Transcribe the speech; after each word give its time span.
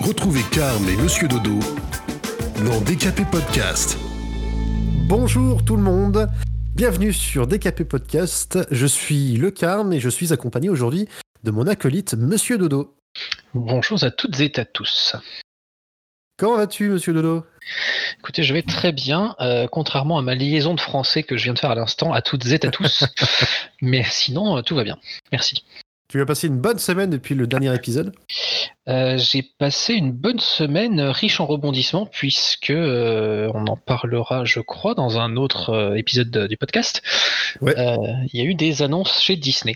Retrouvez 0.00 0.42
Carm 0.50 0.88
et 0.88 0.96
Monsieur 0.96 1.28
Dodo 1.28 1.58
dans 2.64 2.80
DKP 2.80 3.30
Podcast. 3.30 3.98
Bonjour 5.06 5.62
tout 5.62 5.76
le 5.76 5.82
monde, 5.82 6.26
bienvenue 6.74 7.12
sur 7.12 7.46
DKP 7.46 7.84
Podcast. 7.84 8.58
Je 8.70 8.86
suis 8.86 9.36
Le 9.36 9.50
Carme 9.50 9.92
et 9.92 10.00
je 10.00 10.08
suis 10.08 10.32
accompagné 10.32 10.70
aujourd'hui 10.70 11.06
de 11.44 11.50
mon 11.50 11.66
acolyte 11.66 12.14
Monsieur 12.14 12.56
Dodo. 12.56 12.96
Bonjour 13.52 14.02
à 14.02 14.10
toutes 14.10 14.40
et 14.40 14.50
à 14.58 14.64
tous. 14.64 15.16
Comment 16.38 16.56
vas-tu, 16.56 16.88
Monsieur 16.88 17.12
Dodo? 17.12 17.44
Écoutez, 18.20 18.42
je 18.42 18.54
vais 18.54 18.62
très 18.62 18.92
bien, 18.92 19.36
euh, 19.40 19.68
contrairement 19.70 20.18
à 20.18 20.22
ma 20.22 20.34
liaison 20.34 20.72
de 20.72 20.80
français 20.80 21.24
que 21.24 21.36
je 21.36 21.44
viens 21.44 21.52
de 21.52 21.58
faire 21.58 21.72
à 21.72 21.74
l'instant, 21.74 22.14
à 22.14 22.22
toutes 22.22 22.46
et 22.46 22.66
à 22.66 22.70
tous. 22.70 23.04
Mais 23.82 24.04
sinon, 24.04 24.56
euh, 24.56 24.62
tout 24.62 24.74
va 24.74 24.84
bien. 24.84 24.98
Merci. 25.30 25.62
Tu 26.10 26.20
as 26.20 26.26
passé 26.26 26.48
une 26.48 26.58
bonne 26.58 26.78
semaine 26.80 27.08
depuis 27.08 27.36
le 27.36 27.46
dernier 27.46 27.72
épisode 27.72 28.12
Euh, 28.88 29.16
J'ai 29.16 29.44
passé 29.58 29.94
une 29.94 30.10
bonne 30.10 30.40
semaine 30.40 31.00
riche 31.00 31.38
en 31.38 31.46
rebondissements, 31.46 32.04
puisque 32.06 32.70
euh, 32.70 33.48
on 33.54 33.64
en 33.68 33.76
parlera, 33.76 34.44
je 34.44 34.58
crois, 34.58 34.94
dans 34.96 35.18
un 35.20 35.36
autre 35.36 35.70
euh, 35.70 35.94
épisode 35.94 36.28
de- 36.28 36.48
du 36.48 36.56
podcast. 36.56 37.00
Ouais. 37.60 37.78
Euh, 37.78 37.96
Il 38.32 38.40
y 38.40 38.42
a 38.42 38.44
eu 38.44 38.54
des 38.54 38.82
annonces 38.82 39.22
chez 39.22 39.36
Disney. 39.36 39.74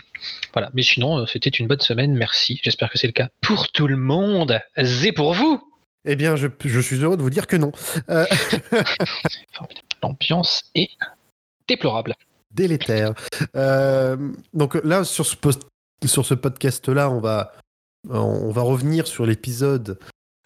Voilà. 0.51 0.69
Mais 0.73 0.81
sinon, 0.81 1.19
euh, 1.19 1.25
c'était 1.25 1.49
une 1.49 1.67
bonne 1.67 1.79
semaine. 1.79 2.13
Merci. 2.13 2.59
J'espère 2.63 2.89
que 2.89 2.97
c'est 2.97 3.07
le 3.07 3.13
cas 3.13 3.29
pour 3.39 3.69
tout 3.71 3.87
le 3.87 3.95
monde. 3.95 4.59
Et 4.75 5.13
pour 5.13 5.33
vous. 5.33 5.63
Eh 6.03 6.17
bien, 6.17 6.35
je, 6.35 6.47
je 6.65 6.79
suis 6.81 6.97
heureux 6.97 7.15
de 7.15 7.21
vous 7.21 7.29
dire 7.29 7.47
que 7.47 7.55
non. 7.55 7.71
Euh, 8.09 8.25
L'ambiance 10.03 10.63
est 10.75 10.89
déplorable. 11.69 12.13
délétère. 12.51 13.13
Euh, 13.55 14.17
donc 14.53 14.75
là, 14.83 15.05
sur 15.05 15.25
ce, 15.25 15.35
post- 15.37 15.63
sur 16.07 16.25
ce 16.25 16.33
podcast-là, 16.33 17.09
on 17.09 17.19
va, 17.19 17.53
on 18.09 18.51
va 18.51 18.61
revenir 18.61 19.07
sur 19.07 19.25
l'épisode 19.25 19.97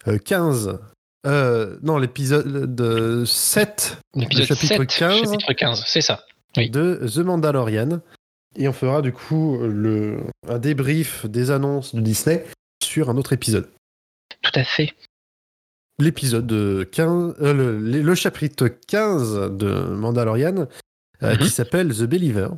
euh, 0.08 0.18
15. 0.18 0.78
Euh, 1.26 1.78
non, 1.82 1.98
l'épisode 1.98 3.24
7 3.26 3.98
L'épisode 4.14 4.46
chapitre 4.46 4.76
7, 4.78 4.86
15. 4.86 5.20
chapitre 5.24 5.52
15, 5.52 5.84
c'est 5.86 6.00
ça. 6.00 6.24
Oui. 6.56 6.70
de 6.70 7.06
The 7.12 7.18
Mandalorian. 7.18 8.00
Et 8.56 8.66
on 8.66 8.72
fera 8.72 9.00
du 9.02 9.12
coup 9.12 9.58
le, 9.62 10.18
un 10.48 10.58
débrief 10.58 11.24
des 11.26 11.50
annonces 11.52 11.94
de 11.94 12.00
Disney 12.00 12.44
sur 12.82 13.08
un 13.10 13.16
autre 13.16 13.32
épisode. 13.32 13.68
Tout 14.42 14.50
à 14.54 14.64
fait. 14.64 14.92
L'épisode 16.00 16.88
15, 16.90 17.34
euh, 17.42 17.52
le, 17.52 17.78
le 17.78 18.14
chapitre 18.14 18.68
15 18.68 19.52
de 19.56 19.80
Mandalorian, 19.90 20.66
euh, 21.22 21.32
Mhm. 21.34 21.38
qui 21.38 21.50
s'appelle 21.50 21.94
The 21.94 22.04
Believer, 22.04 22.48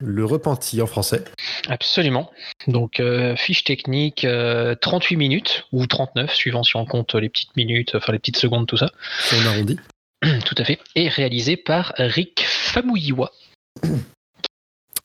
le 0.00 0.24
repenti 0.24 0.80
en 0.82 0.86
français. 0.86 1.24
Absolument. 1.68 2.30
Donc, 2.66 3.00
euh, 3.00 3.36
fiche 3.36 3.64
technique, 3.64 4.24
euh, 4.24 4.74
38 4.74 5.16
minutes, 5.16 5.66
ou 5.72 5.86
39, 5.86 6.32
suivant 6.34 6.62
si 6.62 6.76
on 6.76 6.86
compte 6.86 7.14
les 7.14 7.28
petites 7.28 7.54
minutes, 7.56 7.94
enfin 7.94 8.12
les 8.12 8.18
petites 8.18 8.38
secondes, 8.38 8.66
tout 8.66 8.76
ça. 8.78 8.90
Si 9.20 9.34
on 9.36 9.46
arrondit. 9.46 9.78
Tout 10.44 10.54
à 10.58 10.64
fait. 10.64 10.78
Et 10.96 11.08
réalisé 11.08 11.56
par 11.56 11.94
Rick 11.96 12.42
Famuyiwa, 12.46 13.30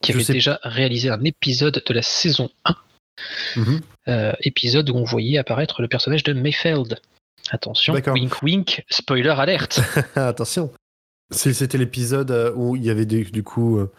qui 0.01 0.11
Je 0.11 0.17
avait 0.17 0.23
sais- 0.23 0.33
déjà 0.33 0.59
réalisé 0.63 1.09
un 1.09 1.23
épisode 1.23 1.81
de 1.85 1.93
la 1.93 2.01
saison 2.01 2.49
1, 2.65 2.75
Mhm. 3.55 3.81
euh, 4.09 4.33
épisode 4.41 4.89
où 4.89 4.95
on 4.95 5.03
voyait 5.05 5.37
apparaître 5.37 5.81
le 5.81 5.87
personnage 5.87 6.23
de 6.23 6.33
Mayfeld. 6.33 6.99
Attention, 7.51 7.93
wink 7.93 8.41
wink, 8.43 8.83
spoiler 8.89 9.29
alerte. 9.29 9.79
Attention. 10.15 10.71
C'était 11.31 11.77
l'épisode 11.77 12.31
euh, 12.31 12.51
où 12.55 12.75
il 12.75 12.83
y 12.83 12.89
avait 12.89 13.05
du, 13.05 13.23
du 13.23 13.41
coup 13.43 13.77
euh, 13.79 13.91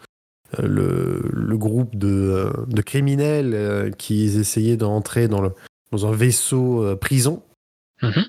le, 0.61 1.21
le 1.33 1.57
groupe 1.57 1.95
de, 1.95 2.07
euh, 2.07 2.51
de 2.67 2.81
criminels 2.81 3.53
euh, 3.53 3.91
qui 3.91 4.25
essayaient 4.25 4.77
d'entrer 4.77 5.27
dans, 5.27 5.41
le, 5.41 5.51
dans 5.91 6.05
un 6.07 6.11
vaisseau 6.11 6.83
euh, 6.83 6.95
prison. 6.95 7.43
Mhm. 8.03 8.25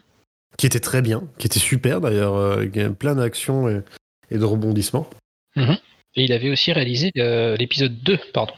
qui 0.57 0.65
était 0.67 0.81
très 0.81 1.03
bien, 1.03 1.29
qui 1.39 1.47
était 1.47 1.59
super 1.61 2.01
d'ailleurs, 2.01 2.35
euh, 2.37 2.67
plein 2.99 3.15
d'actions 3.15 3.69
et, 3.69 3.83
et 4.31 4.39
de 4.39 4.45
rebondissements. 4.45 5.09
Et 5.57 6.25
il 6.25 6.33
avait 6.33 6.51
aussi 6.51 6.73
réalisé 6.73 7.12
euh, 7.19 7.55
l'épisode 7.57 8.03
2, 8.03 8.19
pardon. 8.33 8.55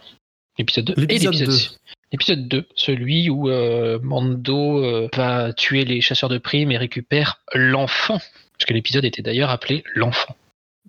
L'épisode 0.58 0.84
2 0.86 0.92
et 0.92 1.00
L'épisode 1.00 1.32
l'épisode 1.32 1.48
2. 1.48 1.52
6. 1.52 1.80
L'épisode 2.12 2.48
2, 2.48 2.66
celui 2.74 3.28
où 3.28 3.48
euh, 3.50 3.98
Mando 4.02 4.84
euh, 4.84 5.08
va 5.16 5.52
tuer 5.52 5.84
les 5.84 6.00
chasseurs 6.00 6.28
de 6.28 6.38
primes 6.38 6.70
et 6.70 6.76
récupère 6.78 7.40
l'enfant. 7.54 8.18
Parce 8.18 8.66
que 8.66 8.72
l'épisode 8.72 9.04
était 9.04 9.22
d'ailleurs 9.22 9.50
appelé 9.50 9.82
L'enfant. 9.94 10.36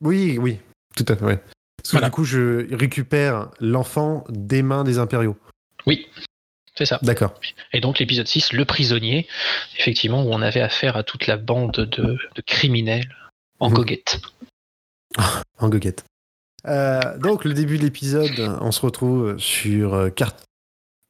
Oui, 0.01 0.37
oui, 0.39 0.57
tout 0.95 1.05
à 1.07 1.15
fait. 1.15 1.25
ouais. 1.25 1.39
Parce 1.81 1.91
que 1.91 1.97
Voilà. 1.97 2.07
du 2.07 2.11
coup, 2.11 2.23
je 2.25 2.73
récupère 2.75 3.49
l'enfant 3.59 4.23
des 4.29 4.61
mains 4.61 4.83
des 4.83 4.99
impériaux. 4.99 5.37
Oui, 5.87 6.07
c'est 6.75 6.85
ça. 6.85 6.99
D'accord. 7.01 7.33
Et 7.73 7.81
donc 7.81 7.99
l'épisode 7.99 8.27
6, 8.27 8.53
Le 8.53 8.65
prisonnier, 8.65 9.27
effectivement, 9.79 10.23
où 10.23 10.29
on 10.31 10.41
avait 10.41 10.61
affaire 10.61 10.95
à 10.95 11.03
toute 11.03 11.27
la 11.27 11.37
bande 11.37 11.71
de, 11.71 12.17
de 12.35 12.41
criminels 12.45 13.09
en 13.59 13.69
Mhm. 13.69 13.75
goguette. 13.75 14.21
En 15.59 15.69
goguette. 15.69 16.03
Euh, 16.67 17.17
donc, 17.19 17.43
le 17.45 17.53
début 17.53 17.77
de 17.77 17.83
l'épisode, 17.83 18.57
on 18.61 18.71
se 18.71 18.81
retrouve 18.81 19.37
sur 19.39 19.93
euh, 19.95 20.09
Car- 20.09 20.35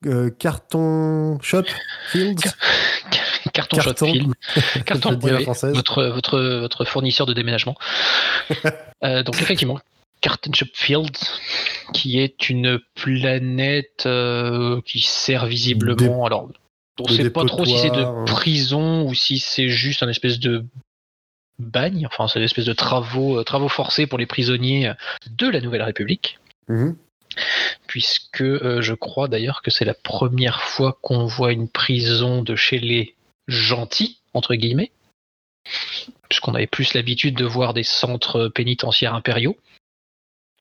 euh, 0.05 0.29
Carton 0.29 1.37
Shop 1.41 1.63
Fields. 2.09 2.35
Carton, 3.53 3.77
Carton. 3.77 3.81
shot 3.81 4.05
film. 4.11 4.33
Carton, 4.85 5.19
oui, 5.23 5.43
votre, 5.73 6.03
votre, 6.07 6.39
votre 6.59 6.85
fournisseur 6.85 7.25
de 7.27 7.33
déménagement. 7.33 7.75
Euh, 9.03 9.23
donc 9.23 9.41
effectivement, 9.41 9.79
Carton 10.21 10.53
Shop 10.53 10.67
Field, 10.73 11.17
qui 11.93 12.19
est 12.19 12.49
une 12.49 12.79
planète 12.95 14.05
euh, 14.05 14.81
qui 14.85 15.01
sert 15.01 15.45
visiblement. 15.47 16.25
alors, 16.25 16.49
on 16.99 17.03
de 17.03 17.13
sait 17.13 17.29
pas 17.29 17.45
trop 17.45 17.65
si 17.65 17.77
c'est 17.77 17.89
de 17.89 18.03
hein. 18.03 18.25
prison 18.25 19.07
ou 19.07 19.13
si 19.15 19.39
c'est 19.39 19.69
juste 19.69 20.03
un 20.03 20.09
espèce 20.09 20.39
de 20.39 20.65
bagne. 21.57 22.05
Enfin, 22.05 22.27
c'est 22.27 22.39
une 22.39 22.45
espèce 22.45 22.65
de 22.65 22.73
travaux, 22.73 23.39
euh, 23.39 23.43
travaux 23.43 23.69
forcés 23.69 24.05
pour 24.05 24.19
les 24.19 24.25
prisonniers 24.27 24.93
de 25.29 25.47
la 25.47 25.61
Nouvelle 25.61 25.83
République 25.83 26.37
Mhm. 26.71 26.95
puisque 27.87 28.41
euh, 28.41 28.81
je 28.81 28.93
crois 28.93 29.27
d'ailleurs 29.27 29.61
que 29.61 29.71
c'est 29.71 29.85
la 29.85 29.93
première 29.93 30.61
fois 30.61 30.97
qu'on 31.01 31.25
voit 31.25 31.51
une 31.51 31.69
prison 31.69 32.43
de 32.43 32.55
chez 32.55 32.79
les 32.79 33.15
gentils, 33.47 34.19
entre 34.33 34.55
guillemets, 34.55 34.91
puisqu'on 36.29 36.55
avait 36.55 36.67
plus 36.67 36.93
l'habitude 36.93 37.35
de 37.35 37.45
voir 37.45 37.73
des 37.73 37.83
centres 37.83 38.47
pénitentiaires 38.47 39.15
impériaux. 39.15 39.57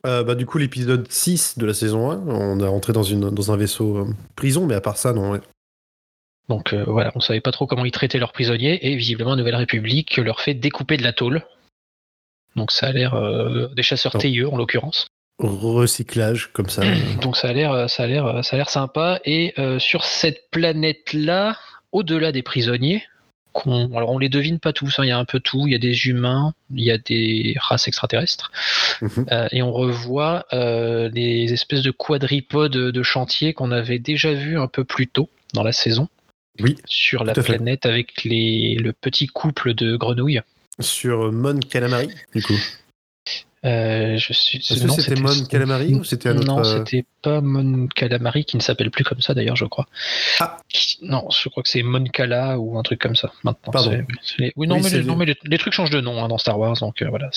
Euh, 0.07 0.25
bah, 0.25 0.35
du 0.35 0.47
coup, 0.47 0.59
l'épisode 0.59 1.11
6 1.11 1.59
de 1.59 1.67
la 1.67 1.75
saison 1.75 2.11
1, 2.11 2.27
on 2.27 2.61
est 2.61 2.67
rentré 2.67 2.93
dans, 2.93 3.03
une, 3.03 3.31
dans 3.31 3.53
un 3.53 3.57
vaisseau 3.57 3.99
euh, 3.99 4.15
prison, 4.35 4.67
mais 4.67 4.75
à 4.75 4.81
part 4.81 4.97
ça, 4.97 5.13
non. 5.13 5.33
ouais. 5.33 5.41
Donc 6.51 6.73
euh, 6.73 6.83
voilà, 6.85 7.13
on 7.15 7.21
savait 7.21 7.41
pas 7.41 7.53
trop 7.53 7.69
comment 7.69 7.85
ils 7.85 7.93
traitaient 7.93 8.19
leurs 8.19 8.33
prisonniers, 8.33 8.85
et 8.85 8.97
visiblement, 8.97 9.37
Nouvelle 9.37 9.55
République 9.55 10.17
leur 10.17 10.41
fait 10.41 10.53
découper 10.53 10.97
de 10.97 11.05
la 11.05 11.13
tôle. 11.13 11.45
Donc 12.57 12.73
ça 12.73 12.89
a 12.89 12.93
l'air 12.93 13.15
euh, 13.15 13.69
des 13.69 13.85
chasseurs. 13.85 14.19
TIE 14.19 14.45
en 14.45 14.57
l'occurrence. 14.57 15.07
Recyclage, 15.39 16.51
comme 16.53 16.69
ça. 16.69 16.83
Donc 17.23 17.37
ça 17.37 17.49
a 17.49 17.53
l'air, 17.53 17.89
ça 17.89 18.03
a 18.03 18.07
l'air, 18.09 18.45
ça 18.45 18.57
a 18.57 18.59
l'air 18.59 18.69
sympa. 18.69 19.21
Et 19.25 19.55
euh, 19.59 19.79
sur 19.79 20.05
cette 20.05 20.51
planète-là, 20.51 21.57
au-delà 21.93 22.33
des 22.33 22.43
prisonniers, 22.43 23.05
qu'on, 23.53 23.95
alors 23.97 24.11
on 24.11 24.19
les 24.19 24.29
devine 24.29 24.59
pas 24.59 24.73
tous. 24.73 24.99
hein, 24.99 25.05
il 25.05 25.09
y 25.09 25.13
a 25.13 25.19
un 25.19 25.25
peu 25.25 25.41
tout. 25.41 25.67
Il 25.67 25.73
y 25.73 25.77
a 25.77 25.79
des 25.79 26.07
humains, 26.07 26.55
il 26.75 26.85
y 26.85 26.91
a 26.91 26.99
des 26.99 27.55
races 27.61 27.89
extraterrestres, 27.89 28.51
Mhm. 29.03 29.27
euh, 29.33 29.49
et 29.53 29.63
on 29.63 29.73
revoit 29.73 30.47
euh, 30.53 31.09
les 31.13 31.53
espèces 31.53 31.83
de 31.83 31.91
quadripodes 31.91 32.73
de 32.73 33.03
chantier 33.03 33.53
qu'on 33.55 33.71
avait 33.73 33.99
déjà 33.99 34.33
vu 34.35 34.59
un 34.59 34.67
peu 34.69 34.85
plus 34.85 35.07
tôt 35.09 35.29
dans 35.55 35.63
la 35.63 35.73
saison. 35.73 36.09
Oui, 36.61 36.77
Sur 36.87 37.25
la 37.25 37.33
fait. 37.35 37.43
planète 37.43 37.87
avec 37.87 38.25
les, 38.25 38.75
le 38.75 38.93
petit 38.93 39.27
couple 39.29 39.73
de 39.75 39.97
grenouilles. 39.97 40.43
Sur 40.79 41.33
Mon 41.33 41.59
Calamari, 41.61 42.09
du 42.35 42.43
coup. 42.43 42.59
Euh, 43.67 44.17
je 44.17 44.33
suis. 44.33 44.59
Est-ce 44.59 44.81
que 44.81 44.87
non, 44.87 44.95
c'était 44.95 45.21
Mon 45.21 45.45
Calamari 45.45 45.93
ou 45.95 46.03
c'était 46.03 46.31
un 46.31 46.37
autre 46.39 46.47
Non, 46.47 46.61
euh, 46.61 46.79
c'était 46.79 47.05
pas 47.21 47.41
Mon 47.43 47.89
Calamari 47.89 48.45
qui 48.47 48.57
ne 48.57 48.63
s'appelle 48.63 48.91
plus 48.91 49.05
comme 49.05 49.21
ça 49.21 49.35
d'ailleurs, 49.35 49.57
je 49.57 49.67
crois. 49.67 49.87
Ah. 50.41 50.57
Qui- 50.69 50.97
Non, 51.03 51.29
je 51.31 51.49
crois 51.51 51.63
que 51.63 51.69
c'est 51.69 51.83
Mon 51.83 52.05
Cala 52.05 52.59
ou 52.59 52.79
un 52.79 52.83
truc 52.83 53.01
comme 53.01 53.17
ça 53.17 53.33
maintenant. 53.45 53.71
Pardon. 53.73 53.91
les- 54.39 54.53
Oui, 54.57 54.67
non, 54.67 54.77
Oui, 54.77 54.81
mais, 54.85 54.91
les, 54.91 54.99
les- 55.01 55.05
non, 55.05 55.17
mais 55.17 55.27
les, 55.27 55.37
les 55.45 55.59
trucs 55.59 55.75
changent 55.75 55.91
de 55.91 56.01
nom 56.01 56.25
hein, 56.25 56.29
dans 56.29 56.39
Star 56.39 56.59
Wars, 56.59 56.79
donc 56.81 57.03
euh, 57.03 57.09
voilà. 57.11 57.29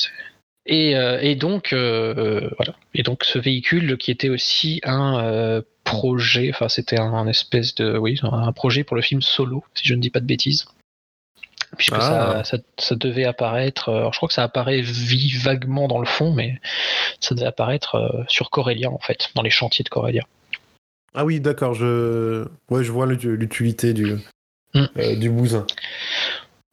Et, 0.66 0.96
euh, 0.96 1.20
et 1.22 1.36
donc, 1.36 1.74
voilà. 1.74 2.74
Et 2.94 3.04
donc, 3.04 3.26
ce 3.26 3.38
véhicule 3.38 3.98
qui 3.98 4.10
était 4.12 4.30
aussi 4.30 4.80
un 4.86 5.62
projet, 5.84 6.52
enfin, 6.54 6.70
c'était 6.70 7.00
un, 7.02 7.14
un 7.14 7.28
espèce 7.28 7.76
de, 7.76 7.98
oui, 7.98 8.18
un 8.24 8.54
projet 8.54 8.86
pour 8.86 8.96
le 8.96 9.02
film 9.02 9.22
Solo, 9.22 9.66
si 9.76 9.86
je 9.86 9.94
ne 9.94 10.00
dis 10.00 10.10
pas 10.10 10.22
de 10.22 10.26
bêtises. 10.26 10.66
Puisque 11.78 11.94
Ah. 11.96 12.44
ça, 12.44 12.58
ça, 12.58 12.58
ça 12.78 12.96
devait 12.96 13.26
apparaître, 13.26 13.90
euh, 13.90 13.98
alors 13.98 14.14
je 14.14 14.20
crois 14.20 14.28
que 14.28 14.34
ça 14.34 14.44
apparaît 14.44 14.82
vaguement 14.84 15.88
dans 15.88 16.00
le 16.00 16.06
fond, 16.06 16.32
mais 16.34 16.60
ça 17.20 17.34
devait 17.36 17.48
apparaître 17.48 17.96
euh, 17.96 18.24
sur 18.28 18.50
Corellia 18.52 18.90
en 18.92 19.00
fait, 19.00 19.30
dans 19.36 19.42
les 19.42 19.50
chantiers 19.50 19.84
de 19.84 19.90
Corellia. 19.90 20.24
Ah 21.16 21.26
oui, 21.26 21.40
d'accord, 21.40 21.74
je... 21.74 22.46
Ouais, 22.70 22.84
je 22.84 22.92
vois 22.92 23.06
l'ut- 23.08 23.24
l'utilité 23.24 23.94
du, 23.94 24.16
Mm. 24.76 24.86
euh, 24.98 25.16
du 25.16 25.30
bousin. 25.30 25.66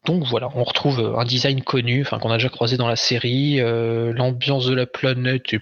Donc 0.06 0.25
voilà, 0.25 0.49
on 0.55 0.64
retrouve 0.64 1.14
un 1.19 1.25
design 1.25 1.62
connu, 1.62 2.00
enfin 2.02 2.19
qu'on 2.19 2.31
a 2.31 2.37
déjà 2.38 2.49
croisé 2.49 2.76
dans 2.79 2.88
la 2.88 2.97
série. 2.97 3.61
euh, 3.61 4.12
L'ambiance 4.14 4.64
de 4.67 4.75
la 4.75 4.87
planète 4.87 5.52
est 5.52 5.61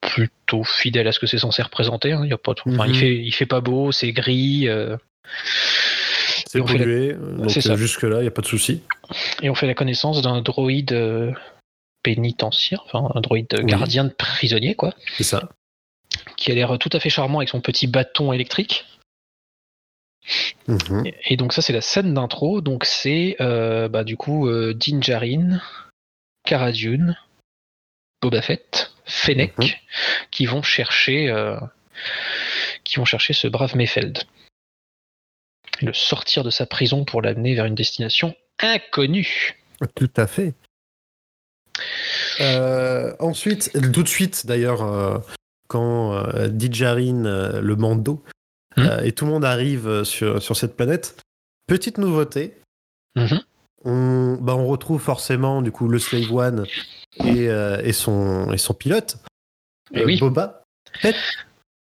plutôt 0.00 0.64
fidèle 0.64 1.06
à 1.08 1.12
ce 1.12 1.18
que 1.18 1.26
c'est 1.26 1.38
censé 1.38 1.60
représenter. 1.62 2.12
hein, 2.12 2.22
il 2.24 2.30
y 2.30 2.32
a 2.32 2.38
pas 2.38 2.52
enfin, 2.66 2.86
Mhm. 2.86 2.94
il 2.94 2.98
fait, 2.98 3.14
il 3.16 3.32
fait 3.32 3.44
pas 3.46 3.60
beau, 3.60 3.92
c'est 3.92 4.12
gris. 4.12 4.66
euh, 4.68 4.96
C'est 6.48 6.60
fait 6.66 6.72
la- 6.78 6.84
polluer. 6.84 7.12
Donc 7.14 7.50
C'est 7.50 7.60
ça. 7.60 7.72
euh, 7.72 7.76
jusque-là, 7.76 8.18
il 8.18 8.22
n'y 8.22 8.28
a 8.28 8.32
pas 8.32 8.42
de 8.42 8.46
souci. 8.46 8.82
Et 9.42 9.50
on 9.50 9.54
fait 9.54 9.66
la 9.66 9.74
connaissance 9.74 10.22
d'un 10.22 10.40
droïde 10.42 10.92
euh, 10.92 11.32
pénitentiaire, 12.02 12.82
enfin 12.86 13.10
un 13.14 13.20
droïde 13.20 13.48
Oui. 13.58 13.64
gardien 13.66 14.04
de 14.04 14.10
prisonnier, 14.12 14.74
quoi, 14.74 14.94
C'est 15.16 15.24
ça. 15.24 15.48
qui 16.36 16.52
a 16.52 16.54
l'air 16.54 16.78
tout 16.78 16.90
à 16.92 17.00
fait 17.00 17.10
charmant 17.10 17.38
avec 17.38 17.48
son 17.48 17.60
petit 17.60 17.86
bâton 17.88 18.32
électrique. 18.32 18.84
Mhm. 20.68 21.06
Et- 21.06 21.14
Et 21.32 21.36
donc 21.36 21.52
ça 21.52 21.62
c'est 21.62 21.72
la 21.72 21.80
scène 21.80 22.14
d'intro, 22.14 22.60
donc 22.60 22.84
c'est 22.84 23.36
euh, 23.40 23.88
bah, 23.88 24.02
du 24.04 24.16
coup 24.16 24.48
euh, 24.48 24.74
Din 24.74 25.00
Djarin, 25.00 25.60
Cara 26.44 26.72
Dune, 26.72 27.16
Boba 28.22 28.42
Fett, 28.42 28.92
Fennec, 29.04 29.56
Mhm. 29.58 29.68
qui 30.30 30.46
vont 30.46 30.62
chercher 30.62 31.28
euh, 31.28 31.58
qui 32.84 32.96
vont 32.96 33.04
chercher 33.04 33.32
ce 33.32 33.46
brave 33.48 33.76
Mayfeld. 33.76 34.22
Le 35.82 35.92
sortir 35.92 36.42
de 36.44 36.50
sa 36.50 36.66
prison 36.66 37.04
pour 37.04 37.22
l'amener 37.22 37.54
vers 37.54 37.64
une 37.66 37.74
destination 37.74 38.34
inconnue. 38.60 39.58
Tout 39.94 40.10
à 40.16 40.26
fait. 40.26 40.54
Euh, 42.40 43.14
ensuite, 43.18 43.70
tout 43.92 44.02
de 44.02 44.08
suite 44.08 44.46
d'ailleurs, 44.46 44.82
euh, 44.82 45.18
quand 45.68 46.14
euh, 46.14 46.48
Djarin, 46.58 47.24
euh, 47.26 47.60
le 47.60 47.76
Mando, 47.76 48.22
Hmm. 48.78 48.88
et 49.04 49.12
tout 49.12 49.24
le 49.24 49.30
monde 49.30 49.44
arrive 49.46 50.04
sur, 50.04 50.42
sur 50.42 50.54
cette 50.54 50.76
planète, 50.76 51.16
petite 51.66 51.96
nouveauté, 51.96 52.60
Mhm. 53.16 53.40
on, 53.86 54.36
bah, 54.38 54.54
on 54.54 54.66
retrouve 54.66 55.00
forcément 55.00 55.62
du 55.62 55.72
coup 55.72 55.88
le 55.88 55.98
Slave 55.98 56.30
One 56.30 56.66
et, 57.24 57.44
et, 57.46 57.92
son, 57.94 58.52
et 58.52 58.58
son 58.58 58.74
pilote, 58.74 59.16
oui, 59.94 60.18
Boba. 60.20 60.62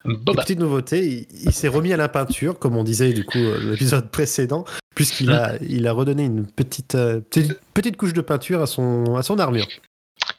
Boba. 0.05 0.43
Petite 0.43 0.59
nouveauté, 0.59 1.07
il, 1.07 1.27
il 1.45 1.53
s'est 1.53 1.69
remis 1.69 1.93
à 1.93 1.97
la 1.97 2.09
peinture, 2.09 2.59
comme 2.59 2.77
on 2.77 2.85
disait 2.85 3.13
du 3.13 3.25
coup 3.25 3.39
euh, 3.39 3.71
l'épisode 3.73 4.09
précédent, 4.11 4.65
puisqu'il 4.95 5.31
a, 5.33 5.57
il 5.63 5.87
a 5.87 5.93
redonné 5.93 6.25
une 6.25 6.47
petite, 6.47 6.95
euh, 6.95 7.21
petite, 7.21 7.59
petite 7.75 7.97
couche 7.97 8.13
de 8.15 8.21
peinture 8.23 8.63
à 8.63 8.67
son, 8.67 9.17
à 9.17 9.23
son 9.23 9.39
armure. 9.39 9.67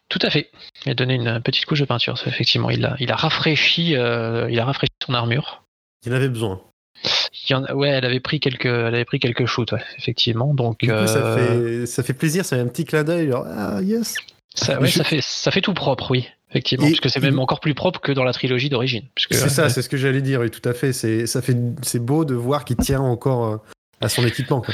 Tout 0.10 0.20
à 0.24 0.30
fait. 0.30 0.50
Il 0.86 0.92
a 0.92 0.96
donné 0.96 1.14
une 1.16 1.40
petite 1.42 1.66
couche 1.66 1.80
de 1.80 1.86
peinture, 1.86 2.18
ça, 2.18 2.26
effectivement. 2.28 2.70
Il 2.70 2.84
a, 2.86 2.96
il 3.00 3.12
a 3.12 3.16
rafraîchi, 3.16 3.96
euh, 3.96 4.50
il 4.50 4.60
a 4.60 4.66
rafraîchi 4.66 4.92
son 5.06 5.14
armure. 5.14 5.64
Il 6.06 6.14
avait 6.14 6.30
besoin. 6.30 6.62
Il 7.04 7.52
y 7.52 7.54
en 7.56 7.64
a- 7.64 7.74
ouais, 7.74 7.90
elle 7.90 8.06
avait 8.06 8.20
pris 8.20 8.40
quelques, 8.40 8.66
elle 8.66 8.94
avait 8.94 9.06
pris 9.06 9.20
quelques 9.20 9.46
shoots, 9.46 9.72
ouais, 9.72 9.84
effectivement. 9.98 10.54
Donc 10.54 10.80
coup, 10.82 10.88
ça, 10.88 11.36
fait, 11.38 11.86
ça 11.86 12.04
fait 12.04 12.14
plaisir, 12.14 12.46
c'est 12.46 12.60
un 12.60 12.68
petit 12.68 12.86
clin 12.86 13.04
d'œil. 13.04 13.30
genre, 13.30 13.46
Ah, 13.48 13.80
yes 13.82 14.16
ça, 14.54 14.80
ouais, 14.82 14.88
je- 14.88 14.98
ça 14.98 15.04
fait, 15.04 15.20
ça 15.22 15.50
fait 15.50 15.62
tout 15.62 15.74
propre, 15.74 16.12
oui, 16.12 16.28
effectivement, 16.52 16.86
Et- 16.88 16.92
parce 16.92 17.00
que 17.00 17.10
c'est 17.10 17.20
même 17.20 17.40
encore 17.40 17.60
plus 17.60 17.74
propre 17.74 18.00
que 18.00 18.12
dans 18.12 18.24
la 18.24 18.34
trilogie 18.34 18.70
d'origine. 18.70 19.04
puisque, 19.16 19.34
C'est 19.34 19.46
euh, 19.46 19.50
ça, 19.50 19.70
c'est 19.70 19.82
ce 19.82 19.90
que 19.90 19.98
j'allais 19.98 20.22
dire, 20.22 20.40
oui, 20.42 20.50
tout 20.52 20.68
à 20.70 20.74
fait. 20.74 20.94
C'est, 20.94 21.26
ça 21.26 21.42
fait, 21.42 21.58
c'est 21.82 22.00
beau 22.04 22.24
de 22.26 22.36
voir 22.36 22.64
qu'il 22.66 22.78
tient 22.78 23.02
encore 23.02 23.46
euh, 23.46 23.58
à 24.02 24.10
son 24.10 24.26
équipement. 24.26 24.62
quoi. 24.62 24.74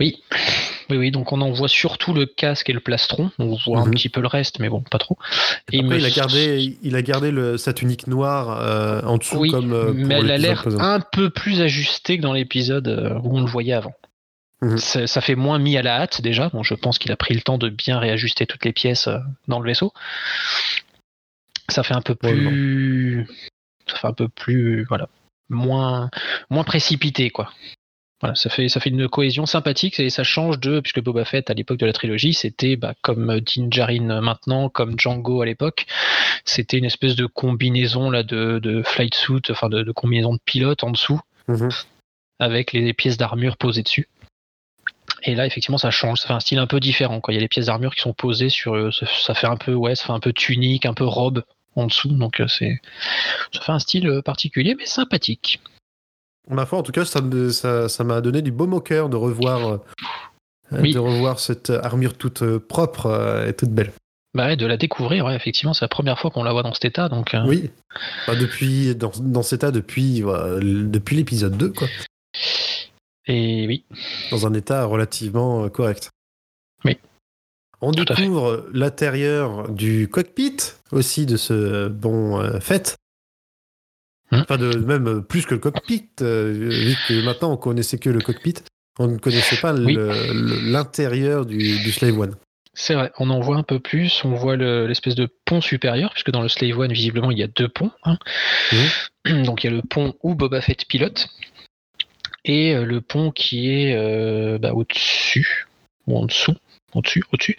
Oui. 0.00 0.22
Oui, 0.88 0.98
oui, 0.98 1.10
donc 1.10 1.32
on 1.32 1.40
en 1.40 1.50
voit 1.50 1.66
surtout 1.68 2.12
le 2.14 2.26
casque 2.26 2.70
et 2.70 2.72
le 2.72 2.78
plastron. 2.80 3.30
On 3.40 3.56
voit 3.66 3.80
un 3.80 3.86
Mhm. 3.86 3.90
petit 3.92 4.08
peu 4.08 4.20
le 4.20 4.28
reste, 4.28 4.60
mais 4.60 4.68
bon, 4.68 4.82
pas 4.82 4.98
trop. 4.98 5.18
Et 5.72 5.80
Après, 5.80 5.88
me 5.94 5.98
il 5.98 6.04
a 6.06 6.10
gardé, 6.10 6.78
il 6.82 6.94
a 6.94 7.02
gardé 7.02 7.30
le, 7.32 7.56
sa 7.58 7.72
tunique 7.72 8.06
noire 8.06 8.60
euh, 8.62 9.00
en 9.02 9.16
dessous, 9.18 9.38
Oui, 9.38 9.50
comme 9.50 9.72
euh, 9.72 9.92
mais 9.94 10.14
elle 10.16 10.30
a 10.30 10.38
l'air 10.38 10.64
un 10.80 11.00
peu 11.00 11.28
plus 11.30 11.60
ajustée 11.60 12.18
que 12.18 12.22
dans 12.22 12.34
l'épisode 12.34 12.86
euh, 12.86 13.18
où 13.24 13.36
on 13.36 13.40
le 13.40 13.46
voyait 13.50 13.72
avant. 13.72 13.94
Mhm. 14.62 14.78
Ça, 14.78 15.06
ça 15.08 15.20
fait 15.20 15.34
moins 15.34 15.58
mis 15.58 15.76
à 15.76 15.82
la 15.82 16.00
hâte 16.02 16.20
déjà. 16.22 16.50
Bon, 16.50 16.62
je 16.62 16.74
pense 16.74 16.98
qu'il 16.98 17.10
a 17.10 17.16
pris 17.16 17.34
le 17.34 17.40
temps 17.40 17.58
de 17.58 17.68
bien 17.68 17.98
réajuster 17.98 18.46
toutes 18.46 18.64
les 18.64 18.72
pièces 18.72 19.08
dans 19.48 19.58
le 19.58 19.66
vaisseau. 19.66 19.92
Ça 21.68 21.82
fait 21.82 21.94
un 21.94 22.02
peu 22.02 22.14
plus, 22.14 23.26
ça 23.86 23.96
fait 23.96 24.06
un 24.06 24.12
peu 24.12 24.28
plus, 24.28 24.84
voilà, 24.84 25.08
moins, 25.48 26.10
moins 26.50 26.64
précipité 26.64 27.30
quoi. 27.30 27.52
Voilà, 28.22 28.34
ça 28.34 28.48
fait, 28.48 28.68
ça 28.70 28.80
fait 28.80 28.88
une 28.88 29.08
cohésion 29.08 29.44
sympathique 29.44 30.00
et 30.00 30.08
ça 30.08 30.24
change 30.24 30.58
de, 30.58 30.80
puisque 30.80 31.02
Boba 31.02 31.26
Fett 31.26 31.50
à 31.50 31.54
l'époque 31.54 31.76
de 31.78 31.84
la 31.84 31.92
trilogie, 31.92 32.32
c'était 32.32 32.76
bah, 32.76 32.94
comme 33.02 33.40
Din 33.40 33.68
Djarin 33.70 34.22
maintenant, 34.22 34.70
comme 34.70 34.98
Django 34.98 35.42
à 35.42 35.46
l'époque, 35.46 35.86
c'était 36.44 36.78
une 36.78 36.86
espèce 36.86 37.14
de 37.14 37.26
combinaison 37.26 38.08
là 38.10 38.22
de, 38.22 38.58
de 38.58 38.82
flight 38.82 39.14
suit, 39.14 39.42
enfin 39.50 39.68
de, 39.68 39.82
de 39.82 39.92
combinaison 39.92 40.32
de 40.32 40.40
pilote 40.44 40.82
en 40.82 40.90
dessous, 40.90 41.20
Mhm. 41.48 41.68
avec 42.38 42.72
les 42.72 42.94
pièces 42.94 43.18
d'armure 43.18 43.58
posées 43.58 43.82
dessus. 43.82 44.08
Et 45.22 45.34
là, 45.34 45.46
effectivement, 45.46 45.78
ça 45.78 45.90
change, 45.90 46.20
ça 46.20 46.28
fait 46.28 46.34
un 46.34 46.40
style 46.40 46.58
un 46.58 46.66
peu 46.66 46.80
différent. 46.80 47.20
Quoi. 47.20 47.34
Il 47.34 47.36
y 47.36 47.38
a 47.38 47.40
les 47.40 47.48
pièces 47.48 47.66
d'armure 47.66 47.94
qui 47.94 48.00
sont 48.00 48.12
posées 48.12 48.48
sur, 48.48 48.74
euh, 48.74 48.90
ça, 48.92 49.06
ça 49.06 49.34
fait 49.34 49.46
un 49.46 49.56
peu, 49.56 49.74
ouais, 49.74 49.94
ça 49.94 50.06
fait 50.06 50.12
un 50.12 50.20
peu 50.20 50.32
tunique, 50.32 50.86
un 50.86 50.94
peu 50.94 51.04
robe 51.04 51.44
en 51.76 51.86
dessous, 51.86 52.08
donc 52.08 52.40
euh, 52.40 52.48
c'est, 52.48 52.80
ça 53.52 53.60
fait 53.60 53.72
un 53.72 53.78
style 53.78 54.08
euh, 54.08 54.22
particulier 54.22 54.74
mais 54.76 54.86
sympathique. 54.86 55.60
Ma 56.48 56.64
foi, 56.66 56.78
en 56.78 56.82
tout 56.82 56.92
cas, 56.92 57.04
ça, 57.04 57.20
me- 57.20 57.50
ça, 57.50 57.88
ça 57.88 58.04
m'a 58.04 58.20
donné 58.20 58.40
du 58.42 58.52
baume 58.52 58.74
au 58.74 58.80
cœur 58.80 59.08
de 59.08 59.16
revoir, 59.16 59.68
euh, 59.68 59.78
Oui. 60.80 60.92
de 60.92 60.98
revoir 60.98 61.38
cette 61.40 61.70
armure 61.70 62.14
toute 62.16 62.44
propre 62.58 63.44
et 63.48 63.52
toute 63.52 63.70
belle. 63.70 63.92
Bah 64.34 64.46
ouais, 64.46 64.56
de 64.56 64.66
la 64.66 64.76
découvrir, 64.76 65.24
ouais, 65.24 65.34
effectivement, 65.34 65.72
c'est 65.74 65.84
la 65.84 65.88
première 65.88 66.18
fois 66.18 66.30
qu'on 66.30 66.42
la 66.44 66.52
voit 66.52 66.62
dans 66.62 66.74
cet 66.74 66.84
état, 66.84 67.08
donc 67.08 67.34
euh, 67.34 67.42
Oui. 67.46 67.70
Bah, 68.26 68.36
depuis, 68.36 68.94
dans, 68.94 69.10
dans 69.18 69.42
cet 69.42 69.60
état 69.60 69.70
depuis, 69.70 70.20
depuis 70.22 71.16
l'épisode 71.16 71.56
2, 71.56 71.70
quoi. 71.70 71.88
et 73.26 73.66
oui, 73.66 73.84
Dans 74.30 74.46
un 74.46 74.52
état 74.54 74.84
relativement 74.84 75.68
correct. 75.68 76.10
On 77.86 77.92
Tout 77.92 78.04
découvre 78.04 78.66
l'intérieur 78.72 79.70
du 79.70 80.08
cockpit 80.08 80.56
aussi 80.90 81.24
de 81.24 81.36
ce 81.36 81.86
bon 81.86 82.40
euh, 82.40 82.58
fait. 82.58 82.96
Hmm. 84.32 84.40
Enfin, 84.40 84.56
de, 84.56 84.76
même 84.78 85.06
euh, 85.06 85.20
plus 85.20 85.46
que 85.46 85.54
le 85.54 85.60
cockpit, 85.60 86.08
euh, 86.20 86.52
vu 86.52 86.96
que 87.06 87.24
maintenant 87.24 87.52
on 87.52 87.56
connaissait 87.56 87.98
que 87.98 88.10
le 88.10 88.20
cockpit, 88.20 88.54
on 88.98 89.06
ne 89.06 89.18
connaissait 89.18 89.60
pas 89.60 89.72
Oui. 89.72 89.96
l'intérieur 90.64 91.46
du, 91.46 91.58
du 91.58 91.92
Slave 91.92 92.18
One. 92.18 92.34
c'est 92.74 92.94
vrai, 92.94 93.12
on 93.20 93.30
en 93.30 93.38
voit 93.38 93.56
un 93.56 93.62
peu 93.62 93.78
plus, 93.78 94.20
on 94.24 94.34
voit 94.34 94.56
le- 94.56 94.88
l'espèce 94.88 95.14
de 95.14 95.28
pont 95.44 95.60
supérieur, 95.60 96.10
puisque 96.12 96.32
dans 96.32 96.42
le 96.42 96.48
Slave 96.48 96.76
One, 96.76 96.92
visiblement, 96.92 97.30
il 97.30 97.38
y 97.38 97.44
a 97.44 97.46
deux 97.46 97.68
ponts. 97.68 97.92
hein. 98.02 98.18
Donc 99.44 99.62
il 99.62 99.70
y 99.70 99.72
a 99.72 99.76
le 99.76 99.82
pont 99.82 100.14
où 100.24 100.34
Boba 100.34 100.60
Fett 100.60 100.86
pilote, 100.88 101.28
et 102.44 102.74
euh, 102.74 102.84
le 102.84 103.00
pont 103.00 103.30
qui 103.30 103.70
est 103.70 103.94
euh, 103.96 104.58
bah, 104.58 104.72
au-dessus, 104.74 105.68
ou 106.08 106.18
en 106.18 106.24
dessous, 106.26 106.54
au-dessus, 106.94 107.22
au-dessus, 107.32 107.56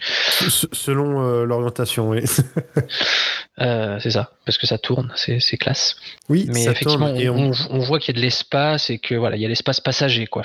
Selon 0.72 1.22
euh, 1.24 1.44
l'orientation, 1.44 2.08
oui. 2.10 2.22
Euh, 3.60 3.98
c'est 4.00 4.12
ça, 4.12 4.30
parce 4.46 4.56
que 4.56 4.68
ça 4.68 4.78
tourne, 4.78 5.12
c'est 5.16 5.40
classe. 5.56 5.96
oui, 6.28 6.44
Mais 6.46 6.62
ça 6.62 6.70
effectivement, 6.70 7.08
tourne 7.08 7.20
et 7.20 7.28
on, 7.28 7.36
on- 7.36 7.50
on- 7.50 7.54
on 7.70 7.78
voit 7.80 7.98
qu'il 7.98 8.14
y 8.14 8.16
a 8.16 8.20
de 8.20 8.24
l'espace 8.24 8.88
et 8.88 9.00
que 9.00 9.16
voilà, 9.16 9.34
il 9.34 9.42
y 9.42 9.44
a 9.44 9.48
l'espace 9.48 9.80
passager, 9.80 10.28
quoi. 10.28 10.44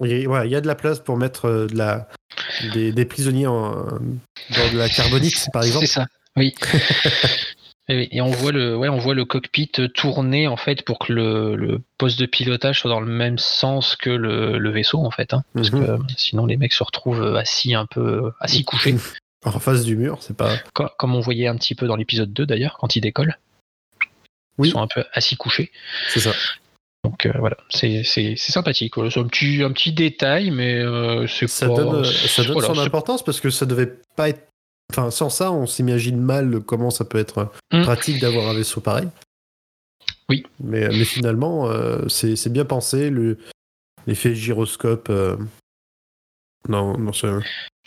il 0.00 0.10
y 0.10 0.24
a- 0.24 0.26
voilà, 0.26 0.44
il 0.46 0.50
y 0.50 0.56
a 0.56 0.60
de 0.60 0.66
la 0.66 0.74
place 0.74 0.98
pour 0.98 1.16
mettre 1.16 1.44
euh, 1.46 1.66
de 1.68 1.76
la, 1.78 2.08
des, 2.74 2.90
des 2.90 3.04
prisonniers 3.04 3.46
en, 3.46 3.70
dans 3.76 4.72
de 4.72 4.76
la 4.76 4.88
carbonite, 4.88 5.46
par 5.52 5.62
exemple. 5.62 5.86
C'est 5.86 5.92
ça, 5.92 6.06
oui. 6.36 6.52
et, 7.92 8.20
on 8.20 8.30
voit 8.30 8.52
le, 8.52 8.76
ouais, 8.76 8.88
on 8.88 8.98
voit 8.98 9.14
le 9.14 9.24
cockpit 9.24 9.70
tourner 9.94 10.46
en 10.48 10.56
fait 10.56 10.82
pour 10.84 10.98
que 10.98 11.12
le, 11.12 11.54
le 11.56 11.80
poste 11.98 12.18
de 12.18 12.26
pilotage 12.26 12.80
soit 12.80 12.90
dans 12.90 13.00
le 13.00 13.10
même 13.12 13.38
sens 13.38 13.96
que 13.96 14.10
le, 14.10 14.58
le 14.58 14.70
vaisseau 14.70 14.98
en 15.04 15.10
fait, 15.10 15.32
hein, 15.34 15.44
parce 15.54 15.70
Mhm. 15.72 15.84
que 15.86 15.90
euh, 15.90 15.98
sinon 16.16 16.46
les 16.46 16.56
mecs 16.56 16.72
se 16.72 16.82
retrouvent 16.84 17.36
assis 17.36 17.74
un 17.74 17.86
peu, 17.86 18.32
assis 18.40 18.64
couchés, 18.64 18.96
En 19.44 19.58
face 19.58 19.82
du 19.84 19.96
mur, 19.96 20.18
c'est 20.20 20.36
pas. 20.36 20.56
co- 20.72 20.88
comme 20.98 21.16
on 21.16 21.20
voyait 21.20 21.48
un 21.48 21.56
petit 21.56 21.74
peu 21.74 21.86
dans 21.88 21.96
l'épisode 21.96 22.32
2 22.32 22.46
d'ailleurs 22.46 22.76
quand 22.78 22.94
ils 22.94 23.00
décollent. 23.00 23.36
Oui. 24.58 24.68
Ils 24.68 24.72
sont 24.72 24.80
un 24.82 24.86
peu 24.86 25.04
assis 25.14 25.36
couchés. 25.36 25.72
C'est 26.08 26.20
ça. 26.20 26.30
Donc 27.04 27.26
euh, 27.26 27.32
voilà, 27.40 27.56
c'est 27.68 28.04
sympathique. 28.36 28.94
C'est 29.10 29.18
un 29.18 29.24
petit, 29.26 29.62
un 29.64 29.72
petit 29.72 29.92
détail, 29.92 30.52
mais 30.52 30.74
euh, 30.78 31.26
c'est 31.26 31.48
Ça 31.48 31.66
pas- 31.66 31.74
donne, 31.74 31.94
euh, 31.96 32.04
ça 32.04 32.44
donne 32.44 32.52
voilà, 32.52 32.68
son 32.68 32.78
importance 32.78 33.24
parce 33.24 33.40
que 33.40 33.50
ça 33.50 33.66
devait 33.66 33.92
pas 34.14 34.28
être. 34.28 34.46
Enfin, 34.94 35.10
sans 35.10 35.30
ça, 35.30 35.50
on 35.52 35.66
s'imagine 35.66 36.20
mal 36.20 36.60
comment 36.60 36.90
ça 36.90 37.04
peut 37.06 37.18
être 37.18 37.50
Mm. 37.72 37.82
pratique 37.82 38.20
d'avoir 38.20 38.48
un 38.48 38.54
vaisseau 38.54 38.80
pareil. 38.82 39.08
Oui. 40.28 40.44
Mais, 40.60 40.88
mais 40.88 41.04
finalement, 41.04 41.68
euh, 41.70 42.06
c'est 42.08 42.52
bien 42.52 42.64
pensé. 42.66 43.08
le- 43.10 43.38
L'effet 44.06 44.34
gyroscope. 44.34 45.08
euh, 45.10 45.36
Non, 46.68 46.96
non, 46.98 47.12
c'est. 47.12 47.28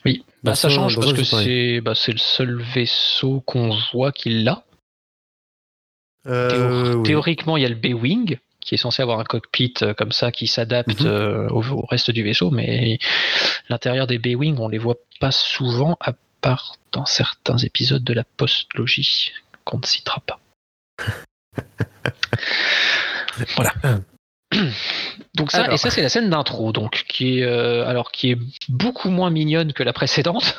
Oui, 0.06 0.24
bah, 0.44 0.56
ça 0.56 0.70
change 0.70 0.96
parce 0.96 1.14
que 1.14 1.24
c'est 1.24 1.82
bah, 1.82 1.94
le 2.08 2.18
seul 2.18 2.62
vaisseau 2.74 3.42
qu'on 3.42 3.76
voit 3.94 4.12
qui 4.12 4.30
l'a. 4.44 4.64
Euh, 6.28 6.50
Théor- 6.50 6.96
oui. 6.98 7.04
Théoriquement, 7.04 7.58
il 7.58 7.64
y 7.64 7.66
a 7.66 7.70
le 7.70 7.76
B-Wing 7.76 8.38
qui 8.62 8.76
est 8.76 8.78
censé 8.80 9.02
avoir 9.04 9.20
un 9.20 9.24
cockpit 9.26 9.74
comme 9.98 10.12
ça 10.12 10.32
qui 10.32 10.48
s'adapte 10.48 11.02
Mhm. 11.02 11.48
au, 11.52 11.62
au 11.64 11.86
reste 11.86 12.10
du 12.12 12.24
vaisseau, 12.24 12.50
mais 12.50 12.98
l'intérieur 13.70 14.08
des 14.08 14.18
B-Wing, 14.18 14.58
on 14.58 14.68
les 14.68 14.80
voit 14.80 14.98
pas 15.20 15.32
souvent, 15.32 15.98
à 16.00 16.14
part 16.46 16.76
dans 16.92 17.06
certains 17.08 17.58
épisodes 17.58 18.04
de 18.04 18.14
la 18.14 18.24
post-logie 18.24 19.32
qu'on 19.64 19.80
ne 19.80 19.86
citera 19.86 20.22
pas. 20.22 20.40
voilà. 23.56 23.74
Donc 25.36 25.52
ça, 25.52 25.64
Alors. 25.64 25.74
et 25.74 25.78
ça 25.78 25.90
c'est 25.90 26.04
la 26.04 26.10
scène 26.10 26.30
d'intro, 26.30 26.72
donc 26.72 27.04
qui 27.10 27.40
est 27.40 27.44
euh, 27.44 27.86
alors 27.88 28.12
qui 28.12 28.32
est 28.32 28.38
beaucoup 28.70 29.10
moins 29.10 29.32
mignonne 29.32 29.74
que 29.74 29.82
la 29.84 29.92
précédente. 29.92 30.56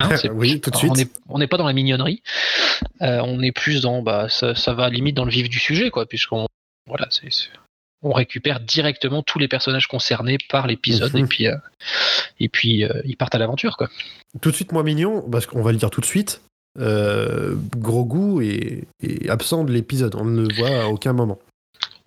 Hein, 0.00 0.16
c'est- 0.20 0.30
oui, 0.30 0.60
tout 0.60 0.70
de 0.70 0.76
on 0.76 0.94
suite. 0.94 1.12
on 1.28 1.38
n'est 1.38 1.46
pas 1.46 1.58
dans 1.58 1.66
la 1.66 1.74
mignonnerie. 1.74 2.22
Euh, 3.02 3.20
on 3.22 3.42
est 3.42 3.52
plus 3.52 3.82
dans 3.82 4.00
bah 4.02 4.28
ça, 4.30 4.54
ça 4.54 4.72
va 4.72 4.88
limite 4.88 5.14
dans 5.16 5.26
le 5.26 5.30
vif 5.30 5.48
du 5.50 5.58
sujet 5.60 5.90
quoi, 5.90 6.06
puisqu'on 6.06 6.46
voilà 6.88 7.06
c'est- 7.10 7.50
on 8.06 8.12
récupère 8.12 8.60
directement 8.60 9.22
tous 9.22 9.38
les 9.38 9.48
personnages 9.48 9.86
concernés 9.88 10.38
par 10.48 10.66
l'épisode 10.66 11.12
Mhm. 11.14 11.24
et 11.24 11.26
puis 11.26 11.46
euh, 11.48 11.56
et 12.40 12.48
puis 12.48 12.84
euh, 12.84 13.00
ils 13.04 13.16
partent 13.16 13.34
à 13.34 13.38
l'aventure 13.38 13.76
quoi. 13.76 13.88
Tout 14.40 14.50
de 14.50 14.56
suite 14.56 14.72
moins 14.72 14.82
mignon, 14.82 15.22
parce 15.30 15.46
qu'on 15.46 15.62
va 15.62 15.72
le 15.72 15.78
dire 15.78 15.90
tout 15.90 16.00
de 16.00 16.06
suite. 16.06 16.40
euh, 16.78 17.54
Grogu 17.76 18.44
est, 18.46 18.84
est 19.02 19.28
absent 19.30 19.64
de 19.64 19.72
l'épisode. 19.72 20.14
On 20.14 20.24
ne 20.26 20.46
le 20.46 20.54
voit 20.54 20.82
à 20.82 20.86
aucun 20.88 21.12
moment. 21.14 21.38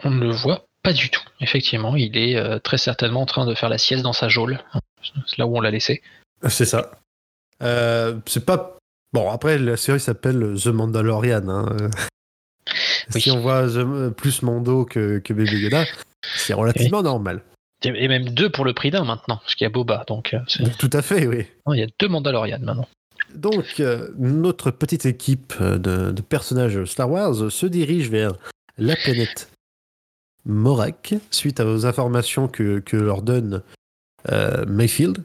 On 0.04 0.12
ne 0.12 0.20
le 0.26 0.32
voit 0.32 0.66
pas 0.84 0.94
du 0.94 1.10
tout. 1.10 1.24
Effectivement, 1.42 1.96
il 1.96 2.16
est 2.18 2.60
très 2.62 2.78
certainement 2.78 3.22
en 3.22 3.26
train 3.26 3.46
de 3.46 3.56
faire 3.56 3.70
la 3.70 3.78
sieste 3.80 4.04
dans 4.04 4.14
sa 4.14 4.30
geôle. 4.30 4.60
C'est 5.26 5.38
là 5.40 5.48
où 5.48 5.58
on 5.58 5.62
l'a 5.62 5.72
laissé. 5.72 6.02
C'est 6.48 6.66
ça. 6.66 6.92
C'est 7.62 8.46
pas. 8.46 8.78
Bon, 9.12 9.30
après, 9.32 9.58
la 9.58 9.76
série 9.76 10.00
s'appelle 10.00 10.54
The 10.64 10.68
Mandalorian. 10.68 11.50
hein. 11.50 11.90
Euh, 12.70 13.12
Oui. 13.16 13.22
Si 13.22 13.32
on 13.32 13.40
voit 13.40 13.68
The- 13.68 14.10
plus 14.10 14.42
Mando 14.44 14.86
que, 14.86 15.20
que 15.20 15.34
Baby 15.34 15.58
Yoda, 15.64 15.86
c'est 16.36 16.54
relativement 16.54 17.02
normal. 17.02 17.42
Et 17.84 18.08
même 18.10 18.30
deux 18.30 18.50
pour 18.50 18.66
le 18.66 18.74
prix 18.74 18.92
d'un 18.92 19.06
maintenant, 19.06 19.38
parce 19.38 19.56
qu'il 19.56 19.64
y 19.64 19.68
a 19.68 19.70
Boba. 19.70 20.04
Donc 20.08 20.34
euh, 20.34 20.40
Tout 20.78 20.90
à 20.92 21.02
fait, 21.02 21.26
oui. 21.28 21.46
non, 21.66 21.74
il 21.74 21.80
y 21.80 21.84
a 21.84 21.88
deux 22.00 22.08
Mandalorian 22.10 22.60
maintenant. 22.62 22.88
Donc, 23.36 23.80
euh, 23.80 24.10
notre 24.18 24.72
petite 24.72 25.06
équipe 25.06 25.54
euh, 25.62 25.78
de, 25.78 26.12
de 26.12 26.22
personnages 26.22 26.84
Star 26.86 27.10
Wars 27.10 27.52
se 27.52 27.66
dirige 27.68 28.10
vers 28.10 28.34
la 28.78 28.96
planète 28.96 29.50
Morak, 30.46 31.16
suite 31.32 31.60
aux 31.60 31.86
informations 31.86 32.48
que, 32.48 32.80
que 32.80 32.98
leur 32.98 33.22
donne 33.22 33.62
euh, 34.32 34.66
Mayfield. 34.66 35.24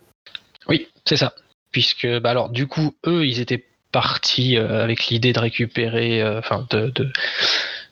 Oui, 0.68 0.88
c'est 1.06 1.16
ça. 1.16 1.34
Puisque, 1.72 2.06
bah 2.20 2.30
alors, 2.30 2.50
du 2.50 2.66
coup, 2.66 2.94
eux, 3.06 3.26
ils 3.26 3.40
étaient 3.40 3.64
partis 3.94 4.58
euh, 4.58 4.82
avec 4.82 5.06
l'idée 5.06 5.32
de 5.32 5.38
récupérer, 5.38 6.20
euh, 6.20 6.40
enfin, 6.40 6.66
de, 6.70 6.90
de, 6.90 7.12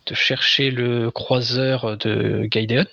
de 0.07 0.15
chercher 0.15 0.73
le 0.73 1.13
croiseur 1.13 1.97
de 1.97 2.45
Gaiden. 2.47 2.89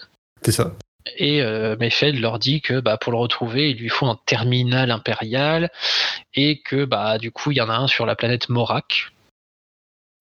C'est 0.46 0.51
ça. 0.51 0.75
Et 1.18 1.42
euh, 1.42 1.75
Mayfeld 1.80 2.20
leur 2.20 2.38
dit 2.38 2.62
que 2.62 2.80
bah, 2.80 2.98
pour 2.98 3.12
le 3.12 3.18
retrouver, 3.18 3.72
il 3.72 3.78
lui 3.78 3.89
faut 3.89 4.06
un 4.06 4.20
terminal 4.28 4.92
impérial 4.92 5.72
et 6.36 6.62
que 6.62 6.86
bah, 6.86 7.18
du 7.18 7.32
coup, 7.32 7.50
il 7.50 7.58
y 7.58 7.62
en 7.62 7.70
a 7.70 7.74
un 7.74 7.88
sur 7.88 8.06
la 8.06 8.16
planète 8.16 8.48
Morak. 8.48 9.12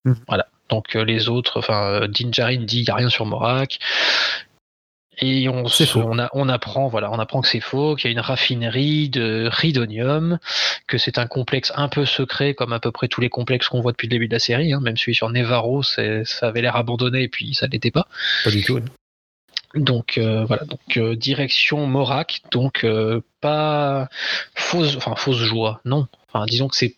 Mhm. 0.07 0.17
Voilà. 0.27 0.47
Donc 0.71 0.97
euh, 0.97 1.05
les 1.05 1.29
autres, 1.29 1.59
enfin, 1.59 1.91
euh, 1.91 2.07
Din 2.09 2.31
Djarin 2.33 2.65
dit 2.65 2.81
il 2.81 2.85
n'y 2.85 2.91
a 2.91 2.95
rien 2.95 3.11
sur 3.11 3.27
Morak. 3.27 3.81
Et 5.21 5.49
on, 5.49 5.67
se- 5.67 5.85
faux. 5.85 6.03
on, 6.05 6.19
a- 6.19 6.29
on 6.33 6.49
apprend, 6.49 6.87
voilà, 6.89 7.11
on 7.11 7.19
apprend 7.19 7.41
que 7.41 7.49
c'est 7.49 7.61
faux, 7.61 7.97
qu'il 7.97 8.07
y 8.07 8.09
a 8.09 8.13
une 8.13 8.21
raffinerie 8.21 9.09
de 9.09 9.49
ridonium, 9.51 10.39
que 10.87 10.97
c'est 10.99 11.19
un 11.19 11.27
complexe 11.27 11.73
un 11.77 11.89
peu 11.89 12.05
secret, 12.05 12.55
comme 12.55 12.73
à 12.73 12.79
peu 12.81 12.93
près 12.93 13.09
tous 13.09 13.21
les 13.21 13.29
complexes 13.29 13.69
qu'on 13.69 13.81
voit 13.81 13.93
depuis 13.93 14.07
le 14.07 14.13
début 14.13 14.29
de 14.29 14.35
la 14.35 14.39
série. 14.39 14.73
hein. 14.73 14.81
Même 14.81 14.97
celui 14.97 15.15
sur 15.15 15.29
Nevarro, 15.31 15.83
ça 15.83 16.03
avait 16.43 16.63
l'air 16.63 16.77
abandonné 16.77 17.23
et 17.23 17.29
puis 17.29 17.55
ça 17.55 17.67
l'était 17.67 17.91
pas. 17.91 18.07
Pas 18.45 18.51
du 18.51 18.63
tout. 18.63 18.81
Donc 19.75 20.17
euh, 20.17 20.45
voilà, 20.47 20.65
donc 20.65 20.97
euh, 20.97 21.15
direction 21.15 21.87
Morak, 21.87 22.41
donc 22.53 22.85
euh, 22.85 23.21
pas 23.43 24.09
fausse, 24.55 24.97
enfin 24.97 25.15
fausse 25.15 25.37
joie, 25.37 25.81
non. 25.85 26.09
Enfin 26.33 26.47
disons 26.47 26.69
que 26.69 26.77
c'est, 26.77 26.97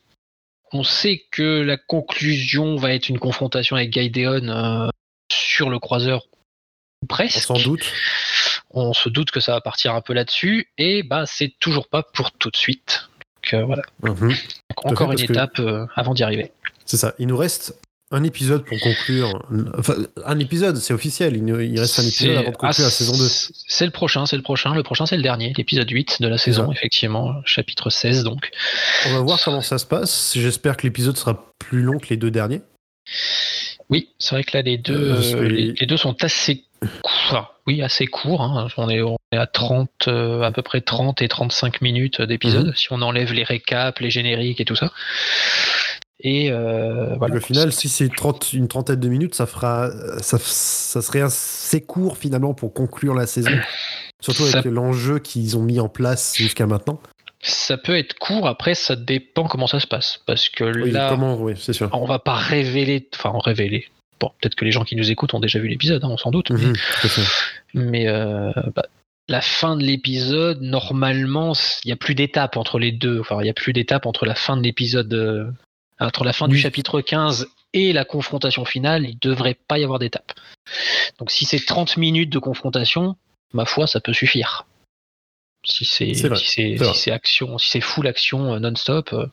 on 0.73 0.85
sait 0.85 1.25
que 1.33 1.63
la 1.63 1.77
conclusion 1.77 2.77
va 2.77 2.95
être 2.95 3.09
une 3.09 3.19
confrontation 3.19 3.75
avec 3.75 3.91
Gaïdeon 3.91 4.49
euh, 4.49 4.89
sur 5.33 5.69
le 5.69 5.81
croiseur, 5.81 6.27
presque. 7.09 7.39
Sans 7.43 7.59
doute. 7.61 7.85
On 8.73 8.93
se 8.93 9.09
doute 9.09 9.31
que 9.31 9.41
ça 9.41 9.53
va 9.53 9.61
partir 9.61 9.95
un 9.95 10.01
peu 10.01 10.13
là-dessus, 10.13 10.69
et 10.79 11.03
bah 11.03 11.25
c'est 11.27 11.53
toujours 11.61 11.89
pas 11.89 12.03
pour 12.03 12.31
tout 12.33 12.51
de 12.51 12.57
suite. 12.57 13.09
Donc 13.43 13.55
euh, 13.55 13.65
voilà, 13.65 13.83
Mhm. 14.03 14.13
Donc, 14.13 14.33
fait, 14.33 14.89
encore 14.91 15.13
une 15.13 15.19
que- 15.19 15.33
étape 15.33 15.59
euh, 15.59 15.87
avant 15.97 16.15
d'y 16.15 16.23
arriver. 16.23 16.53
C'est 16.87 16.97
ça. 16.97 17.15
Il 17.19 17.27
nous 17.29 17.37
reste 17.37 17.75
un 18.13 18.25
épisode 18.25 18.65
pour 18.65 18.79
conclure. 18.81 19.41
Enfin, 19.79 19.95
un 20.25 20.39
épisode, 20.41 20.77
c'est 20.77 20.93
officiel. 20.93 21.37
Il, 21.37 21.45
nous- 21.45 21.61
il 21.61 21.79
reste 21.79 21.99
un 22.01 22.03
épisode 22.03 22.37
avant 22.37 22.51
de 22.51 22.57
conclure 22.57 22.75
ah, 22.81 22.83
la 22.83 22.91
saison 22.91 23.17
2. 23.17 23.29
c'est- 23.29 23.85
le 23.87 23.93
prochain, 23.93 24.27
c'est 24.27 24.37
le 24.37 24.43
prochain. 24.43 24.75
Le 24.75 24.83
prochain, 24.83 25.07
c'est 25.07 25.17
le 25.17 25.23
dernier, 25.23 25.53
l'épisode 25.57 25.89
8 25.89 26.21
de 26.21 26.27
la 26.29 26.37
saison, 26.39 26.67
ça. 26.67 26.73
effectivement, 26.73 27.41
chapitre 27.45 27.89
16 27.91 28.25
donc. 28.25 28.51
On 29.07 29.13
va 29.15 29.21
voir 29.21 29.41
comment 29.45 29.61
ça 29.63 29.79
se 29.79 29.87
passe. 29.87 30.33
J'espère 30.35 30.77
que 30.77 30.83
l'épisode 30.87 31.17
sera 31.17 31.53
plus 31.61 31.83
long 31.83 31.99
que 31.99 32.09
les 32.11 32.17
deux 32.17 32.31
derniers. 32.33 32.63
Oui, 33.89 34.09
c'est 34.19 34.35
vrai 34.35 34.45
que 34.45 34.57
là, 34.57 34.63
les 34.63 34.79
deux, 34.79 35.35
Euh, 35.35 35.49
les, 35.49 35.73
les 35.73 35.87
deux 35.87 35.97
sont 35.97 36.23
assez. 36.23 36.65
Enfin, 37.05 37.49
oui, 37.67 37.83
assez 37.83 38.07
courts. 38.07 38.43
hein. 38.43 38.69
On, 38.77 38.89
est, 38.89 39.03
on 39.03 39.17
est 39.33 39.37
à 39.37 39.47
30, 39.47 39.91
euh, 40.09 40.43
à 40.43 40.51
peu 40.53 40.63
près 40.63 40.81
30 40.81 41.21
et 41.23 41.29
35 41.29 41.81
minutes 41.83 42.21
d'épisode, 42.23 42.69
Mhm. 42.69 42.75
si 42.75 42.93
on 42.93 43.03
enlève 43.03 43.33
les 43.33 43.45
récaps, 43.45 44.01
les 44.01 44.11
génériques 44.11 44.61
et 44.61 44.65
tout 44.65 44.77
ça. 44.77 44.91
Et 46.23 46.51
euh, 46.51 47.15
voilà. 47.17 47.37
au 47.37 47.41
final, 47.41 47.73
si 47.73 47.89
c'est 47.89 48.15
30 48.15 48.53
une 48.53 48.69
trentaine 48.69 49.01
de 49.01 49.09
minutes, 49.09 49.35
ça 49.35 49.47
fera, 49.47 49.91
ça, 50.21 50.37
ça 50.39 51.01
serait 51.01 51.23
assez 51.23 51.81
court 51.81 52.19
finalement 52.19 52.53
pour 52.53 52.75
conclure 52.75 53.15
la 53.15 53.27
saison. 53.27 53.51
Surtout 54.21 54.43
avec 54.43 54.63
Ça- 54.65 54.69
l'enjeu 54.69 55.19
qu'ils 55.19 55.57
ont 55.57 55.63
mis 55.63 55.81
en 55.81 55.89
place 55.89 56.37
jusqu'à 56.37 56.67
maintenant. 56.67 57.01
Ça 57.43 57.79
peut 57.79 57.97
être 57.97 58.19
court, 58.19 58.47
après, 58.47 58.75
ça 58.75 58.97
dépend 58.97 59.45
comment 59.49 59.67
ça 59.67 59.81
se 59.81 59.87
passe. 59.87 60.21
Parce 60.27 60.51
que 60.51 60.65
Oui, 60.83 60.91
là, 60.91 61.09
comment, 61.09 61.37
oui, 61.41 61.55
c'est 61.59 61.73
sûr. 61.73 61.89
on 61.95 62.05
va 62.05 62.19
pas 62.19 62.35
révéler, 62.35 63.09
enfin, 63.15 63.33
révéler. 63.43 63.89
Bon, 64.21 64.31
peut-être 64.41 64.55
que 64.55 64.65
les 64.65 64.71
gens 64.73 64.85
qui 64.85 64.97
nous 64.97 65.11
écoutent 65.11 65.33
ont 65.35 65.41
déjà 65.41 65.59
vu 65.59 65.69
l'épisode, 65.69 66.05
hein, 66.05 66.09
on 66.11 66.19
s'en 66.19 66.31
doute. 66.31 66.51
mais- 66.51 66.67
Mhm. 66.67 66.75
Mais 67.75 68.07
euh, 68.09 68.53
bah, 68.75 68.85
la 69.29 69.41
fin 69.41 69.77
de 69.77 69.83
l'épisode, 69.83 70.61
normalement, 70.61 71.53
il 71.85 71.89
n'y 71.89 71.93
a 71.93 71.97
plus 71.97 72.15
d'étape 72.15 72.57
entre 72.57 72.79
les 72.79 72.93
deux. 72.93 73.21
Enfin, 73.21 73.39
il 73.41 73.45
n'y 73.45 73.51
a 73.51 73.55
plus 73.55 73.73
d'étape 73.73 74.05
entre 74.07 74.27
la 74.27 74.35
fin 74.35 74.57
de 74.57 74.63
l'épisode, 74.63 75.13
euh, 75.15 75.51
entre 76.01 76.25
la 76.25 76.33
fin 76.33 76.49
du 76.49 76.57
chapitre 76.63 77.01
15 77.01 77.49
et 77.73 77.93
la 77.93 78.05
confrontation 78.05 78.65
finale. 78.65 79.05
Il 79.05 79.15
ne 79.15 79.19
devrait 79.21 79.57
pas 79.69 79.79
y 79.79 79.85
avoir 79.85 79.99
d'étape. 79.99 80.33
Donc, 81.19 81.31
si 81.31 81.45
c'est 81.45 81.65
30 81.65 81.97
minutes 81.97 82.31
de 82.31 82.39
confrontation, 82.39 83.17
ma 83.53 83.65
foi, 83.65 83.87
ça 83.87 84.01
peut 84.01 84.13
suffire. 84.13 84.67
Si 85.65 85.85
c'est 85.85 86.15
si 86.37 86.77
si 86.95 87.11
action, 87.11 87.59
si 87.59 87.69
c'est 87.69 87.81
full 87.83 88.07
action 88.07 88.55
euh, 88.55 88.59
non-stop, 88.59 89.13
euh, 89.13 89.27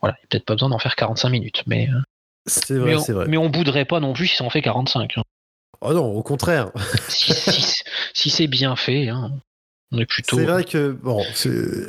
voilà, 0.00 0.16
il 0.16 0.20
n'y 0.20 0.24
a 0.24 0.28
peut-être 0.30 0.44
pas 0.46 0.54
besoin 0.54 0.70
d'en 0.70 0.78
faire 0.78 0.96
45 0.96 1.28
minutes. 1.28 1.62
Mais, 1.66 1.88
euh, 1.90 2.00
C'est 2.46 2.76
vrai, 2.78 2.94
on, 2.96 3.00
c'est 3.00 3.12
vrai. 3.12 3.26
mais 3.28 3.36
on 3.38 3.48
bouderait 3.48 3.84
pas 3.86 4.00
non 4.00 4.12
plus 4.12 4.26
si 4.28 4.36
ça 4.36 4.44
en 4.44 4.50
fait 4.50 4.62
45. 4.62 5.18
hein. 5.18 5.22
Oh 5.80 5.92
non, 5.92 6.06
au 6.14 6.22
contraire. 6.22 6.70
si, 7.08 7.32
si- 7.32 7.82
si 8.14 8.30
c'est 8.30 8.46
bien 8.46 8.76
fait, 8.76 9.08
hein, 9.08 9.32
on 9.92 9.98
est 9.98 10.06
plutôt. 10.06 10.36
C'est 10.38 10.44
vrai 10.44 10.64
que 10.64 10.92
bon, 10.92 11.24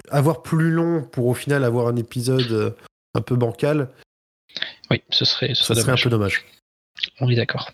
avoir 0.09 0.41
plus 0.41 0.71
long 0.71 1.03
pour 1.03 1.27
au 1.27 1.33
final 1.33 1.63
avoir 1.63 1.87
un 1.87 1.95
épisode 1.95 2.51
euh, 2.51 2.71
un 3.13 3.21
peu 3.21 3.35
bancal, 3.35 3.89
Oui, 4.91 5.01
ce 5.09 5.23
serait, 5.25 5.55
ce 5.55 5.63
ça 5.63 5.75
serait 5.75 5.91
un 5.91 5.95
peu 5.97 6.09
dommage. 6.09 6.45
On 7.19 7.29
est 7.29 7.35
d'accord. 7.35 7.71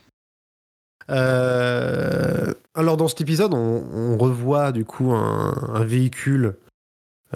Euh, 1.10 2.54
alors 2.74 2.98
dans 2.98 3.08
cet 3.08 3.22
épisode, 3.22 3.54
on, 3.54 3.58
on 3.94 4.18
revoit 4.18 4.72
du 4.72 4.86
coup 4.86 5.12
un, 5.12 5.54
un 5.74 5.84
véhicule 5.84 6.56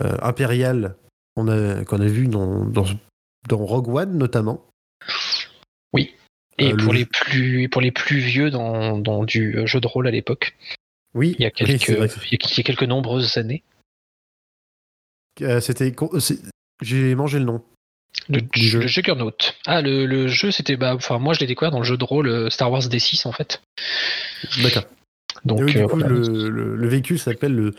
euh, 0.01 0.17
impérial 0.21 0.95
qu'on 1.35 1.47
a, 1.47 2.05
vu 2.05 2.27
dans, 2.27 2.63
dans, 2.65 2.85
dans 3.49 3.57
Rogue 3.57 3.89
One 3.89 4.17
notamment. 4.17 4.65
Et 6.57 6.71
Euh, 6.71 6.77
pour, 6.77 6.93
le- 6.93 7.00
les 7.00 7.05
plus, 7.05 7.67
pour 7.69 7.81
les 7.81 7.91
plus 7.91 8.17
vieux 8.19 8.50
dans, 8.50 8.97
dans 8.97 9.24
du 9.24 9.59
jeu 9.65 9.79
de 9.81 9.88
rôle 9.88 10.07
à 10.07 10.12
l'époque, 10.12 10.55
Oui, 11.13 11.35
il 11.38 11.43
y 11.43 11.45
a 11.45 11.51
quelques, 11.51 11.88
il 11.89 11.97
y 11.97 12.35
a- 12.35 12.63
quelques 12.63 12.83
nombreuses 12.83 13.38
années, 13.38 13.63
Euh, 15.41 15.59
C'était, 15.59 15.93
c'est- 16.19 16.39
j'ai 16.81 17.13
mangé 17.15 17.39
le 17.39 17.45
nom. 17.45 17.62
le, 18.29 18.39
jeu. 18.53 18.79
le 18.79 18.88
Juggernaut. 18.88 19.33
Ah, 19.65 19.81
le, 19.81 20.05
le 20.05 20.27
jeu, 20.29 20.50
c'était. 20.51 20.77
Bah, 20.77 20.95
enfin, 20.95 21.19
moi, 21.19 21.33
je 21.33 21.41
l'ai 21.41 21.47
découvert 21.47 21.71
dans 21.71 21.79
le 21.79 21.83
jeu 21.85 21.97
de 21.97 22.03
rôle 22.05 22.27
euh, 22.29 22.50
Star 22.50 22.71
Wars 22.71 22.83
D6, 22.83 23.27
en 23.27 23.33
fait. 23.33 23.62
D'accord. 24.63 24.85
Donc, 25.43 25.59
Et 25.59 25.63
oui, 25.65 25.71
du 25.74 25.79
euh, 25.79 25.88
coup, 25.88 25.97
voilà. 26.00 26.07
le, 26.07 26.50
le- 26.50 26.75
le 26.77 26.88
véhicule 26.88 27.19
s'appelle 27.19 27.53
le, 27.53 27.75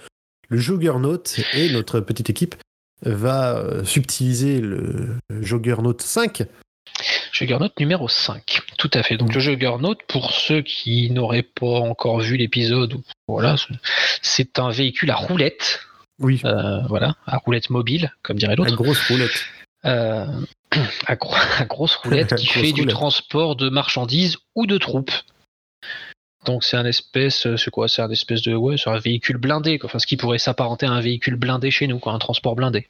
le 0.50 0.58
Juggernaut 0.58 1.22
et 1.54 1.70
notre 1.72 2.00
petite 2.00 2.28
équipe 2.28 2.54
va 3.02 3.56
euh, 3.56 3.84
subtiliser 3.84 4.60
le 4.60 5.16
Juggernaut 5.40 5.96
5. 5.98 6.42
Juggernaut 7.38 7.68
numéro 7.78 8.08
5. 8.08 8.60
Tout 8.78 8.90
à 8.94 9.02
fait. 9.02 9.16
Donc, 9.16 9.34
le 9.34 9.40
Juggernaut, 9.40 9.94
pour 10.08 10.32
ceux 10.32 10.62
qui 10.62 11.10
n'auraient 11.10 11.42
pas 11.42 11.80
encore 11.80 12.20
vu 12.20 12.36
l'épisode, 12.36 12.94
voilà, 13.28 13.56
c'est 14.22 14.58
un 14.58 14.70
véhicule 14.70 15.10
à 15.10 15.16
roulette. 15.16 15.80
Oui, 16.18 16.40
euh, 16.46 16.80
voilà, 16.88 17.14
à 17.26 17.36
roulette 17.36 17.68
mobile, 17.68 18.12
comme 18.22 18.38
dirait 18.38 18.56
la 18.56 18.64
l'autre. 18.64 18.74
grosse 18.76 19.06
roulette. 19.08 19.44
euh, 19.84 20.26
à, 21.06 21.16
gros- 21.16 21.36
à 21.58 21.64
grosse 21.66 21.94
roulette 21.96 22.34
qui 22.36 22.46
Grosse 22.48 22.62
fait 22.62 22.72
du 22.72 22.86
transport 22.86 23.54
de 23.56 23.68
marchandises 23.68 24.38
ou 24.54 24.66
de 24.66 24.78
troupes. 24.78 25.12
Donc 26.46 26.64
c'est 26.64 26.76
un 26.76 26.86
espèce, 26.86 27.46
c'est 27.56 27.70
quoi? 27.70 27.88
C'est 27.88 28.02
un 28.02 28.10
espèce 28.10 28.40
de, 28.42 28.54
ouais, 28.54 28.76
c'est 28.78 28.88
un 28.88 28.98
véhicule 28.98 29.36
blindé, 29.36 29.78
quoi. 29.78 29.88
enfin 29.90 29.98
ce 29.98 30.06
qui 30.06 30.16
pourrait 30.16 30.38
s'apparenter 30.38 30.86
à 30.86 30.92
un 30.92 31.00
véhicule 31.00 31.34
blindé 31.36 31.70
chez 31.70 31.86
nous, 31.86 31.98
quoi, 31.98 32.12
un 32.12 32.18
transport 32.18 32.54
blindé. 32.54 32.88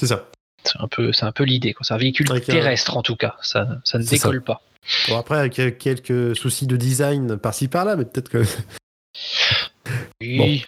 C'est 0.00 0.08
ça. 0.08 0.28
C'est 0.64 0.80
un 0.80 0.88
peu, 0.88 1.12
c'est 1.12 1.24
un 1.24 1.32
peu 1.32 1.44
l'idée. 1.44 1.74
C'est 1.80 1.94
un 1.94 1.98
véhicule 1.98 2.30
Avec 2.30 2.48
un- 2.48 2.52
terrestre 2.52 2.96
en 2.96 3.02
tout 3.02 3.16
cas. 3.16 3.36
Ça, 3.42 3.66
ça 3.84 3.98
ne 3.98 4.02
ça. 4.04 4.10
décolle 4.10 4.42
pas. 4.42 4.60
Bon, 5.08 5.18
après, 5.18 5.38
avec 5.38 5.58
euh, 5.58 5.70
quelques 5.70 6.34
soucis 6.36 6.66
de 6.66 6.76
design 6.76 7.36
par-ci 7.36 7.68
par-là, 7.68 7.96
mais 7.96 8.04
peut-être 8.04 8.28
que. 8.28 8.42
Oui. 10.20 10.64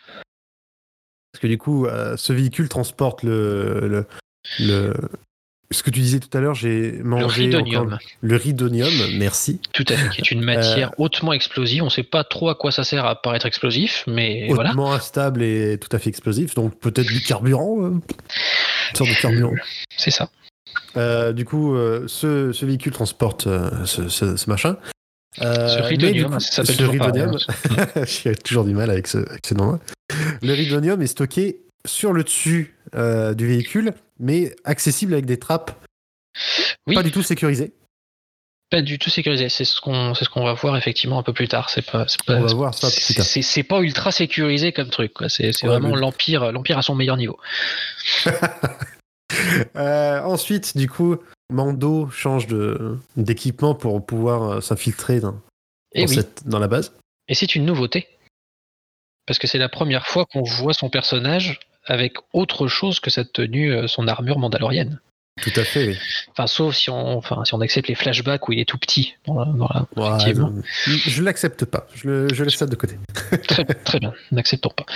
Parce 1.33 1.43
que 1.43 1.47
du 1.47 1.59
coup, 1.59 1.87
euh, 1.87 2.17
ce 2.17 2.33
véhicule 2.33 2.69
transporte 2.69 3.23
le, 3.23 3.87
le, 3.89 4.07
le, 4.59 4.95
ce 5.71 5.83
que 5.83 5.91
tu 5.91 6.01
disais 6.01 6.19
tout 6.21 6.37
à 6.37 6.41
l'heure, 6.41 6.55
j'ai 6.55 6.93
Le 6.93 7.05
mangé 7.05 7.43
ridonium, 7.45 7.87
encore- 7.87 7.99
le 8.21 8.37
ridonium, 8.37 8.91
merci. 9.19 9.61
tout 9.73 9.85
à 9.89 9.97
fait, 9.97 10.09
qui 10.09 10.21
est 10.23 10.31
une 10.33 10.43
matière 10.43 10.93
hautement 10.99 11.33
explosive. 11.33 11.83
On 11.83 11.87
ne 11.87 11.91
sait 11.91 12.03
pas 12.03 12.25
trop 12.25 12.49
à 12.49 12.55
quoi 12.55 12.73
ça 12.73 12.83
sert 12.83 13.05
à 13.05 13.21
paraître 13.21 13.47
explosif, 13.47 14.05
mais 14.07 14.49
voilà. 14.49 14.71
Hautement 14.71 14.93
instable 14.93 15.43
et 15.43 15.79
tout 15.79 15.95
à 15.95 15.99
fait 15.99 16.09
explosif, 16.09 16.55
donc 16.55 16.79
peut-être 16.81 17.07
du 17.09 17.21
carburant. 17.23 17.85
euh, 17.85 18.01
sorte 18.97 19.11
de 19.11 19.21
carburant. 19.21 19.55
C'est 19.97 20.11
ça. 20.11 20.31
Euh, 20.97 21.33
du 21.33 21.45
coup, 21.45 21.75
euh, 21.75 22.05
ce, 22.09 22.53
ce 22.53 22.65
véhicule 22.67 22.93
transporte 22.93 23.47
euh, 23.47 23.85
ce, 23.87 24.09
ce- 24.09 24.37
ce 24.37 24.51
machin. 24.51 24.77
Ce 25.37 25.83
ridonium, 25.83 26.33
coup, 26.33 26.41
ça 26.41 26.65
s'appelle 26.65 26.75
ce 26.77 26.83
ridonium, 26.85 27.39
j'ai 28.07 28.35
toujours 28.35 28.65
du 28.65 28.75
mal 28.75 28.91
avec 28.91 29.07
ce, 29.07 29.19
avec 29.19 29.47
ce 29.47 29.55
nom-là. 29.55 29.79
Le 30.43 30.53
ridonium 30.53 31.01
est 31.03 31.07
stocké 31.07 31.61
sur 31.87 32.13
le 32.13 32.25
dessus 32.25 32.75
du 32.93 33.47
véhicule, 33.47 33.93
mais 34.19 34.55
accessible 34.65 35.13
avec 35.15 35.27
des 35.27 35.39
trappes 35.39 35.71
Oui, 36.89 36.95
pas 36.97 37.03
du 37.05 37.13
tout 37.13 37.23
sécurisées. 37.23 37.73
Pas 38.71 38.83
du 38.83 38.99
tout 38.99 39.11
sécurisé. 39.11 39.49
C'est 39.49 39.65
ce 39.65 39.81
qu'on, 39.81 40.15
c'est 40.15 40.25
ce 40.25 40.31
qu'on 40.31 40.45
va 40.45 40.53
voir 40.55 40.77
effectivement 40.77 41.19
un 41.19 41.23
peu 41.23 41.33
plus 41.33 41.49
tard. 41.49 41.69
C'est 41.71 41.83
pas, 41.83 42.07
c'est 42.09 42.23
pas, 42.25 42.37
On 42.37 42.43
va 42.47 42.55
voir 42.55 42.75
ça 42.75 42.89
c'est- 42.89 43.05
plus 43.07 43.15
tard. 43.17 43.25
C'est, 43.27 43.43
c'est 43.43 43.63
pas 43.65 43.81
ultra 43.81 44.13
sécurisé 44.13 44.73
comme 44.73 44.89
truc. 44.91 45.13
Quoi. 45.13 45.29
C'est, 45.29 45.53
c'est 45.53 45.67
Ouais, 45.67 45.73
vraiment 45.75 45.91
mais- 45.95 46.01
l'empire, 46.01 46.53
l'empire 46.53 46.79
à 46.79 46.83
son 46.83 46.95
meilleur 46.95 47.17
niveau. 47.17 47.39
Euh, 49.77 50.21
ensuite, 50.23 50.77
du 50.77 50.89
coup, 50.89 51.17
Mando 51.53 52.11
change 52.11 52.49
de, 52.49 52.99
d'équipement 53.17 53.75
pour 53.77 54.05
pouvoir 54.05 54.43
euh, 54.43 54.61
s'infiltrer 54.61 55.21
dans, 55.21 55.41
Et 55.95 56.05
dans 56.05 56.09
oui. 56.11 56.15
cette- 56.17 56.47
dans 56.49 56.59
la 56.59 56.67
base. 56.67 56.93
Et 57.29 57.35
c'est 57.35 57.55
une 57.55 57.65
nouveauté. 57.65 58.09
Parce 59.27 59.39
que 59.39 59.47
c'est 59.47 59.59
la 59.59 59.69
première 59.69 60.07
fois 60.07 60.27
qu'on 60.27 60.43
voit 60.43 60.73
son 60.75 60.91
personnage 60.91 61.61
avec 61.85 62.15
autre 62.33 62.67
chose 62.67 62.99
que 62.99 63.09
sa 63.11 63.25
tenue, 63.25 63.73
euh, 63.73 63.87
son 63.87 64.09
armure 64.09 64.39
mandalorienne. 64.41 65.01
Tout 65.43 65.53
à 65.57 65.65
fait, 65.65 65.89
oui. 65.89 65.97
Enfin, 66.31 66.47
sauf 66.47 66.75
si 66.75 66.91
on, 66.91 67.17
enfin, 67.17 67.45
si 67.45 67.55
on 67.55 67.61
accepte 67.61 67.89
les 67.89 67.95
flashbacks 67.95 68.49
où 68.49 68.53
il 68.53 68.61
est 68.61 68.65
tout 68.69 68.79
petit. 68.79 69.15
Dans 69.27 69.39
la- 69.39 69.45
dans 69.47 69.69
la- 69.69 69.87
Ouais, 69.97 70.17
Effectivement. 70.17 70.51
non, 70.51 70.63
je 70.87 71.23
l'accepte 71.23 71.65
pas. 71.65 71.87
Je, 71.95 72.09
le- 72.09 72.35
je 72.35 72.45
laisse 72.45 72.57
ça 72.57 72.67
de 72.67 72.75
côté. 72.77 72.97
Très, 73.49 73.65
très 73.65 73.99
bien, 74.01 74.13
n'acceptons 74.33 74.71
pas. 74.71 74.87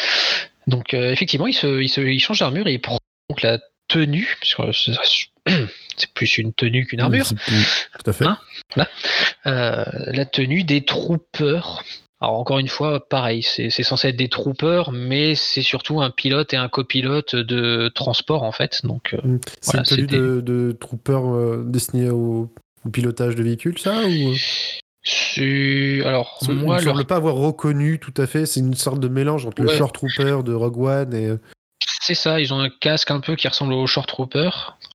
Donc, 0.66 0.94
euh, 0.94 1.10
effectivement, 1.12 1.46
il, 1.46 1.54
se, 1.54 1.80
il, 1.82 1.88
se, 1.88 2.00
il 2.00 2.20
change 2.20 2.40
d'armure 2.40 2.66
et 2.68 2.72
il 2.74 2.80
prend 2.80 2.98
donc 3.30 3.42
la 3.42 3.58
tenue, 3.88 4.36
c'est 4.42 6.12
plus 6.14 6.38
une 6.38 6.52
tenue 6.54 6.86
qu'une 6.86 7.00
armure, 7.00 7.26
Tout 7.28 8.10
à 8.10 8.12
fait. 8.12 8.24
Hein? 8.26 8.38
Euh, 9.46 9.84
la 10.06 10.24
tenue 10.24 10.64
des 10.64 10.84
troopers. 10.84 11.82
Alors, 12.24 12.38
encore 12.38 12.58
une 12.58 12.68
fois, 12.68 13.06
pareil, 13.06 13.42
c'est 13.42 13.68
censé 13.82 14.08
être 14.08 14.16
des 14.16 14.30
troopers, 14.30 14.92
mais 14.92 15.34
c'est 15.34 15.60
surtout 15.60 16.00
un 16.00 16.08
pilote 16.08 16.54
et 16.54 16.56
un 16.56 16.70
copilote 16.70 17.36
de 17.36 17.88
transport, 17.94 18.44
en 18.44 18.52
fait. 18.52 18.80
Donc, 18.82 19.12
euh, 19.12 19.38
C'est 19.60 19.76
Voilà, 19.76 20.02
une 20.02 20.06
de, 20.06 20.40
de 20.40 20.72
trooper 20.72 21.20
euh, 21.22 21.62
destinée 21.66 22.08
au, 22.08 22.50
au 22.86 22.88
pilotage 22.88 23.34
de 23.34 23.42
véhicules, 23.42 23.78
ça 23.78 24.04
ou... 24.06 24.34
c'est. 25.02 26.02
Alors, 26.06 26.38
moi, 26.48 26.80
ne 26.80 26.84
leur 26.86 26.94
semble 26.94 27.04
pas 27.04 27.16
avoir 27.16 27.34
reconnu 27.34 27.98
tout 27.98 28.14
à 28.16 28.26
fait. 28.26 28.46
C'est 28.46 28.60
une 28.60 28.72
sorte 28.72 29.00
de 29.00 29.08
mélange 29.08 29.44
entre 29.44 29.60
le. 29.60 29.68
Short 29.68 29.94
Trooper 29.94 30.38
de 30.44 30.54
Rogue 30.54 30.78
One 30.78 31.14
et. 31.14 31.26
euh, 31.26 31.36
C'est 32.00 32.14
ça, 32.14 32.40
ils 32.40 32.54
ont 32.54 32.60
un 32.60 32.70
casque 32.70 33.10
un 33.10 33.20
peu 33.20 33.36
qui 33.36 33.48
ressemble 33.48 33.74
au 33.74 33.86
Short 33.86 34.08
Trooper. 34.08 34.48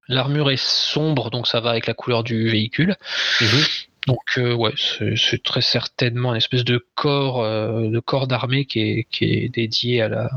L'armure 0.07 0.49
est 0.49 0.59
sombre, 0.59 1.29
donc 1.29 1.45
ça 1.45 1.59
va 1.59 1.69
avec 1.69 1.85
la 1.85 1.93
couleur 1.93 2.23
du 2.23 2.49
véhicule. 2.49 2.95
Donc 4.09 4.37
euh, 4.37 4.53
ouais, 4.53 4.73
c'est 5.15 5.43
très 5.43 5.61
certainement 5.61 6.31
une 6.31 6.37
espèce 6.37 6.63
de 6.63 6.83
corps 6.95 7.43
euh, 7.43 7.87
de 7.89 7.99
corps 7.99 8.27
d'armée 8.27 8.65
qui 8.65 8.79
est, 8.81 9.03
qui 9.09 9.25
est 9.25 9.49
dédié 9.49 10.01
à 10.01 10.09
la, 10.09 10.29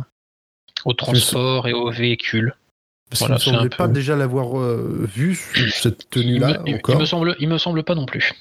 au 0.85 0.93
transport 0.93 1.69
et 1.69 1.73
au 1.73 1.91
véhicule. 1.91 2.55
Parce 3.11 3.21
Voilà, 3.21 3.37
qu'il 3.37 3.45
c'est 3.45 3.51
ne 3.53 3.57
semblait 3.57 3.77
pas 3.77 3.89
déjà 3.89 4.17
l'avoir 4.17 4.59
euh, 4.59 5.07
vu, 5.15 5.35
cette 5.71 6.03
Il 6.03 6.23
tenue-là, 6.23 6.61
me, 6.61 6.69
il- 6.69 6.75
encore. 6.77 6.95
il 6.95 6.99
me 7.01 7.05
semble, 7.05 7.37
il 7.41 7.49
me 7.49 7.59
semble 7.59 7.83
pas 7.83 7.95
non 7.95 8.07
plus. 8.07 8.33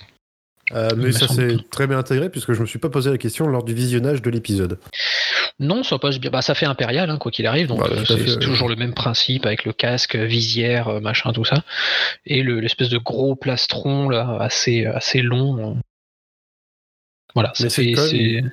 Euh, 0.74 0.90
mais 0.96 1.12
ça 1.12 1.28
s'est 1.28 1.58
très 1.70 1.88
bien 1.88 1.98
intégré, 2.00 2.30
puisque 2.30 2.54
je 2.54 2.62
me 2.62 2.66
suis 2.66 2.80
pas 2.80 2.90
posé 2.90 3.10
la 3.12 3.18
question 3.18 3.48
lors 3.48 3.64
du 3.64 3.74
visionnage 3.74 4.22
de 4.22 4.30
l'épisode. 4.30 4.80
Non, 5.60 5.84
ça 5.84 6.00
passe 6.00 6.20
bien. 6.20 6.32
Bah, 6.32 6.42
ça 6.42 6.56
fait 6.56 6.66
impérial, 6.66 7.10
hein, 7.10 7.18
quoi 7.18 7.32
qu'il 7.32 7.46
arrive. 7.46 7.68
Donc 7.68 7.80
Bah, 7.80 7.90
euh, 7.92 8.04
c'est 8.08 8.40
toujours 8.40 8.70
le 8.70 8.76
même 8.76 8.94
principe 8.94 9.46
avec 9.46 9.66
le 9.66 9.74
casque, 9.74 10.16
visière, 10.16 10.88
euh, 10.88 11.00
machin, 11.00 11.34
tout 11.34 11.46
ça, 11.46 11.64
et 12.26 12.42
le- 12.42 12.60
l'espèce 12.60 12.90
de 12.90 12.98
gros 12.98 13.36
plastron 13.36 14.10
là, 14.10 14.38
assez 14.40 14.86
assez 14.86 15.22
long. 15.22 15.78
Voilà, 17.36 17.54
Mais 17.60 17.70
c'est 17.70 17.96
fait- 17.96 18.44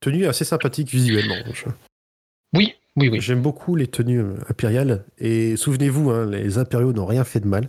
Tenue 0.00 0.26
assez 0.26 0.44
sympathique 0.44 0.88
visuellement. 0.90 1.36
Je- 1.54 1.64
Oui, 2.54 2.74
oui, 2.96 3.08
oui. 3.08 3.20
J'aime 3.20 3.42
beaucoup 3.42 3.74
les 3.74 3.86
tenues 3.88 4.22
impériales. 4.48 5.04
Et 5.18 5.56
souvenez-vous, 5.56 6.10
hein, 6.10 6.26
les 6.30 6.56
impériaux 6.58 6.92
n'ont 6.92 7.06
rien 7.06 7.24
fait 7.24 7.40
de 7.40 7.46
mal, 7.46 7.68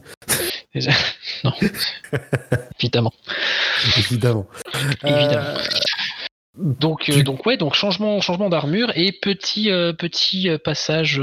non, 1.44 1.54
évidemment. 2.80 3.14
évidemment. 3.98 4.48
Évidemment. 5.04 5.58
Euh, 5.58 5.58
Donc, 6.56 7.10
euh, 7.10 7.14
Tu- 7.14 7.24
donc 7.24 7.46
ouais, 7.46 7.58
donc 7.58 7.74
changement, 7.74 8.20
changement 8.22 8.50
d'armure 8.50 8.92
et 8.96 9.12
petit, 9.12 9.72
euh, 9.72 9.94
petit 9.94 10.50
passage 10.64 11.22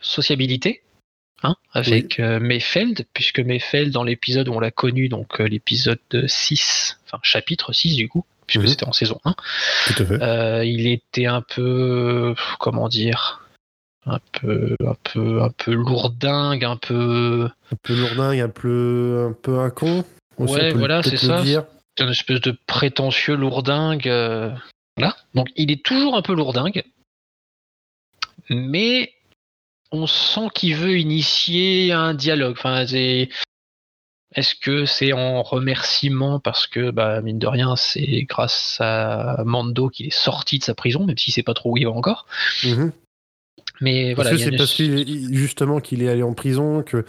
sociabilité. 0.00 0.82
Hein, 1.42 1.54
avec 1.74 2.18
euh, 2.18 2.40
Mayfeld, 2.40 3.06
puisque 3.12 3.40
Mayfeld, 3.40 3.92
dans 3.92 4.02
l'épisode 4.04 4.48
où 4.48 4.54
on 4.54 4.60
l'a 4.60 4.70
connu, 4.70 5.08
donc 5.10 5.38
euh, 5.40 5.44
l'épisode 5.46 5.98
6, 6.26 6.98
enfin 7.04 7.18
chapitre 7.22 7.74
6 7.74 7.94
du 7.94 8.08
coup, 8.08 8.24
puisque 8.46 8.62
Mhm. 8.62 8.68
c'était 8.68 8.84
en 8.88 8.92
saison 8.92 9.20
1, 9.24 9.34
tout 9.88 10.02
à 10.02 10.06
fait. 10.06 10.22
euh, 10.22 10.64
il 10.64 10.86
était 10.86 11.26
un 11.26 11.42
peu, 11.42 12.34
comment 12.58 12.88
dire, 12.88 13.45
un 14.06 14.20
peu, 14.32 14.76
un 14.86 14.94
peu, 15.12 15.42
un 15.42 15.50
peu 15.50 15.72
lourdingue, 15.72 16.64
un 16.64 16.76
peu, 16.76 17.48
Un 17.72 17.76
peu 17.82 17.94
lourdingue, 17.96 18.40
un 18.40 18.48
peu, 18.48 19.26
un 19.30 19.32
peu 19.42 19.58
un 19.58 19.70
con. 19.70 20.04
aussi, 20.38 20.54
Ouais, 20.54 20.72
voilà, 20.72 21.02
c'est 21.02 21.16
ça. 21.16 21.42
dire. 21.42 21.64
une 21.98 22.08
espèce 22.10 22.40
de 22.40 22.56
prétentieux 22.66 23.34
lourdingue. 23.36 24.06
euh, 24.08 24.50
Voilà. 24.96 25.16
Donc 25.34 25.48
il 25.56 25.70
est 25.70 25.82
toujours 25.84 26.16
un 26.16 26.22
peu 26.22 26.34
lourdingue, 26.34 26.84
mais 28.50 29.12
on 29.92 30.06
sent 30.06 30.48
qu'il 30.54 30.76
veut 30.76 30.98
initier 30.98 31.92
un 31.92 32.14
dialogue. 32.14 32.54
Enfin, 32.58 32.86
c'est- 32.86 33.28
est-ce 34.34 34.54
que 34.54 34.84
c'est 34.84 35.12
en 35.12 35.42
remerciement 35.42 36.40
parce 36.40 36.66
que, 36.66 36.90
bah, 36.90 37.20
mine 37.22 37.38
de 37.38 37.46
rien, 37.46 37.76
c'est 37.76 38.22
grâce 38.28 38.76
à 38.80 39.42
Mando 39.44 39.88
qu'il 39.88 40.06
est 40.06 40.10
sorti 40.10 40.58
de 40.58 40.64
sa 40.64 40.74
prison, 40.74 41.06
même 41.06 41.16
s'il 41.16 41.32
sait 41.32 41.42
pas 41.42 41.54
trop 41.54 41.72
où 41.72 41.76
il 41.76 41.84
va 41.86 41.92
encore. 41.92 42.26
Mhm. 42.64 42.92
Mais 43.80 44.14
Parce 44.14 44.28
voilà, 44.28 44.30
que 44.44 44.50
c'est 44.50 44.56
parce 44.56 44.74
qu'il 44.74 45.36
justement 45.36 45.80
qu'il 45.80 46.02
est 46.02 46.08
allé 46.08 46.22
en 46.22 46.34
prison 46.34 46.82
que 46.82 47.04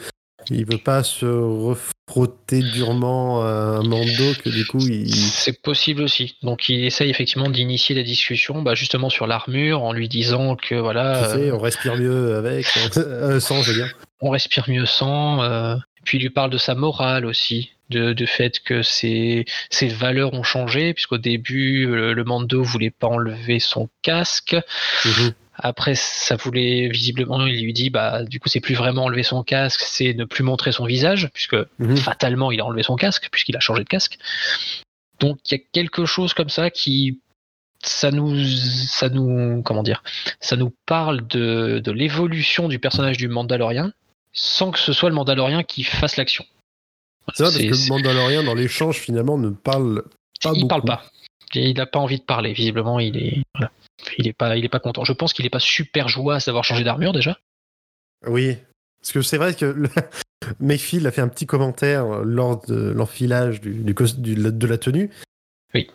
il 0.50 0.66
veut 0.66 0.78
pas 0.78 1.04
se 1.04 1.26
refrotter 1.26 2.62
durement 2.62 3.42
à 3.42 3.80
un 3.80 3.84
Mando 3.84 4.34
que 4.42 4.50
du 4.50 4.66
coup 4.66 4.80
il 4.80 5.14
C'est 5.14 5.62
possible 5.62 6.02
aussi. 6.02 6.38
Donc 6.42 6.70
il 6.70 6.86
essaye 6.86 7.10
effectivement 7.10 7.50
d'initier 7.50 7.96
la 7.96 8.04
discussion, 8.04 8.62
bah, 8.62 8.74
justement 8.76 9.10
sur 9.10 9.28
l'armure, 9.28 9.84
en 9.84 9.92
lui 9.92 10.08
disant 10.08 10.56
que 10.56 10.76
voilà. 10.76 11.22
tu 11.34 11.40
sais 11.40 11.50
euh, 11.50 11.56
on 11.56 11.60
respire 11.60 11.98
mieux 11.98 12.36
avec 12.36 12.66
euh, 12.98 13.40
sans 13.40 13.62
je 13.62 13.72
veux 13.72 13.78
dire 13.78 13.94
on 14.22 14.30
respire 14.30 14.70
mieux 14.70 14.86
sans. 14.86 15.44
euh, 15.44 15.76
puis 16.08 16.18
il 16.20 16.22
lui 16.22 16.30
parle 16.30 16.50
de 16.50 16.58
sa 16.58 16.74
morale 16.74 17.26
aussi, 17.26 17.72
de, 17.90 18.14
de 18.14 18.26
fait 18.26 18.62
que 18.62 18.82
ses, 18.82 19.44
ses 19.70 19.90
valeurs 19.90 20.34
ont 20.34 20.44
changé, 20.44 20.94
puisqu'au 20.94 21.18
début, 21.18 21.86
le, 21.86 22.14
le 22.14 22.24
Mando 22.24 22.64
voulait 22.64 22.92
pas 22.92 23.08
enlever 23.08 23.60
son 23.60 23.90
casque. 24.04 24.56
Mhm. 25.06 25.34
Après, 25.60 25.96
ça 25.96 26.36
voulait 26.36 26.88
visiblement, 26.90 27.46
il 27.46 27.64
lui 27.64 27.74
dit, 27.74 27.90
bah, 27.90 28.24
du 28.24 28.40
coup, 28.40 28.48
c'est 28.50 28.60
plus 28.60 28.76
vraiment 28.76 29.06
enlever 29.06 29.24
son 29.24 29.44
casque, 29.44 29.82
c'est 29.82 30.14
ne 30.14 30.24
plus 30.26 30.44
montrer 30.44 30.72
son 30.72 30.86
visage, 30.86 31.30
puisque 31.34 31.56
Mhm. 31.80 31.98
fatalement, 31.98 32.52
il 32.52 32.62
a 32.62 32.66
enlevé 32.66 32.84
son 32.84 32.96
casque, 32.96 33.30
puisqu'il 33.32 33.56
a 33.58 33.60
changé 33.60 33.84
de 33.84 33.90
casque. 33.90 34.18
Donc, 35.20 35.40
il 35.50 35.56
y 35.58 35.60
a 35.60 35.64
quelque 35.72 36.06
chose 36.06 36.34
comme 36.36 36.50
ça 36.50 36.70
qui, 36.70 37.20
ça 37.84 38.12
nous, 38.12 38.36
ça 38.46 39.10
nous, 39.10 39.62
comment 39.64 39.84
dire, 39.84 40.04
ça 40.40 40.56
nous 40.58 40.74
parle 40.86 41.26
de, 41.28 41.80
de 41.84 41.92
l'évolution 41.92 42.68
du 42.68 42.78
personnage 42.80 43.18
du 43.18 43.28
Mandalorien, 43.28 43.94
sans 44.34 44.70
que 44.72 44.78
ce 44.80 44.94
soit 44.94 45.10
le 45.10 45.16
Mandalorien 45.16 45.64
qui 45.64 45.84
fasse 45.84 46.18
l'action. 46.18 46.46
c'est 47.34 47.44
vrai 47.44 47.52
parce 47.52 47.64
que 47.64 47.84
le 47.86 47.90
Mandalorian 47.90 48.44
dans 48.44 48.54
l'échange 48.54 48.98
finalement 49.00 49.38
ne 49.40 49.50
parle 49.50 50.04
pas 50.44 50.52
il 50.54 50.62
beaucoup. 50.62 50.68
parle 50.68 50.84
pas. 50.84 51.04
Il 51.56 51.76
n'a 51.78 51.86
pas 51.88 52.00
envie 52.00 52.20
de 52.20 52.24
parler. 52.24 52.54
Visiblement, 52.54 53.00
il 53.00 53.18
est, 53.18 53.42
voilà. 53.56 53.72
Il 54.18 54.28
est 54.28 54.34
pas, 54.34 54.56
il 54.58 54.64
est 54.66 54.70
pas 54.70 54.80
content. 54.80 55.04
Je 55.04 55.14
pense 55.14 55.34
qu'il 55.34 55.46
est 55.46 55.50
pas 55.50 55.60
super 55.60 56.08
joyeux 56.10 56.40
d'avoir 56.46 56.64
changé 56.64 56.84
d'armure 56.84 57.14
déjà. 57.14 57.38
oui 58.28 58.58
parce 59.02 59.12
que 59.14 59.22
c'est 59.22 59.38
vrai 59.38 59.54
que 59.54 59.66
le... 59.66 59.90
Mayfield 60.60 61.06
a 61.06 61.12
fait 61.12 61.22
un 61.22 61.28
petit 61.28 61.46
commentaire 61.46 62.06
lors 62.24 62.66
de 62.66 62.76
l'enfilage 62.92 63.62
du, 63.62 63.74
du 63.76 63.94
cos- 63.94 64.18
du- 64.20 64.36
de 64.36 64.68
la 64.68 64.78
tenue 64.78 65.10
Oui. 65.74 65.88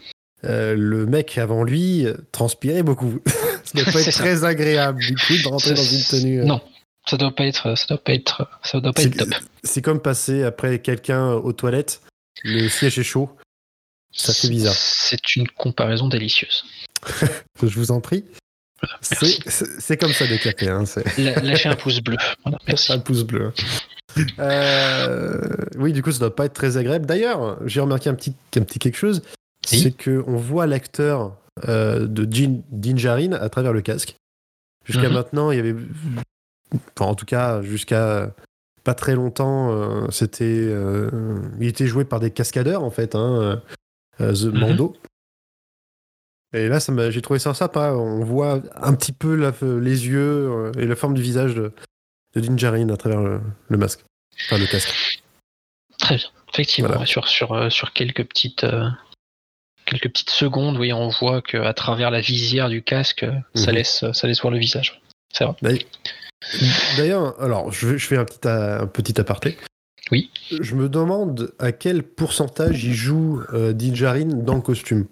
Euh, 0.45 0.75
le 0.77 1.05
mec 1.07 1.37
avant 1.39 1.63
lui 1.65 2.07
transpirait 2.33 2.83
beaucoup 2.83 3.21
ça 3.65 3.83
doit 3.83 3.93
pas 3.93 4.01
être 4.01 4.13
ça. 4.13 4.23
très 4.23 4.45
agréable 4.45 5.01
du 5.01 5.15
coup 5.17 5.35
de 5.43 5.49
rentrer 5.49 5.75
dans 5.75 5.83
une 5.83 6.03
tenue 6.03 6.41
euh, 6.41 6.45
Non, 6.45 6.61
ça 7.07 7.17
doit 7.17 7.35
pas 7.35 7.45
être, 7.47 7.77
ça 7.77 7.87
doit 7.89 8.03
pas 8.03 8.13
être, 8.15 8.49
ça 8.63 8.81
doit 8.81 8.93
pas 8.93 9.03
être 9.03 9.17
top. 9.17 9.29
C'est 9.65 9.83
comme 9.83 10.01
passer 10.01 10.43
après 10.45 10.79
quelqu'un 10.81 11.33
aux 11.33 11.53
toilettes, 11.53 12.01
le 12.45 12.69
siège 12.69 12.99
est 12.99 13.05
chaud. 13.05 13.31
Ça 14.13 14.33
fait 14.35 14.49
bizarre. 14.49 14.75
C'est 14.75 15.37
une 15.37 15.49
comparaison 15.49 16.09
délicieuse. 16.09 16.65
Je 17.63 17.67
vous 17.79 17.91
en 17.91 18.01
prie. 18.01 18.25
C'est 19.01 19.97
comme 19.97 20.13
ça 20.13 20.27
décapé, 20.27 20.69
hein, 20.69 20.85
c'est 20.87 21.17
La- 21.19 21.41
Lâchez 21.41 21.69
un 21.69 21.77
pouce 21.77 22.01
bleu. 22.01 22.17
Voilà, 22.45 22.59
merci. 22.67 22.93
un 22.93 22.99
pouce 22.99 23.23
bleu. 23.23 23.53
Euh, 24.39 25.41
oui, 25.77 25.93
du 25.93 26.03
coup, 26.03 26.13
ça 26.13 26.19
doit 26.19 26.35
pas 26.35 26.45
être 26.47 26.53
très 26.53 26.77
agréable. 26.77 27.07
D'ailleurs, 27.07 27.59
j'ai 27.67 27.81
remarqué 27.81 28.11
un 28.11 28.15
petit, 28.15 28.35
un 28.57 28.61
petit 28.63 28.79
quelque 28.79 28.97
chose, 28.99 29.23
Oui. 29.71 29.81
c'est 29.81 29.93
que 29.93 30.23
on 30.27 30.37
voit 30.37 30.67
l'acteur 30.67 31.37
euh, 31.69 32.07
de 32.07 32.27
Jin, 32.33 32.61
Dinjarin 32.71 33.33
à 33.33 33.49
travers 33.49 33.73
le 33.73 33.83
casque. 33.83 34.17
Jusqu'à 34.85 35.09
Mhm. 35.09 35.15
maintenant, 35.15 35.51
il 35.51 35.57
y 35.57 35.61
avait, 35.61 35.77
enfin, 36.97 37.11
en 37.11 37.15
tout 37.15 37.27
cas, 37.27 37.63
jusqu'à 37.63 38.33
pas 38.85 38.95
très 38.95 39.15
longtemps, 39.15 39.71
euh, 39.73 40.07
c'était, 40.11 40.75
il 41.61 41.67
était 41.69 41.87
joué 41.87 42.05
par 42.05 42.19
des 42.21 42.31
cascadeurs 42.31 42.83
en 42.83 42.91
fait, 42.91 43.15
hein, 43.15 43.63
euh, 44.23 44.33
The 44.33 44.45
Mhm. 44.55 44.59
Mando. 44.61 44.97
Et 46.55 46.69
là, 46.69 46.81
ça 46.81 47.11
j'ai 47.11 47.23
trouvé 47.23 47.39
ça 47.39 47.55
sympa. 47.55 47.93
On 47.93 48.25
voit 48.25 48.61
un 48.77 48.95
petit 48.95 49.13
peu 49.13 49.35
la- 49.35 49.53
les 49.63 50.07
yeux 50.07 50.51
euh, 50.51 50.73
et 50.79 50.87
la 50.87 50.97
forme 50.97 51.15
du 51.15 51.23
visage 51.23 51.55
de, 51.55 51.73
de 52.35 52.41
Dinjarin 52.41 52.89
à 52.91 52.97
travers 52.97 53.21
le, 53.23 53.41
le 53.69 53.77
masque, 53.79 54.01
enfin 54.47 54.59
le 54.59 54.67
casque. 54.67 55.23
Très 55.99 56.17
bien. 56.17 56.27
Effectivement, 56.53 56.89
Voilà. 56.89 57.01
ouais, 57.03 57.07
sur, 57.07 57.27
sur, 57.29 57.53
euh, 57.53 57.71
sur 57.71 57.93
quelques 57.93 58.25
petites. 58.27 58.65
euh, 58.65 58.89
Quelques 59.85 60.11
petites 60.11 60.31
secondes, 60.31 60.77
oui, 60.79 60.93
on 60.93 61.09
voit 61.09 61.43
qu'à 61.43 61.75
travers 61.75 62.13
la 62.13 62.21
visière 62.21 62.69
du 62.69 62.83
casque, 62.85 63.27
ça, 63.55 63.71
Mhm. 63.73 63.77
laisse, 63.77 64.05
ça 64.13 64.27
laisse 64.29 64.41
voir 64.41 64.53
le 64.53 64.59
visage. 64.61 65.03
C'est 65.33 65.45
vrai. 65.45 65.57
D'ailleurs- 66.97 67.41
alors 67.43 67.73
je, 67.73 67.99
fais 67.99 68.17
un 68.17 68.25
petit, 68.25 68.47
a- 68.47 68.83
un 68.83 68.87
petit 68.87 69.21
aparté. 69.21 69.59
Oui. 70.13 70.31
Je 70.51 70.75
me 70.75 70.91
demande 70.91 71.55
à 71.59 71.73
quel 71.73 72.03
pourcentage 72.03 72.85
il 72.85 72.93
joue 72.93 73.43
euh, 73.55 73.73
Dinjarin 73.73 74.27
dans 74.27 74.55
le 74.55 74.61
costume. 74.61 75.07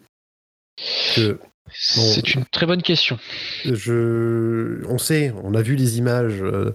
Que 1.17 1.39
C'est 1.73 2.35
une 2.35 2.45
très 2.45 2.67
bonne 2.67 2.83
question. 2.83 3.19
je, 3.65 4.85
on 4.87 4.99
sait, 4.99 5.33
on 5.43 5.55
a 5.55 5.63
vu 5.63 5.75
les 5.75 5.97
images 5.97 6.43
euh, 6.43 6.75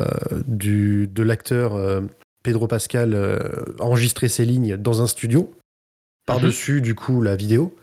euh, 0.00 0.06
du, 0.46 1.06
de 1.06 1.22
l'acteur 1.22 1.74
euh, 1.74 2.00
Pedro 2.42 2.66
Pascal 2.66 3.14
enregistrer 3.78 4.28
ses 4.28 4.46
lignes 4.46 4.78
dans 4.78 5.02
un 5.02 5.06
studio, 5.06 5.54
par-dessus 6.26 6.80
du 6.80 6.94
coup 6.94 7.20
la 7.20 7.36
vidéo. 7.36 7.76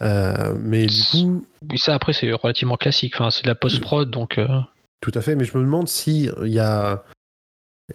Mais 0.00 0.86
du 0.86 1.02
coup, 1.12 1.46
ça 1.76 1.94
après 1.94 2.12
c'est 2.12 2.32
relativement 2.32 2.76
classique. 2.76 3.14
Enfin, 3.14 3.30
c'est 3.30 3.44
de 3.44 3.48
la 3.48 3.54
post-prod, 3.54 4.10
donc 4.10 4.40
tout 5.00 5.12
à 5.14 5.20
fait, 5.20 5.36
mais 5.36 5.44
je 5.44 5.56
me 5.56 5.62
demande 5.62 5.86
si 5.86 6.28
il 6.42 6.52
y 6.52 6.58
a, 6.58 7.04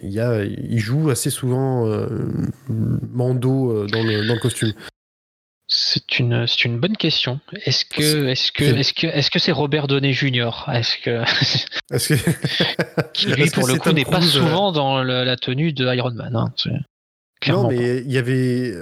il 0.02 0.10
y 0.10 0.20
a, 0.20 0.44
il 0.44 0.78
joue 0.78 1.10
assez 1.10 1.30
souvent 1.30 1.86
euh, 1.88 2.06
Mando 2.68 3.70
euh, 3.72 3.86
dans 3.86 4.02
le, 4.02 4.26
dans 4.26 4.34
le 4.34 4.40
costume. 4.40 4.72
c'est 5.66 6.18
une, 6.18 6.46
c'est 6.46 6.64
une 6.64 6.78
bonne 6.78 6.96
question. 6.96 7.40
Est-ce 7.64 7.84
que, 7.84 8.02
C'est- 8.02 8.24
est-ce 8.30 8.52
que, 8.52 8.64
est-ce 8.64 8.92
que, 8.92 9.06
est-ce 9.08 9.30
que 9.30 9.38
c'est 9.38 9.52
Robert 9.52 9.86
Downey 9.88 10.12
Jr. 10.12 10.50
Est-ce 10.72 10.96
que, 10.98 11.22
Est-ce 11.94 12.14
que 12.14 13.10
qui 13.14 13.26
lui 13.32 13.48
que 13.48 13.54
pour 13.54 13.66
le 13.68 13.74
coup 13.78 13.92
n'est 13.92 14.04
pas 14.04 14.18
euh, 14.18 14.22
souvent 14.22 14.72
dans 14.72 15.02
le- 15.02 15.24
la 15.24 15.36
tenue 15.36 15.72
de 15.72 15.84
Iron 15.94 16.12
Man. 16.12 16.34
hein. 16.36 16.52
Non, 17.48 17.68
mais 17.68 17.98
il 17.98 18.12
y 18.12 18.18
avait. 18.18 18.74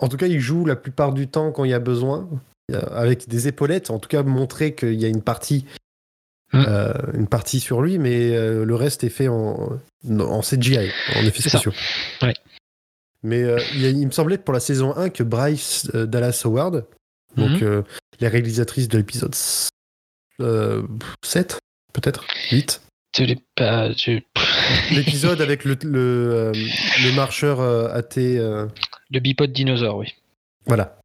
En 0.00 0.08
tout 0.08 0.16
cas, 0.16 0.26
il 0.26 0.40
joue 0.40 0.64
la 0.64 0.76
plupart 0.76 1.12
du 1.12 1.28
temps 1.28 1.52
quand 1.52 1.64
il 1.64 1.70
y 1.70 1.74
a 1.74 1.80
besoin, 1.80 2.28
avec 2.92 3.28
des 3.28 3.46
épaulettes. 3.48 3.90
En 3.90 3.98
tout 3.98 4.08
cas, 4.08 4.22
montrer 4.22 4.74
qu'il 4.74 4.94
y 4.94 5.04
a 5.04 5.08
une 5.08 5.22
partie, 5.22 5.64
Hmm. 6.52 6.64
euh, 6.66 6.92
une 7.14 7.26
partie 7.28 7.60
sur 7.60 7.82
lui, 7.82 7.98
mais 7.98 8.34
euh, 8.34 8.64
le 8.64 8.74
reste 8.74 9.04
est 9.04 9.10
fait 9.10 9.28
en, 9.28 9.78
en 10.08 10.40
CGI, 10.40 10.90
en 11.16 11.20
effets 11.26 11.46
spéciaux. 11.48 11.72
Ouais. 12.22 12.32
Mais 13.22 13.42
euh, 13.42 13.58
il, 13.74 13.82
y 13.82 13.86
a- 13.86 13.90
il 13.90 14.06
me 14.06 14.10
semblait 14.12 14.38
pour 14.38 14.54
la 14.54 14.60
saison 14.60 14.96
1 14.96 15.10
que 15.10 15.22
Bryce 15.22 15.86
Dallas 15.92 16.40
Howard, 16.44 16.86
donc 17.36 17.60
Mhm. 17.60 17.84
la 18.20 18.28
réalisatrice 18.30 18.88
de 18.88 18.96
l'épisode 18.96 19.34
euh, 20.40 20.82
7, 21.22 21.58
peut-être 21.92 22.24
8. 22.50 22.80
Tu 23.12 23.26
l'es 23.26 23.38
pas- 23.54 23.92
tu- 23.94 24.22
L'épisode 24.92 25.40
avec 25.42 25.64
le, 25.64 25.76
le, 25.82 26.52
le 26.52 27.14
marcheur 27.14 27.60
athée. 27.94 28.38
Le 28.38 29.20
bipode 29.20 29.52
dinosaure, 29.52 29.96
oui. 29.98 30.14
voilà. 30.66 30.98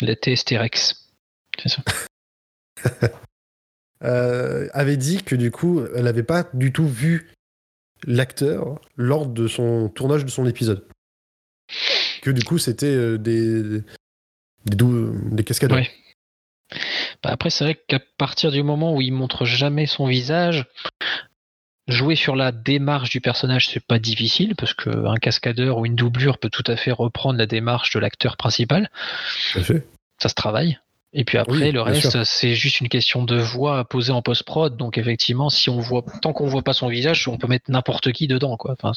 La 0.00 0.14
TST-Rex. 0.14 1.08
C'est 1.60 1.68
ça. 1.68 1.82
euh, 4.04 4.68
avait 4.72 4.96
dit 4.96 5.22
que 5.22 5.34
du 5.34 5.50
coup, 5.50 5.82
elle 5.94 6.04
n'avait 6.04 6.22
pas 6.22 6.48
du 6.54 6.72
tout 6.72 6.86
vu 6.86 7.32
l'acteur 8.06 8.80
lors 8.96 9.26
de 9.26 9.48
son 9.48 9.88
tournage 9.88 10.24
de 10.24 10.30
son 10.30 10.46
épisode. 10.46 10.86
Que 12.22 12.30
du 12.30 12.44
coup, 12.44 12.58
c'était 12.58 12.86
euh, 12.86 13.16
des, 13.18 13.80
des, 14.64 14.76
dou- 14.76 15.12
des 15.30 15.44
cascadeurs. 15.44 15.78
Ouais. 15.78 15.90
Bah, 17.22 17.30
après, 17.30 17.50
c'est 17.50 17.64
vrai 17.64 17.80
qu'à 17.88 18.00
partir 18.18 18.50
du 18.52 18.62
moment 18.62 18.94
où 18.94 19.00
il 19.00 19.12
montre 19.12 19.44
jamais 19.44 19.86
son 19.86 20.06
visage, 20.06 20.66
jouer 21.88 22.16
sur 22.16 22.36
la 22.36 22.52
démarche 22.52 23.10
du 23.10 23.20
personnage, 23.20 23.68
c'est 23.68 23.84
pas 23.84 23.98
difficile 23.98 24.54
parce 24.56 24.74
qu'un 24.74 25.16
cascadeur 25.16 25.78
ou 25.78 25.86
une 25.86 25.94
doublure 25.94 26.38
peut 26.38 26.50
tout 26.50 26.64
à 26.66 26.76
fait 26.76 26.92
reprendre 26.92 27.38
la 27.38 27.46
démarche 27.46 27.94
de 27.94 28.00
l'acteur 28.00 28.36
principal. 28.36 28.90
Tout 29.52 29.58
à 29.60 29.62
fait. 29.62 29.86
Ça 30.20 30.28
se 30.28 30.34
travaille. 30.34 30.78
Et 31.16 31.22
puis 31.24 31.38
après, 31.38 31.54
Oui, 31.56 31.70
le 31.70 31.80
reste, 31.80 32.24
c'est 32.24 32.54
juste 32.56 32.80
une 32.80 32.88
question 32.88 33.22
de 33.22 33.36
voix 33.36 33.78
à 33.78 33.84
poser 33.84 34.10
en 34.10 34.20
post-prod. 34.20 34.76
Donc 34.76 34.98
effectivement, 34.98 35.48
si 35.48 35.70
on 35.70 35.78
voit, 35.78 36.04
tant 36.22 36.32
qu'on 36.32 36.46
voit 36.48 36.62
pas 36.62 36.72
son 36.72 36.88
visage, 36.88 37.28
on 37.28 37.38
peut 37.38 37.46
mettre 37.46 37.70
n'importe 37.70 38.10
qui 38.10 38.26
dedans, 38.26 38.56
quoi. 38.56 38.72
Enfin, 38.72 38.92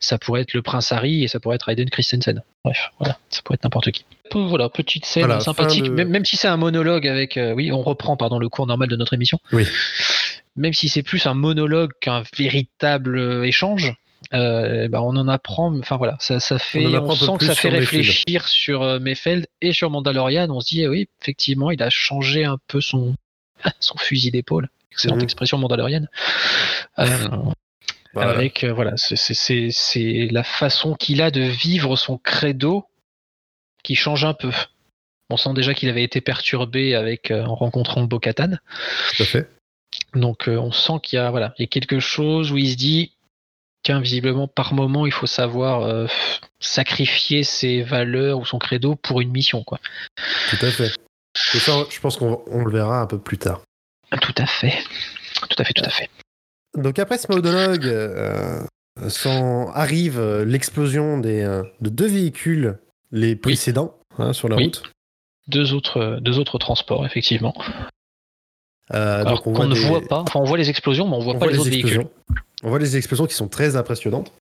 ça 0.00 0.18
pourrait 0.18 0.40
être 0.42 0.54
le 0.54 0.62
prince 0.62 0.90
Harry 0.90 1.22
et 1.22 1.28
ça 1.28 1.38
pourrait 1.38 1.54
être 1.56 1.68
Hayden 1.68 1.88
Christensen. 1.88 2.42
Bref, 2.64 2.90
voilà, 2.98 3.16
ça 3.30 3.42
pourrait 3.44 3.54
être 3.54 3.64
n'importe 3.64 3.92
qui. 3.92 4.04
Voilà, 4.34 4.68
petite 4.70 5.04
scène 5.04 5.26
Voilà, 5.26 5.40
sympathique, 5.40 5.84
fin 5.84 5.90
de- 5.90 5.94
même, 5.94 6.08
même 6.08 6.24
si 6.24 6.36
c'est 6.36 6.48
un 6.48 6.56
monologue 6.56 7.06
avec, 7.06 7.36
euh, 7.36 7.52
oui, 7.52 7.70
on 7.70 7.82
reprend, 7.82 8.16
pardon, 8.16 8.38
le 8.38 8.48
cours 8.48 8.66
normal 8.66 8.88
de 8.88 8.96
notre 8.96 9.12
émission. 9.14 9.38
Oui. 9.52 9.64
Même 10.56 10.72
si 10.72 10.88
c'est 10.88 11.02
plus 11.02 11.26
un 11.26 11.34
monologue 11.34 11.90
qu'un 12.00 12.22
véritable 12.36 13.18
euh, 13.18 13.44
échange. 13.44 13.94
Euh, 14.34 14.88
bah, 14.88 15.02
on 15.02 15.16
en 15.16 15.28
apprend, 15.28 15.76
enfin 15.78 15.96
voilà, 15.96 16.16
ça, 16.20 16.40
ça 16.40 16.58
fait, 16.58 16.86
on, 16.86 17.14
sent 17.14 17.32
que 17.38 17.44
ça 17.46 17.54
fait 17.54 17.70
Mayfield. 17.70 17.90
réfléchir 18.04 18.48
sur 18.48 18.82
euh, 18.82 18.98
Mayfeld 18.98 19.46
et 19.60 19.72
sur 19.72 19.90
Mandalorian. 19.90 20.48
On 20.50 20.60
se 20.60 20.68
dit, 20.68 20.82
eh 20.82 20.88
oui, 20.88 21.08
effectivement, 21.20 21.70
il 21.70 21.82
a 21.82 21.90
changé 21.90 22.44
un 22.44 22.58
peu 22.66 22.80
son, 22.80 23.14
son 23.80 23.96
fusil 23.98 24.30
d'épaule. 24.30 24.68
Excellente 24.90 25.22
expression 25.22 25.56
mandalorienne. 25.58 26.08
Euh, 26.98 27.06
Voilà. 28.14 28.30
Avec, 28.32 28.62
euh, 28.62 28.74
voilà, 28.74 28.92
c'est- 28.96 30.28
la 30.30 30.44
façon 30.44 30.94
qu'il 30.94 31.22
a 31.22 31.30
de 31.30 31.40
vivre 31.40 31.96
son 31.96 32.18
credo 32.18 32.84
qui 33.82 33.94
change 33.94 34.24
un 34.24 34.34
peu. 34.34 34.50
On 35.30 35.38
sent 35.38 35.54
déjà 35.54 35.72
qu'il 35.72 35.88
avait 35.88 36.02
été 36.02 36.20
perturbé 36.20 36.94
avec, 36.94 37.30
en 37.30 37.54
rencontrant 37.54 38.02
Bo-Katan. 38.02 38.58
Tout 39.16 39.22
à 39.22 39.26
fait. 39.26 39.48
Donc 40.14 40.46
euh, 40.48 40.56
on 40.58 40.72
sent 40.72 40.94
qu'il 41.02 41.16
y 41.16 41.20
a 41.20 41.30
voilà, 41.30 41.54
il 41.58 41.62
y 41.62 41.64
a 41.64 41.68
quelque 41.68 42.00
chose 42.00 42.52
où 42.52 42.58
il 42.58 42.70
se 42.70 42.76
dit 42.76 43.12
visiblement 43.90 44.48
par 44.48 44.74
moment 44.74 45.06
il 45.06 45.12
faut 45.12 45.26
savoir 45.26 45.82
euh, 45.82 46.06
sacrifier 46.60 47.42
ses 47.42 47.82
valeurs 47.82 48.38
ou 48.38 48.44
son 48.44 48.58
credo 48.58 48.94
pour 48.96 49.20
une 49.20 49.30
mission 49.30 49.64
quoi. 49.64 49.78
Tout 50.50 50.64
à 50.64 50.70
fait. 50.70 50.92
Et 51.54 51.58
ça, 51.58 51.84
je 51.90 51.98
pense 52.00 52.16
qu'on 52.16 52.42
on 52.46 52.64
le 52.64 52.70
verra 52.70 53.00
un 53.00 53.06
peu 53.06 53.18
plus 53.18 53.38
tard. 53.38 53.62
Tout 54.20 54.34
à 54.36 54.46
fait. 54.46 54.74
Tout 55.48 55.56
à 55.58 55.64
fait, 55.64 55.72
tout 55.72 55.84
à 55.84 55.90
fait. 55.90 56.08
Donc 56.76 56.98
après 56.98 57.18
ce 57.18 57.30
monologue, 57.30 57.86
euh, 57.86 58.62
arrive 59.74 60.18
euh, 60.18 60.44
l'explosion 60.44 61.18
des, 61.18 61.42
euh, 61.42 61.62
de 61.80 61.90
deux 61.90 62.06
véhicules 62.06 62.78
les 63.10 63.36
précédents 63.36 63.98
hein, 64.18 64.32
sur 64.32 64.48
la 64.48 64.56
Oui. 64.56 64.64
route. 64.64 64.82
Deux 65.48 65.74
autres, 65.74 66.18
deux 66.20 66.38
autres 66.38 66.58
transports 66.58 67.04
effectivement. 67.04 67.54
Euh, 68.94 69.20
Alors 69.20 69.36
donc 69.38 69.46
on 69.46 69.52
qu'on 69.52 69.66
ne 69.66 69.74
des- 69.74 69.80
voit 69.80 70.00
pas. 70.02 70.20
Enfin 70.20 70.40
on 70.40 70.44
voit 70.44 70.58
les 70.58 70.68
explosions, 70.70 71.08
mais 71.08 71.16
on 71.16 71.20
voit 71.20 71.34
on 71.34 71.38
pas 71.38 71.46
voit 71.46 71.52
les, 71.52 71.54
les 71.54 71.60
autres 71.60 71.70
véhicules. 71.70 71.90
explosions. 72.00 72.10
On 72.64 72.68
voit 72.68 72.78
les 72.78 72.96
explosions 72.96 73.26
qui 73.26 73.34
sont 73.34 73.48
très 73.48 73.76
impressionnantes. 73.76 74.32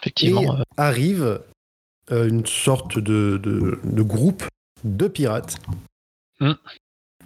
Effectivement. 0.00 0.42
Et 0.42 0.48
euh, 0.60 0.62
arrive 0.76 1.40
euh, 2.12 2.28
une 2.28 2.46
sorte 2.46 2.98
de, 2.98 3.38
de- 3.42 3.80
de 3.82 4.02
groupe 4.02 4.44
de 4.84 5.08
pirates. 5.08 5.56
Hmm. 6.40 6.52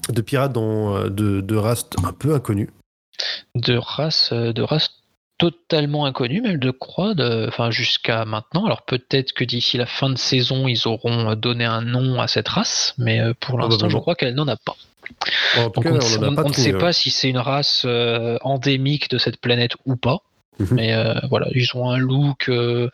De 0.08 0.20
pirates 0.22 0.52
dont, 0.52 1.04
de, 1.08 1.40
de 1.42 1.56
race 1.56 1.86
un 2.02 2.12
peu 2.12 2.34
inconnue. 2.34 2.70
de 3.54 3.76
race 3.76 4.32
euh, 4.32 4.52
de 4.54 4.62
race 4.62 5.02
totalement 5.38 6.06
inconnue 6.06 6.40
même 6.40 6.58
de 6.58 6.70
croix 6.70 7.14
de- 7.14 7.46
enfin 7.48 7.70
jusqu'à 7.70 8.24
maintenant 8.24 8.64
alors 8.64 8.82
peut-être 8.86 9.32
que 9.32 9.44
d'ici 9.44 9.76
la 9.76 9.86
fin 9.86 10.08
de 10.08 10.16
saison 10.16 10.66
ils 10.68 10.86
auront 10.88 11.34
donné 11.34 11.64
un 11.64 11.82
nom 11.82 12.20
à 12.20 12.26
cette 12.28 12.48
race 12.48 12.94
mais 12.96 13.20
pour 13.34 13.58
l'instant 13.58 13.88
je 13.88 13.98
crois 13.98 14.14
qu'elle 14.14 14.34
n'en 14.34 14.48
a 14.48 14.56
pas 14.56 14.76
En 15.58 15.70
tout 15.70 15.80
donc 15.80 15.84
cas, 15.84 15.90
on, 15.90 15.94
ne 15.94 16.00
sait- 16.00 16.18
pas 16.72 16.76
hein. 16.76 16.78
pas 16.78 16.92
si 16.92 17.10
c'est 17.10 17.28
une 17.30 17.38
race 17.38 17.82
euh, 17.86 18.38
endémique 18.42 19.10
de 19.10 19.18
cette 19.18 19.40
planète 19.40 19.72
ou 19.86 19.96
pas 19.96 20.18
Mhm. 20.58 20.68
mais 20.72 20.92
euh, 20.92 21.14
voilà 21.30 21.46
ils 21.54 21.66
ont 21.74 21.88
un 21.90 21.96
look 21.96 22.48
euh, 22.50 22.90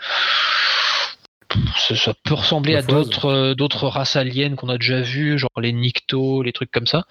ça, 1.77 1.97
ça 1.97 2.14
peut 2.25 2.35
ressembler 2.35 2.77
à 2.77 2.83
d'autres 2.83 3.25
euh, 3.27 3.55
d'autres 3.55 3.88
races 3.88 4.14
aliens 4.16 4.55
qu'on 4.55 4.68
a 4.68 4.79
déjà 4.79 5.01
vues 5.01 5.38
genre 5.38 5.51
les 5.61 5.73
Nikto 5.73 6.42
les 6.42 6.53
trucs 6.53 6.71
comme 6.71 6.87
ça 6.87 7.05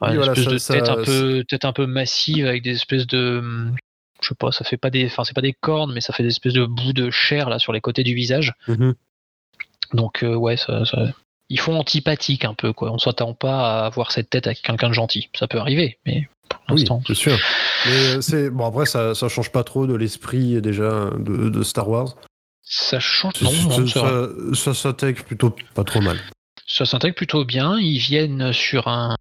Oui, 0.00 0.10
une 0.10 0.16
voilà, 0.16 0.32
espèce 0.32 0.44
ça- 0.44 0.50
de 0.52 0.58
ça- 0.58 0.74
tête 0.74 0.88
un 0.88 1.02
peu 1.02 1.44
tête 1.48 1.64
un 1.64 1.72
peu 1.72 1.86
massive 1.86 2.46
avec 2.46 2.62
des 2.62 2.72
espèces 2.76 3.06
de 3.06 3.42
je 4.22 4.28
sais 4.28 4.34
pas 4.38 4.52
ça 4.52 4.64
fait 4.64 4.76
pas 4.76 4.90
des 4.90 5.06
enfin 5.06 5.24
c'est 5.24 5.34
pas 5.34 5.40
des 5.40 5.54
cornes 5.54 5.92
mais 5.92 6.00
ça 6.00 6.12
fait 6.12 6.22
des 6.22 6.28
espèces 6.28 6.52
de 6.52 6.64
bouts 6.66 6.92
de 6.92 7.10
chair 7.10 7.48
là 7.48 7.58
sur 7.58 7.72
les 7.72 7.80
côtés 7.80 8.04
du 8.04 8.14
visage 8.14 8.52
Mhm. 8.68 8.94
donc 9.94 10.24
ouais 10.24 10.56
ça- 10.56 10.84
ils 11.50 11.60
font 11.60 11.78
antipathique 11.78 12.44
un 12.46 12.54
peu 12.54 12.72
quoi 12.72 12.90
on 12.90 12.98
s'attend 12.98 13.34
pas 13.34 13.82
à 13.82 13.86
avoir 13.86 14.12
cette 14.12 14.30
tête 14.30 14.46
avec 14.46 14.62
quelqu'un 14.62 14.88
de 14.88 14.94
gentil 14.94 15.28
ça 15.38 15.46
peut 15.46 15.58
arriver 15.58 15.98
mais 16.06 16.28
pour 16.48 16.60
Oui, 16.70 16.80
l'instant. 16.80 17.02
c'est 17.06 17.14
sûr. 17.14 17.38
Mais 17.86 17.92
euh, 18.16 18.20
c'est 18.20 18.50
bon 18.50 18.66
après 18.66 18.86
ça 18.86 19.14
ça 19.14 19.28
change 19.28 19.52
pas 19.52 19.62
trop 19.64 19.86
de 19.86 19.94
l'esprit 19.94 20.60
déjà 20.62 21.10
de, 21.18 21.48
de 21.48 21.62
Star 21.62 21.88
Wars. 21.88 22.16
Ça 22.62 23.00
change. 23.00 23.34
Non, 23.42 24.54
ça, 24.54 24.74
s'intègre 24.74 25.24
plutôt 25.24 25.54
pas 25.74 25.82
trop 25.82 26.00
mal. 26.00 26.18
Ça 26.68 26.84
s'intègre 26.86 27.16
plutôt 27.16 27.44
bien. 27.44 27.78
Ils 27.80 27.98
viennent 27.98 28.52
sur 28.52 28.86
un 28.86 29.16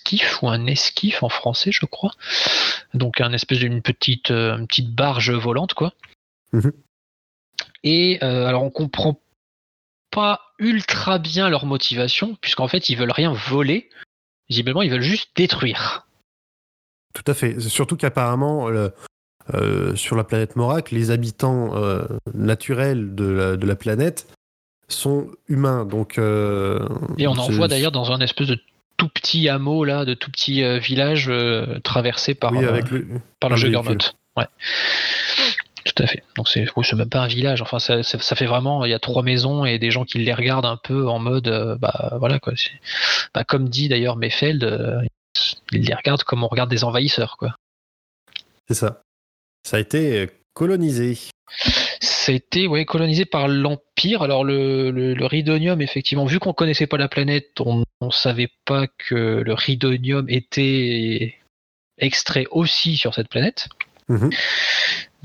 skiff 0.00 0.42
ou 0.42 0.48
un 0.50 0.66
esquif 0.66 1.22
en 1.22 1.30
français, 1.30 1.72
je 1.72 1.86
crois. 1.86 2.12
Donc 2.92 3.22
un 3.22 3.32
espèce 3.32 3.58
d'une 3.58 3.80
petite, 3.80 4.30
euh, 4.30 4.56
une 4.58 4.66
petite 4.66 4.94
barge 4.94 5.30
volante, 5.30 5.72
quoi. 5.72 5.94
Mhm. 6.52 6.72
Et 7.84 8.18
euh, 8.22 8.46
alors 8.46 8.62
on 8.64 8.70
comprend 8.70 9.18
pas 10.10 10.40
ultra 10.58 11.18
bien 11.18 11.48
leur 11.48 11.66
motivation, 11.66 12.36
puisqu'en 12.40 12.68
fait 12.68 12.88
ils 12.88 12.96
veulent 12.96 13.10
rien 13.12 13.32
voler. 13.32 13.88
Visiblement, 14.48 14.82
ils 14.82 14.90
veulent 14.90 15.02
juste 15.02 15.30
détruire. 15.36 16.06
Tout 17.14 17.24
à 17.26 17.34
fait. 17.34 17.60
Surtout 17.60 17.96
qu'apparemment, 17.96 18.68
le- 18.68 18.92
euh, 19.54 19.94
sur 19.96 20.16
la 20.16 20.24
planète 20.24 20.56
Morak, 20.56 20.90
les 20.90 21.10
habitants 21.10 21.74
euh, 21.76 22.04
naturels 22.34 23.14
de 23.14 23.24
la, 23.24 23.56
de 23.56 23.66
la 23.66 23.76
planète 23.76 24.26
sont 24.88 25.30
humains. 25.48 25.84
Donc, 25.84 26.18
euh, 26.18 26.86
Et 27.18 27.26
on 27.26 27.32
en 27.32 27.48
voit 27.50 27.68
d'ailleurs 27.68 27.92
dans 27.92 28.10
un 28.12 28.20
espèce 28.20 28.48
de 28.48 28.58
tout 28.96 29.08
petit 29.08 29.48
hameau 29.48 29.84
là, 29.84 30.04
de 30.04 30.14
tout 30.14 30.30
petit 30.30 30.62
euh, 30.62 30.78
village 30.78 31.28
euh, 31.28 31.78
traversé 31.80 32.34
par, 32.34 32.52
Oui, 32.52 32.64
euh, 32.64 32.68
avec 32.68 32.90
le. 32.90 33.06
par 33.40 33.48
le 33.50 33.56
véhicule. 33.56 33.98
Ouais. 34.36 34.46
Tout 35.84 36.02
à 36.02 36.06
fait. 36.06 36.22
Donc 36.36 36.48
c'est 36.48 36.66
oui, 36.76 36.84
même 36.96 37.08
pas 37.08 37.20
un 37.20 37.26
village. 37.26 37.62
Enfin, 37.62 37.78
ça, 37.78 38.02
ça- 38.02 38.18
ça 38.18 38.36
fait 38.36 38.46
vraiment. 38.46 38.84
Il 38.84 38.90
y 38.90 38.94
a 38.94 38.98
trois 38.98 39.22
maisons 39.22 39.64
et 39.64 39.78
des 39.78 39.90
gens 39.90 40.04
qui 40.04 40.18
les 40.18 40.34
regardent 40.34 40.66
un 40.66 40.76
peu 40.76 41.08
en 41.08 41.18
mode, 41.18 41.48
euh, 41.48 41.76
bah 41.76 42.16
voilà 42.18 42.38
quoi. 42.38 42.52
Bah, 43.34 43.44
comme 43.44 43.68
dit 43.68 43.88
d'ailleurs 43.88 44.16
Mayfeld, 44.16 44.64
euh, 44.64 45.00
ils 45.72 45.82
les 45.86 45.94
regardent 45.94 46.24
comme 46.24 46.44
on 46.44 46.48
regarde 46.48 46.70
des 46.70 46.84
envahisseurs 46.84 47.36
quoi. 47.38 47.54
C'est 48.68 48.74
ça. 48.74 49.02
Ça 49.62 49.76
a 49.76 49.80
été 49.80 50.20
euh, 50.20 50.26
colonisé. 50.54 51.18
C'était 52.00 52.66
ouais, 52.66 52.84
colonisé 52.84 53.24
par 53.24 53.48
l'Empire. 53.48 54.22
Alors 54.22 54.44
le, 54.44 54.90
le, 54.90 55.80
effectivement, 55.80 56.26
vu 56.26 56.38
qu'on 56.38 56.52
connaissait 56.52 56.86
pas 56.86 56.98
la 56.98 57.08
planète, 57.08 57.60
on 57.60 57.84
ne 58.02 58.10
savait 58.10 58.50
pas 58.64 58.86
que 58.86 59.14
le 59.14 59.54
Ridonium 59.54 60.28
était 60.28 61.36
extrait 61.98 62.46
aussi 62.50 62.96
sur 62.96 63.14
cette 63.14 63.28
planète. 63.28 63.68
Mhm. 64.08 64.30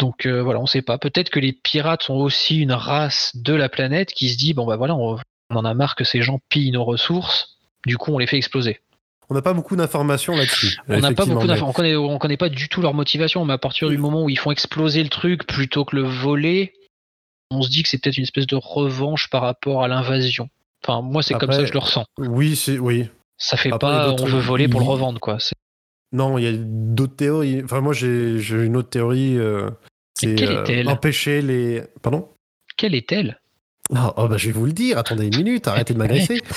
Donc 0.03 0.25
euh, 0.25 0.43
voilà, 0.43 0.59
on 0.59 0.65
sait 0.65 0.81
pas. 0.81 0.97
Peut-être 0.97 1.29
que 1.29 1.39
les 1.39 1.53
pirates 1.53 2.03
sont 2.03 2.15
aussi 2.15 2.59
une 2.59 2.73
race 2.73 3.31
de 3.35 3.53
la 3.53 3.69
planète 3.69 4.11
qui 4.11 4.27
se 4.27 4.37
dit 4.37 4.53
bon 4.53 4.65
bah 4.65 4.75
voilà, 4.75 4.95
on, 4.95 5.17
on 5.49 5.55
en 5.55 5.63
a 5.63 5.73
marre 5.73 5.95
que 5.95 6.03
ces 6.03 6.21
gens 6.21 6.39
pillent 6.49 6.73
nos 6.73 6.83
ressources. 6.83 7.57
Du 7.85 7.97
coup, 7.97 8.11
on 8.11 8.17
les 8.17 8.27
fait 8.27 8.35
exploser. 8.35 8.81
On 9.29 9.33
n'a 9.33 9.41
pas 9.41 9.53
beaucoup 9.53 9.77
d'informations 9.77 10.35
là-dessus. 10.35 10.77
On 10.89 10.99
n'a 10.99 11.13
pas 11.13 11.23
beaucoup 11.23 11.47
d'informations. 11.47 11.69
On 11.69 11.71
connaît, 11.71 11.95
on 11.95 12.17
connaît 12.17 12.35
pas 12.35 12.49
du 12.49 12.67
tout 12.67 12.81
leur 12.81 12.93
motivation, 12.93 13.45
mais 13.45 13.53
à 13.53 13.57
partir 13.57 13.87
du 13.87 13.97
moment 13.97 14.25
où 14.25 14.29
ils 14.29 14.37
font 14.37 14.51
exploser 14.51 15.01
le 15.03 15.07
truc 15.09 15.47
plutôt 15.47 15.85
que 15.85 15.95
le 15.95 16.01
voler, 16.03 16.73
on 17.49 17.61
se 17.61 17.69
dit 17.69 17.81
que 17.83 17.87
c'est 17.87 17.97
peut-être 17.97 18.17
une 18.17 18.23
espèce 18.23 18.45
de 18.47 18.57
revanche 18.57 19.29
par 19.29 19.41
rapport 19.41 19.83
à 19.83 19.87
l'invasion. 19.87 20.49
Enfin, 20.85 21.01
moi, 21.01 21.23
c'est 21.23 21.35
comme 21.35 21.53
ça 21.53 21.59
que 21.59 21.67
je 21.67 21.71
le 21.71 21.79
ressens. 21.79 22.03
Oui, 22.17 22.57
c'est 22.57 22.77
oui. 22.77 23.07
Ça 23.37 23.55
fait 23.55 23.71
après, 23.71 23.87
pas, 23.87 24.09
on 24.19 24.25
veut 24.25 24.41
voler 24.41 24.67
pour 24.67 24.81
le 24.81 24.85
revendre, 24.85 25.21
quoi. 25.21 25.37
Non, 26.11 26.37
il 26.37 26.43
y 26.43 26.47
a 26.47 26.53
d'autres 26.57 27.15
théories. 27.15 27.63
Enfin, 27.63 27.79
moi, 27.79 27.93
j'ai 27.93 28.37
une 28.49 28.75
autre 28.75 28.89
théorie. 28.89 29.37
euh, 29.37 29.69
c'est 30.23 30.35
quelle 30.35 30.51
euh, 30.51 30.63
est-elle? 30.63 30.89
empêcher 30.89 31.41
les. 31.41 31.83
Pardon? 32.01 32.29
Quelle 32.77 32.95
est-elle? 32.95 33.39
Ah, 33.93 34.13
oh, 34.17 34.27
bah, 34.27 34.37
je 34.37 34.47
vais 34.47 34.53
vous 34.53 34.65
le 34.65 34.71
dire. 34.73 34.97
Attendez 34.97 35.27
une 35.27 35.35
minute. 35.37 35.67
Arrêtez 35.67 35.93
de 35.93 35.99
m'agresser. 35.99 36.41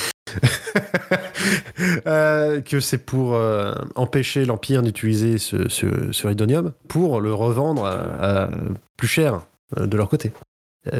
Euh, 2.06 2.60
que 2.62 2.80
c'est 2.80 2.98
pour 2.98 3.34
euh, 3.34 3.74
empêcher 3.94 4.44
l'Empire 4.44 4.82
d'utiliser 4.82 5.38
ce, 5.38 5.68
ce, 5.68 6.10
ce 6.12 6.26
Ridonium 6.26 6.72
pour 6.88 7.20
le 7.20 7.32
revendre 7.34 7.84
à, 7.84 8.44
à 8.44 8.50
plus 8.96 9.06
cher 9.08 9.42
euh, 9.76 9.86
de 9.86 9.96
leur 9.96 10.08
côté. 10.08 10.32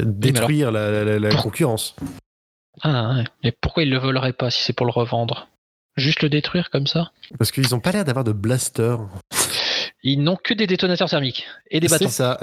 Détruire 0.04 0.70
la, 0.70 0.90
la- 0.90 1.04
la- 1.04 1.18
la 1.18 1.28
pour- 1.30 1.42
concurrence. 1.44 1.96
Ah, 2.82 3.14
ouais. 3.16 3.24
Mais 3.42 3.52
pourquoi 3.60 3.82
ils 3.84 3.90
le 3.90 3.98
voleraient 3.98 4.32
pas 4.32 4.50
si 4.50 4.62
c'est 4.62 4.72
pour 4.72 4.86
le 4.86 4.92
revendre? 4.92 5.48
Juste 5.96 6.22
le 6.22 6.28
détruire 6.28 6.70
comme 6.70 6.86
ça? 6.86 7.10
Parce 7.38 7.50
qu'ils 7.50 7.68
n'ont 7.72 7.80
pas 7.80 7.92
l'air 7.92 8.04
d'avoir 8.04 8.24
de 8.24 8.32
blaster. 8.32 8.96
Ils 10.08 10.22
n'ont 10.22 10.36
que 10.36 10.54
des 10.54 10.66
détonateurs 10.68 11.10
thermiques 11.10 11.46
et 11.70 11.80
des 11.80 11.88
bâtons. 11.88 12.06
C'est 12.06 12.12
ça. 12.14 12.38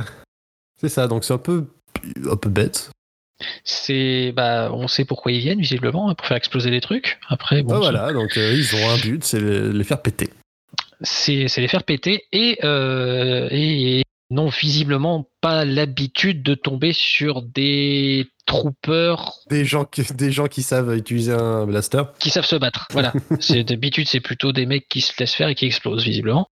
C'est 0.81 0.89
ça. 0.89 1.07
Donc 1.07 1.23
c'est 1.23 1.33
un 1.33 1.37
peu, 1.37 1.65
un 2.29 2.35
peu 2.35 2.49
bête. 2.49 2.89
C'est, 3.63 4.33
bah, 4.35 4.69
on 4.73 4.87
sait 4.87 5.05
pourquoi 5.05 5.31
ils 5.31 5.39
viennent 5.39 5.61
visiblement 5.61 6.13
pour 6.13 6.27
faire 6.27 6.37
exploser 6.37 6.71
des 6.71 6.81
trucs. 6.81 7.19
Après, 7.29 7.63
bon, 7.63 7.75
Ah, 7.75 7.77
voilà. 7.77 8.13
Donc 8.13 8.37
euh, 8.37 8.53
ils 8.53 8.75
ont 8.75 8.89
un 8.89 8.97
but, 8.97 9.23
c'est 9.23 9.39
les, 9.39 9.71
les 9.71 9.83
faire 9.83 10.01
péter. 10.01 10.29
c'est 11.01 11.47
les 11.57 11.67
faire 11.69 11.83
péter 11.83 12.25
et, 12.33 12.59
euh, 12.65 13.47
et, 13.49 13.99
et 13.99 14.03
n'ont 14.29 14.49
visiblement 14.49 15.29
pas 15.41 15.63
l'habitude 15.63 16.43
de 16.43 16.55
tomber 16.55 16.91
sur 16.91 17.41
des 17.43 18.27
troopers 18.45 19.33
Des 19.49 19.63
gens 19.63 19.85
qui, 19.85 20.03
des 20.13 20.31
gens 20.31 20.47
qui 20.47 20.63
savent 20.63 20.93
utiliser 20.95 21.31
un 21.33 21.65
blaster. 21.65 22.03
qui 22.19 22.29
savent 22.29 22.45
se 22.45 22.55
battre. 22.55 22.87
Voilà. 22.91 23.13
d'habitude 23.65 24.07
c'est 24.07 24.19
plutôt 24.19 24.51
des 24.51 24.65
mecs 24.65 24.87
qui 24.89 25.01
se 25.01 25.13
laissent 25.19 25.35
faire 25.35 25.47
et 25.47 25.55
qui 25.55 25.65
explosent 25.65 26.03
visiblement. 26.03 26.49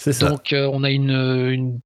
C'est 0.00 0.14
ça. 0.14 0.30
Donc 0.30 0.52
euh, 0.54 0.66
on 0.72 0.82
a 0.82 0.90
une, 0.90 1.10
une 1.10 1.80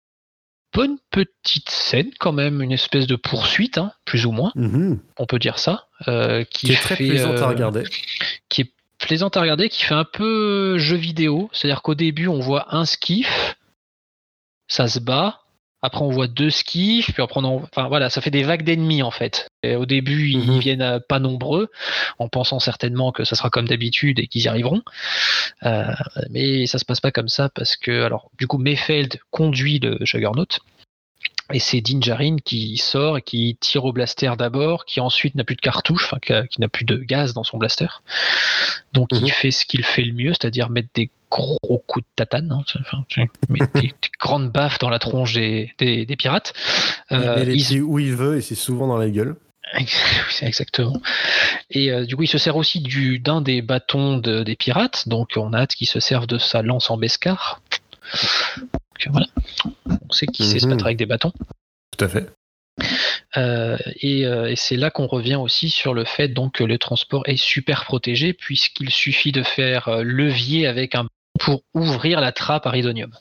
bonne 0.72 0.98
petite 1.10 1.68
scène 1.68 2.10
quand 2.20 2.30
même, 2.32 2.62
une 2.62 2.70
espèce 2.70 3.06
de 3.08 3.16
poursuite, 3.16 3.76
hein, 3.76 3.92
plus 4.04 4.24
ou 4.24 4.30
moins, 4.30 4.52
Mhm. 4.54 5.00
on 5.18 5.26
peut 5.26 5.40
dire 5.40 5.58
ça, 5.58 5.88
euh, 6.06 6.44
qui, 6.44 6.66
Qui 6.66 6.72
est 6.72 6.76
très 6.76 6.96
plaisante 6.96 7.38
à 7.38 7.44
euh, 7.44 7.48
regarder. 7.48 7.84
qui 8.48 8.60
est 8.62 8.72
plaisante 8.98 9.36
à 9.36 9.40
regarder, 9.40 9.68
qui 9.68 9.82
fait 9.84 9.94
un 9.94 10.04
peu 10.04 10.78
jeu 10.78 10.96
vidéo. 10.96 11.50
C'est-à-dire 11.52 11.82
qu'au 11.82 11.94
début, 11.96 12.28
on 12.28 12.38
voit 12.40 12.74
un 12.74 12.84
skiff, 12.84 13.56
ça 14.68 14.86
se 14.88 15.00
bat. 15.00 15.40
Après, 15.86 16.00
on 16.00 16.08
voit 16.08 16.28
deux 16.28 16.48
skiffs, 16.48 17.12
puis 17.12 17.22
après, 17.22 17.40
on 17.40 17.44
en- 17.44 17.62
enfin 17.62 17.88
voilà, 17.88 18.08
ça 18.08 18.22
fait 18.22 18.30
des 18.30 18.42
vagues 18.42 18.62
d'ennemis 18.62 19.02
en 19.02 19.10
fait. 19.10 19.48
Et 19.62 19.76
au 19.76 19.84
début, 19.84 20.30
ils 20.30 20.38
Mhm. 20.52 20.58
viennent 20.58 20.82
euh, 20.82 20.98
pas 21.06 21.18
nombreux, 21.18 21.68
en 22.18 22.28
pensant 22.30 22.58
certainement 22.58 23.12
que 23.12 23.24
ça 23.24 23.36
sera 23.36 23.50
comme 23.50 23.68
d'habitude 23.68 24.18
et 24.18 24.26
qu'ils 24.26 24.42
y 24.44 24.48
arriveront. 24.48 24.80
Euh, 25.64 25.84
mais 26.30 26.66
ça 26.66 26.78
se 26.78 26.86
passe 26.86 27.00
pas 27.00 27.10
comme 27.10 27.28
ça 27.28 27.50
parce 27.50 27.76
que, 27.76 28.02
alors, 28.02 28.30
du 28.38 28.46
coup, 28.46 28.56
Mayfeld 28.56 29.18
conduit 29.30 29.78
le 29.78 29.98
Juggernaut. 30.00 30.46
Et 31.52 31.58
c'est 31.58 31.80
Din 31.82 32.00
Djarin 32.00 32.36
qui 32.42 32.78
sort 32.78 33.18
et 33.18 33.22
qui 33.22 33.56
tire 33.60 33.84
au 33.84 33.92
blaster 33.92 34.32
d'abord, 34.38 34.84
qui 34.86 35.00
ensuite 35.00 35.34
n'a 35.34 35.44
plus 35.44 35.56
de 35.56 35.60
cartouche, 35.60 36.04
enfin 36.04 36.18
qui 36.48 36.60
n'a 36.60 36.68
plus 36.68 36.84
de 36.86 36.96
gaz 36.96 37.34
dans 37.34 37.44
son 37.44 37.58
blaster. 37.58 37.86
Donc 38.94 39.12
Mhm. 39.12 39.20
il 39.24 39.30
fait 39.32 39.50
ce 39.50 39.66
qu'il 39.66 39.84
fait 39.84 40.02
le 40.02 40.14
mieux, 40.14 40.30
c'est-à-dire 40.32 40.70
mettre 40.70 40.88
des 40.94 41.10
gros 41.30 41.58
coups 41.86 42.04
de 42.04 42.10
tatane, 42.16 42.50
hein, 42.50 42.62
enfin, 42.80 43.04
des, 43.50 43.80
des 43.80 43.92
grandes 44.20 44.50
baffes 44.52 44.78
dans 44.78 44.88
la 44.88 44.98
tronche 44.98 45.34
des, 45.34 45.72
des- 45.78 46.06
des 46.06 46.16
pirates. 46.16 46.54
il 47.10 47.16
Euh, 47.18 47.44
les 47.44 47.72
il- 47.74 47.82
où 47.82 47.98
il 47.98 48.14
veut 48.14 48.38
et 48.38 48.40
c'est 48.40 48.54
souvent 48.54 48.86
dans 48.86 48.96
la 48.98 49.10
gueule. 49.10 49.36
exactement. 50.42 51.00
Et 51.70 51.90
euh, 51.90 52.04
du 52.06 52.16
coup, 52.16 52.22
il 52.22 52.28
se 52.28 52.38
sert 52.38 52.56
aussi 52.56 52.80
du 52.80 53.18
d'un 53.18 53.40
des 53.40 53.60
bâtons 53.62 54.16
de- 54.18 54.42
des 54.44 54.56
pirates. 54.56 55.08
Donc, 55.08 55.32
on 55.36 55.52
a 55.52 55.58
hâte 55.60 55.74
qu'il 55.74 55.88
se 55.88 56.00
serve 56.00 56.26
de 56.26 56.38
sa 56.38 56.62
lance 56.62 56.90
en 56.90 56.96
bescar. 56.96 57.60
Donc, 59.04 59.12
voilà. 59.12 59.26
On 60.08 60.12
sait 60.12 60.26
qu'il 60.26 60.44
sait 60.46 60.58
se 60.58 60.66
Mhm. 60.66 60.72
battre 60.72 60.86
avec 60.86 60.96
des 60.98 61.06
bâtons. 61.06 61.32
Tout 61.96 62.04
à 62.04 62.08
fait. 62.08 62.30
Euh, 63.36 63.76
et 64.00 64.26
euh, 64.26 64.50
et 64.50 64.56
c'est 64.56 64.76
là 64.76 64.90
qu'on 64.90 65.06
revient 65.06 65.36
aussi 65.36 65.70
sur 65.70 65.94
le 65.94 66.04
fait 66.04 66.28
donc 66.28 66.54
que 66.54 66.64
le 66.64 66.78
transport 66.78 67.22
est 67.26 67.36
super 67.36 67.84
protégé 67.84 68.32
puisqu'il 68.32 68.90
suffit 68.90 69.32
de 69.32 69.42
faire 69.42 69.88
euh, 69.88 70.02
levier 70.02 70.66
avec 70.66 70.94
un 70.94 71.06
pour 71.38 71.62
ouvrir 71.74 72.20
la 72.20 72.32
trappe 72.32 72.66
à 72.66 72.70
Ridonium. 72.70 73.12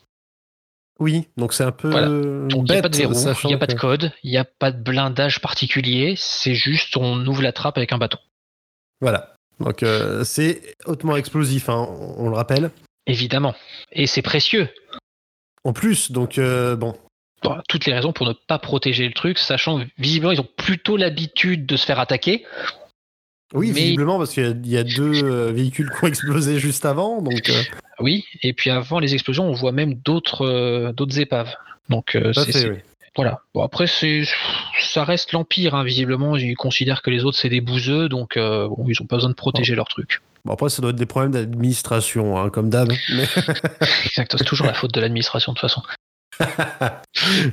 Oui, 0.99 1.27
donc 1.37 1.53
c'est 1.53 1.63
un 1.63 1.71
peu 1.71 1.89
Voilà. 1.89 2.07
Donc 2.07 2.67
il 2.67 2.71
n'y 2.71 2.77
a 2.77 2.81
pas 2.81 2.89
de 2.89 2.95
verrou, 2.95 3.13
il 3.43 3.47
n'y 3.47 3.53
a 3.53 3.57
pas 3.57 3.67
de 3.67 3.73
code, 3.73 4.11
il 4.23 4.29
n'y 4.31 4.37
a 4.37 4.45
pas 4.45 4.71
de 4.71 4.81
blindage 4.81 5.39
particulier, 5.39 6.13
c'est 6.17 6.53
juste 6.55 6.95
on 6.97 7.25
ouvre 7.25 7.41
la 7.41 7.51
trappe 7.51 7.77
avec 7.77 7.91
un 7.91 7.97
bâton. 7.97 8.19
Voilà. 9.01 9.35
Donc 9.59 9.81
euh, 9.83 10.23
c'est 10.23 10.75
hautement 10.85 11.15
explosif, 11.15 11.69
hein, 11.69 11.87
on 12.17 12.29
le 12.29 12.35
rappelle. 12.35 12.71
Évidemment. 13.07 13.55
Et 13.91 14.07
c'est 14.07 14.21
précieux. 14.21 14.69
En 15.63 15.73
plus, 15.73 16.11
donc 16.11 16.37
euh, 16.37 16.75
bon, 16.75 16.95
Bon, 17.41 17.57
toutes 17.67 17.85
les 17.85 17.93
raisons 17.93 18.13
pour 18.13 18.25
ne 18.27 18.33
pas 18.33 18.57
protéger 18.57 19.05
le 19.05 19.13
truc, 19.13 19.37
sachant 19.37 19.79
que 19.79 19.85
visiblement 19.97 20.31
ils 20.31 20.39
ont 20.39 20.47
plutôt 20.57 20.95
l'habitude 20.95 21.65
de 21.65 21.75
se 21.75 21.85
faire 21.85 21.99
attaquer. 21.99 22.45
oui, 23.53 23.67
Mais- 23.73 23.81
visiblement 23.81 24.17
parce 24.17 24.33
qu'il 24.33 24.65
y 24.65 24.77
a- 24.77 24.83
deux 24.83 25.23
euh, 25.25 25.51
véhicules 25.51 25.89
qui 25.89 26.03
ont 26.05 26.07
explosé 26.07 26.57
juste 26.59 26.85
avant, 26.85 27.21
donc 27.21 27.49
euh, 27.49 27.61
Oui, 27.99 28.23
et 28.41 28.53
puis 28.53 28.69
avant 28.69 28.99
les 28.99 29.13
explosions, 29.13 29.45
on 29.45 29.51
voit 29.53 29.71
même 29.73 29.93
d'autres 29.95 30.45
euh, 30.45 30.91
d'autres 30.93 31.19
épaves. 31.19 31.53
Donc 31.89 32.15
euh, 32.15 32.31
c'est- 32.33 32.69
oui. 32.69 32.77
voilà. 33.15 33.41
Bon 33.53 33.61
après 33.61 33.87
c'est 33.87 34.23
ça 34.81 35.03
reste 35.03 35.33
l'empire 35.33 35.75
hein, 35.75 35.83
visiblement. 35.83 36.37
Ils 36.37 36.55
considèrent 36.55 37.01
que 37.01 37.09
les 37.11 37.25
autres 37.25 37.37
c'est 37.37 37.49
des 37.49 37.61
bouseux, 37.61 38.07
donc 38.09 38.37
bon, 38.37 38.85
ils 38.87 39.01
ont 39.01 39.05
pas 39.05 39.17
besoin 39.17 39.29
de 39.31 39.35
protéger 39.35 39.75
leur 39.75 39.87
truc. 39.89 40.21
Bon, 40.45 40.53
après, 40.53 40.69
ça 40.69 40.81
doit 40.81 40.91
être 40.91 40.97
des 40.97 41.05
problèmes 41.05 41.31
d'administration, 41.31 42.37
hein, 42.37 42.49
comme 42.49 42.69
d'hab. 42.69 42.89
Mais... 42.89 43.23
Exact, 44.05 44.35
c'est 44.37 44.43
toujours 44.43 44.67
la 44.67 44.73
faute 44.73 44.93
de 44.93 44.99
l'administration 44.99 45.53
de 45.53 45.59
toute 45.59 45.69
façon. 45.69 45.81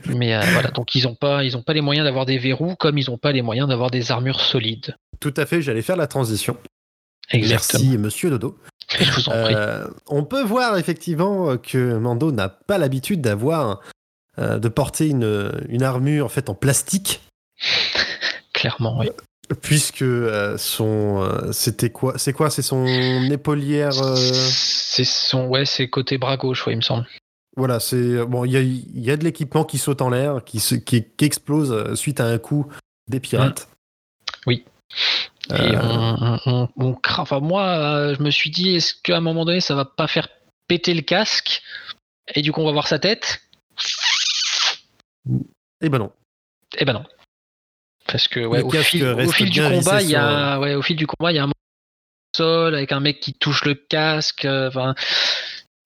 Mais 0.07 0.35
euh, 0.35 0.41
voilà, 0.53 0.71
donc 0.71 0.95
ils 0.95 1.07
ont 1.07 1.15
pas 1.15 1.45
ils 1.45 1.55
ont 1.55 1.63
pas 1.63 1.75
les 1.75 1.83
moyens 1.83 2.07
d'avoir 2.07 2.25
des 2.25 2.39
verrous 2.39 2.77
comme 2.77 2.97
ils 2.97 3.11
ont 3.11 3.19
pas 3.19 3.31
les 3.31 3.43
moyens 3.43 3.69
d'avoir 3.69 3.91
des 3.91 4.11
armures 4.11 4.41
solides. 4.41 4.97
Tout 5.21 5.35
à 5.37 5.45
fait, 5.45 5.61
j'allais 5.61 5.83
faire 5.83 5.97
la 5.97 6.07
transition. 6.07 6.57
Exactement. 7.31 7.83
Merci, 7.83 7.99
monsieur 7.99 8.31
Dodo. 8.31 8.59
Je 8.99 9.13
vous 9.13 9.29
en 9.29 9.33
prie. 9.33 9.55
Euh, 9.55 9.87
on 10.09 10.25
peut 10.25 10.43
voir 10.43 10.79
effectivement 10.79 11.57
que 11.59 11.99
Mando 11.99 12.33
n'a 12.33 12.49
pas 12.49 12.79
l'habitude 12.79 13.21
d'avoir 13.21 13.81
euh, 14.39 14.59
de 14.59 14.69
porter 14.69 15.09
une, 15.09 15.53
une 15.69 15.83
armure 15.83 16.25
en 16.25 16.31
fait 16.31 16.49
en 16.49 16.55
plastique 16.55 17.21
Clairement, 18.53 18.99
oui. 18.99 19.11
Puisque 19.63 20.03
euh, 20.03 20.57
son 20.59 21.23
euh, 21.23 21.53
c'était 21.53 21.91
quoi 21.91 22.19
c'est 22.19 22.33
quoi 22.33 22.51
c'est 22.51 22.63
son 22.63 22.87
épaulière 23.31 24.01
euh, 24.03 24.15
C'est 24.17 25.05
son, 25.05 25.47
ouais, 25.49 25.65
c'est 25.65 25.89
côté 25.89 26.19
bras 26.19 26.37
gauche, 26.37 26.67
ouais, 26.67 26.73
il 26.75 26.77
me 26.77 26.83
semble. 26.83 27.07
voilà 27.57 27.81
c'est 27.81 28.25
bon 28.27 28.45
il 28.45 28.53
y 28.53 28.57
a, 28.57 28.61
il 28.61 29.01
y 29.01 29.11
a 29.11 29.17
de 29.17 29.25
l'équipement 29.25 29.65
qui 29.65 29.79
saute 29.79 30.03
en 30.03 30.11
l'air 30.11 30.45
qui, 30.45 30.61
se- 30.61 30.75
qui, 30.77 31.05
qui 31.17 31.25
explose 31.25 31.95
suite 31.95 32.21
à 32.21 32.27
un 32.27 32.39
coup 32.39 32.67
des 33.09 33.21
pirates 33.21 33.69
Oui. 34.47 34.65
Et 35.53 35.77
on, 35.77 36.69
on. 36.77 36.97
Enfin, 37.19 37.41
moi, 37.41 38.15
je 38.15 38.23
me 38.23 38.31
suis 38.31 38.51
dit, 38.51 38.77
est-ce 38.77 38.95
qu'à 39.03 39.17
un 39.17 39.21
moment 39.21 39.45
donné, 39.45 39.61
ça 39.61 39.75
va 39.75 39.85
pas 39.85 40.07
faire 40.07 40.29
péter 40.69 40.95
le 40.95 41.01
casque 41.03 41.63
Et 42.35 42.43
du 42.43 42.53
coup, 42.53 42.61
on 42.61 42.67
va 42.67 42.73
voir 42.73 42.87
sa 42.87 43.01
tête? 43.01 43.41
Eh 45.81 45.89
ben 45.89 45.99
non 45.99 46.13
Eh 46.79 46.85
ben 46.85 46.93
non. 46.93 47.05
Parce 48.11 48.29
que 48.29 48.41
ouais, 48.41 48.63
au 48.63 48.71
fil, 48.71 49.05
au 49.05 49.17
reste 49.17 49.35
fil 49.35 49.51
du 49.51 49.61
combat, 49.61 50.03
il 50.03 50.11
y 50.11 50.17
a, 50.17 50.59
ouais, 50.61 50.75
au 50.75 50.83
fil 50.83 50.97
du 50.97 51.07
combat, 51.07 51.33
il 51.33 51.37
y 51.37 51.39
a 51.39 51.45
un 51.45 51.51
sol 52.37 52.75
avec 52.75 52.93
un 52.93 53.01
mec 53.01 53.21
qui 53.21 53.35
touche 53.35 53.65
le 53.65 53.75
casque. 53.75 54.45
euh, 54.45 54.69
Enfin, 54.69 54.95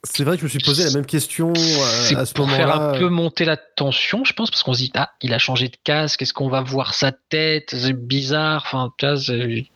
c'est 0.07 0.23
vrai 0.25 0.37
que 0.37 0.41
je 0.41 0.45
me 0.45 0.49
suis 0.51 0.59
posé 0.59 0.85
la 0.85 0.91
même 0.91 1.07
question 1.07 1.51
euh, 1.51 1.81
c'est 2.09 2.17
à 2.17 2.27
ce 2.27 2.35
pour 2.35 2.51
faire 2.51 2.71
un 2.71 2.99
peu 2.99 3.09
monter 3.09 3.45
la 3.47 3.57
tension, 3.57 4.25
je 4.25 4.33
pense, 4.35 4.51
parce 4.51 4.63
qu'on 4.63 4.75
se 4.75 4.79
dit 4.81 4.93
ah, 4.95 5.11
il 5.23 5.33
a 5.33 5.39
changé 5.39 5.69
de 5.69 5.77
casque. 5.83 6.21
Est-ce 6.23 6.35
qu'on 6.35 6.49
va 6.51 6.61
voir 6.61 6.93
sa 6.95 7.13
tête? 7.13 7.71
C'est 7.75 7.95
bizarre. 7.95 8.63
Enfin, 8.67 8.93
tu 8.99 9.07
vois, 9.07 9.17
c'est- 9.19 9.67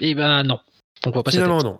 eh 0.00 0.14
ben 0.14 0.42
non. 0.42 0.58
On 1.04 1.10
voit 1.10 1.22
pas 1.22 1.30
sa 1.30 1.36
tête. 1.38 1.44
finalement 1.46 1.62
non 1.62 1.78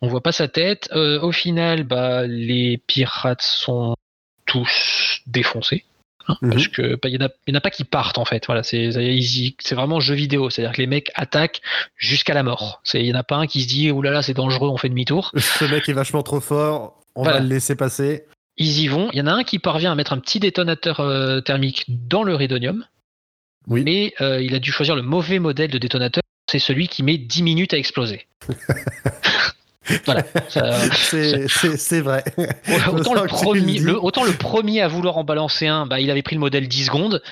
On 0.00 0.06
voit 0.08 0.22
pas 0.22 0.32
sa 0.32 0.46
tête. 0.46 0.88
Euh, 0.92 1.20
au 1.20 1.32
final, 1.32 1.82
bah, 1.82 2.26
les 2.26 2.78
pirates 2.86 3.42
sont 3.42 3.96
tous 4.46 5.20
défoncés. 5.26 5.84
Hein, 6.28 6.36
Mhm. 6.42 6.50
Parce 6.52 6.68
que 6.68 6.94
bah, 6.94 7.08
il 7.08 7.14
y 7.14 7.16
en 7.22 7.26
a, 7.26 7.30
il 7.46 7.52
y 7.52 7.56
en 7.56 7.58
a 7.58 7.60
pas 7.60 7.70
qui 7.70 7.84
partent 7.84 8.18
en 8.18 8.24
fait. 8.24 8.46
Voilà, 8.46 8.62
c'est 8.62 8.90
vraiment 9.72 9.98
jeu 10.00 10.14
vidéo. 10.14 10.50
C'est-à-dire 10.50 10.72
que 10.76 10.80
les 10.80 10.86
mecs 10.86 11.10
attaquent 11.14 11.60
jusqu'à 11.96 12.34
la 12.34 12.42
mort. 12.42 12.80
C'est- 12.84 13.00
Il 13.00 13.06
y 13.06 13.12
en 13.12 13.18
a 13.18 13.24
pas 13.24 13.36
un 13.36 13.46
qui 13.46 13.62
se 13.62 13.68
dit 13.68 13.90
oh 13.90 14.02
là 14.02 14.10
là 14.10 14.22
c'est 14.22 14.34
dangereux, 14.34 14.68
on 14.68 14.76
fait 14.76 14.88
demi-tour. 14.88 15.32
ce 15.36 15.64
mec 15.64 15.88
est 15.88 15.92
vachement 15.92 16.22
trop 16.22 16.40
fort 16.40 16.94
on 17.16 17.22
Voilà. 17.24 17.38
va 17.38 17.42
le 17.44 17.48
laisser 17.48 17.74
passer 17.74 18.24
Ils 18.58 18.80
y 18.80 18.88
vont. 18.88 19.08
Il 19.12 19.18
y 19.18 19.22
en 19.22 19.26
a 19.26 19.32
un 19.32 19.42
qui 19.44 19.58
parvient 19.58 19.90
à 19.92 19.94
mettre 19.94 20.12
un 20.12 20.18
petit 20.18 20.38
détonateur 20.40 21.00
euh, 21.00 21.40
thermique 21.40 21.84
dans 21.88 22.22
le 22.22 22.34
rhédonium. 22.34 22.84
Oui. 23.66 23.82
Mais 23.84 24.14
euh, 24.20 24.40
il 24.40 24.54
a 24.54 24.58
dû 24.60 24.70
choisir 24.72 24.94
le 24.96 25.02
mauvais 25.02 25.38
modèle 25.38 25.70
de 25.70 25.78
détonateur. 25.78 26.22
C'est 26.50 26.58
celui 26.58 26.88
qui 26.88 27.02
met 27.02 27.18
10 27.18 27.42
minutes 27.42 27.74
à 27.74 27.76
exploser. 27.78 28.26
voilà. 30.04 30.24
C'est 30.48 32.00
vrai 32.00 32.24
autant, 32.92 33.14
le 33.14 33.26
premier, 33.26 33.60
le 33.60 33.66
dis. 33.66 33.78
le- 33.80 34.02
autant 34.02 34.24
le 34.24 34.32
premier 34.32 34.80
à 34.82 34.88
vouloir 34.88 35.16
en 35.18 35.24
balancer 35.24 35.66
un, 35.66 35.86
bah, 35.86 36.00
il 36.00 36.10
avait 36.10 36.22
pris 36.22 36.34
le 36.36 36.40
modèle 36.40 36.68
10 36.68 36.86
secondes. 36.86 37.22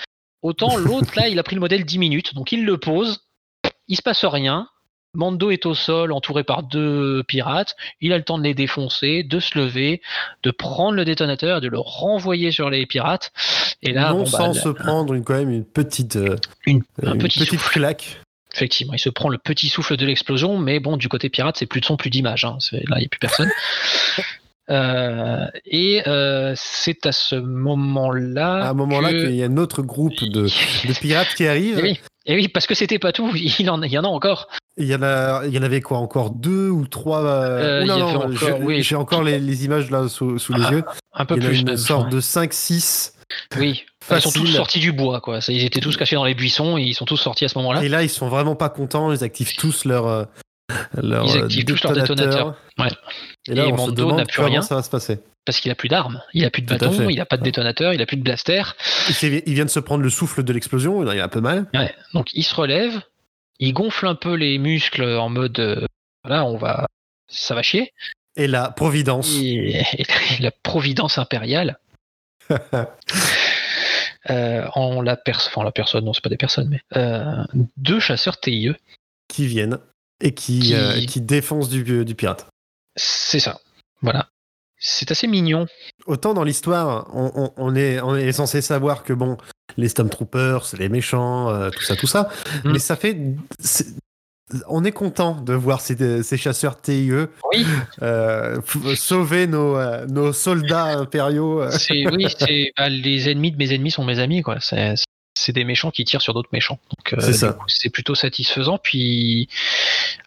Autant 0.42 0.76
l'autre, 0.76 1.12
là, 1.16 1.28
il 1.28 1.38
a 1.38 1.42
pris 1.42 1.54
le 1.56 1.60
modèle 1.60 1.84
10 1.84 1.98
minutes. 1.98 2.34
Donc 2.34 2.52
il 2.52 2.64
le 2.64 2.78
pose, 2.78 3.20
il 3.88 3.96
se 3.96 4.02
passe 4.02 4.24
rien. 4.24 4.68
Mando 5.14 5.50
est 5.50 5.64
au 5.64 5.72
sol, 5.74 6.12
entouré 6.12 6.44
par 6.44 6.62
deux 6.62 7.22
pirates. 7.26 7.74
Il 8.02 8.12
a 8.12 8.18
le 8.18 8.22
temps 8.22 8.36
de 8.36 8.42
les 8.44 8.52
défoncer, 8.52 9.22
de 9.22 9.40
se 9.40 9.58
lever, 9.58 10.02
de 10.42 10.50
prendre 10.50 10.92
le 10.92 11.06
détonateur, 11.06 11.62
de 11.62 11.68
le 11.68 11.78
renvoyer 11.78 12.50
sur 12.50 12.68
les 12.68 12.84
pirates. 12.84 13.32
Et 13.82 13.92
là, 13.92 14.10
non 14.10 14.18
bon, 14.18 14.24
bah, 14.24 14.38
sans 14.38 14.52
là, 14.52 14.60
se 14.60 14.68
prendre 14.68 15.14
une, 15.14 15.24
quand 15.24 15.34
même 15.34 15.50
une 15.50 15.64
petite 15.64 16.16
euh, 16.16 16.36
une- 16.66 16.82
petite 17.18 17.58
claque 17.62 18.20
Effectivement, 18.56 18.94
il 18.94 18.98
se 18.98 19.10
prend 19.10 19.28
le 19.28 19.38
petit 19.38 19.68
souffle 19.68 19.96
de 19.96 20.06
l'explosion, 20.06 20.58
mais 20.58 20.80
bon, 20.80 20.96
du 20.96 21.08
côté 21.08 21.28
pirate, 21.28 21.56
c'est 21.58 21.66
plus 21.66 21.80
de 21.80 21.84
son, 21.84 21.96
plus 21.96 22.10
d'image. 22.10 22.44
hein. 22.44 22.56
Là, 22.72 22.96
il 22.96 23.00
n'y 23.00 23.04
a 23.04 23.08
plus 23.08 23.20
personne. 23.20 23.50
Euh, 24.68 25.46
et 25.64 26.02
euh, 26.08 26.52
c'est 26.56 27.06
à 27.06 27.12
ce 27.12 27.36
moment-là. 27.36 28.64
à 28.64 28.70
un 28.70 28.74
moment-là 28.74 29.12
que- 29.12 29.26
qu'il 29.26 29.36
y 29.36 29.42
a 29.44 29.46
un 29.46 29.58
autre 29.58 29.80
groupe 29.82 30.18
de, 30.24 30.46
de 30.48 30.98
pirates 30.98 31.34
qui 31.36 31.44
Et 31.44 31.80
oui, 31.80 32.00
et 32.26 32.34
oui, 32.34 32.48
parce 32.48 32.66
que 32.66 32.74
c'était 32.74 32.98
pas 32.98 33.12
tout. 33.12 33.30
Il, 33.60 33.70
en, 33.70 33.80
il 33.82 33.92
y 33.92 33.96
en 33.96 34.02
a 34.02 34.08
encore. 34.08 34.48
Il 34.76 34.86
y 34.88 34.94
en 34.96 35.02
a, 35.04 35.42
il 35.46 35.52
y 35.54 35.58
en 35.60 35.62
avait 35.62 35.80
quoi 35.80 35.98
encore 35.98 36.30
deux 36.30 36.68
ou 36.68 36.88
trois. 36.88 37.24
Euh, 37.24 37.84
non, 37.84 38.02
encore, 38.02 38.32
j'ai 38.32 38.52
oui. 38.54 38.94
encore 38.96 39.22
les, 39.22 39.38
les 39.38 39.64
images 39.64 39.88
là 39.90 40.08
sous, 40.08 40.40
sous 40.40 40.52
les 40.52 40.64
Ah, 40.66 40.72
yeux. 40.72 40.84
Un 41.14 41.24
peu 41.26 41.36
Il 41.36 41.42
y 41.42 41.46
en 41.46 41.46
a 41.46 41.50
plus 41.50 41.60
une 41.60 41.76
sorte 41.76 42.08
de 42.10 42.20
5-6. 42.20 43.12
Oui. 43.56 43.84
Ils 44.10 44.20
sont 44.20 44.30
tous 44.30 44.46
sortis 44.46 44.78
du 44.78 44.92
bois, 44.92 45.20
quoi. 45.20 45.40
Ils 45.48 45.64
étaient 45.64 45.80
tous 45.80 45.96
cachés 45.96 46.16
dans 46.16 46.24
les 46.24 46.34
buissons 46.34 46.78
et 46.78 46.82
ils 46.82 46.94
sont 46.94 47.04
tous 47.04 47.16
sortis 47.16 47.44
à 47.44 47.48
ce 47.48 47.58
moment-là. 47.58 47.82
Et 47.82 47.88
là, 47.88 48.02
ils 48.02 48.08
sont 48.08 48.28
vraiment 48.28 48.54
pas 48.54 48.68
contents. 48.68 49.12
Ils 49.12 49.24
activent 49.24 49.56
tous 49.56 49.84
leur, 49.84 50.06
euh, 50.06 50.24
leur 50.94 51.26
Ils 51.26 51.38
euh, 51.38 51.44
activent 51.44 51.64
tous 51.64 51.82
leur 51.82 51.92
détonateur. 51.92 52.54
Ouais. 52.78 52.88
Et 53.48 53.54
là, 53.54 53.64
Et 53.64 53.72
on 53.72 53.76
Mando 53.76 54.12
n'a 54.12 54.24
plus 54.24 54.42
rien. 54.42 54.62
ça 54.62 54.76
va 54.76 54.82
se 54.82 54.90
passer. 54.90 55.18
Parce 55.44 55.60
qu'il 55.60 55.70
a 55.70 55.76
plus 55.76 55.88
d'armes, 55.88 56.20
il 56.34 56.44
a 56.44 56.50
plus 56.50 56.62
de 56.62 56.66
bâton, 56.66 57.08
il 57.08 57.20
a 57.20 57.24
pas 57.24 57.36
de 57.36 57.44
détonateur, 57.44 57.92
il 57.92 58.02
a 58.02 58.06
plus 58.06 58.16
de 58.16 58.22
blaster. 58.22 58.62
Il, 59.22 59.54
vient 59.54 59.64
de 59.64 59.70
se 59.70 59.78
prendre 59.78 60.02
le 60.02 60.10
souffle 60.10 60.42
de 60.42 60.52
l'explosion. 60.52 61.04
Il 61.04 61.20
a 61.20 61.22
un 61.22 61.28
peu 61.28 61.40
mal. 61.40 61.66
Ouais. 61.72 61.94
Donc 62.14 62.30
il 62.34 62.42
se 62.42 62.52
relève, 62.52 63.00
il 63.60 63.72
gonfle 63.72 64.08
un 64.08 64.16
peu 64.16 64.34
les 64.34 64.58
muscles 64.58 65.04
en 65.04 65.28
mode 65.28 65.60
euh, 65.60 65.86
voilà, 66.24 66.44
on 66.44 66.56
va 66.56 66.86
ça 67.28 67.54
va 67.54 67.62
chier. 67.62 67.92
Et 68.34 68.48
la 68.48 68.70
Providence. 68.70 69.36
Et, 69.36 69.76
et 69.98 70.04
la 70.40 70.50
providence 70.50 71.16
impériale. 71.16 71.78
euh, 74.30 74.66
en 74.74 75.02
la 75.02 75.16
personne, 75.16 75.52
enfin 75.54 75.64
la 75.64 75.72
personne, 75.72 76.04
non 76.04 76.12
c'est 76.12 76.22
pas 76.22 76.28
des 76.30 76.36
personnes, 76.36 76.68
mais 76.68 76.80
euh, 76.96 77.44
deux 77.76 78.00
chasseurs 78.00 78.40
TIE, 78.40 78.72
qui 79.28 79.46
viennent 79.46 79.78
et 80.20 80.32
qui, 80.34 80.60
Qui- 80.60 80.74
euh, 80.74 81.04
qui 81.06 81.20
défoncent 81.20 81.68
du, 81.68 82.04
du 82.04 82.14
pirate. 82.14 82.46
c'est 82.96 83.40
ça. 83.40 83.60
Voilà. 84.02 84.28
C'est 84.78 85.10
assez 85.10 85.26
mignon. 85.26 85.66
Autant 86.06 86.34
dans 86.34 86.44
l'histoire, 86.44 87.08
on, 87.14 87.32
on- 87.34 87.52
on 87.56 87.74
est, 87.74 87.98
on 88.00 88.14
est 88.14 88.32
censé 88.32 88.60
savoir 88.60 89.04
que 89.04 89.12
bon, 89.14 89.38
les 89.78 89.88
Stormtroopers, 89.88 90.66
les 90.78 90.88
méchants, 90.90 91.48
euh, 91.50 91.70
tout 91.70 91.82
ça, 91.82 91.96
tout 91.96 92.06
ça. 92.06 92.28
Mm. 92.64 92.72
Mais 92.72 92.78
ça 92.78 92.94
fait. 92.96 93.16
On 94.68 94.84
est 94.84 94.92
content 94.92 95.40
de 95.40 95.54
voir 95.54 95.80
ces, 95.80 96.22
ces 96.22 96.36
chasseurs 96.36 96.80
TIE 96.80 97.10
Oui, 97.52 97.66
euh, 98.02 98.60
sauver 98.94 99.48
nos, 99.48 99.76
euh, 99.76 100.06
nos 100.06 100.32
soldats 100.32 100.84
impériaux. 100.98 101.64
oui, 102.12 102.26
bah, 102.76 102.88
les 102.88 103.28
ennemis 103.28 103.50
de 103.50 103.56
mes 103.56 103.72
ennemis 103.74 103.90
sont 103.90 104.04
mes 104.04 104.20
amis 104.20 104.42
quoi. 104.42 104.58
C'est 104.60 105.52
des 105.52 105.64
méchants 105.64 105.90
qui 105.90 106.04
tirent 106.04 106.22
sur 106.22 106.32
d'autres 106.32 106.48
méchants. 106.52 106.78
Donc 106.96 107.12
euh, 107.14 107.32
C'est 107.66 107.90
plutôt 107.90 108.14
satisfaisant. 108.14 108.78
Puis 108.78 109.48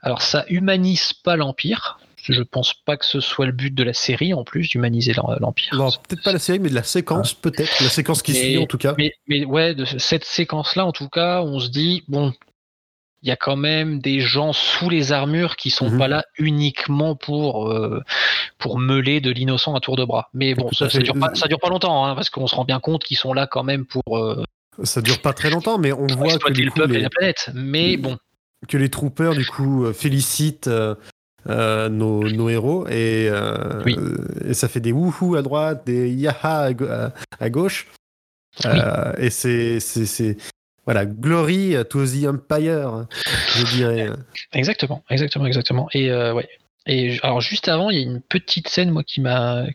alors 0.02 0.22
ça 0.22 0.44
humanise 0.50 1.14
pas 1.14 1.38
l'empire. 1.38 1.98
Je 2.24 2.44
pense 2.44 2.74
pas 2.86 2.98
que 2.98 3.06
ce 3.06 3.22
soit 3.22 3.46
le 3.46 3.54
but 3.54 3.74
de 3.74 3.84
la 3.84 3.94
série 3.94 4.34
en 4.34 4.44
plus 4.44 4.68
d'humaniser 4.68 5.14
l'em- 5.14 5.38
l'empire. 5.40 5.74
Non, 5.74 5.90
peut-être 5.90 6.22
pas 6.24 6.34
la 6.34 6.38
série, 6.40 6.60
mais 6.60 6.70
de 6.70 6.76
la 6.76 6.84
séquence, 6.84 7.34
peut-être. 7.34 7.82
La 7.82 7.90
séquence 7.90 8.22
qui 8.22 8.34
Mais- 8.34 8.40
suit, 8.40 8.58
en 8.58 8.66
tout 8.66 8.78
cas. 8.78 8.94
Mais, 8.98 9.14
mais 9.28 9.46
ouais, 9.46 9.74
de 9.74 9.86
cette 9.86 10.26
séquence-là, 10.26 10.86
en 10.86 10.92
tout 10.92 11.08
cas, 11.10 11.42
on 11.42 11.60
se 11.60 11.70
dit, 11.70 12.04
bon, 12.10 12.34
il 13.22 13.28
y 13.30 13.32
a 13.32 13.36
quand 13.36 13.56
même 13.58 14.00
des 14.00 14.20
gens 14.22 14.54
sous 14.54 14.90
les 14.90 15.12
armures 15.12 15.56
qui 15.58 15.70
sont 15.72 15.90
Mhm. 15.90 15.98
pas 15.98 16.08
là 16.08 16.24
uniquement 16.38 17.16
pour, 17.16 17.70
euh, 17.70 18.02
pour 18.58 18.80
meuler 18.80 19.20
de 19.22 19.30
l'innocent 19.32 19.76
à 19.76 19.80
tour 19.80 19.96
de 19.98 20.06
bras. 20.06 20.30
Mais 20.34 20.56
bon, 20.56 20.72
ça, 20.72 20.90
ça 20.90 21.00
dure 21.00 21.18
pas, 21.20 21.34
ça 21.36 21.48
dure 21.48 21.60
pas 21.60 21.70
longtemps, 21.70 22.06
hein, 22.06 22.16
parce 22.16 22.30
qu'on 22.30 22.48
se 22.48 22.56
rend 22.56 22.66
bien 22.66 22.80
compte 22.80 23.04
qu'ils 23.04 23.18
sont 23.18 23.34
là 23.34 23.46
quand 23.48 23.64
même 23.64 23.86
pour, 23.86 24.18
euh, 24.18 24.44
Ça 24.84 25.02
dure 25.02 25.20
pas 25.22 25.34
très 25.34 25.50
longtemps, 25.50 25.78
mais 25.78 25.92
on 25.92 26.08
voit 26.08 26.38
que, 26.38 26.54
du 26.54 26.64
le 26.64 26.72
coup, 26.72 26.80
peuple 26.80 26.94
et 26.94 26.98
les, 26.98 27.02
la 27.04 27.10
planète. 27.10 27.50
Mais 27.54 27.98
bon, 27.98 28.18
que 28.70 28.78
les 28.78 28.90
troopers, 28.90 29.34
du 29.36 29.46
coup, 29.46 29.86
euh, 29.86 29.92
félicitent 29.94 30.68
euh, 30.68 30.96
euh, 31.50 31.90
nos, 31.90 32.24
nos 32.30 32.48
héros 32.50 32.88
et, 32.88 33.28
euh, 33.30 33.82
Oui. 33.86 33.98
et 34.46 34.54
ça 34.54 34.68
fait 34.70 34.80
des 34.80 34.92
wouhou 34.94 35.36
à 35.36 35.42
droite, 35.42 35.84
des 35.86 36.10
yaha 36.10 36.60
à, 36.60 36.74
go- 36.74 36.88
à- 36.88 37.12
à 37.40 37.50
gauche. 37.50 37.88
Euh, 38.66 39.14
et 39.18 39.30
c'est, 39.30 39.80
c'est, 39.80 40.06
c'est- 40.06 40.38
voilà, 40.92 41.06
glory 41.06 41.76
to 41.90 42.04
the 42.06 42.26
empire, 42.26 43.06
je 43.56 43.64
dirais. 43.76 44.10
exactement, 44.54 45.04
exactement, 45.10 45.46
exactement. 45.46 45.88
Et 45.94 46.10
euh, 46.10 46.34
ouais. 46.34 46.50
Et 46.88 47.20
alors 47.22 47.42
juste 47.42 47.68
avant, 47.68 47.92
il 47.92 47.98
y 47.98 48.00
a 48.00 48.04
une 48.04 48.22
petite 48.22 48.68
scène 48.70 48.90
moi 48.90 49.04
qui 49.04 49.22
m'a, 49.22 49.66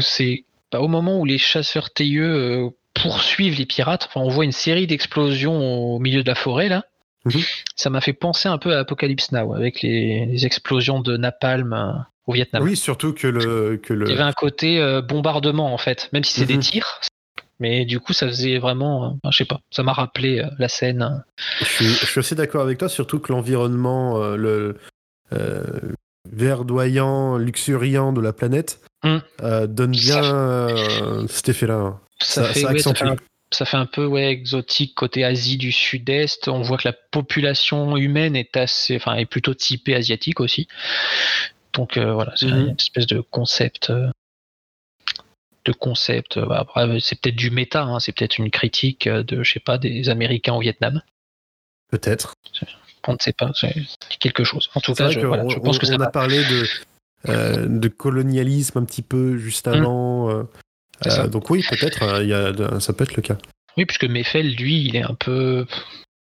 c'est 0.00 0.44
bah, 0.70 0.80
au 0.80 0.86
moment 0.86 1.18
où 1.18 1.24
les 1.24 1.38
chasseurs 1.38 1.92
TIE 1.92 2.18
euh, 2.20 2.68
poursuivent 2.94 3.58
les 3.58 3.66
pirates. 3.66 4.06
Enfin, 4.08 4.20
on 4.20 4.28
voit 4.28 4.44
une 4.44 4.52
série 4.52 4.86
d'explosions 4.86 5.94
au 5.94 5.98
milieu 5.98 6.22
de 6.22 6.28
la 6.28 6.36
forêt 6.36 6.68
là. 6.68 6.84
Mhm. 7.24 7.40
Ça 7.74 7.90
m'a 7.90 8.00
fait 8.00 8.12
penser 8.12 8.48
un 8.48 8.58
peu 8.58 8.76
à 8.76 8.80
Apocalypse 8.80 9.32
Now 9.32 9.54
avec 9.54 9.82
les, 9.82 10.26
les 10.26 10.46
explosions 10.46 11.00
de 11.00 11.16
napalm 11.16 11.72
euh, 11.72 11.92
au 12.26 12.32
Vietnam. 12.34 12.62
Oui, 12.62 12.76
surtout 12.76 13.12
que 13.12 13.26
le, 13.26 13.78
que 13.82 13.92
le, 13.92 14.06
Il 14.06 14.10
y 14.10 14.14
avait 14.14 14.22
un 14.22 14.32
côté 14.32 14.80
euh, 14.80 15.02
bombardement 15.02 15.72
en 15.74 15.78
fait, 15.78 16.08
même 16.12 16.22
si 16.22 16.34
c'est 16.38 16.46
des 16.46 16.54
Mhm. 16.54 16.60
tirs. 16.60 17.00
Mais 17.62 17.84
du 17.84 18.00
coup, 18.00 18.12
ça 18.12 18.26
faisait 18.26 18.58
vraiment, 18.58 19.18
euh, 19.24 19.30
je 19.30 19.36
sais 19.38 19.44
pas, 19.44 19.60
ça 19.70 19.82
m'a 19.84 19.92
rappelé 19.92 20.40
euh, 20.40 20.48
la 20.58 20.68
scène. 20.68 21.22
Je 21.60 21.64
suis, 21.64 21.86
je 21.86 22.06
suis 22.06 22.18
assez 22.20 22.34
d'accord 22.34 22.62
avec 22.62 22.76
toi, 22.78 22.88
surtout 22.88 23.20
que 23.20 23.32
l'environnement, 23.32 24.20
euh, 24.20 24.36
le 24.36 24.76
verdoyant, 26.30 27.36
luxuriant 27.38 28.12
de 28.12 28.20
la 28.20 28.32
planète 28.32 28.80
Mm. 29.04 29.16
euh, 29.42 29.66
donne 29.66 29.90
bien 29.90 30.22
euh, 30.22 31.26
cet 31.28 31.48
effet-là. 31.48 31.98
Ça, 32.20 32.44
Ça- 32.44 32.52
fait, 32.52 32.60
ça 32.60 32.68
ouais, 32.72 32.78
ça, 32.78 32.90
accentue. 32.90 32.98
fait 32.98 33.10
un, 33.10 33.16
ça 33.50 33.64
fait 33.64 33.76
un 33.76 33.86
peu 33.86 34.06
ouais, 34.06 34.26
exotique 34.30 34.94
côté 34.94 35.24
Asie 35.24 35.56
du 35.56 35.72
Sud-Est. 35.72 36.46
On 36.48 36.62
voit 36.62 36.78
que 36.78 36.86
la 36.86 36.94
population 37.10 37.96
humaine 37.96 38.36
est 38.36 38.56
assez, 38.56 38.94
enfin, 38.96 39.14
est 39.14 39.26
plutôt 39.26 39.54
typée 39.54 39.94
asiatique 39.96 40.38
aussi. 40.40 40.68
Donc 41.74 41.96
euh, 41.96 42.12
voilà, 42.12 42.32
c'est 42.36 42.46
Mhm. 42.46 42.68
une 42.68 42.76
espèce 42.78 43.06
de 43.08 43.20
concept. 43.20 43.92
Euh, 45.66 45.72
de 45.72 45.72
concept. 45.76 46.36
euh, 46.36 46.46
bah, 46.46 46.58
après, 46.60 46.98
c'est 47.00 47.20
peut-être 47.20 47.36
du 47.36 47.50
méta, 47.50 47.82
hein, 47.82 48.00
c'est 48.00 48.12
peut-être 48.12 48.38
une 48.38 48.50
critique 48.50 49.06
euh, 49.06 49.22
de, 49.22 49.42
je 49.42 49.52
sais 49.52 49.60
pas, 49.60 49.78
des 49.78 50.08
Américains 50.08 50.54
au 50.54 50.60
Vietnam. 50.60 51.02
Peut-être. 51.90 52.34
On 53.08 53.12
ne 53.14 53.18
sait 53.20 53.32
pas, 53.32 53.50
c'est 53.54 53.74
quelque 54.20 54.44
chose. 54.44 54.70
En 54.74 54.80
tout 54.80 54.94
cas, 54.94 55.10
je, 55.10 55.20
voilà, 55.20 55.44
on, 55.44 55.48
je 55.48 55.58
pense 55.58 55.76
on- 55.76 55.78
que 55.80 55.86
ça 55.86 55.92
on 55.94 55.96
a 55.96 56.04
va. 56.04 56.10
parlé 56.10 56.38
de, 56.44 56.64
euh, 57.28 57.66
de 57.68 57.88
colonialisme 57.88 58.78
un 58.78 58.84
petit 58.84 59.02
peu 59.02 59.36
juste 59.38 59.66
avant. 59.68 60.30
euh, 60.30 60.42
Mm. 61.04 61.08
Euh, 61.08 61.26
donc 61.26 61.50
oui, 61.50 61.64
peut-être, 61.68 62.04
euh, 62.04 62.78
ça 62.78 62.92
peut 62.92 63.02
être 63.02 63.16
le 63.16 63.22
cas. 63.22 63.36
Oui, 63.76 63.86
puisque 63.86 64.04
Meffel, 64.04 64.54
lui, 64.54 64.84
il 64.84 64.94
est 64.94 65.02
un 65.02 65.14
peu 65.14 65.66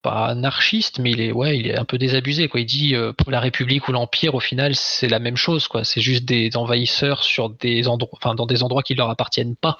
pas 0.02 0.28
anarchiste, 0.28 0.99
mais 0.99 1.12
il 1.12 1.22
est 1.22 1.32
ouais, 1.32 1.58
il 1.60 1.68
est 1.68 1.78
un 1.78 1.86
peu 1.86 1.97
désabusé 1.97 2.47
quoi. 2.47 2.60
Il 2.60 2.66
dit 2.66 2.95
euh, 2.95 3.14
pour 3.14 3.32
la 3.32 3.39
République 3.39 3.88
ou 3.88 3.91
l'Empire, 3.91 4.36
au 4.36 4.39
final, 4.39 4.76
c'est 4.76 5.08
la 5.08 5.20
même 5.20 5.38
chose 5.38 5.68
quoi. 5.68 5.84
C'est 5.84 6.02
juste 6.02 6.26
des 6.26 6.56
envahisseurs 6.58 7.24
sur 7.24 7.49
des 7.49 7.88
endroits, 7.88 8.18
enfin 8.22 8.36
dans 8.36 8.45
des 8.47 8.64
endroits 8.64 8.84
qui 8.84 8.95
leur 8.95 9.10
appartiennent 9.10 9.56
pas. 9.56 9.80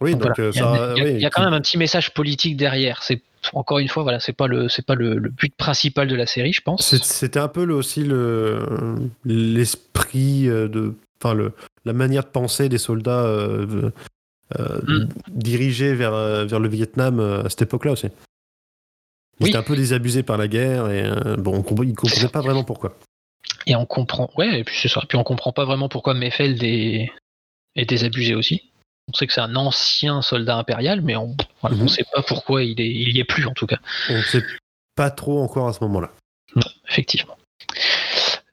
Oui, 0.00 0.12
Donc, 0.12 0.22
donc 0.22 0.38
voilà. 0.38 0.50
il 0.52 0.56
y 0.56 0.60
a, 0.60 0.62
ça. 0.62 0.92
il 0.96 0.98
y 0.98 1.00
a- 1.00 1.04
oui, 1.04 1.10
il 1.14 1.20
y 1.20 1.26
a 1.26 1.30
quand 1.30 1.42
qui- 1.42 1.44
même 1.46 1.54
un 1.54 1.60
petit 1.60 1.78
message 1.78 2.12
politique 2.14 2.56
derrière. 2.56 3.02
C'est 3.02 3.22
encore 3.52 3.78
une 3.78 3.88
fois, 3.88 4.02
voilà, 4.02 4.20
c'est 4.20 4.32
pas 4.32 4.46
le, 4.46 4.68
c'est 4.68 4.84
pas 4.84 4.94
le, 4.94 5.16
le 5.18 5.28
but 5.28 5.54
principal 5.54 6.08
de 6.08 6.16
la 6.16 6.26
série, 6.26 6.52
je 6.52 6.62
pense. 6.62 6.96
C'était 7.02 7.38
un 7.38 7.48
peu 7.48 7.64
le- 7.64 7.74
aussi 7.74 8.02
le 8.02 8.58
l'esprit 9.24 10.48
euh, 10.48 10.66
de, 10.68 10.94
enfin 11.22 11.34
le 11.34 11.52
la 11.84 11.92
manière 11.92 12.22
de 12.24 12.28
penser 12.28 12.68
des 12.68 12.78
soldats 12.78 13.24
euh, 13.24 13.90
euh, 14.58 14.80
Mm. 14.86 15.08
dirigés 15.30 15.94
vers 15.94 16.14
euh, 16.14 16.44
vers 16.44 16.60
le 16.60 16.68
Vietnam 16.68 17.20
à 17.20 17.48
cette 17.50 17.62
époque-là 17.62 17.92
aussi. 17.92 18.08
Ils 19.40 19.44
Oui. 19.44 19.48
étaient 19.50 19.58
un 19.58 19.62
peu 19.62 19.76
désabusés 19.76 20.22
par 20.22 20.36
la 20.36 20.48
guerre 20.48 20.90
et 20.90 21.02
euh, 21.04 21.36
bon, 21.36 21.54
on 21.56 21.62
compre- 21.62 21.84
ils 21.86 21.94
comprenaient 21.94 22.28
pas 22.28 22.40
vraiment 22.40 22.64
pourquoi. 22.64 22.96
Et 23.66 23.74
on 23.76 23.86
comprend, 23.86 24.30
ouais, 24.36 24.60
et 24.60 24.64
puis 24.64 24.76
c'est 24.78 24.88
ça. 24.88 25.02
Puis 25.08 25.16
on 25.16 25.24
comprend 25.24 25.52
pas 25.52 25.64
vraiment 25.64 25.88
pourquoi 25.88 26.14
Meffeld 26.14 26.62
est, 26.62 27.10
est 27.76 27.84
désabusé 27.86 28.34
aussi. 28.34 28.70
On 29.10 29.14
sait 29.14 29.26
que 29.26 29.32
c'est 29.32 29.40
un 29.40 29.56
ancien 29.56 30.22
soldat 30.22 30.56
impérial, 30.56 31.00
mais 31.02 31.16
on, 31.16 31.36
voilà, 31.60 31.76
Mhm. 31.76 31.88
sait 31.88 32.04
pas 32.12 32.22
pourquoi 32.22 32.62
il 32.62 32.80
est, 32.80 32.88
il 32.90 33.14
y 33.16 33.20
est 33.20 33.24
plus 33.24 33.46
en 33.46 33.52
tout 33.54 33.66
cas. 33.66 33.78
On 34.10 34.22
sait 34.22 34.42
pas 34.96 35.10
trop 35.10 35.42
encore 35.42 35.68
à 35.68 35.72
ce 35.72 35.80
moment-là. 35.84 36.10
Non, 36.56 36.62
effectivement. 36.88 37.36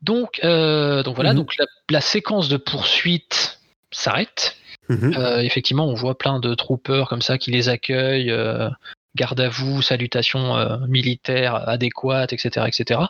Donc, 0.01 0.39
euh, 0.43 1.03
donc 1.03 1.15
voilà, 1.15 1.31
Mhm. 1.31 1.37
donc 1.37 1.57
la, 1.57 1.65
la 1.89 2.01
séquence 2.01 2.49
de 2.49 2.57
poursuite 2.57 3.59
s'arrête. 3.91 4.57
Mhm. 4.89 5.13
Euh, 5.17 5.39
effectivement, 5.41 5.85
on 5.87 5.93
voit 5.93 6.17
plein 6.17 6.39
de 6.39 6.53
troopers 6.55 7.07
comme 7.07 7.21
ça 7.21 7.37
qui 7.37 7.51
les 7.51 7.69
accueillent, 7.69 8.31
euh, 8.31 8.69
garde 9.15 9.39
à 9.39 9.49
vous, 9.49 9.81
salutations 9.81 10.55
euh, 10.57 10.77
militaires 10.87 11.67
adéquates, 11.67 12.33
etc., 12.33 12.65
etc. 12.67 13.01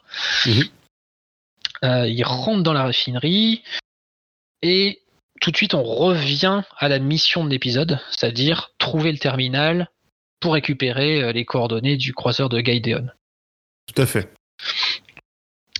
Mhm. 0.45 0.64
Euh, 1.84 2.08
ils 2.08 2.24
rentrent 2.24 2.64
dans 2.64 2.74
la 2.74 2.84
raffinerie 2.84 3.64
et 4.62 4.99
tout 5.41 5.49
de 5.52 5.58
suite 5.58 5.74
on 5.74 5.84
revient 5.84 6.62
à 6.78 6.88
la 6.89 6.99
mission 6.99 7.43
de 7.43 7.49
l'épisode, 7.49 7.99
c'est-à-dire 8.12 8.72
trouver 8.78 9.12
le 9.12 9.18
terminal 9.18 9.89
pour 10.39 10.54
récupérer 10.54 11.24
euh, 11.24 11.32
les 11.32 11.45
coordonnées 11.45 11.97
du 11.97 12.14
croiseur 12.14 12.49
de 12.49 12.62
Gaïdéon. 12.62 13.08
Tout 13.93 14.02
à 14.02 14.06
fait. 14.06 14.32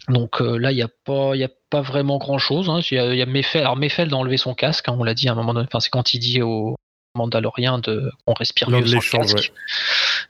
Donc 0.08 0.42
euh, 0.42 0.58
là, 0.58 0.72
il 0.72 0.76
n'y 0.76 0.82
a, 0.82 0.90
pas- 1.06 1.36
il 1.36 1.40
y 1.40 1.44
a 1.44 1.50
pas 1.70 1.82
vraiment 1.82 2.18
grand-chose. 2.18 2.70
hein. 2.70 2.80
Il 2.90 2.96
y 2.96 3.00
a, 3.00 3.14
il 3.14 3.18
y 3.18 3.22
a 3.22 3.26
Meffel. 3.28 3.62
Alors 3.62 3.78
Meffel 3.78 4.10
d'enlever 4.10 4.38
son 4.38 4.56
casque, 4.56 4.90
hein, 4.90 4.96
on 4.98 5.04
l'a 5.04 5.14
dit 5.14 5.30
à 5.30 5.34
un 5.34 5.36
moment 5.36 5.54
donné. 5.54 5.68
Enfin, 5.68 5.80
c'est 5.80 5.90
quand 5.92 6.14
il 6.14 6.20
dit 6.20 6.42
au 6.42 6.76
Mandalorien 7.16 7.80
de 7.80 8.12
qu'on 8.26 8.34
respire 8.34 8.70
mieux 8.70 8.86
sans 8.86 9.00
casque. 9.00 9.52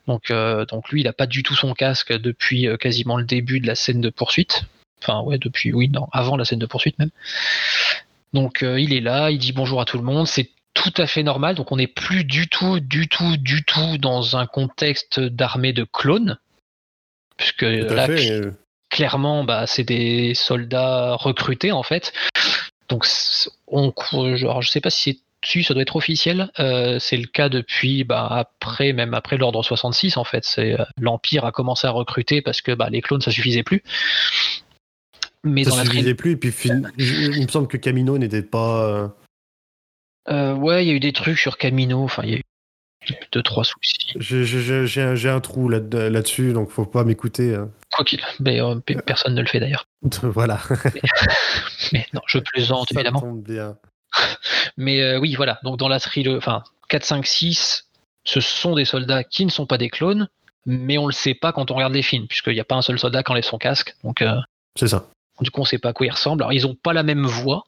Donc, 0.07 0.31
euh, 0.31 0.65
donc 0.65 0.89
lui, 0.89 1.01
il 1.01 1.03
n'a 1.05 1.13
pas 1.13 1.27
du 1.27 1.43
tout 1.43 1.55
son 1.55 1.73
casque 1.73 2.11
depuis 2.11 2.67
euh, 2.67 2.77
quasiment 2.77 3.17
le 3.17 3.23
début 3.23 3.59
de 3.59 3.67
la 3.67 3.75
scène 3.75 4.01
de 4.01 4.09
poursuite. 4.09 4.63
Enfin, 5.01 5.21
ouais, 5.21 5.37
depuis, 5.37 5.73
oui, 5.73 5.89
non, 5.89 6.07
avant 6.11 6.37
la 6.37 6.45
scène 6.45 6.59
de 6.59 6.65
poursuite 6.65 6.97
même. 6.99 7.11
Donc 8.33 8.63
euh, 8.63 8.79
il 8.79 8.93
est 8.93 9.01
là, 9.01 9.29
il 9.29 9.39
dit 9.39 9.51
bonjour 9.51 9.81
à 9.81 9.85
tout 9.85 9.97
le 9.97 10.03
monde. 10.03 10.27
C'est 10.27 10.49
tout 10.73 10.93
à 10.97 11.05
fait 11.05 11.23
normal. 11.23 11.55
Donc 11.55 11.71
on 11.71 11.77
n'est 11.77 11.87
plus 11.87 12.23
du 12.23 12.47
tout, 12.47 12.79
du 12.79 13.07
tout, 13.07 13.37
du 13.37 13.63
tout 13.63 13.97
dans 13.97 14.37
un 14.37 14.47
contexte 14.47 15.19
d'armée 15.19 15.73
de 15.73 15.83
clones. 15.83 16.39
Puisque 17.37 17.63
là, 17.63 18.07
fait. 18.07 18.41
clairement, 18.89 19.43
bah, 19.43 19.65
c'est 19.67 19.83
des 19.83 20.33
soldats 20.33 21.15
recrutés 21.15 21.71
en 21.71 21.83
fait. 21.83 22.13
Donc, 22.89 23.07
on, 23.67 23.93
genre, 24.35 24.61
je 24.61 24.69
sais 24.69 24.81
pas 24.81 24.89
si 24.89 25.13
c'est 25.13 25.19
si 25.43 25.63
ça 25.63 25.73
doit 25.73 25.81
être 25.83 25.95
officiel. 25.95 26.51
euh, 26.59 26.99
c'est 26.99 27.17
le 27.17 27.27
cas 27.27 27.49
depuis 27.49 28.03
bah, 28.03 28.27
après, 28.29 28.93
même 28.93 29.13
après 29.13 29.37
l'ordre 29.37 29.63
66 29.63 30.17
en 30.17 30.23
fait. 30.23 30.43
C'est 30.45 30.79
euh, 30.79 30.83
l'empire 30.99 31.45
a 31.45 31.51
commencé 31.51 31.87
à 31.87 31.91
recruter 31.91 32.41
parce 32.41 32.61
que 32.61 32.71
bah, 32.73 32.89
les 32.89 33.01
clones 33.01 33.21
ça 33.21 33.31
suffisait 33.31 33.63
plus. 33.63 33.83
Mais 35.43 35.63
Ça 35.63 35.71
dans 35.71 35.77
la 35.77 35.85
suffisait 35.85 36.13
plus. 36.13 36.31
Et 36.33 36.35
puis, 36.35 36.51
il 36.97 37.43
me 37.43 37.47
semble 37.47 37.67
que 37.67 37.77
Camino 37.77 38.17
n'était 38.17 38.43
pas. 38.43 39.09
euh, 40.29 40.53
ouais, 40.53 40.85
il 40.85 40.87
y 40.87 40.91
a 40.91 40.93
eu 40.93 40.99
des 40.99 41.13
trucs 41.13 41.39
sur 41.39 41.57
Camino. 41.57 42.03
Enfin, 42.03 42.21
il 42.23 42.29
y 42.29 42.33
a 42.35 42.37
eu 42.37 42.43
deux 43.31 43.41
trois 43.41 43.63
soucis. 43.63 44.13
j'ai- 44.17 45.29
un, 45.29 45.39
trou 45.39 45.67
là- 45.69 45.79
là-dessus, 45.79 46.53
donc 46.53 46.69
faut 46.69 46.85
pas 46.85 47.03
m'écouter. 47.03 47.55
hein. 47.55 47.71
Quoi 47.91 48.05
qu'il, 48.05 48.21
mais 48.39 48.61
euh, 48.61 48.75
pe- 48.75 49.01
personne 49.01 49.33
ne 49.33 49.41
le 49.41 49.47
fait 49.47 49.59
d'ailleurs. 49.59 49.85
voilà. 50.21 50.59
Mais 51.91 52.05
non, 52.13 52.21
je 52.27 52.37
plaisante 52.37 52.91
évidemment. 52.91 53.23
bien. 53.33 53.77
Mais 54.77 55.01
euh, 55.01 55.19
oui, 55.19 55.35
voilà. 55.35 55.59
Donc 55.63 55.77
dans 55.77 55.87
la 55.87 55.99
trilogie, 55.99 56.37
enfin 56.37 56.63
4, 56.89 57.03
5, 57.05 57.25
6, 57.25 57.87
ce 58.23 58.39
sont 58.41 58.75
des 58.75 58.85
soldats 58.85 59.23
qui 59.23 59.45
ne 59.45 59.51
sont 59.51 59.65
pas 59.65 59.77
des 59.77 59.89
clones, 59.89 60.27
mais 60.65 60.97
on 60.97 61.07
le 61.07 61.13
sait 61.13 61.33
pas 61.33 61.51
quand 61.53 61.71
on 61.71 61.75
regarde 61.75 61.93
les 61.93 62.03
films, 62.03 62.27
puisqu'il 62.27 62.53
n'y 62.53 62.59
a 62.59 62.63
pas 62.65 62.75
un 62.75 62.81
seul 62.81 62.99
soldat 62.99 63.23
qui 63.23 63.31
enlève 63.31 63.43
son 63.43 63.57
casque. 63.57 63.95
Donc 64.03 64.21
euh, 64.21 64.35
C'est 64.77 64.87
ça. 64.87 65.07
du 65.41 65.49
coup, 65.51 65.61
on 65.61 65.65
sait 65.65 65.79
pas 65.79 65.89
à 65.89 65.93
quoi 65.93 66.05
ils 66.05 66.11
ressemblent. 66.11 66.43
Alors 66.43 66.53
ils 66.53 66.67
ont 66.67 66.75
pas 66.75 66.93
la 66.93 67.03
même 67.03 67.25
voix. 67.25 67.63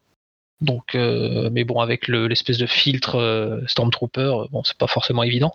Donc, 0.61 0.95
euh, 0.95 1.49
mais 1.51 1.65
bon, 1.65 1.81
avec 1.81 2.07
le- 2.07 2.27
l'espèce 2.27 2.57
de 2.57 2.67
filtre 2.67 3.15
euh, 3.19 3.59
Stormtrooper, 3.67 4.43
bon, 4.51 4.63
c'est 4.63 4.77
pas 4.77 4.87
forcément 4.87 5.23
évident. 5.23 5.53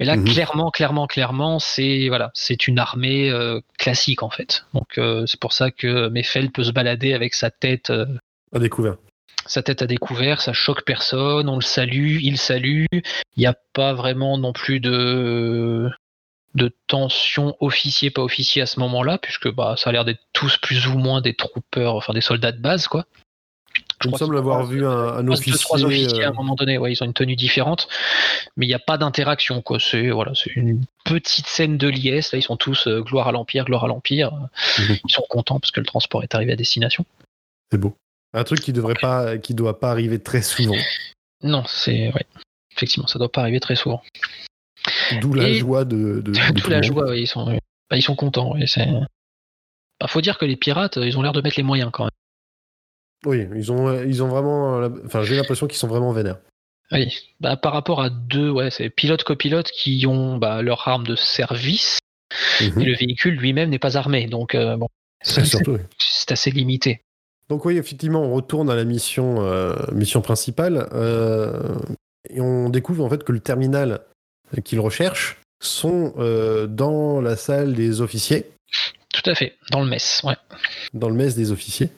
Mais 0.00 0.06
là, 0.06 0.16
Mhm. 0.16 0.24
clairement, 0.24 0.70
clairement, 0.72 1.06
clairement, 1.06 1.60
c'est 1.60 2.08
voilà, 2.08 2.32
c'est 2.34 2.66
une 2.66 2.80
armée 2.80 3.30
euh, 3.30 3.60
classique 3.78 4.24
en 4.24 4.30
fait. 4.30 4.64
Donc, 4.74 4.98
c'est 5.26 5.38
pour 5.38 5.52
ça 5.52 5.70
que 5.70 6.08
Meffel 6.08 6.50
peut 6.50 6.64
se 6.64 6.72
balader 6.72 7.12
avec 7.14 7.34
sa 7.34 7.50
tête 7.50 7.90
À 8.52 8.58
découvert. 8.58 8.96
Sa 9.46 9.62
tête 9.62 9.82
à 9.82 9.86
découvert, 9.86 10.40
ça 10.40 10.52
choque 10.52 10.84
personne, 10.84 11.48
on 11.48 11.56
le 11.56 11.62
salue, 11.62 12.18
il 12.22 12.38
salue. 12.38 12.86
Il 12.92 13.02
n'y 13.38 13.46
a 13.46 13.54
pas 13.72 13.92
vraiment 13.92 14.38
non 14.38 14.52
plus 14.52 14.80
de, 14.80 15.90
de 16.54 16.74
tension 16.86 17.56
officier, 17.60 18.10
pas 18.10 18.22
officier 18.22 18.62
à 18.62 18.66
ce 18.66 18.80
moment-là, 18.80 19.18
puisque 19.18 19.52
bah, 19.52 19.74
ça 19.76 19.90
a 19.90 19.92
l'air 19.92 20.04
d'être 20.04 20.22
tous 20.32 20.56
plus 20.58 20.86
ou 20.86 20.98
moins 20.98 21.20
des 21.20 21.34
troopers, 21.34 21.94
enfin 21.94 22.12
des 22.12 22.20
soldats 22.20 22.52
de 22.52 22.60
base, 22.60 22.88
quoi. 22.88 23.06
Il 24.04 24.10
me 24.10 24.16
semble 24.18 24.36
avoir 24.36 24.64
vu 24.66 24.86
un, 24.86 24.90
un 24.90 25.24
Deux, 25.24 25.32
officier. 25.32 25.58
trois 25.58 25.84
officiers 25.84 26.24
à 26.24 26.28
euh, 26.28 26.30
un 26.30 26.34
moment 26.34 26.54
donné, 26.54 26.78
ouais, 26.78 26.92
ils 26.92 27.02
ont 27.02 27.06
une 27.06 27.14
tenue 27.14 27.36
différente, 27.36 27.88
mais 28.56 28.66
il 28.66 28.68
n'y 28.68 28.74
a 28.74 28.78
pas 28.78 28.98
d'interaction, 28.98 29.62
quoi. 29.62 29.80
C'est 29.80 30.10
voilà, 30.10 30.32
c'est 30.34 30.54
une 30.54 30.84
petite 31.04 31.46
scène 31.46 31.78
de 31.78 31.88
liesse. 31.88 32.32
Là, 32.32 32.38
ils 32.38 32.42
sont 32.42 32.56
tous 32.56 32.86
euh, 32.86 33.00
gloire 33.00 33.28
à 33.28 33.32
l'empire, 33.32 33.64
gloire 33.64 33.84
à 33.84 33.88
l'empire. 33.88 34.32
Mhm. 34.78 34.98
Ils 35.04 35.10
sont 35.12 35.24
contents 35.28 35.58
parce 35.58 35.70
que 35.70 35.80
le 35.80 35.86
transport 35.86 36.22
est 36.22 36.34
arrivé 36.34 36.52
à 36.52 36.56
destination. 36.56 37.04
C'est 37.72 37.78
beau. 37.78 37.96
Un 38.34 38.44
truc 38.44 38.60
qui 38.60 38.72
devrait 38.72 38.94
pas, 39.00 39.38
qui 39.38 39.54
doit 39.54 39.78
pas 39.80 39.90
arriver 39.90 40.18
très 40.18 40.42
souvent. 40.42 40.76
Non, 41.42 41.64
c'est 41.66 42.12
ouais. 42.12 42.26
Effectivement, 42.76 43.06
ça 43.06 43.18
doit 43.18 43.30
pas 43.30 43.42
arriver 43.42 43.60
très 43.60 43.76
souvent. 43.76 44.02
D'où 45.20 45.32
la 45.34 45.48
Et- 45.48 45.54
joie 45.54 45.84
de. 45.84 46.22
le 46.26 46.68
la 46.70 46.82
joie, 46.82 47.08
ouais, 47.10 47.22
ils 47.22 47.26
sont, 47.28 47.46
bah, 47.90 47.96
ils 47.96 48.02
sont 48.02 48.16
contents. 48.16 48.54
ouais, 48.54 48.66
c'est... 48.66 48.86
Bah, 50.00 50.08
faut 50.08 50.20
dire 50.20 50.36
que 50.38 50.44
les 50.44 50.56
pirates, 50.56 50.96
ils 50.96 51.16
ont 51.16 51.22
l'air 51.22 51.32
de 51.32 51.40
mettre 51.40 51.56
les 51.56 51.62
moyens 51.62 51.90
quand 51.92 52.04
même. 52.04 52.10
Oui, 53.26 53.46
ils 53.54 53.70
ont, 53.72 54.02
ils 54.02 54.22
ont 54.22 54.28
vraiment. 54.28 54.80
la- 54.80 54.90
Enfin, 55.06 55.22
j'ai 55.22 55.36
l'impression 55.36 55.66
qu'ils 55.66 55.78
sont 55.78 55.86
vraiment 55.88 56.12
vénères. 56.12 56.38
Oui. 56.92 57.16
Bah, 57.40 57.56
par 57.56 57.72
rapport 57.72 58.02
à 58.02 58.10
deux, 58.10 58.50
ouais, 58.50 58.70
c'est 58.70 58.90
pilote-copilote 58.90 59.70
qui 59.70 60.04
ont 60.06 60.36
bah, 60.36 60.60
leur 60.62 60.86
arme 60.88 61.06
de 61.06 61.16
service 61.16 61.98
Mhm. 62.60 62.80
et 62.80 62.84
le 62.84 62.94
véhicule 62.96 63.34
lui-même 63.36 63.70
n'est 63.70 63.78
pas 63.78 63.96
armé. 63.96 64.26
Donc, 64.26 64.54
euh, 64.54 64.76
bon, 64.76 64.88
c'est, 65.22 65.44
Surtout. 65.44 65.72
oui. 65.74 65.80
c'est 65.98 66.32
assez 66.32 66.50
limité. 66.50 67.00
Donc 67.48 67.64
oui, 67.64 67.76
effectivement, 67.76 68.22
on 68.22 68.32
retourne 68.32 68.70
à 68.70 68.74
la 68.74 68.84
mission, 68.84 69.44
euh, 69.44 69.74
mission 69.92 70.20
principale 70.22 70.88
euh, 70.92 71.76
et 72.30 72.40
on 72.40 72.70
découvre 72.70 73.04
en 73.04 73.10
fait 73.10 73.22
que 73.22 73.32
le 73.32 73.40
terminal 73.40 74.00
qu'ils 74.64 74.80
recherchent 74.80 75.38
sont 75.62 76.14
euh, 76.18 76.66
dans 76.66 77.20
la 77.20 77.36
salle 77.36 77.74
des 77.74 78.00
officiers, 78.00 78.46
Tout 79.12 79.28
à 79.30 79.34
fait, 79.34 79.56
dans 79.70 79.80
le 79.82 79.88
mess. 79.88 80.22
Ouais. 80.24 80.36
dans 80.94 81.08
le 81.08 81.14
mess 81.14 81.34
des 81.34 81.52
officiers. 81.52 81.90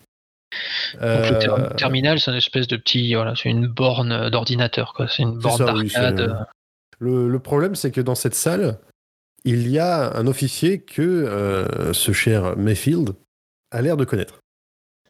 Donc, 0.94 1.30
le 1.30 1.38
ter- 1.38 1.76
terminal, 1.76 2.18
c'est 2.20 2.30
une 2.30 2.36
espèce 2.36 2.66
de 2.66 2.76
petit, 2.76 3.14
voilà, 3.14 3.34
c'est 3.36 3.49
une 3.51 3.66
borne 3.66 4.30
d'ordinateur, 4.30 4.94
quoi. 4.94 5.07
C'est 5.09 5.22
une 5.22 5.38
borne 5.38 5.62
oui, 5.76 5.88
d'arcade. 5.90 6.47
le, 6.99 7.28
le 7.28 7.38
problème, 7.38 7.74
c'est 7.74 7.90
que 7.90 8.01
dans 8.01 8.14
cette 8.14 8.34
salle, 8.34 8.78
il 9.44 9.68
y 9.68 9.78
a 9.78 10.16
un 10.16 10.26
officier 10.26 10.80
que 10.80 11.90
ce 11.92 12.12
cher 12.12 12.57
Mayfield 12.57 13.11
a 13.70 13.82
l'air 13.82 13.97
de 13.97 14.05
connaître. 14.05 14.40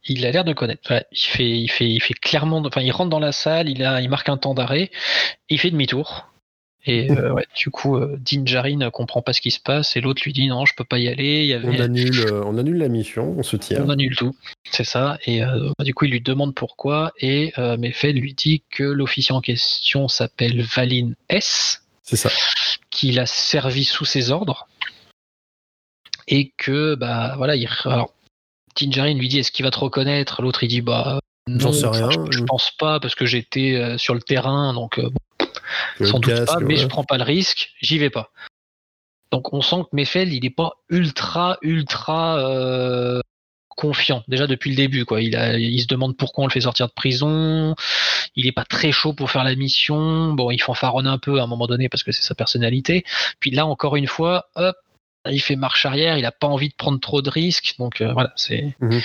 Il 0.08 0.24
a 0.24 0.30
l'air 0.30 0.44
de 0.44 0.52
connaître. 0.52 0.90
Ouais, 0.90 1.04
il 1.10 1.18
fait, 1.18 1.48
il 1.48 1.68
fait, 1.68 1.88
il 1.88 2.00
fait 2.00 2.14
clairement. 2.14 2.62
Enfin, 2.64 2.80
il 2.80 2.92
rentre 2.92 3.10
dans 3.10 3.18
la 3.18 3.32
salle, 3.32 3.68
il 3.68 3.82
a, 3.82 4.00
il 4.00 4.08
marque 4.08 4.28
un 4.28 4.36
temps 4.36 4.54
d'arrêt, 4.54 4.90
il 5.48 5.58
fait 5.58 5.70
demi-tour 5.70 6.28
Et 6.84 7.10
euh, 7.10 7.32
ouais, 7.32 7.46
du 7.56 7.70
coup, 7.70 7.96
euh, 7.96 8.16
Dinjarin 8.20 8.76
ne 8.76 8.88
comprend 8.88 9.20
pas 9.22 9.32
ce 9.32 9.40
qui 9.40 9.50
se 9.50 9.60
passe 9.60 9.96
et 9.96 10.00
l'autre 10.00 10.22
lui 10.24 10.32
dit 10.32 10.46
non, 10.46 10.64
je 10.64 10.74
peux 10.76 10.84
pas 10.84 10.98
y 10.98 11.08
aller. 11.08 11.40
Il 11.40 11.46
y 11.46 11.54
avait... 11.54 11.80
On 11.80 11.82
annule, 11.82 12.20
euh, 12.20 12.42
on 12.44 12.56
annule 12.56 12.78
la 12.78 12.88
mission, 12.88 13.34
on 13.36 13.42
se 13.42 13.56
tire. 13.56 13.82
On 13.84 13.88
annule 13.88 14.14
tout, 14.14 14.36
c'est 14.70 14.84
ça. 14.84 15.18
Et 15.26 15.42
euh, 15.42 15.70
bah, 15.76 15.84
du 15.84 15.92
coup, 15.92 16.04
il 16.04 16.12
lui 16.12 16.20
demande 16.20 16.54
pourquoi 16.54 17.12
et 17.18 17.52
Mefed 17.56 18.16
lui 18.16 18.34
dit 18.34 18.62
que 18.70 18.84
l'officier 18.84 19.34
en 19.34 19.40
question 19.40 20.06
s'appelle 20.06 20.62
Valin 20.62 21.12
S, 21.28 21.82
C'est 22.02 22.16
ça. 22.16 22.30
qu'il 22.90 23.18
a 23.18 23.26
servi 23.26 23.84
sous 23.84 24.04
ses 24.04 24.30
ordres 24.30 24.68
et 26.28 26.52
que 26.56 26.94
bah 26.96 27.34
voilà, 27.36 27.54
il... 27.56 27.68
alors 27.84 28.12
Dinjarin 28.76 29.14
lui 29.14 29.28
dit 29.28 29.40
est-ce 29.40 29.52
qu'il 29.52 29.64
va 29.64 29.70
te 29.70 29.78
reconnaître? 29.78 30.42
L'autre 30.42 30.62
il 30.62 30.68
dit 30.68 30.80
bah 30.80 31.18
non, 31.48 31.72
sais 31.72 31.84
enfin, 31.84 32.08
rien. 32.08 32.26
Je, 32.30 32.38
je 32.38 32.44
pense 32.44 32.70
pas 32.78 32.98
parce 33.00 33.14
que 33.14 33.24
j'étais 33.24 33.74
euh, 33.74 33.98
sur 33.98 34.14
le 34.14 34.20
terrain, 34.20 34.74
donc 34.74 34.98
euh, 34.98 35.08
bon, 35.10 36.06
sans 36.06 36.18
doute 36.18 36.34
casque, 36.34 36.46
pas, 36.46 36.60
mais 36.60 36.74
ouais. 36.74 36.80
je 36.80 36.86
prends 36.86 37.04
pas 37.04 37.18
le 37.18 37.24
risque, 37.24 37.70
j'y 37.80 37.98
vais 37.98 38.10
pas. 38.10 38.30
Donc 39.30 39.52
on 39.52 39.62
sent 39.62 39.82
que 39.82 39.96
Mefeld, 39.96 40.32
il 40.32 40.44
est 40.44 40.50
pas 40.50 40.72
ultra, 40.88 41.58
ultra 41.62 42.38
euh, 42.38 43.20
confiant, 43.68 44.24
déjà 44.28 44.46
depuis 44.46 44.70
le 44.70 44.76
début. 44.76 45.04
Quoi. 45.04 45.20
Il, 45.20 45.36
a, 45.36 45.56
il 45.56 45.80
se 45.80 45.86
demande 45.86 46.16
pourquoi 46.16 46.44
on 46.44 46.46
le 46.48 46.52
fait 46.52 46.62
sortir 46.62 46.88
de 46.88 46.92
prison, 46.92 47.76
il 48.34 48.46
est 48.46 48.52
pas 48.52 48.64
très 48.64 48.90
chaud 48.90 49.12
pour 49.12 49.30
faire 49.30 49.44
la 49.44 49.54
mission, 49.54 50.32
bon, 50.32 50.50
il 50.50 50.60
fanfaronne 50.60 51.06
un 51.06 51.18
peu 51.18 51.38
à 51.38 51.44
un 51.44 51.46
moment 51.46 51.66
donné 51.66 51.88
parce 51.88 52.02
que 52.02 52.10
c'est 52.10 52.22
sa 52.22 52.34
personnalité. 52.34 53.04
Puis 53.38 53.50
là, 53.50 53.66
encore 53.66 53.96
une 53.96 54.08
fois, 54.08 54.48
hop, 54.56 54.76
il 55.30 55.40
fait 55.40 55.56
marche 55.56 55.86
arrière, 55.86 56.18
il 56.18 56.24
a 56.24 56.32
pas 56.32 56.46
envie 56.46 56.68
de 56.68 56.74
prendre 56.74 56.98
trop 57.00 57.22
de 57.22 57.30
risques, 57.30 57.74
donc 57.78 58.00
euh, 58.00 58.12
voilà, 58.12 58.32
c'est 58.36 58.74
Mhm. 58.80 59.00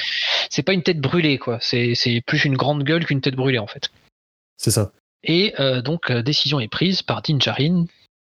c'est 0.49 0.63
pas 0.63 0.73
une 0.73 0.83
tête 0.83 0.99
brûlée, 0.99 1.37
quoi. 1.37 1.57
C'est 1.61 2.21
plus 2.25 2.45
une 2.45 2.55
grande 2.57 2.83
gueule 2.83 3.05
qu'une 3.05 3.21
tête 3.21 3.35
brûlée, 3.35 3.59
en 3.59 3.67
fait. 3.67 3.89
C'est 4.57 4.71
ça. 4.71 4.91
Et 5.23 5.53
euh, 5.59 5.81
donc, 5.81 6.09
euh, 6.11 6.21
décision 6.21 6.59
est 6.59 6.67
prise 6.67 7.01
par 7.03 7.21
Dinjarin 7.21 7.85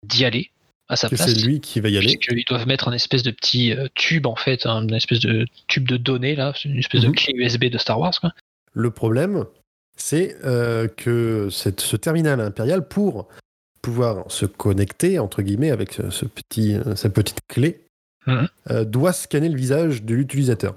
d'y 0.07 0.25
aller 0.25 0.51
à 0.89 0.97
sa 0.97 1.09
place. 1.09 1.33
c'est 1.33 1.41
lui 1.47 1.61
qui 1.61 1.79
va 1.81 1.89
y 1.89 1.97
aller. 1.97 2.17
Puisqu'ils 2.17 2.45
doivent 2.49 2.67
mettre 2.67 2.89
un 2.89 2.93
espèce 2.93 3.23
de 3.23 3.31
petit 3.31 3.73
tube, 3.95 4.27
en 4.27 4.35
fait, 4.37 4.67
un 4.67 4.83
une 4.89 4.95
espèce 4.95 5.21
de 5.21 5.47
tube 5.69 5.87
de 5.89 5.97
données, 5.97 6.35
là, 6.35 6.53
une 6.65 6.79
espèce 6.79 7.03
Mhm. 7.03 7.11
de 7.11 7.15
clé 7.17 7.33
USB 7.37 7.65
de 7.67 7.79
Star 7.79 7.99
Wars, 8.01 8.19
quoi. 8.21 8.33
Le 8.73 8.91
problème, 8.91 9.45
c'est 9.97 10.37
que 10.97 11.49
cette- 11.51 11.81
ce 11.81 11.97
terminal 11.97 12.41
impérial, 12.41 12.89
pour 12.89 13.29
pouvoir 13.83 14.31
se 14.31 14.47
connecter, 14.47 15.19
entre 15.19 15.43
guillemets, 15.43 15.71
avec 15.71 15.93
ce, 15.93 16.11
ce 16.11 16.25
petit, 16.27 16.75
euh, 16.75 16.95
cette 16.97 17.15
petite 17.15 17.41
clé, 17.49 17.81
Mhm. 18.27 18.49
euh, 18.71 18.85
doit 18.85 19.13
scanner 19.13 19.49
le 19.49 19.57
visage 19.57 20.03
de 20.03 20.15
l'utilisateur. 20.15 20.75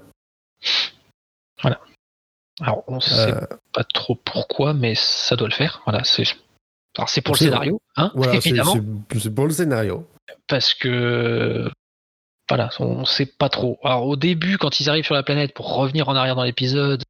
Alors, 2.60 2.84
on 2.86 3.00
sait 3.00 3.32
Euh, 3.32 3.40
pas 3.72 3.82
trop 3.82 4.14
pourquoi, 4.14 4.74
mais 4.74 4.94
ça 4.94 5.34
doit 5.34 5.48
le 5.48 5.54
faire. 5.54 5.82
Voilà, 5.86 6.04
c'est. 6.04 6.22
Alors, 6.96 7.08
c'est 7.08 7.20
pour 7.20 7.34
le 7.34 7.38
scénario, 7.38 7.80
hein, 7.96 8.12
voilà, 8.14 8.34
évidemment. 8.36 8.74
c'est- 9.10 9.18
c'est 9.18 9.34
pour 9.34 9.46
le 9.46 9.52
scénario. 9.52 10.06
parce 10.46 10.72
que 10.74 11.68
voilà, 12.48 12.70
on 12.78 13.04
sait 13.04 13.26
pas 13.26 13.48
trop. 13.48 13.78
Alors 13.82 14.06
au 14.06 14.16
début, 14.16 14.56
quand 14.58 14.78
ils 14.80 14.88
arrivent 14.88 15.04
sur 15.04 15.14
la 15.14 15.22
planète 15.22 15.52
pour 15.54 15.74
revenir 15.74 16.08
en 16.08 16.14
arrière 16.16 16.36
dans 16.36 16.44
l'épisode, 16.44 17.02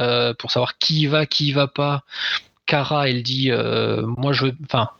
euh, 0.00 0.32
pour 0.34 0.50
savoir 0.50 0.78
qui 0.78 1.00
y 1.02 1.06
va, 1.06 1.26
qui 1.26 1.48
y 1.48 1.52
va 1.52 1.66
pas, 1.68 2.02
Kara, 2.66 3.08
elle 3.08 3.22
dit, 3.22 3.50
euh, 3.50 4.02
moi 4.06 4.32
je 4.32 4.46
veux, 4.46 4.54
enfin, 4.64 4.90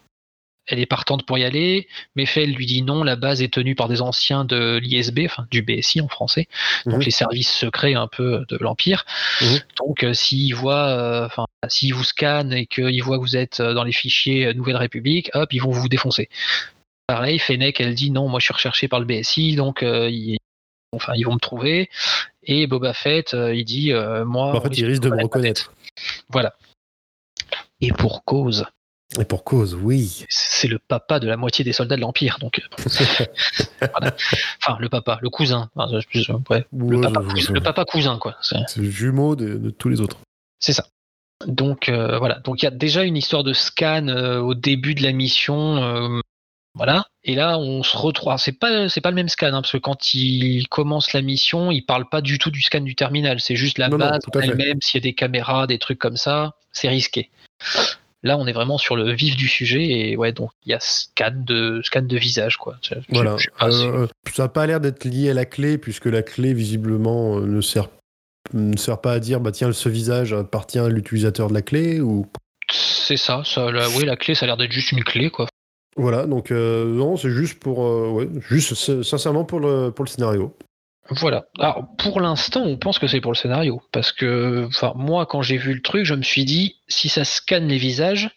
elle 0.67 0.79
est 0.79 0.87
partante 0.87 1.27
pour 1.27 1.39
y 1.39 1.45
aller. 1.45 1.89
Mefel 2.15 2.53
lui 2.53 2.67
dit 2.67 2.83
non, 2.83 3.03
la 3.03 3.17
base 3.17 3.43
est 3.43 3.53
tenue 3.53 3.75
par 3.75 3.89
des 3.89 4.01
anciens 4.01 4.45
de 4.45 4.79
l'ISB, 4.83 5.21
enfin 5.25 5.47
du 5.51 5.63
BSI 5.63 6.01
en 6.01 6.09
français, 6.09 6.47
donc 6.87 6.97
Mhm. 6.97 7.03
les 7.03 7.11
services 7.11 7.53
secrets 7.53 7.95
un 7.95 8.07
peu 8.07 8.45
de 8.49 8.57
l'Empire. 8.59 9.05
Mhm. 9.41 9.61
Donc 9.79 10.05
euh, 10.05 10.15
s'ils 10.15 10.55
voient, 10.55 10.89
euh, 10.89 11.29
s'ils 11.69 11.95
vous 11.95 12.05
scannent 12.05 12.53
et 12.53 12.67
qu'ils 12.67 13.03
voient 13.03 13.17
que 13.19 13.23
vous 13.23 13.37
êtes 13.37 13.61
euh, 13.61 13.75
dans 13.75 13.85
les 13.85 13.93
fichiers 13.93 14.55
Nouvelle 14.55 14.77
République, 14.77 15.31
hop, 15.35 15.53
ils 15.53 15.61
vont 15.61 15.73
vous 15.73 15.89
défoncer. 15.89 16.29
Pareil, 17.09 17.39
Fennec, 17.39 17.81
elle 17.81 17.95
dit 17.95 18.11
non, 18.11 18.29
moi 18.29 18.39
je 18.39 18.45
suis 18.45 18.55
recherché 18.55 18.87
par 18.89 19.01
le 19.01 19.07
BSI, 19.07 19.57
donc 19.57 19.83
euh, 19.83 20.09
ils, 20.09 20.39
enfin, 20.95 21.13
ils 21.17 21.25
vont 21.25 21.35
me 21.35 21.41
trouver. 21.41 21.91
Et 22.45 22.67
Boba 22.67 22.93
Fett, 22.95 23.35
il 23.35 23.65
dit 23.65 23.93
moi. 24.27 24.57
en 24.57 24.61
fait, 24.61 24.77
il 24.79 24.85
risque 24.87 25.03
de 25.03 25.11
me 25.11 25.23
reconnaître. 25.23 25.73
Voilà. 26.29 26.55
Et 27.81 27.93
pour 27.93 28.25
cause, 28.25 28.65
Et 29.21 29.25
pour 29.25 29.45
cause, 29.45 29.75
oui. 29.75 30.25
c'est 30.29 30.69
le 30.69 30.79
papa 30.79 31.21
de 31.21 31.27
la 31.29 31.37
moitié 31.37 31.65
des 31.65 31.73
soldats 31.73 31.97
de 31.97 32.01
l'Empire, 32.01 32.39
donc. 32.41 32.61
euh, 32.61 33.25
voilà. 33.93 34.15
Enfin, 34.61 34.79
le 34.81 34.89
papa, 34.89 35.19
le 35.21 35.29
cousin. 35.29 35.69
Enfin, 35.77 36.01
je- 36.11 36.21
je- 36.21 36.33
ouais, 36.51 36.65
le, 36.73 37.01
papa, 37.01 37.21
cousin- 37.21 37.37
je- 37.49 37.53
le 37.53 37.61
papa 37.61 37.85
cousin, 37.85 38.19
quoi. 38.19 38.37
C'est 38.43 38.57
le 38.79 38.91
jumeau 38.91 39.37
de, 39.37 39.57
de 39.59 39.71
tous 39.71 39.89
les 39.89 40.01
autres. 40.01 40.19
c'est 40.61 40.73
ça. 40.73 40.87
Donc 41.47 41.89
euh, 41.89 42.19
voilà. 42.19 42.39
Donc 42.41 42.63
il 42.63 42.67
y 42.67 42.69
a 42.69 42.71
déjà 42.71 43.03
une 43.03 43.17
histoire 43.17 43.43
de 43.43 43.53
scan 43.53 44.07
euh, 44.07 44.39
au 44.39 44.55
début 44.55 44.95
de 44.95 45.03
la 45.03 45.11
mission. 45.13 45.83
euh, 45.83 46.21
voilà. 46.75 47.05
Et 47.25 47.35
là, 47.35 47.59
on 47.59 47.83
se 47.83 47.97
retrouve. 47.97 48.33
C'est 48.39 48.53
pas 48.59 48.89
c'est 48.89 49.01
pas 49.01 49.11
le 49.11 49.17
même 49.17 49.29
scan 49.29 49.49
hein, 49.49 49.61
parce 49.61 49.73
que 49.73 49.79
quand 49.79 50.15
il 50.15 50.69
commence 50.69 51.13
la 51.13 51.21
mission, 51.21 51.71
il 51.73 51.83
parle 51.83 52.09
pas 52.09 52.21
du 52.23 52.39
tout 52.39 52.51
du 52.53 52.63
scan 52.63 52.81
du 52.83 52.95
terminal. 52.95 53.41
C'est 53.41 53.57
juste 53.57 53.79
la 53.79 53.89
Non, 53.89 53.99
base 53.99 54.21
elle-même. 54.41 54.79
S'il 54.81 55.01
y 55.01 55.03
a 55.03 55.07
des 55.09 55.15
caméras, 55.15 55.67
des 55.67 55.79
trucs 55.81 55.99
comme 55.99 56.17
ça, 56.17 56.55
c'est 56.71 56.89
risqué. 56.89 57.31
Là, 58.25 58.39
on 58.39 58.47
est 58.47 58.53
vraiment 58.53 58.79
sur 58.79 58.95
le 58.95 59.13
vif 59.13 59.37
du 59.37 59.49
sujet 59.49 59.83
et 59.85 60.17
ouais, 60.17 60.33
donc 60.33 60.51
il 60.65 60.71
y 60.71 60.75
a 60.75 60.79
scan 60.81 61.33
de 61.35 61.81
scan 61.83 62.03
de 62.03 62.17
visage 62.17 62.57
quoi. 62.57 62.77
Je- 62.83 62.95
je- 62.95 63.01
Voilà. 63.15 63.37
je 63.37 63.45
sais 63.45 63.51
pas, 63.59 63.71
c'est- 63.73 63.85
Euh, 63.87 64.07
ça 64.33 64.45
n'a 64.45 64.49
pas 64.49 64.67
l'air 64.67 64.81
d'être 64.81 65.05
lié 65.05 65.31
à 65.31 65.35
la 65.35 65.45
clé, 65.45 65.77
puisque 65.77 66.07
la 66.07 66.23
clé, 66.23 66.55
visiblement, 66.55 67.39
euh, 67.39 67.47
ne 67.47 67.61
sert, 67.61 67.89
ne 68.55 68.77
sert 68.77 69.01
pas 69.01 69.13
à 69.15 69.19
dire, 69.19 69.41
bah 69.41 69.51
tiens, 69.51 69.73
ce 69.73 69.89
visage 69.89 70.33
appartient 70.33 70.79
à 70.79 70.89
l'utilisateur 70.89 71.49
de 71.49 71.55
la 71.55 71.63
clé, 71.63 72.01
ou. 72.01 72.27
c'est 72.71 73.17
ça. 73.17 73.43
ça 73.45 73.71
la, 73.73 73.89
oui, 73.91 74.05
la 74.05 74.17
clé, 74.17 74.35
ça 74.37 74.45
a 74.45 74.47
l'air 74.47 74.57
d'être 74.57 74.73
juste 74.73 74.93
une 74.93 75.03
clé 75.05 75.29
quoi. 75.31 75.49
Voilà, 75.97 76.25
donc 76.27 76.51
euh, 76.53 76.87
non, 76.87 77.17
c'est 77.17 77.31
juste 77.31 77.59
pour. 77.59 77.85
euh, 77.85 78.09
ouais, 78.11 78.29
juste 78.49 78.75
sincèrement 79.03 79.45
pour 79.45 79.59
le, 79.61 79.91
pour 79.91 80.05
le 80.05 80.09
scénario. 80.11 80.57
Voilà. 81.11 81.47
Alors, 81.59 81.85
pour 81.99 82.21
l'instant, 82.21 82.63
on 82.63 82.77
pense 82.77 82.99
que 82.99 83.07
c'est 83.07 83.21
pour 83.21 83.33
le 83.33 83.37
scénario. 83.37 83.83
Parce 83.93 84.13
que, 84.13 84.65
enfin, 84.69 84.93
moi, 84.95 85.27
quand 85.27 85.43
j'ai 85.43 85.57
vu 85.57 85.75
le 85.75 85.83
truc, 85.83 86.05
je 86.05 86.15
me 86.15 86.23
suis 86.23 86.45
dit, 86.45 86.77
si 86.89 87.09
ça 87.09 87.25
scanne 87.25 87.69
les 87.69 87.79
visages, 87.79 88.31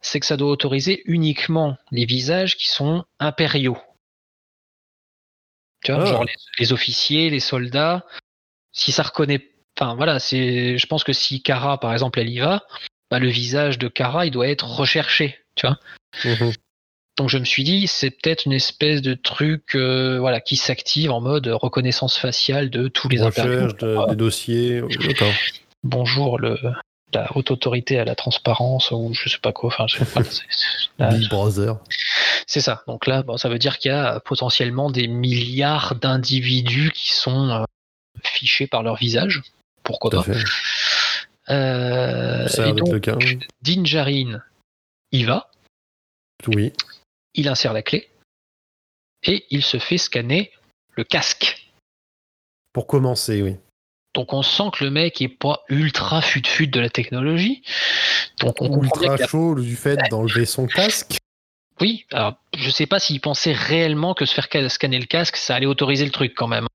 c'est 0.00 0.20
que 0.20 0.26
ça 0.26 0.36
doit 0.36 0.50
autoriser 0.50 1.02
uniquement 1.06 1.76
les 1.90 2.04
visages 2.04 2.56
qui 2.56 2.68
sont 2.68 3.04
impériaux. 3.18 3.78
Tu 5.84 5.92
vois, 5.92 6.02
Ah. 6.02 6.06
genre 6.06 6.24
les, 6.24 6.34
les 6.58 6.72
officiers, 6.72 7.30
les 7.30 7.40
soldats. 7.40 8.04
Si 8.72 8.92
ça 8.92 9.02
reconnaît. 9.02 9.48
Enfin, 9.78 9.94
voilà, 9.94 10.18
c'est. 10.18 10.78
Je 10.78 10.86
pense 10.86 11.02
que 11.04 11.12
si 11.12 11.42
Kara, 11.42 11.78
par 11.78 11.92
exemple, 11.92 12.20
elle 12.20 12.28
y 12.30 12.38
va, 12.38 12.64
bah, 13.10 13.18
le 13.18 13.28
visage 13.28 13.78
de 13.78 13.88
Kara, 13.88 14.26
il 14.26 14.30
doit 14.30 14.48
être 14.48 14.66
recherché. 14.66 15.38
Tu 15.56 15.66
vois. 15.66 15.78
Mhm. 16.24 16.52
Donc 17.18 17.28
je 17.28 17.36
me 17.38 17.44
suis 17.44 17.62
dit, 17.62 17.86
c'est 17.88 18.10
peut-être 18.10 18.46
une 18.46 18.54
espèce 18.54 19.02
de 19.02 19.12
truc 19.14 19.74
euh, 19.74 20.18
voilà, 20.18 20.40
qui 20.40 20.56
s'active 20.56 21.10
en 21.10 21.20
mode 21.20 21.46
reconnaissance 21.46 22.16
faciale 22.16 22.70
de 22.70 22.88
tous 22.88 23.08
les 23.08 23.20
impériaux. 23.22 23.64
Recherche 23.64 23.76
de- 23.76 24.08
des 24.10 24.16
dossiers. 24.16 24.80
D'accord. 25.06 25.32
Bonjour, 25.84 26.38
le, 26.38 26.58
la 27.12 27.28
haute 27.36 27.50
autorité 27.50 27.98
à 27.98 28.04
la 28.06 28.14
transparence, 28.14 28.90
ou 28.92 29.12
je 29.12 29.28
sais 29.28 29.38
pas 29.38 29.52
quoi. 29.52 29.68
Enfin, 29.68 29.86
c'est- 29.88 30.04
ça. 32.60 32.82
Donc 32.86 33.06
là, 33.06 33.22
bon, 33.22 33.36
ça 33.36 33.48
veut 33.50 33.58
dire 33.58 33.78
qu'il 33.78 33.90
y 33.90 33.94
a 33.94 34.18
potentiellement 34.20 34.90
des 34.90 35.06
milliards 35.08 35.94
d'individus 35.96 36.92
qui 36.94 37.12
sont 37.12 37.50
euh, 37.50 37.64
fichés 38.24 38.66
par 38.66 38.82
leur 38.82 38.96
visage. 38.96 39.42
Pourquoi 39.82 40.10
Tout 40.10 40.22
pas. 40.22 40.32
Euh, 41.50 42.48
Ça 42.48 42.62
a 42.62 42.64
Et 42.64 42.66
l'air 42.68 42.74
d'être 42.76 42.84
donc, 42.84 42.92
le 42.94 43.00
cas. 43.00 43.16
Dinjarin 43.62 44.40
y 45.10 45.24
va, 45.24 45.50
Oui. 46.46 46.72
Il 47.34 47.48
insère 47.48 47.72
la 47.72 47.82
clé, 47.82 48.08
et 49.24 49.44
il 49.50 49.62
se 49.62 49.78
fait 49.78 49.98
scanner 49.98 50.50
le 50.96 51.04
casque. 51.04 51.70
Pour 52.72 52.86
commencer, 52.86 53.42
oui. 53.42 53.56
Donc 54.14 54.32
on 54.34 54.42
sent 54.42 54.64
que 54.74 54.84
le 54.84 54.90
mec 54.90 55.22
est 55.22 55.28
pas 55.28 55.62
ultra 55.68 56.20
fut-fut 56.20 56.66
de 56.66 56.80
la 56.80 56.90
technologie. 56.90 57.62
Donc 58.40 58.60
on 58.60 58.68
comprend 58.68 59.00
Ultra 59.02 59.14
a- 59.14 59.26
chaud 59.26 59.54
du 59.54 59.74
fait 59.76 59.98
d'enlever 60.10 60.44
son 60.44 60.66
casque. 60.66 61.16
Oui, 61.80 62.04
alors 62.12 62.34
je 62.54 62.68
sais 62.70 62.86
pas 62.86 62.98
s'il 63.00 63.20
pensait 63.20 63.52
réellement 63.54 64.12
que 64.14 64.26
se 64.26 64.34
faire 64.34 64.48
ca- 64.52 64.68
scanner 64.68 64.98
le 64.98 65.06
casque, 65.06 65.36
ça 65.36 65.54
allait 65.56 65.66
autoriser 65.66 66.04
le 66.04 66.10
truc 66.10 66.34
quand 66.36 66.46
même. 66.48 66.66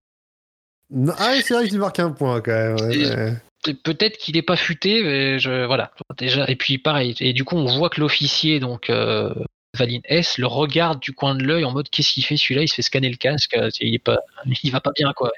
Non- 0.90 1.14
Ah, 1.18 1.36
c'est 1.44 1.54
vrai 1.54 1.68
qu'il 1.68 1.78
marque 1.78 2.00
un 2.00 2.12
point 2.12 2.42
quand 2.42 2.52
même. 2.52 2.76
ouais, 2.78 3.74
Peut-être 3.84 4.18
qu'il 4.18 4.38
est 4.38 4.42
pas 4.42 4.56
futé, 4.56 5.04
mais 5.04 5.40
je 5.40 5.66
voilà. 5.66 5.92
Déjà, 6.18 6.50
et 6.50 6.56
puis 6.56 6.78
pareil. 6.78 7.16
Et 7.20 7.34
du 7.34 7.44
coup, 7.44 7.56
on 7.58 7.78
voit 7.78 7.90
que 7.90 8.00
l'officier, 8.00 8.60
donc 8.60 8.90
euh, 8.90 9.34
Valine 9.78 10.02
S, 10.06 10.38
le 10.38 10.48
regarde 10.48 11.00
du 11.00 11.14
coin 11.14 11.36
de 11.36 11.44
l'œil 11.44 11.64
en 11.66 11.72
mode 11.72 11.90
qu'est-ce 11.90 12.14
qu'il 12.14 12.26
fait 12.26 12.38
celui-là? 12.38 12.64
Il 12.64 12.68
se 12.68 12.76
fait 12.76 12.82
scanner 12.82 13.10
le 13.10 13.16
casque. 13.18 13.56
euh, 13.56 13.70
Il 13.80 13.94
est 13.94 14.00
pas, 14.00 14.18
il 14.64 14.72
va 14.72 14.82
pas 14.82 14.92
bien 14.96 15.14
quoi. 15.14 15.32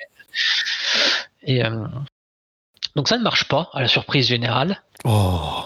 Et 1.43 1.63
euh, 1.63 1.85
donc 2.95 3.07
ça 3.07 3.17
ne 3.17 3.23
marche 3.23 3.45
pas 3.47 3.69
à 3.73 3.81
la 3.81 3.87
surprise 3.87 4.27
générale. 4.27 4.81
Oh. 5.05 5.63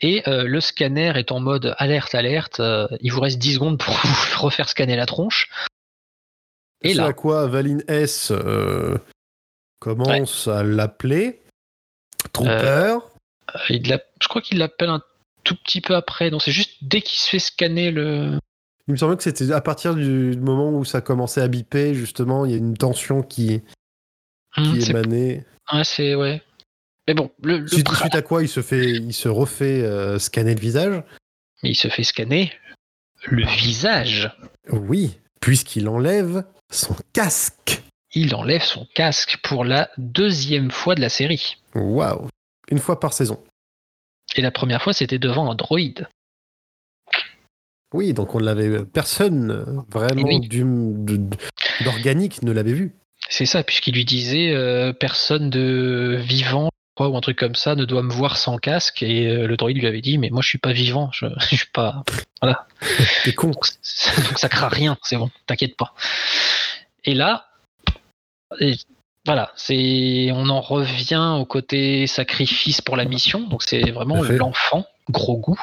Et 0.00 0.22
euh, 0.28 0.44
le 0.44 0.60
scanner 0.60 1.12
est 1.16 1.32
en 1.32 1.40
mode 1.40 1.74
alerte, 1.78 2.14
alerte. 2.14 2.60
euh, 2.60 2.88
il 3.00 3.12
vous 3.12 3.20
reste 3.20 3.38
10 3.38 3.54
secondes 3.54 3.78
pour 3.78 3.94
vous 4.04 4.42
refaire 4.42 4.68
scanner 4.68 4.96
la 4.96 5.06
tronche. 5.06 5.48
Et 6.82 6.94
là, 6.94 7.06
à 7.06 7.12
quoi 7.12 7.46
Valine 7.46 7.84
S 7.86 8.32
commence 9.78 10.48
à 10.48 10.62
l'appeler? 10.64 11.40
Trooper. 12.32 12.98
il 13.68 14.00
je 14.20 14.28
crois 14.28 14.40
qu'il 14.42 14.58
l'appelle 14.58 14.88
un 14.88 15.02
tout 15.44 15.56
petit 15.56 15.80
peu 15.80 15.94
après. 15.94 16.30
Donc 16.30 16.42
c'est 16.42 16.52
juste 16.52 16.72
dès 16.82 17.00
qu'il 17.00 17.18
se 17.18 17.28
fait 17.28 17.38
scanner 17.38 17.90
le. 17.90 18.38
Il 18.88 18.92
me 18.92 18.96
semblait 18.96 19.16
que 19.16 19.22
c'était 19.22 19.52
à 19.52 19.60
partir 19.60 19.94
du 19.94 20.36
moment 20.38 20.70
où 20.70 20.84
ça 20.84 21.00
commençait 21.00 21.40
à 21.40 21.48
biper, 21.48 21.94
justement, 21.94 22.44
il 22.44 22.50
y 22.50 22.54
a 22.54 22.58
une 22.58 22.76
tension 22.76 23.22
qui, 23.22 23.62
Hum, 24.56 24.72
qui 24.74 24.82
c'est- 24.82 24.90
émanait. 24.90 25.44
ouais, 25.72 25.84
c'est 25.84 26.14
ouais. 26.14 26.42
Mais 27.08 27.14
bon, 27.14 27.30
le, 27.42 27.58
le 27.58 27.66
Suite, 27.68 27.88
suite 27.94 28.14
à 28.14 28.22
quoi 28.22 28.42
il 28.42 28.48
se 28.48 28.60
fait, 28.62 28.90
il 28.90 29.12
se 29.12 29.28
refait 29.28 29.82
euh, 29.82 30.18
scanner 30.18 30.54
le 30.54 30.60
visage. 30.60 31.02
Mais 31.62 31.70
il 31.70 31.74
se 31.76 31.88
fait 31.88 32.04
scanner 32.04 32.52
le 33.26 33.44
visage. 33.46 34.30
Oui, 34.70 35.18
puisqu'il 35.40 35.88
enlève 35.88 36.44
son 36.70 36.94
casque. 37.12 37.82
Il 38.14 38.34
enlève 38.34 38.62
son 38.62 38.86
casque 38.94 39.38
pour 39.42 39.64
la 39.64 39.90
deuxième 39.96 40.70
fois 40.70 40.94
de 40.94 41.00
la 41.00 41.08
série. 41.08 41.56
Waouh. 41.74 42.28
Une 42.70 42.78
fois 42.78 43.00
par 43.00 43.12
saison. 43.12 43.42
Et 44.36 44.40
la 44.40 44.50
première 44.50 44.82
fois, 44.82 44.92
c'était 44.92 45.18
devant 45.18 45.50
un 45.50 45.54
droïde. 45.54 46.08
Oui, 47.92 48.14
donc 48.14 48.34
on 48.34 48.38
l'avait. 48.38 48.84
Personne 48.84 49.50
euh, 49.50 49.64
vraiment 49.90 50.22
Oui. 50.24 50.40
d'organique 51.84 52.42
ne 52.42 52.52
l'avait 52.52 52.72
vu. 52.72 52.94
C'est 53.28 53.46
ça, 53.46 53.62
puisqu'il 53.62 53.94
lui 53.94 54.04
disait 54.04 54.52
euh, 54.52 54.92
personne 54.92 55.50
de 55.50 56.18
vivant, 56.20 56.70
ou 57.00 57.16
un 57.16 57.20
truc 57.20 57.38
comme 57.38 57.54
ça, 57.54 57.74
ne 57.74 57.84
doit 57.84 58.02
me 58.02 58.12
voir 58.12 58.36
sans 58.36 58.58
casque. 58.58 59.02
Et 59.02 59.26
euh, 59.28 59.46
le 59.46 59.56
droïde 59.56 59.78
lui 59.78 59.86
avait 59.86 60.00
dit, 60.00 60.18
mais 60.18 60.30
moi 60.30 60.42
je 60.42 60.48
suis 60.48 60.58
pas 60.58 60.72
vivant, 60.72 61.10
je, 61.12 61.26
je 61.50 61.56
suis 61.56 61.70
pas. 61.72 62.02
T'es 63.24 63.32
con. 63.34 63.48
Donc, 63.48 63.64
donc 64.28 64.38
ça 64.38 64.48
craint 64.48 64.68
rien, 64.68 64.96
c'est 65.02 65.16
bon, 65.16 65.30
t'inquiète 65.46 65.76
pas. 65.76 65.94
Et 67.04 67.14
là, 67.14 67.48
et 68.60 68.74
voilà, 69.24 69.52
c'est, 69.56 70.30
on 70.32 70.48
en 70.48 70.60
revient 70.60 71.36
au 71.38 71.44
côté 71.44 72.06
sacrifice 72.06 72.80
pour 72.80 72.96
la 72.96 73.04
mission. 73.04 73.40
Donc 73.48 73.62
c'est 73.62 73.90
vraiment 73.90 74.22
l'enfant, 74.22 74.86
gros 75.10 75.36
goût. 75.38 75.60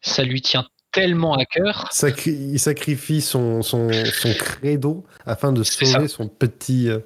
Ça 0.00 0.22
lui 0.22 0.40
tient 0.40 0.66
tellement 0.92 1.34
à 1.34 1.44
cœur. 1.44 1.88
Sacri- 1.92 2.30
il 2.52 2.58
sacrifie 2.60 3.20
son, 3.20 3.62
son, 3.62 3.90
son 3.92 4.32
credo 4.34 5.04
afin 5.26 5.52
de 5.52 5.62
sauver 5.64 6.08
son 6.08 6.28
petit, 6.28 6.88
euh, 6.88 7.00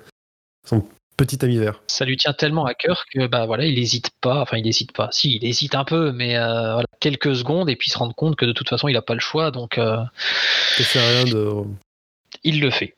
son 0.68 0.86
petit 1.16 1.44
ami 1.44 1.56
vert. 1.58 1.82
ça 1.86 2.04
lui 2.04 2.16
tient 2.16 2.32
tellement 2.32 2.64
à 2.64 2.74
cœur 2.74 3.04
que 3.12 3.26
bah 3.26 3.46
voilà, 3.46 3.64
il 3.66 3.78
hésite 3.78 4.10
pas, 4.20 4.40
enfin 4.40 4.56
il 4.56 4.66
hésite 4.66 4.92
pas. 4.92 5.08
Si, 5.12 5.36
il 5.36 5.44
hésite 5.44 5.74
un 5.74 5.84
peu, 5.84 6.12
mais 6.12 6.36
euh, 6.36 6.72
voilà, 6.72 6.86
quelques 7.00 7.34
secondes 7.36 7.68
et 7.70 7.76
puis 7.76 7.88
il 7.88 7.92
se 7.92 7.98
rend 7.98 8.10
compte 8.12 8.36
que 8.36 8.44
de 8.44 8.52
toute 8.52 8.68
façon 8.68 8.88
il 8.88 8.96
a 8.96 9.02
pas 9.02 9.14
le 9.14 9.20
choix, 9.20 9.50
donc 9.50 9.78
euh, 9.78 9.98
Ça 10.76 10.84
sert 10.84 11.02
à 11.02 11.08
rien 11.08 11.24
de. 11.24 11.50
il 12.44 12.60
le 12.60 12.70
fait. 12.70 12.94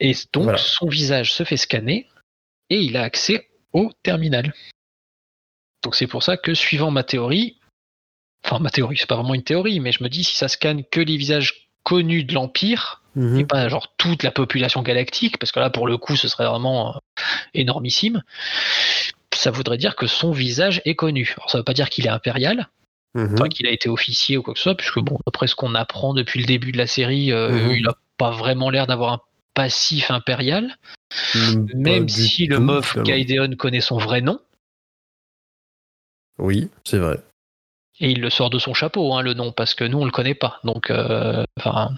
Et 0.00 0.14
donc 0.32 0.44
Voilà. 0.44 0.58
son 0.58 0.88
visage 0.88 1.32
se 1.32 1.44
fait 1.44 1.56
scanner 1.56 2.06
et 2.70 2.78
il 2.78 2.96
a 2.96 3.02
accès 3.02 3.48
au 3.72 3.90
terminal. 4.02 4.54
Donc 5.82 5.94
c'est 5.94 6.06
pour 6.06 6.22
ça 6.22 6.36
que 6.36 6.54
suivant 6.54 6.90
ma 6.90 7.02
théorie, 7.04 7.58
enfin 8.44 8.58
ma 8.58 8.70
théorie, 8.70 8.96
c'est 8.98 9.06
pas 9.08 9.16
vraiment 9.16 9.34
une 9.34 9.42
théorie, 9.44 9.80
mais 9.80 9.92
je 9.92 10.02
me 10.02 10.08
dis 10.08 10.24
si 10.24 10.36
ça 10.36 10.48
scanne 10.48 10.84
que 10.84 11.00
les 11.00 11.16
visages 11.16 11.68
connus 11.82 12.24
de 12.24 12.34
l'Empire, 12.34 13.02
Mhm. 13.16 13.40
et 13.40 13.44
pas 13.44 13.68
genre 13.68 13.92
toute 13.96 14.22
la 14.22 14.30
population 14.30 14.82
galactique, 14.82 15.38
parce 15.38 15.50
que 15.50 15.58
là 15.58 15.68
pour 15.68 15.86
le 15.88 15.96
coup 15.96 16.14
ce 16.16 16.28
serait 16.28 16.46
vraiment 16.46 16.94
euh, 16.94 16.98
énormissime, 17.54 18.22
ça 19.34 19.50
voudrait 19.50 19.78
dire 19.78 19.96
que 19.96 20.06
son 20.06 20.30
visage 20.32 20.80
est 20.84 20.94
connu. 20.94 21.34
Alors 21.36 21.50
ça 21.50 21.58
veut 21.58 21.64
pas 21.64 21.74
dire 21.74 21.88
qu'il 21.90 22.06
est 22.06 22.10
impérial, 22.10 22.68
Mhm. 23.14 23.34
enfin 23.34 23.48
qu'il 23.48 23.66
a 23.66 23.70
été 23.70 23.88
officier 23.88 24.36
ou 24.36 24.42
quoi 24.42 24.54
que 24.54 24.58
ce 24.60 24.64
soit, 24.64 24.76
puisque 24.76 25.00
bon, 25.00 25.18
après 25.26 25.46
ce 25.48 25.56
qu'on 25.56 25.74
apprend 25.74 26.14
depuis 26.14 26.38
le 26.40 26.46
début 26.46 26.70
de 26.72 26.78
la 26.78 26.86
série, 26.86 27.32
euh, 27.32 27.50
Mhm. 27.50 27.72
il 27.72 27.88
a 27.88 27.94
pas 28.16 28.30
vraiment 28.30 28.70
l'air 28.70 28.86
d'avoir 28.86 29.12
un 29.14 29.20
passif 29.54 30.10
impérial, 30.10 30.76
Mm, 31.34 31.66
pas 31.66 31.74
même 31.76 32.08
si 32.08 32.46
le 32.46 32.56
finalement. 32.56 33.04
Gideon 33.04 33.56
connaît 33.56 33.80
son 33.80 33.98
vrai 33.98 34.20
nom, 34.20 34.38
Oui, 36.38 36.70
c'est 36.84 36.98
vrai. 36.98 37.18
et 37.98 38.10
il 38.12 38.20
le 38.20 38.30
sort 38.30 38.48
de 38.50 38.58
son 38.60 38.74
chapeau, 38.74 39.12
hein, 39.14 39.22
le 39.22 39.34
nom, 39.34 39.50
parce 39.52 39.74
que 39.74 39.84
nous 39.84 39.98
on 39.98 40.04
le 40.04 40.10
connaît 40.12 40.34
pas. 40.36 40.60
Donc, 40.64 40.90
euh, 40.90 41.44
enfin, 41.58 41.90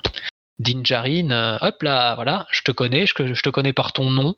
Din 0.59 0.81
Djarin, 0.83 1.31
euh, 1.31 1.59
hop 1.61 1.83
là, 1.83 2.15
voilà, 2.15 2.47
je 2.51 2.63
te 2.63 2.73
connais, 2.73 3.07
je, 3.07 3.35
je 3.35 3.43
te 3.43 3.51
connais 3.51 3.73
par 3.75 3.93
ton 3.93 4.11
nom. 4.11 4.35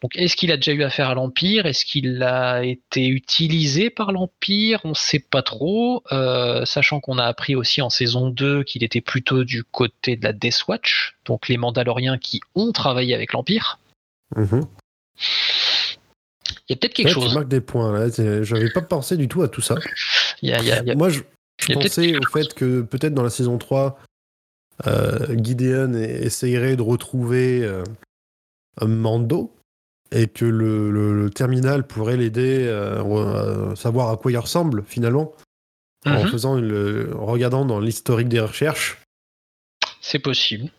Donc, 0.00 0.14
est-ce 0.16 0.36
qu'il 0.36 0.52
a 0.52 0.56
déjà 0.56 0.72
eu 0.72 0.82
affaire 0.84 1.08
à 1.08 1.14
l'Empire? 1.14 1.66
Est-ce 1.66 1.84
qu'il 1.84 2.22
a 2.22 2.62
été 2.62 3.08
utilisé 3.08 3.90
par 3.90 4.12
l'Empire? 4.12 4.80
On 4.84 4.90
ne 4.90 4.94
sait 4.94 5.18
pas 5.18 5.42
trop, 5.42 6.04
euh, 6.12 6.64
sachant 6.64 7.00
qu'on 7.00 7.18
a 7.18 7.24
appris 7.24 7.56
aussi 7.56 7.82
en 7.82 7.90
saison 7.90 8.30
2 8.30 8.62
qu'il 8.62 8.84
était 8.84 9.00
plutôt 9.00 9.42
du 9.42 9.64
côté 9.64 10.14
de 10.16 10.22
la 10.24 10.32
Death 10.32 10.64
Watch, 10.68 11.16
donc 11.24 11.48
les 11.48 11.56
Mandaloriens 11.56 12.16
qui 12.18 12.40
ont 12.54 12.70
travaillé 12.72 13.12
avec 13.14 13.32
l'Empire. 13.32 13.78
Mhm. 14.36 14.60
Il 16.68 16.72
y 16.72 16.72
a 16.74 16.76
peut-être 16.76 16.94
quelque 16.94 17.08
Ouais, 17.08 17.14
Tu 17.14 17.20
chose. 17.20 17.34
marques 17.34 17.48
des 17.48 17.60
points 17.60 17.92
là. 17.98 18.10
C'est- 18.10 18.44
J'avais 18.44 18.70
pas 18.70 18.82
pensé 18.82 19.16
du 19.16 19.26
tout 19.26 19.42
à 19.42 19.48
tout 19.48 19.62
ça. 19.62 19.74
Il 20.42 20.50
y 20.50 20.52
a- 20.52 20.60
il 20.60 20.66
y 20.66 20.70
a- 20.72 20.80
il 20.82 20.86
y 20.86 20.90
a- 20.92 20.94
Moi, 20.94 21.08
je, 21.08 21.20
je 21.60 21.72
pensais 21.72 22.16
au 22.16 22.22
fait 22.32 22.54
que 22.54 22.82
peut-être 22.82 23.14
dans 23.14 23.24
la 23.24 23.30
saison 23.30 23.58
3, 23.58 23.98
euh, 24.86 25.34
Gideon 25.42 25.94
essayerait 25.94 26.76
de 26.76 26.82
retrouver 26.82 27.64
euh, 27.64 27.82
un 28.80 28.86
Mando 28.86 29.52
et 30.12 30.26
que 30.28 30.44
le, 30.44 30.90
le- 30.90 31.14
le 31.24 31.30
terminal 31.30 31.86
pourrait 31.86 32.16
l'aider 32.16 32.64
euh, 32.66 33.72
à 33.72 33.76
savoir 33.76 34.10
à 34.10 34.16
quoi 34.16 34.30
il 34.32 34.38
ressemble 34.38 34.84
finalement 34.86 35.34
en 36.06 36.22
Mhm, 36.22 36.28
faisant 36.28 36.56
une- 36.58 37.12
en 37.14 37.26
regardant 37.26 37.64
dans 37.64 37.80
l'historique 37.80 38.28
des 38.28 38.40
recherches. 38.40 38.98
C'est 40.00 40.18
possible. 40.20 40.70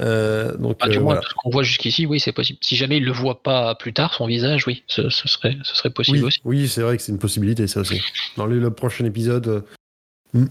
Euh, 0.00 0.54
donc 0.58 0.76
Ah, 0.80 0.88
du 0.88 0.98
euh, 0.98 1.00
moins, 1.00 1.14
voilà. 1.14 1.20
tout 1.22 1.30
ce 1.30 1.34
qu'on 1.34 1.48
voit 1.50 1.62
jusqu'ici, 1.62 2.04
oui, 2.04 2.20
c'est 2.20 2.32
possible. 2.32 2.58
Si 2.60 2.76
jamais 2.76 2.98
il 2.98 3.04
le 3.06 3.12
voit 3.12 3.42
pas 3.42 3.74
plus 3.74 3.94
tard, 3.94 4.12
son 4.12 4.26
visage, 4.26 4.66
oui, 4.66 4.84
ce, 4.86 5.08
ce 5.08 5.28
serait, 5.28 5.56
ce 5.62 5.74
serait 5.74 5.88
possible 5.88 6.18
Oui, 6.18 6.24
aussi. 6.24 6.40
oui 6.44 6.68
c'est 6.68 6.82
vrai 6.82 6.98
que 6.98 7.02
c'est 7.02 7.12
une 7.12 7.18
possibilité 7.18 7.66
ça 7.66 7.80
aussi. 7.80 8.02
Dans 8.36 8.44
le, 8.44 8.58
le 8.60 8.70
prochain 8.70 9.06
épisode, 9.06 9.64
euh, 10.36 10.46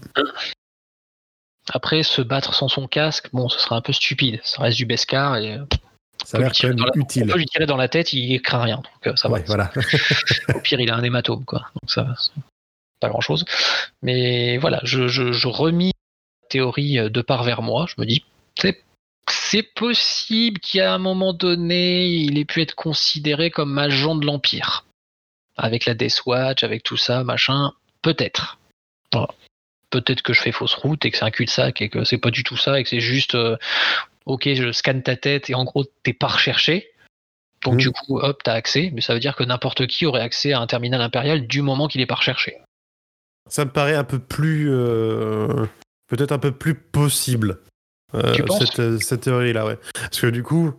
Après, 1.72 2.02
se 2.02 2.22
battre 2.22 2.54
sans 2.54 2.68
son 2.68 2.88
casque, 2.88 3.28
bon, 3.32 3.48
ce 3.48 3.60
serait 3.60 3.76
un 3.76 3.80
peu 3.82 3.92
stupide. 3.92 4.40
Ça 4.42 4.62
reste 4.62 4.78
du 4.78 4.86
Beskar 4.86 5.36
et 5.36 5.54
euh, 5.54 5.64
ça 6.30 6.36
a 6.38 6.40
l'air 6.40 6.52
quand 6.52 6.68
même 6.68 6.78
la- 6.78 6.90
utile. 6.94 7.24
on 7.24 7.32
peut 7.32 7.38
lui 7.38 7.46
tirer 7.46 7.66
dans 7.66 7.76
la 7.76 7.88
tête, 7.88 8.12
il 8.12 8.40
craint 8.42 8.62
rien. 8.62 8.76
Donc 8.76 9.06
euh, 9.06 9.16
ça 9.16 9.30
Ouais, 9.30 9.40
va. 9.40 9.46
voilà. 9.46 9.70
Au 10.54 10.60
pire, 10.60 10.80
il 10.80 10.90
a 10.90 10.96
un 10.96 11.02
hématome, 11.02 11.44
quoi. 11.44 11.60
Donc 11.80 11.90
ça 11.90 12.06
Pas 13.00 13.08
grand 13.08 13.20
chose. 13.20 13.44
Mais 14.02 14.58
voilà, 14.58 14.80
je, 14.84 15.08
je, 15.08 15.32
je 15.32 15.48
remis 15.48 15.92
la 16.42 16.48
théorie 16.48 16.98
euh, 16.98 17.08
de 17.08 17.20
part 17.22 17.44
vers 17.44 17.62
moi. 17.62 17.86
Je 17.88 17.94
me 18.00 18.06
dis, 18.06 18.24
c'est. 18.58 18.82
C'est 19.30 19.62
possible 19.74 20.58
qu'à 20.58 20.94
un 20.94 20.98
moment 20.98 21.34
donné, 21.34 22.06
il 22.06 22.38
ait 22.38 22.44
pu 22.46 22.62
être 22.62 22.74
considéré 22.74 23.50
comme 23.50 23.76
agent 23.78 24.14
de 24.16 24.24
l'Empire. 24.24 24.86
Avec 25.58 25.84
la 25.84 25.92
Death 25.94 26.22
Watch, 26.24 26.64
avec 26.64 26.82
tout 26.82 26.96
ça, 26.96 27.24
machin. 27.24 27.72
Peut-être. 28.00 28.58
Voilà. 29.12 29.28
Peut-être 29.90 30.22
que 30.22 30.32
je 30.32 30.40
fais 30.40 30.52
fausse 30.52 30.74
route 30.74 31.04
et 31.04 31.10
que 31.10 31.16
c'est 31.18 31.24
un 31.24 31.30
cul-de-sac 31.30 31.82
et 31.82 31.88
que 31.90 32.04
c'est 32.04 32.16
pas 32.18 32.30
du 32.30 32.42
tout 32.42 32.56
ça 32.56 32.78
et 32.80 32.82
que 32.84 32.88
c'est 32.88 33.00
juste 33.00 33.34
euh, 33.34 33.56
ok 34.28 34.48
je 34.54 34.70
scanne 34.72 35.02
ta 35.02 35.16
tête 35.16 35.50
et 35.50 35.54
en 35.54 35.64
gros 35.64 35.84
t'es 36.04 36.12
pas 36.12 36.28
recherché 36.28 36.90
donc 37.64 37.74
Mhm. 37.74 37.78
du 37.80 37.90
coup 37.90 38.18
hop 38.20 38.40
t'as 38.44 38.52
accès 38.54 38.90
mais 38.94 39.00
ça 39.00 39.12
veut 39.14 39.20
dire 39.20 39.34
que 39.34 39.42
n'importe 39.42 39.86
qui 39.88 40.06
aurait 40.06 40.20
accès 40.22 40.52
à 40.52 40.60
un 40.60 40.66
terminal 40.68 41.00
impérial 41.00 41.46
du 41.46 41.60
moment 41.62 41.88
qu'il 41.88 42.00
est 42.00 42.06
pas 42.06 42.14
recherché 42.14 42.56
Ça 43.48 43.64
me 43.64 43.70
paraît 43.70 43.94
un 43.96 44.04
peu 44.04 44.18
plus. 44.20 44.68
euh, 44.70 45.66
Peut-être 46.08 46.32
un 46.32 46.38
peu 46.38 46.52
plus 46.52 46.74
possible. 46.74 47.58
euh, 48.14 48.34
cette, 48.58 48.78
euh, 48.80 48.98
cette 48.98 49.22
théorie-là, 49.22 49.66
ouais. 49.66 49.78
Parce 49.94 50.20
que 50.20 50.26
du 50.28 50.42
coup, 50.42 50.72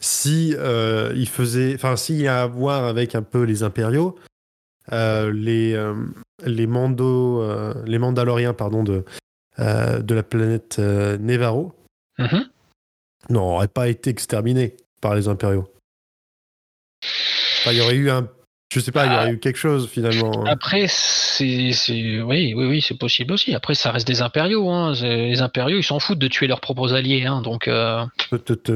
si 0.00 0.54
euh, 0.58 1.12
il 1.16 1.28
faisait. 1.28 1.74
Enfin, 1.74 1.96
s'il 1.96 2.16
y 2.20 2.26
a 2.28 2.42
à 2.42 2.46
voir 2.46 2.84
avec 2.84 3.14
un 3.14 3.22
peu 3.22 3.42
les 3.44 3.62
impériaux, 3.62 4.18
les, 4.92 5.92
les, 6.44 6.66
Mando, 6.66 7.42
les 7.84 7.98
Mandaloriens 7.98 8.52
pardon, 8.54 8.82
de, 8.82 9.04
de 9.58 10.14
la 10.14 10.22
planète 10.22 10.76
euh, 10.78 11.16
Nevarro 11.18 11.74
Mhm. 13.28 13.36
n'auraient 13.36 13.68
pas 13.68 13.88
été 13.88 14.10
exterminés 14.10 14.76
par 15.00 15.14
les 15.14 15.28
impériaux. 15.28 15.68
Enfin, 17.60 17.72
il 17.72 17.78
y 17.78 17.80
aurait 17.80 17.94
eu 17.96 18.10
un. 18.10 18.28
Je 18.72 18.80
sais 18.80 18.90
pas, 18.92 19.06
il 19.06 19.12
y 19.12 19.14
aurait 19.14 19.30
eu 19.32 19.38
quelque 19.38 19.58
chose 19.58 19.88
finalement. 19.88 20.44
après 20.44 20.86
c'est 20.88 21.70
c'est- 21.72 22.20
oui 22.20 22.52
oui 22.54 22.66
oui 22.66 22.82
c'est 22.82 22.98
possible 22.98 23.32
aussi 23.32 23.54
après 23.54 23.74
ça 23.76 23.92
reste 23.92 24.08
des 24.08 24.22
impériaux 24.22 24.68
hein. 24.70 24.92
Les 25.00 25.40
impériaux 25.40 25.78
ils 25.78 25.84
s'en 25.84 26.00
foutent 26.00 26.18
de 26.18 26.26
tuer 26.26 26.48
leurs 26.48 26.60
propres 26.60 26.92
alliés 26.92 27.24
hein. 27.26 27.42
donc 27.42 27.68
euh, 27.68 28.04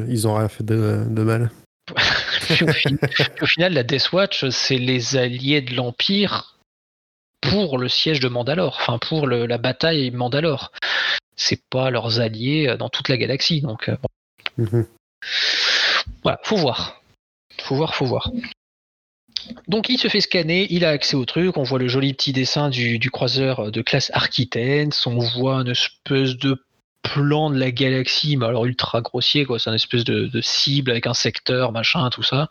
Ils 0.08 0.28
ont 0.28 0.34
rien 0.36 0.48
fait 0.48 0.62
de, 0.64 1.04
de 1.08 1.22
mal. 1.22 1.50
Puis 2.46 2.64
au, 3.42 3.46
final, 3.46 3.72
la 3.72 3.82
Death 3.82 4.12
Watch, 4.12 4.48
c'est 4.50 4.78
les 4.78 5.16
alliés 5.16 5.60
de 5.60 5.74
l'Empire 5.74 6.56
pour 7.40 7.76
le 7.78 7.88
siège 7.88 8.20
de 8.20 8.28
Mandalore, 8.28 8.76
enfin 8.80 8.98
pour 8.98 9.26
le- 9.26 9.46
la 9.46 9.58
bataille 9.58 10.10
Mandalore. 10.12 10.70
C'est 11.36 11.62
pas 11.68 11.90
leurs 11.90 12.20
alliés 12.20 12.68
euh, 12.68 12.76
dans 12.76 12.88
toute 12.90 13.08
la 13.08 13.16
galaxie, 13.16 13.60
donc 13.60 13.88
euh, 13.88 13.96
bon, 14.00 14.08
Mhm. 14.60 14.86
voilà, 16.22 16.38
faut 16.44 16.56
voir, 16.56 17.02
faut 17.62 17.76
voir, 17.76 17.94
faut 17.94 18.04
voir. 18.04 18.30
Donc 19.68 19.88
il 19.88 19.98
se 19.98 20.08
fait 20.08 20.20
scanner, 20.20 20.66
il 20.70 20.84
a 20.84 20.90
accès 20.90 21.16
au 21.16 21.24
truc, 21.24 21.56
on 21.56 21.62
voit 21.62 21.78
le 21.78 21.88
joli 21.88 22.12
petit 22.12 22.32
dessin 22.32 22.68
du, 22.68 23.10
croiseur 23.10 23.72
de 23.72 23.80
classe 23.80 24.10
Arquitaine, 24.12 24.90
on 25.06 25.18
voit 25.18 25.56
une 25.56 25.68
espèce 25.68 26.36
de 26.36 26.62
plan 27.02 27.48
de 27.48 27.58
la 27.58 27.70
galaxie, 27.70 28.36
mais 28.36 28.44
alors 28.44 28.66
ultra 28.66 29.00
grossier, 29.00 29.46
quoi. 29.46 29.58
C'est 29.58 29.70
une 29.70 29.76
espèce 29.76 30.04
de, 30.04 30.26
de 30.26 30.40
cible 30.42 30.90
avec 30.90 31.06
un 31.06 31.14
secteur, 31.14 31.72
machin, 31.72 32.10
tout 32.10 32.22
ça. 32.22 32.50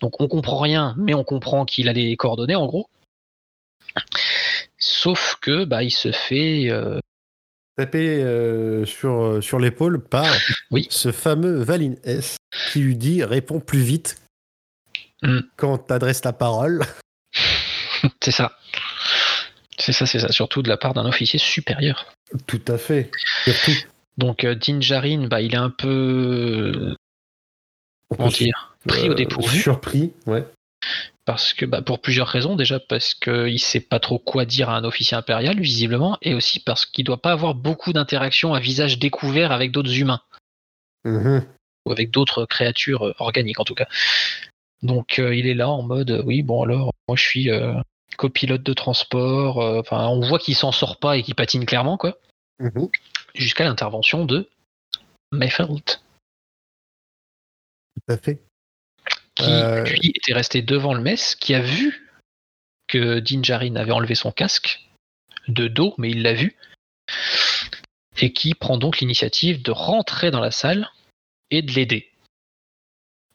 Donc 0.00 0.20
on 0.20 0.26
comprend 0.26 0.58
rien, 0.58 0.94
mais 0.98 1.14
on 1.14 1.22
comprend 1.22 1.64
qu'il 1.64 1.88
a 1.88 1.92
les 1.92 2.16
coordonnées, 2.16 2.56
en 2.56 2.66
gros. 2.66 2.88
Sauf 4.78 5.36
que 5.40 5.64
bah 5.64 5.82
il 5.82 5.90
se 5.90 6.12
fait 6.12 6.68
euh, 6.70 6.98
tapé 7.76 8.22
euh, 8.22 8.84
sur, 8.86 9.42
sur 9.42 9.58
l'épaule 9.58 10.02
par 10.02 10.26
Oui. 10.70 10.86
ce 10.90 11.12
fameux 11.12 11.62
Valin 11.62 11.94
S 12.04 12.36
qui 12.72 12.80
lui 12.80 12.96
dit 12.96 13.24
réponds 13.24 13.60
plus 13.60 13.80
vite 13.80 14.16
Mm. 15.22 15.40
quand 15.56 15.78
t'adresses 15.78 16.22
la 16.24 16.34
parole. 16.34 16.82
C'est 18.22 18.30
ça. 18.32 18.58
C'est 19.78 19.92
ça, 19.92 20.04
c'est 20.06 20.20
ça. 20.20 20.28
Surtout 20.28 20.62
de 20.62 20.68
la 20.68 20.76
part 20.76 20.92
d'un 20.92 21.06
officier 21.06 21.38
supérieur. 21.38 22.12
Tout 22.46 22.60
à 22.68 22.76
fait. 22.76 23.10
Surtout. 23.44 23.72
Donc 24.18 24.44
euh, 24.44 24.54
Din 24.54 24.80
Djarin, 24.80 25.26
bah, 25.26 25.40
il 25.40 25.54
est 25.54 25.58
un 25.58 25.70
peu. 25.70 26.94
on 28.10 28.16
Comment 28.16 28.28
peut 28.28 28.34
dire 28.36 28.76
Pris 28.86 29.08
au 29.08 29.12
euh, 29.12 29.14
dépourvu. 29.14 29.58
Surpris, 29.58 30.12
ouais. 30.26 30.44
Parce 31.26 31.52
que, 31.52 31.66
bah, 31.66 31.82
pour 31.82 32.00
plusieurs 32.00 32.28
raisons. 32.28 32.56
Déjà 32.56 32.80
parce 32.80 33.14
qu'il 33.14 33.58
sait 33.58 33.80
pas 33.80 34.00
trop 34.00 34.18
quoi 34.18 34.46
dire 34.46 34.70
à 34.70 34.76
un 34.76 34.84
officier 34.84 35.16
impérial, 35.16 35.60
visiblement. 35.60 36.16
Et 36.22 36.32
aussi 36.32 36.60
parce 36.60 36.86
qu'il 36.86 37.04
doit 37.04 37.20
pas 37.20 37.32
avoir 37.32 37.54
beaucoup 37.54 37.92
d'interactions 37.92 38.54
à 38.54 38.60
visage 38.60 38.98
découvert 38.98 39.52
avec 39.52 39.72
d'autres 39.72 39.98
humains. 39.98 40.22
Mhm. 41.04 41.46
ou 41.86 41.92
avec 41.92 42.10
d'autres 42.10 42.46
créatures 42.46 43.06
euh, 43.06 43.14
organiques 43.20 43.60
en 43.60 43.64
tout 43.64 43.76
cas. 43.76 43.86
Donc 44.82 45.18
euh, 45.18 45.34
il 45.34 45.46
est 45.46 45.54
là 45.54 45.68
en 45.68 45.82
mode 45.82 46.10
euh, 46.10 46.22
oui 46.24 46.42
bon 46.42 46.62
alors 46.62 46.92
moi 47.08 47.16
je 47.16 47.22
suis 47.22 47.50
euh, 47.50 47.74
copilote 48.16 48.62
de 48.62 48.72
transport. 48.72 49.58
Enfin 49.58 50.08
on 50.08 50.20
voit 50.20 50.38
qu'il 50.38 50.56
s'en 50.56 50.72
sort 50.72 50.98
pas 50.98 51.16
et 51.16 51.22
qu'il 51.22 51.34
patine 51.34 51.64
clairement 51.64 51.96
quoi. 51.96 52.18
Mhm. 52.58 52.88
Jusqu'à 53.34 53.64
l'intervention 53.64 54.24
de 54.24 54.48
Mayfeld 55.32 55.84
Tout 55.84 56.00
à 58.08 58.16
fait. 58.16 58.45
Qui 59.36 59.44
Euh. 59.50 59.84
lui 59.84 60.12
était 60.14 60.32
resté 60.34 60.62
devant 60.62 60.94
le 60.94 61.00
mess, 61.00 61.34
qui 61.36 61.54
a 61.54 61.60
vu 61.60 62.10
que 62.88 63.18
Din 63.20 63.42
Djarin 63.42 63.76
avait 63.76 63.92
enlevé 63.92 64.14
son 64.14 64.32
casque 64.32 64.80
de 65.48 65.68
dos, 65.68 65.94
mais 65.98 66.10
il 66.10 66.22
l'a 66.22 66.32
vu, 66.34 66.56
et 68.18 68.32
qui 68.32 68.54
prend 68.54 68.78
donc 68.78 68.98
l'initiative 68.98 69.62
de 69.62 69.70
rentrer 69.70 70.30
dans 70.30 70.40
la 70.40 70.50
salle 70.50 70.90
et 71.50 71.62
de 71.62 71.70
l'aider. 71.72 72.10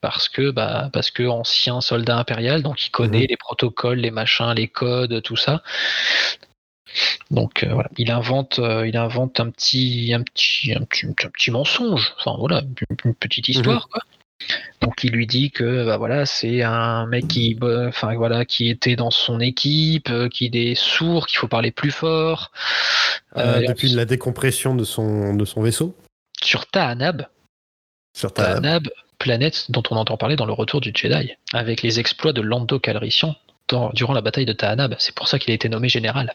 Parce 0.00 0.28
que, 0.28 0.50
bah, 0.50 0.90
parce 0.92 1.10
que 1.12 1.22
ancien 1.22 1.80
soldat 1.80 2.18
impérial, 2.18 2.62
donc 2.62 2.84
il 2.84 2.90
connaît 2.90 3.20
Mhm. 3.20 3.26
les 3.28 3.36
protocoles, 3.36 4.00
les 4.00 4.10
machins, 4.10 4.52
les 4.56 4.66
codes, 4.68 5.22
tout 5.22 5.36
ça. 5.36 5.62
Donc 7.30 7.62
euh, 7.62 7.72
voilà, 7.72 7.88
il 7.96 8.10
invente, 8.10 8.58
euh, 8.58 8.86
il 8.86 8.96
invente 8.96 9.38
un 9.40 9.48
petit, 9.50 10.12
un 10.12 10.22
petit, 10.22 10.74
un 10.74 10.82
petit, 10.84 11.06
un 11.06 11.12
petit 11.30 11.50
mensonge. 11.52 12.12
Enfin 12.18 12.36
voilà, 12.38 12.60
une, 12.90 12.96
une 13.04 13.14
petite 13.14 13.48
histoire 13.48 13.88
quoi. 13.88 14.02
Donc 14.80 15.04
il 15.04 15.12
lui 15.12 15.26
dit 15.26 15.50
que 15.50 15.84
bah 15.86 15.96
voilà 15.96 16.26
c'est 16.26 16.62
un 16.62 17.06
mec 17.06 17.28
qui 17.28 17.54
bah, 17.54 17.86
enfin 17.88 18.14
voilà 18.16 18.44
qui 18.44 18.68
était 18.68 18.96
dans 18.96 19.10
son 19.10 19.38
équipe, 19.40 20.10
euh, 20.10 20.28
qu'il 20.28 20.56
est 20.56 20.74
sourd, 20.74 21.26
qu'il 21.26 21.38
faut 21.38 21.48
parler 21.48 21.70
plus 21.70 21.90
fort. 21.92 22.50
Euh, 23.36 23.60
Euh, 23.62 23.66
depuis 23.68 23.88
la 23.90 24.04
décompression 24.04 24.74
de 24.74 24.84
son, 24.84 25.34
de 25.34 25.44
son 25.44 25.62
vaisseau. 25.62 25.96
Sur 26.42 26.66
Tahanab, 26.66 27.28
Certains. 28.14 28.42
Tahanab, 28.44 28.88
planète 29.18 29.70
dont 29.70 29.82
on 29.90 29.96
entend 29.96 30.16
parler 30.16 30.36
dans 30.36 30.46
le 30.46 30.52
retour 30.52 30.80
du 30.80 30.92
Jedi, 30.94 31.32
avec 31.52 31.82
les 31.82 32.00
exploits 32.00 32.32
de 32.32 32.40
Lando 32.42 32.78
Calrissian 32.80 33.36
dans- 33.68 33.90
durant 33.94 34.12
la 34.12 34.20
bataille 34.20 34.44
de 34.46 34.52
Tahanab. 34.52 34.96
C'est 34.98 35.14
pour 35.14 35.28
ça 35.28 35.38
qu'il 35.38 35.50
a 35.52 35.54
été 35.54 35.68
nommé 35.68 35.88
général. 35.88 36.34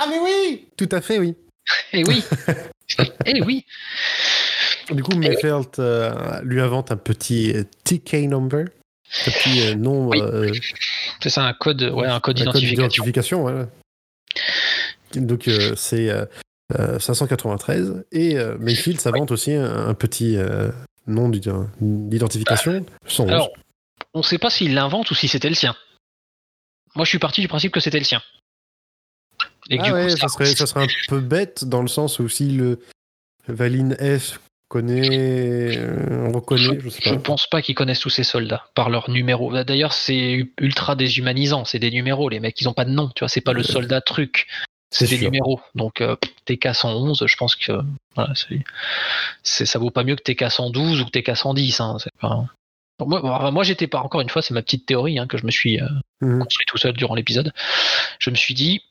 Ah 0.00 0.06
mais 0.08 0.18
oui 0.20 0.68
Tout 0.76 0.88
à 0.92 1.00
fait, 1.02 1.18
oui. 1.18 1.34
Eh 1.92 2.04
oui 2.06 2.22
Eh 3.26 3.42
oui 3.42 3.64
Du 4.90 5.02
coup, 5.02 5.16
Mayfeld 5.16 5.68
euh, 5.78 6.40
lui 6.42 6.60
invente 6.60 6.90
un 6.92 6.96
petit 6.96 7.52
euh, 7.54 7.64
TK 7.84 8.14
number, 8.28 8.64
un 9.26 9.30
petit 9.30 9.62
euh, 9.68 9.74
nom, 9.74 10.08
Oui. 10.08 10.20
euh, 10.20 10.52
C'est 11.22 11.30
ça 11.30 11.44
un 11.44 11.52
code, 11.54 11.82
ouais, 11.82 12.06
un 12.08 12.20
code 12.20 12.36
d'identification. 12.36 13.42
voilà. 13.42 13.68
Donc 15.14 15.48
c'est 15.76 16.08
euh, 16.10 16.24
euh, 16.78 16.98
593 16.98 18.04
et 18.12 18.36
Mayfield 18.58 18.98
s'invente 19.00 19.30
aussi 19.30 19.52
un, 19.52 19.88
un 19.88 19.94
petit 19.94 20.38
nom 21.06 21.28
d'id- 21.28 21.52
d'identification. 21.80 22.84
111. 23.06 23.30
Alors, 23.30 23.50
on 24.14 24.18
ne 24.20 24.24
sait 24.24 24.38
pas 24.38 24.50
s'il 24.50 24.74
l'invente 24.74 25.10
ou 25.10 25.14
si 25.14 25.28
c'était 25.28 25.48
le 25.50 25.54
sien. 25.54 25.74
Moi, 26.94 27.04
je 27.04 27.10
suis 27.10 27.18
parti 27.18 27.40
du 27.40 27.48
principe 27.48 27.72
que 27.72 27.80
c'était 27.80 27.98
le 27.98 28.04
sien. 28.04 28.22
Et 29.70 29.78
ah 29.80 29.92
ouais, 29.92 30.10
coup, 30.10 30.16
ça- 30.16 30.28
serait, 30.28 30.54
ça 30.54 30.66
serait 30.66 30.84
un 30.84 30.88
peu 31.08 31.20
bête 31.20 31.64
dans 31.64 31.82
le 31.82 31.88
sens 31.88 32.18
où 32.18 32.28
si 32.28 32.50
le 32.50 32.80
Valine 33.48 33.94
F 33.96 34.40
connaît, 34.72 35.76
euh, 35.76 36.28
on 36.28 36.32
reconnaît, 36.32 36.62
je 36.62 37.10
Je 37.10 37.14
pense 37.16 37.46
pas 37.46 37.60
qu'ils 37.60 37.74
connaissent 37.74 38.00
tous 38.00 38.08
ces 38.08 38.24
soldats 38.24 38.64
par 38.74 38.88
leur 38.88 39.10
numéro. 39.10 39.50
Bah, 39.50 39.64
D'ailleurs, 39.64 39.92
c'est 39.92 40.48
ultra 40.58 40.96
déshumanisant. 40.96 41.66
C'est 41.66 41.78
des 41.78 41.90
numéros, 41.90 42.30
les 42.30 42.40
mecs. 42.40 42.58
Ils 42.58 42.68
ont 42.70 42.72
pas 42.72 42.86
de 42.86 42.90
nom. 42.90 43.10
Tu 43.14 43.20
vois, 43.20 43.28
c'est 43.28 43.42
pas 43.42 43.52
le 43.52 43.60
Euh, 43.60 43.64
soldat 43.64 44.00
truc. 44.00 44.46
C'est 44.90 45.06
des 45.06 45.18
sûr. 45.18 45.26
numéros. 45.26 45.60
Donc 45.74 46.00
euh, 46.00 46.16
TK 46.46 46.74
111, 46.74 47.24
je 47.26 47.36
pense 47.36 47.54
que 47.54 47.72
voilà, 48.14 48.32
c'est, 49.42 49.66
ça 49.66 49.78
vaut 49.78 49.90
pas 49.90 50.04
mieux 50.04 50.16
que 50.16 50.22
TK 50.22 50.50
112 50.50 51.02
ou 51.02 51.04
que 51.04 51.10
TK 51.10 51.36
110. 51.36 51.80
Hein, 51.80 51.96
pas... 52.20 52.46
Moi, 53.04 53.50
moi, 53.50 53.62
j'étais 53.64 53.86
pas 53.88 54.00
encore 54.00 54.20
une 54.22 54.28
fois, 54.30 54.40
c'est 54.42 54.54
ma 54.54 54.62
petite 54.62 54.86
théorie 54.86 55.18
hein, 55.18 55.26
que 55.26 55.36
je 55.36 55.44
me 55.44 55.50
suis 55.50 55.80
euh, 55.80 56.38
construit 56.38 56.66
tout 56.66 56.78
seul 56.78 56.94
durant 56.94 57.14
l'épisode. 57.14 57.52
Je 58.18 58.30
me 58.30 58.36
suis 58.36 58.54
dit, 58.54 58.82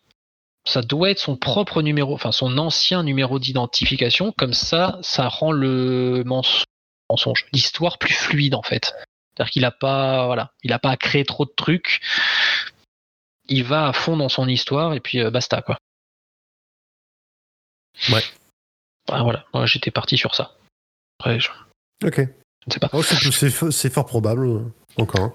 ça 0.65 0.81
doit 0.81 1.09
être 1.11 1.19
son 1.19 1.35
propre 1.37 1.81
numéro, 1.81 2.13
enfin 2.13 2.31
son 2.31 2.57
ancien 2.57 3.03
numéro 3.03 3.39
d'identification. 3.39 4.31
Comme 4.37 4.53
ça, 4.53 4.99
ça 5.01 5.27
rend 5.27 5.51
le 5.51 6.23
mens- 6.25 6.63
mensonge, 7.09 7.45
l'histoire 7.53 7.97
plus 7.97 8.13
fluide 8.13 8.55
en 8.55 8.61
fait. 8.61 8.93
C'est-à-dire 9.35 9.51
qu'il 9.51 9.65
a 9.65 9.71
pas, 9.71 10.25
voilà, 10.25 10.51
il 10.63 10.71
a 10.73 10.79
pas 10.79 10.91
à 10.91 10.97
créer 10.97 11.23
trop 11.25 11.45
de 11.45 11.53
trucs. 11.55 12.01
Il 13.47 13.63
va 13.63 13.87
à 13.87 13.93
fond 13.93 14.17
dans 14.17 14.29
son 14.29 14.47
histoire 14.47 14.93
et 14.93 14.99
puis 14.99 15.19
euh, 15.19 15.31
basta 15.31 15.61
quoi. 15.61 15.77
Ouais. 18.11 18.23
Voilà, 19.07 19.45
moi 19.53 19.65
j'étais 19.65 19.91
parti 19.91 20.17
sur 20.17 20.35
ça. 20.35 20.55
Après, 21.19 21.39
je, 21.39 21.49
Ok. 22.05 22.15
je 22.17 22.21
ne 22.67 22.71
sais 22.71 22.79
pas. 22.79 22.89
Oh, 22.93 23.01
c'est 23.03 23.93
fort 23.93 24.05
probable, 24.05 24.71
encore. 24.97 25.25
hein. 25.25 25.33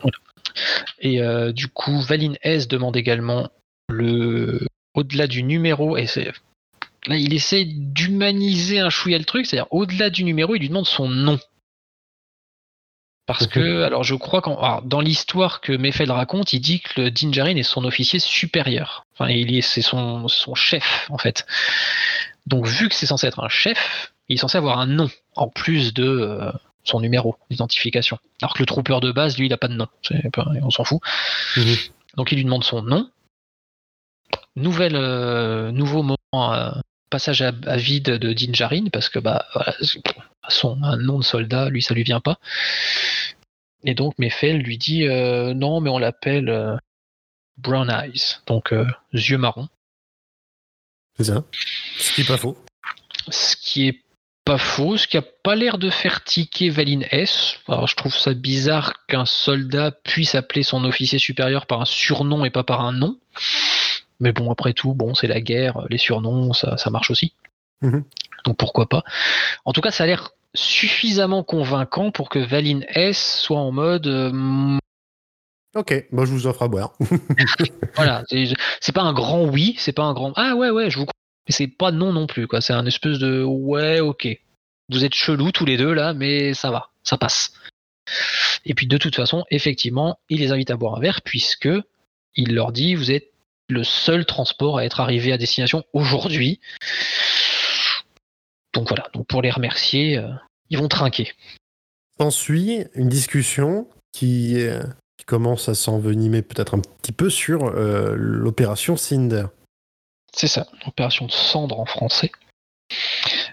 Et 1.00 1.20
euh, 1.20 1.52
du 1.52 1.68
coup, 1.68 2.00
Valine 2.00 2.38
S 2.42 2.66
demande 2.68 2.96
également 2.96 3.50
le 3.88 4.66
au-delà 4.96 5.28
du 5.28 5.42
numéro 5.44 5.96
et 5.96 6.06
c'est 6.06 6.32
là 7.06 7.16
il 7.16 7.32
essaie 7.34 7.64
d'humaniser 7.64 8.80
un 8.80 8.90
chouïa 8.90 9.18
le 9.18 9.24
truc, 9.24 9.46
c'est-à-dire 9.46 9.68
au-delà 9.70 10.10
du 10.10 10.24
numéro, 10.24 10.56
il 10.56 10.60
lui 10.60 10.68
demande 10.68 10.86
son 10.86 11.08
nom. 11.08 11.38
Parce 13.26 13.48
que, 13.48 13.82
alors 13.82 14.04
je 14.04 14.14
crois 14.14 14.40
qu'en 14.40 14.80
dans 14.82 15.00
l'histoire 15.00 15.60
que 15.60 15.72
Mefeld 15.72 16.10
raconte, 16.10 16.52
il 16.52 16.60
dit 16.60 16.80
que 16.80 17.00
le 17.00 17.10
Din 17.10 17.32
Djarin 17.32 17.56
est 17.56 17.64
son 17.64 17.84
officier 17.84 18.20
supérieur. 18.20 19.04
Enfin, 19.14 19.30
il 19.30 19.54
est, 19.56 19.62
c'est 19.62 19.82
son, 19.82 20.28
son 20.28 20.54
chef 20.54 21.08
en 21.10 21.18
fait. 21.18 21.44
Donc 22.46 22.66
vu 22.66 22.88
que 22.88 22.94
c'est 22.94 23.06
censé 23.06 23.26
être 23.26 23.42
un 23.42 23.48
chef, 23.48 24.12
il 24.28 24.34
est 24.34 24.38
censé 24.38 24.56
avoir 24.58 24.78
un 24.78 24.86
nom 24.86 25.10
en 25.34 25.48
plus 25.48 25.92
de 25.92 26.04
euh, 26.04 26.52
son 26.84 27.00
numéro 27.00 27.36
d'identification. 27.50 28.18
Alors 28.40 28.54
que 28.54 28.60
le 28.60 28.66
trooper 28.66 29.00
de 29.00 29.10
base, 29.10 29.36
lui, 29.38 29.46
il 29.46 29.52
a 29.52 29.56
pas 29.56 29.68
de 29.68 29.74
nom. 29.74 29.88
Pas- 30.32 30.46
on 30.62 30.70
s'en 30.70 30.84
fout. 30.84 31.00
Mhm. 31.56 31.76
Donc 32.16 32.30
il 32.30 32.36
lui 32.36 32.44
demande 32.44 32.62
son 32.62 32.82
nom. 32.82 33.10
Nouvelle, 34.56 34.96
euh, 34.96 35.70
nouveau 35.70 36.02
moment, 36.02 36.54
euh, 36.54 36.70
passage 37.10 37.42
à, 37.42 37.52
à 37.66 37.76
vide 37.76 38.10
de 38.10 38.32
Din 38.32 38.52
Djarin, 38.52 38.86
parce 38.92 39.08
que 39.08 39.18
bah 39.18 39.44
voilà, 39.54 39.74
façon, 40.42 40.78
un 40.82 40.96
nom 40.96 41.18
de 41.18 41.24
soldat, 41.24 41.68
lui 41.68 41.82
ça 41.82 41.94
lui 41.94 42.02
vient 42.02 42.20
pas. 42.20 42.38
Et 43.84 43.94
donc 43.94 44.18
Mefel 44.18 44.58
lui 44.58 44.78
dit 44.78 45.06
euh, 45.06 45.54
non, 45.54 45.80
mais 45.80 45.90
on 45.90 45.98
l'appelle 45.98 46.48
euh, 46.48 46.76
Brown 47.58 47.90
Eyes, 47.90 48.38
donc 48.46 48.74
yeux 49.12 49.38
marrons. 49.38 49.68
C'est 51.18 51.24
ça. 51.24 51.44
Ce 51.98 52.12
qui 52.12 52.22
est 52.22 52.26
pas 52.26 52.36
faux. 52.36 52.56
Ce 53.28 53.56
qui 53.56 53.88
est 53.88 54.02
pas 54.46 54.58
faux, 54.58 54.96
ce 54.96 55.08
qui 55.08 55.16
a 55.16 55.22
pas 55.22 55.56
l'air 55.56 55.76
de 55.76 55.90
faire 55.90 56.22
tiquer 56.22 56.70
Valine 56.70 57.04
S. 57.10 57.56
Alors 57.66 57.88
je 57.88 57.96
trouve 57.96 58.14
ça 58.14 58.32
bizarre 58.32 58.94
qu'un 59.08 59.26
soldat 59.26 59.90
puisse 59.90 60.34
appeler 60.34 60.62
son 60.62 60.84
officier 60.84 61.18
supérieur 61.18 61.66
par 61.66 61.80
un 61.80 61.84
surnom 61.84 62.44
et 62.44 62.50
pas 62.50 62.62
par 62.62 62.82
un 62.82 62.92
nom. 62.92 63.18
Mais 64.20 64.32
bon, 64.32 64.50
après 64.50 64.72
tout, 64.72 64.94
bon, 64.94 65.14
c'est 65.14 65.26
la 65.26 65.40
guerre, 65.40 65.86
les 65.90 65.98
surnoms, 65.98 66.52
ça, 66.52 66.76
ça 66.76 66.90
marche 66.90 67.10
aussi. 67.10 67.34
Mhm. 67.82 68.04
Donc 68.44 68.56
pourquoi 68.56 68.88
pas. 68.88 69.04
En 69.64 69.72
tout 69.72 69.80
cas, 69.80 69.90
ça 69.90 70.04
a 70.04 70.06
l'air 70.06 70.30
suffisamment 70.54 71.42
convaincant 71.42 72.10
pour 72.10 72.28
que 72.28 72.38
Valine 72.38 72.84
S 72.88 73.38
soit 73.40 73.58
en 73.58 73.72
mode 73.72 74.06
euh, 74.06 74.78
Ok, 75.76 76.06
moi 76.10 76.24
je 76.24 76.32
vous 76.32 76.46
offre 76.46 76.62
à 76.62 76.68
boire. 76.68 76.92
voilà, 77.94 78.24
c'est 78.80 78.94
pas 78.94 79.02
un 79.02 79.12
grand 79.12 79.44
oui, 79.44 79.74
c'est 79.78 79.92
pas 79.92 80.04
un 80.04 80.14
grand 80.14 80.32
ah 80.36 80.56
ouais 80.56 80.70
ouais, 80.70 80.90
je 80.90 80.98
vous 80.98 81.04
mais 81.04 81.52
c'est 81.52 81.66
pas 81.68 81.92
non 81.92 82.12
non 82.12 82.26
plus 82.26 82.46
quoi, 82.46 82.60
c'est 82.60 82.72
un 82.72 82.86
espèce 82.86 83.18
de 83.18 83.44
ouais, 83.44 84.00
OK. 84.00 84.26
Vous 84.88 85.04
êtes 85.04 85.14
chelous 85.14 85.52
tous 85.52 85.66
les 85.66 85.76
deux 85.76 85.92
là, 85.92 86.14
mais 86.14 86.54
ça 86.54 86.70
va, 86.70 86.90
ça 87.02 87.18
passe. 87.18 87.52
Et 88.64 88.74
puis 88.74 88.86
de 88.86 88.96
toute 88.98 89.16
façon, 89.16 89.44
effectivement, 89.50 90.18
il 90.28 90.40
les 90.40 90.52
invite 90.52 90.70
à 90.70 90.76
boire 90.76 90.96
un 90.96 91.00
verre 91.00 91.20
puisque 91.22 91.68
il 92.36 92.54
leur 92.54 92.72
dit 92.72 92.94
vous 92.94 93.10
êtes 93.10 93.30
le 93.68 93.84
seul 93.84 94.24
transport 94.24 94.78
à 94.78 94.84
être 94.84 95.00
arrivé 95.00 95.32
à 95.32 95.38
destination 95.38 95.84
aujourd'hui. 95.92 96.60
Donc 98.74 98.88
voilà, 98.88 99.08
donc 99.14 99.26
pour 99.26 99.42
les 99.42 99.50
remercier, 99.50 100.18
euh, 100.18 100.28
ils 100.70 100.78
vont 100.78 100.88
trinquer. 100.88 101.32
S'ensuit 102.18 102.84
une 102.94 103.08
discussion 103.08 103.88
qui, 104.12 104.60
euh, 104.60 104.82
qui 105.16 105.24
commence 105.24 105.68
à 105.68 105.74
s'envenimer 105.74 106.42
peut-être 106.42 106.74
un 106.74 106.80
petit 106.80 107.12
peu 107.12 107.30
sur 107.30 107.64
euh, 107.64 108.14
l'opération 108.16 108.96
Cinder. 108.96 109.46
C'est 110.32 110.48
ça, 110.48 110.66
opération 110.86 111.28
Cendre 111.28 111.80
en 111.80 111.86
français. 111.86 112.30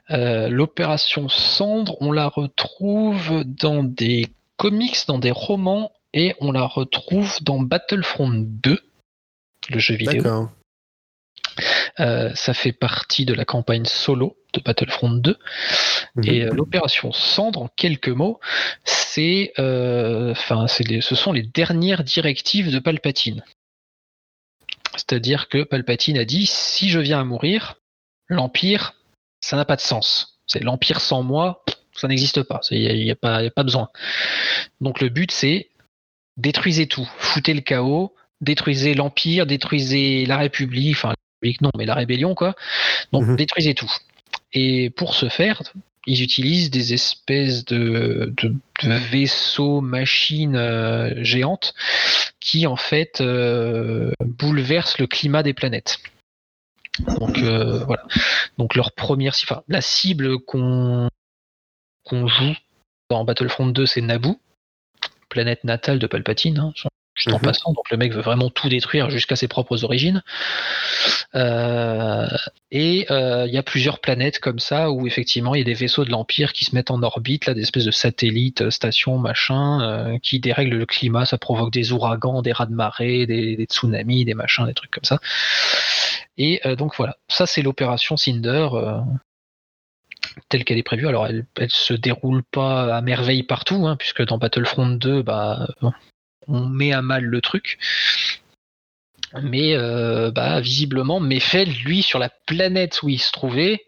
L'opération 0.10 1.30
Cendre, 1.30 1.98
on 2.02 2.12
la 2.12 2.28
retrouve 2.28 3.44
dans 3.46 3.84
des 3.84 4.28
comics, 4.58 5.08
dans 5.08 5.18
des 5.18 5.32
romans, 5.32 5.92
et 6.14 6.36
on 6.40 6.52
la 6.52 6.66
retrouve 6.66 7.42
dans 7.42 7.60
Battlefront 7.60 8.30
2, 8.30 8.80
le 9.70 9.80
jeu 9.80 9.96
vidéo. 9.96 10.50
Euh, 12.00 12.32
ça 12.34 12.54
fait 12.54 12.72
partie 12.72 13.26
de 13.26 13.34
la 13.34 13.46
campagne 13.46 13.86
solo 13.86 14.38
de 14.54 14.62
Battlefront 14.62 15.12
2. 15.12 15.38
Mhm. 16.16 16.24
Et 16.26 16.42
euh, 16.44 16.52
l'opération 16.52 17.12
Cendre, 17.12 17.62
en 17.62 17.68
quelques 17.68 18.10
mots, 18.10 18.40
c'est, 18.84 19.54
euh, 19.60 20.32
enfin, 20.32 20.68
ce 20.68 21.16
sont 21.16 21.32
les 21.32 21.44
dernières 21.44 22.04
directives 22.04 22.72
de 22.72 22.80
Palpatine. 22.80 23.44
C'est-à-dire 24.94 25.50
que 25.50 25.64
Palpatine 25.64 26.18
a 26.18 26.26
dit 26.26 26.46
si 26.46 26.90
je 26.90 27.00
viens 27.00 27.22
à 27.22 27.24
mourir, 27.24 27.76
l'Empire, 28.28 28.94
ça 29.42 29.56
n'a 29.56 29.66
pas 29.66 29.76
de 29.76 29.82
sens. 29.82 30.40
C'est 30.48 30.64
l'Empire 30.64 31.00
sans 31.00 31.24
moi, 31.24 31.64
ça 31.94 32.08
n'existe 32.08 32.44
pas. 32.44 32.62
Il 32.72 33.04
n'y 33.04 33.12
a, 33.12 33.16
a 33.22 33.50
pas 33.50 33.64
besoin. 33.64 33.90
Donc 34.82 35.02
le 35.02 35.10
but, 35.10 35.32
c'est 35.32 35.70
détruisez 36.38 36.88
tout, 36.88 37.08
foutez 37.18 37.54
le 37.54 37.62
chaos, 37.62 38.16
détruisez 38.44 38.94
l'Empire, 38.94 39.46
détruisez 39.46 40.26
la 40.26 40.38
République, 40.38 40.96
enfin, 40.96 41.10
la 41.10 41.16
République 41.42 41.62
non, 41.62 41.72
mais 41.78 41.86
la 41.86 41.96
rébellion, 41.96 42.36
quoi. 42.36 42.56
Donc 43.12 43.24
Mhm. 43.26 43.36
détruisez 43.36 43.74
tout. 43.74 43.92
Et 44.54 44.90
pour 44.92 45.16
ce 45.16 45.30
faire, 45.30 45.64
ils 46.06 46.22
utilisent 46.22 46.70
des 46.70 46.94
espèces 46.94 47.66
de, 47.66 48.34
de- 48.38 48.56
de 48.84 48.94
vaisseaux, 49.12 49.82
machines 49.82 50.56
euh, 50.56 51.24
géantes 51.24 51.74
qui 52.40 52.68
en 52.68 52.76
fait 52.76 53.22
euh, 53.22 54.12
bouleversent 54.20 55.00
le 55.00 55.08
climat 55.08 55.44
des 55.44 55.54
planètes. 55.54 56.00
Donc 57.20 57.38
euh, 57.40 57.80
voilà. 57.86 58.04
Donc 58.58 58.76
leur 58.76 58.92
première, 58.92 59.34
enfin 59.44 59.64
la 59.68 59.82
cible 59.82 60.40
qu'on 60.40 61.08
qu'on 62.04 62.28
joue 62.28 62.54
dans 63.10 63.24
Battlefront 63.24 63.68
2, 63.68 63.86
c'est 63.86 64.02
Naboo, 64.02 64.38
planète 65.30 65.64
natale 65.64 66.00
de 66.00 66.06
Palpatine. 66.08 66.60
hein, 66.60 66.74
juste 67.16 67.32
en 67.34 67.38
Mhm. 67.38 67.44
passant. 67.44 67.74
Donc 67.74 67.90
le 67.92 67.98
mec 67.98 68.12
veut 68.14 68.22
vraiment 68.22 68.50
tout 68.50 68.70
détruire 68.70 69.10
jusqu'à 69.10 69.36
ses 69.36 69.48
propres 69.48 69.84
origines. 69.84 70.24
Euh, 71.36 72.28
et 72.72 73.06
euh, 73.12 73.46
il 73.48 73.54
y 73.54 73.58
a 73.58 73.64
plusieurs 73.64 74.00
planètes 74.00 74.40
comme 74.40 74.60
ça 74.60 74.92
où 74.92 75.08
effectivement 75.08 75.56
il 75.56 75.60
y 75.60 75.62
a 75.62 75.66
des 75.66 75.74
vaisseaux 75.74 76.06
de 76.06 76.12
l'Empire 76.12 76.54
qui 76.54 76.66
se 76.66 76.76
mettent 76.76 76.92
en 76.92 77.02
orbite, 77.04 77.46
là, 77.46 77.54
des 77.54 77.62
espèces 77.62 77.86
de 77.86 77.92
satellites, 77.92 78.62
euh, 78.62 78.72
stations, 78.72 79.18
machin, 79.18 79.82
euh, 79.82 80.18
qui 80.22 80.40
dérèglent 80.40 80.78
le 80.78 80.86
climat, 80.86 81.26
ça 81.26 81.38
provoque 81.38 81.72
des 81.72 81.92
ouragans, 81.92 82.42
des 82.42 82.52
raz 82.52 82.66
de 82.68 82.74
marée, 82.74 83.26
des, 83.26 83.56
des 83.56 83.66
tsunamis, 83.66 84.26
des 84.26 84.34
machins, 84.34 84.66
des 84.66 84.74
trucs 84.74 84.92
comme 84.92 85.04
ça. 85.04 85.20
Et 86.38 86.62
donc 86.78 86.96
voilà, 86.98 87.18
ça 87.28 87.46
c'est 87.46 87.62
l'opération 87.62 88.18
Cinder. 88.18 88.70
telle 90.50 90.64
qu'elle 90.64 90.80
est 90.80 90.84
prévue. 90.84 91.08
Alors, 91.08 91.28
elle, 91.28 91.46
elle 91.60 91.70
se 91.70 91.94
déroule 91.94 92.42
pas 92.44 92.96
à 92.96 93.02
merveille 93.02 93.44
partout, 93.44 93.86
hein, 93.86 93.96
puisque 93.98 94.26
dans 94.26 94.40
Battlefront 94.40 94.88
2, 94.90 95.22
bah, 95.22 95.68
on 96.48 96.68
met 96.68 96.94
à 96.94 97.02
mal 97.02 97.24
le 97.24 97.42
truc. 97.42 97.80
Mais 99.42 99.76
euh, 99.76 100.32
bah, 100.32 100.62
visiblement, 100.62 101.20
Mefeld, 101.20 101.76
lui, 101.84 102.04
sur 102.04 102.20
la 102.20 102.30
planète 102.30 103.02
où 103.02 103.10
il 103.10 103.20
se 103.20 103.32
trouvait, 103.32 103.86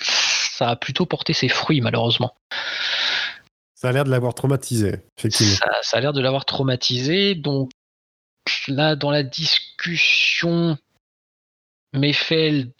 ça 0.00 0.70
a 0.70 0.76
plutôt 0.76 1.04
porté 1.04 1.34
ses 1.34 1.48
fruits, 1.48 1.82
malheureusement. 1.82 2.34
Ça 3.74 3.90
a 3.90 3.92
l'air 3.92 4.04
de 4.04 4.10
l'avoir 4.10 4.32
traumatisé, 4.32 5.00
effectivement. 5.18 5.56
Ça, 5.56 5.70
ça 5.82 5.98
a 5.98 6.00
l'air 6.00 6.14
de 6.14 6.22
l'avoir 6.22 6.46
traumatisé. 6.46 7.34
Donc 7.34 7.70
là, 8.68 8.96
dans 8.96 9.10
la 9.10 9.22
discussion, 9.22 10.78
Mefeld 11.92 12.72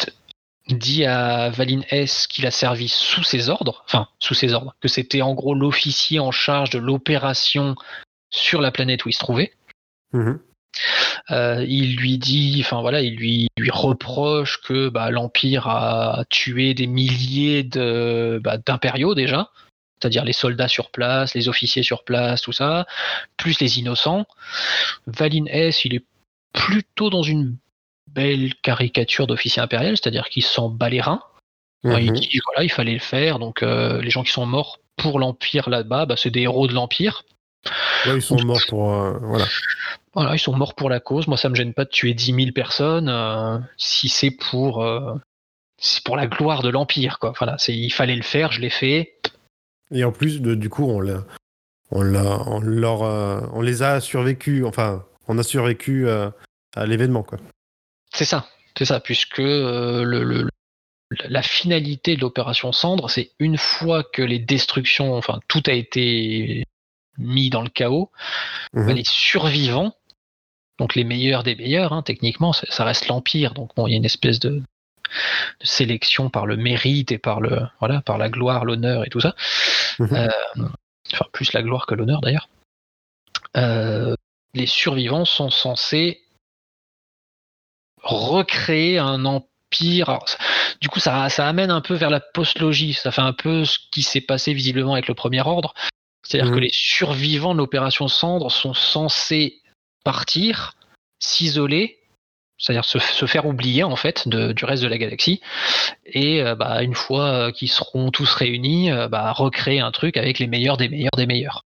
dit 0.69 1.05
à 1.05 1.51
Valin 1.51 1.83
S 1.91 2.27
qu'il 2.27 2.47
a 2.47 2.51
servi 2.51 2.89
sous 2.89 3.23
ses 3.23 3.51
ordres, 3.51 3.83
enfin 3.85 4.09
sous 4.19 4.35
ses 4.35 4.53
ordres, 4.53 4.75
que 4.81 4.89
c'était 4.89 5.23
en 5.23 5.35
gros 5.35 5.55
l'officier 5.55 6.19
en 6.19 6.33
charge 6.33 6.71
de 6.71 6.79
l'opération 6.79 7.77
sur 8.31 8.61
la 8.61 8.71
planète 8.71 9.05
où 9.05 9.09
il 9.09 9.13
se 9.13 9.19
trouvait. 9.21 9.53
Mhm. 10.13 10.39
Euh, 11.31 11.65
il 11.67 11.97
lui 11.97 12.19
dit, 12.19 12.61
enfin 12.65 12.81
voilà, 12.81 13.01
il 13.01 13.17
lui, 13.17 13.49
lui 13.59 13.71
reproche 13.71 14.61
que 14.63 14.89
bah, 14.89 15.11
l'Empire 15.11 15.67
a 15.69 16.25
tué 16.29 16.75
des 16.75 16.87
milliers 16.87 17.63
de, 17.63 18.41
bah, 18.45 18.59
d'impériaux 18.59 19.15
déjà, 19.15 19.51
c'est-à-dire 19.99 20.25
les 20.25 20.35
soldats 20.35 20.69
sur 20.69 20.91
place, 20.91 21.35
les 21.35 21.49
officiers 21.49 21.83
sur 21.83 22.05
place, 22.05 22.43
tout 22.43 22.53
ça, 22.53 22.87
plus 23.39 23.59
les 23.61 23.79
innocents. 23.79 24.27
Valin 25.07 25.47
S, 25.47 25.85
il 25.85 25.95
est 25.95 26.05
plutôt 26.53 27.11
dans 27.11 27.23
une 27.23 27.57
belle 28.13 28.55
caricature 28.57 29.27
d'officier 29.27 29.63
impérial, 29.63 29.97
c'est-à-dire 29.97 30.29
qu'il 30.29 30.45
s'en 30.45 30.69
bat 30.69 30.91
les 30.91 31.01
reins. 31.01 31.23
Enfin, 31.85 32.01
Il 32.01 32.13
Mhm. 32.13 32.19
dit 32.19 32.41
voilà, 32.45 32.65
il 32.65 32.71
fallait 32.71 32.93
le 32.95 32.99
faire, 32.99 33.39
donc 33.39 33.63
euh, 33.63 34.01
les 34.03 34.11
gens 34.11 34.23
qui 34.23 34.33
sont 34.33 34.47
morts 34.47 34.79
pour 34.97 35.19
l'Empire 35.19 35.71
là-bas, 35.71 36.05
bah, 36.07 36.17
c'est 36.17 36.31
des 36.31 36.43
héros 36.43 36.67
de 36.67 36.75
l'Empire. 36.75 37.25
Ouais, 38.07 38.17
ils 38.17 38.23
sont 38.23 38.41
morts 38.43 38.61
pour. 38.69 38.93
euh, 38.95 39.19
voilà. 39.23 39.45
Voilà, 40.15 40.35
ils 40.35 40.39
sont 40.39 40.57
morts 40.57 40.75
pour 40.75 40.89
la 40.89 41.01
cause. 41.01 41.27
Moi, 41.27 41.37
ça 41.37 41.49
me 41.49 41.55
gêne 41.55 41.75
pas 41.75 41.85
de 41.85 41.91
tuer 41.91 42.15
10 42.15 42.35
000 42.35 42.53
personnes 42.53 43.09
euh, 43.09 43.59
si 43.77 44.09
c'est 44.09 44.31
pour, 44.31 44.83
euh, 44.83 45.15
c'est 45.79 46.03
pour 46.05 46.17
la 46.17 46.27
gloire 46.27 46.63
de 46.63 46.71
l'Empire. 46.71 47.19
Quoi. 47.19 47.33
Voilà, 47.39 47.59
c'est, 47.59 47.75
il 47.77 47.91
fallait 47.91 48.17
le 48.17 48.23
faire, 48.23 48.51
je 48.53 48.61
l'ai 48.61 48.71
fait. 48.71 49.15
Et 49.91 50.05
en 50.05 50.13
plus, 50.13 50.41
de, 50.41 50.55
du 50.55 50.69
coup, 50.71 50.85
on, 50.85 51.01
l'a, 51.01 51.25
on, 51.91 52.03
l'a, 52.03 52.41
on, 52.49 52.61
leur, 52.61 53.03
on 53.55 53.61
les 53.61 53.83
a 53.83 54.01
survécu. 54.01 54.65
Enfin, 54.65 55.05
on 55.29 55.37
a 55.39 55.43
survécu 55.43 56.09
à 56.09 56.87
l'événement, 56.87 57.23
quoi. 57.23 57.39
C'est 58.15 58.25
ça, 58.25 58.47
c'est 58.79 58.85
ça, 58.87 59.01
puisque 59.01 59.39
le, 59.39 60.05
le- 60.05 60.49
la 61.29 61.43
finalité 61.43 62.17
de 62.17 62.21
l'opération 62.23 62.73
Cendre, 62.73 63.09
c'est 63.11 63.31
une 63.39 63.59
fois 63.59 64.03
que 64.03 64.23
les 64.23 64.41
destructions, 64.41 65.15
enfin 65.15 65.39
tout 65.47 65.63
a 65.67 65.73
été 65.73 66.65
mis 67.19 67.51
dans 67.51 67.63
le 67.63 67.69
chaos, 67.69 68.11
Mhm. 68.73 68.91
les 68.93 69.05
survivants, 69.05 69.95
donc 70.79 70.95
les 70.95 71.05
meilleurs 71.05 71.43
des 71.43 71.55
meilleurs, 71.57 71.93
hein, 71.93 72.03
techniquement, 72.03 72.53
ça, 72.53 72.67
ça 72.69 72.85
reste 72.85 73.09
l'Empire, 73.09 73.55
donc 73.55 73.71
bon, 73.77 73.87
il 73.87 73.93
y 73.93 73.95
a 73.95 73.97
une 73.97 74.05
espèce 74.05 74.39
de, 74.41 74.51
de 74.51 75.67
sélection 75.67 76.31
par 76.31 76.47
le 76.47 76.57
mérite 76.57 77.13
et 77.13 77.19
par 77.19 77.41
le 77.41 77.63
voilà, 77.81 78.03
par 78.03 78.19
la 78.19 78.29
gloire, 78.29 78.65
l'honneur 78.65 79.05
et 79.05 79.09
tout 79.09 79.21
ça. 79.21 79.35
Mhm. 79.99 80.13
Euh, 80.13 80.29
enfin, 81.13 81.27
plus 81.33 81.53
la 81.53 81.63
gloire 81.63 81.87
que 81.87 81.95
l'honneur 81.95 82.21
d'ailleurs. 82.21 82.49
Euh, 83.57 84.15
les 84.55 84.67
survivants 84.67 85.25
sont 85.25 85.51
censés 85.51 86.23
recréer 88.03 88.99
un 88.99 89.25
empire. 89.25 90.09
Alors, 90.09 90.27
du 90.81 90.89
coup, 90.89 91.01
ça, 91.01 91.29
ça 91.29 91.49
amène 91.49 91.71
un 91.71 91.81
peu 91.81 91.95
vers 91.95 92.11
la 92.11 92.21
post-logie. 92.21 92.93
Ça 92.95 93.11
fait 93.11 93.23
un 93.23 93.33
peu 93.33 93.65
ce 93.65 93.79
qui 93.91 94.03
s'est 94.03 94.21
passé 94.21 94.53
visiblement 94.55 94.93
avec 94.93 95.09
le 95.09 95.15
Premier 95.15 95.41
Ordre. 95.41 95.75
C'est-à-dire 96.27 96.51
Mhm. 96.51 96.55
que 96.57 96.61
les 96.61 96.71
survivants 96.73 97.53
de 97.53 97.59
l'opération 97.59 98.09
Cendre 98.09 98.51
sont 98.51 98.75
censés 98.75 99.61
partir, 100.05 100.75
s'isoler, 101.21 101.99
c'est-à-dire 102.59 102.85
se, 102.85 102.99
se 102.99 103.27
faire 103.27 103.47
oublier 103.47 103.85
en 103.85 103.97
fait 103.97 104.27
de- 104.29 104.53
du 104.53 104.65
reste 104.65 104.83
de 104.83 104.89
la 104.89 104.99
galaxie, 104.99 105.41
et 106.07 106.43
euh, 106.43 106.55
bah, 106.55 106.83
une 106.83 106.95
fois 106.95 107.27
euh, 107.29 107.51
qu'ils 107.53 107.71
seront 107.71 108.11
tous 108.11 108.33
réunis, 108.35 108.91
euh, 108.91 109.09
bah, 109.09 109.33
recréer 109.33 109.81
un 109.81 109.93
truc 109.93 110.17
avec 110.17 110.39
les 110.39 110.47
meilleurs 110.47 110.77
des 110.77 110.89
meilleurs 110.89 111.17
des 111.17 111.27
meilleurs. 111.27 111.63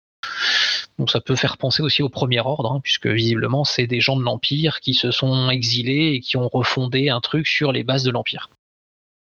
Donc 0.98 1.10
ça 1.10 1.20
peut 1.20 1.36
faire 1.36 1.56
penser 1.56 1.82
aussi 1.82 2.02
au 2.02 2.08
Premier 2.10 2.40
Ordre, 2.40 2.72
hein, 2.72 2.80
puisque 2.82 3.06
visiblement 3.06 3.64
c'est 3.64 3.86
des 3.86 4.00
gens 4.00 4.16
de 4.16 4.22
l'Empire 4.22 4.80
qui 4.80 4.92
se 4.92 5.10
sont 5.10 5.48
exilés 5.48 6.14
et 6.14 6.20
qui 6.20 6.36
ont 6.36 6.48
refondé 6.48 7.08
un 7.08 7.20
truc 7.20 7.46
sur 7.46 7.72
les 7.72 7.84
bases 7.84 8.02
de 8.02 8.10
l'Empire. 8.10 8.50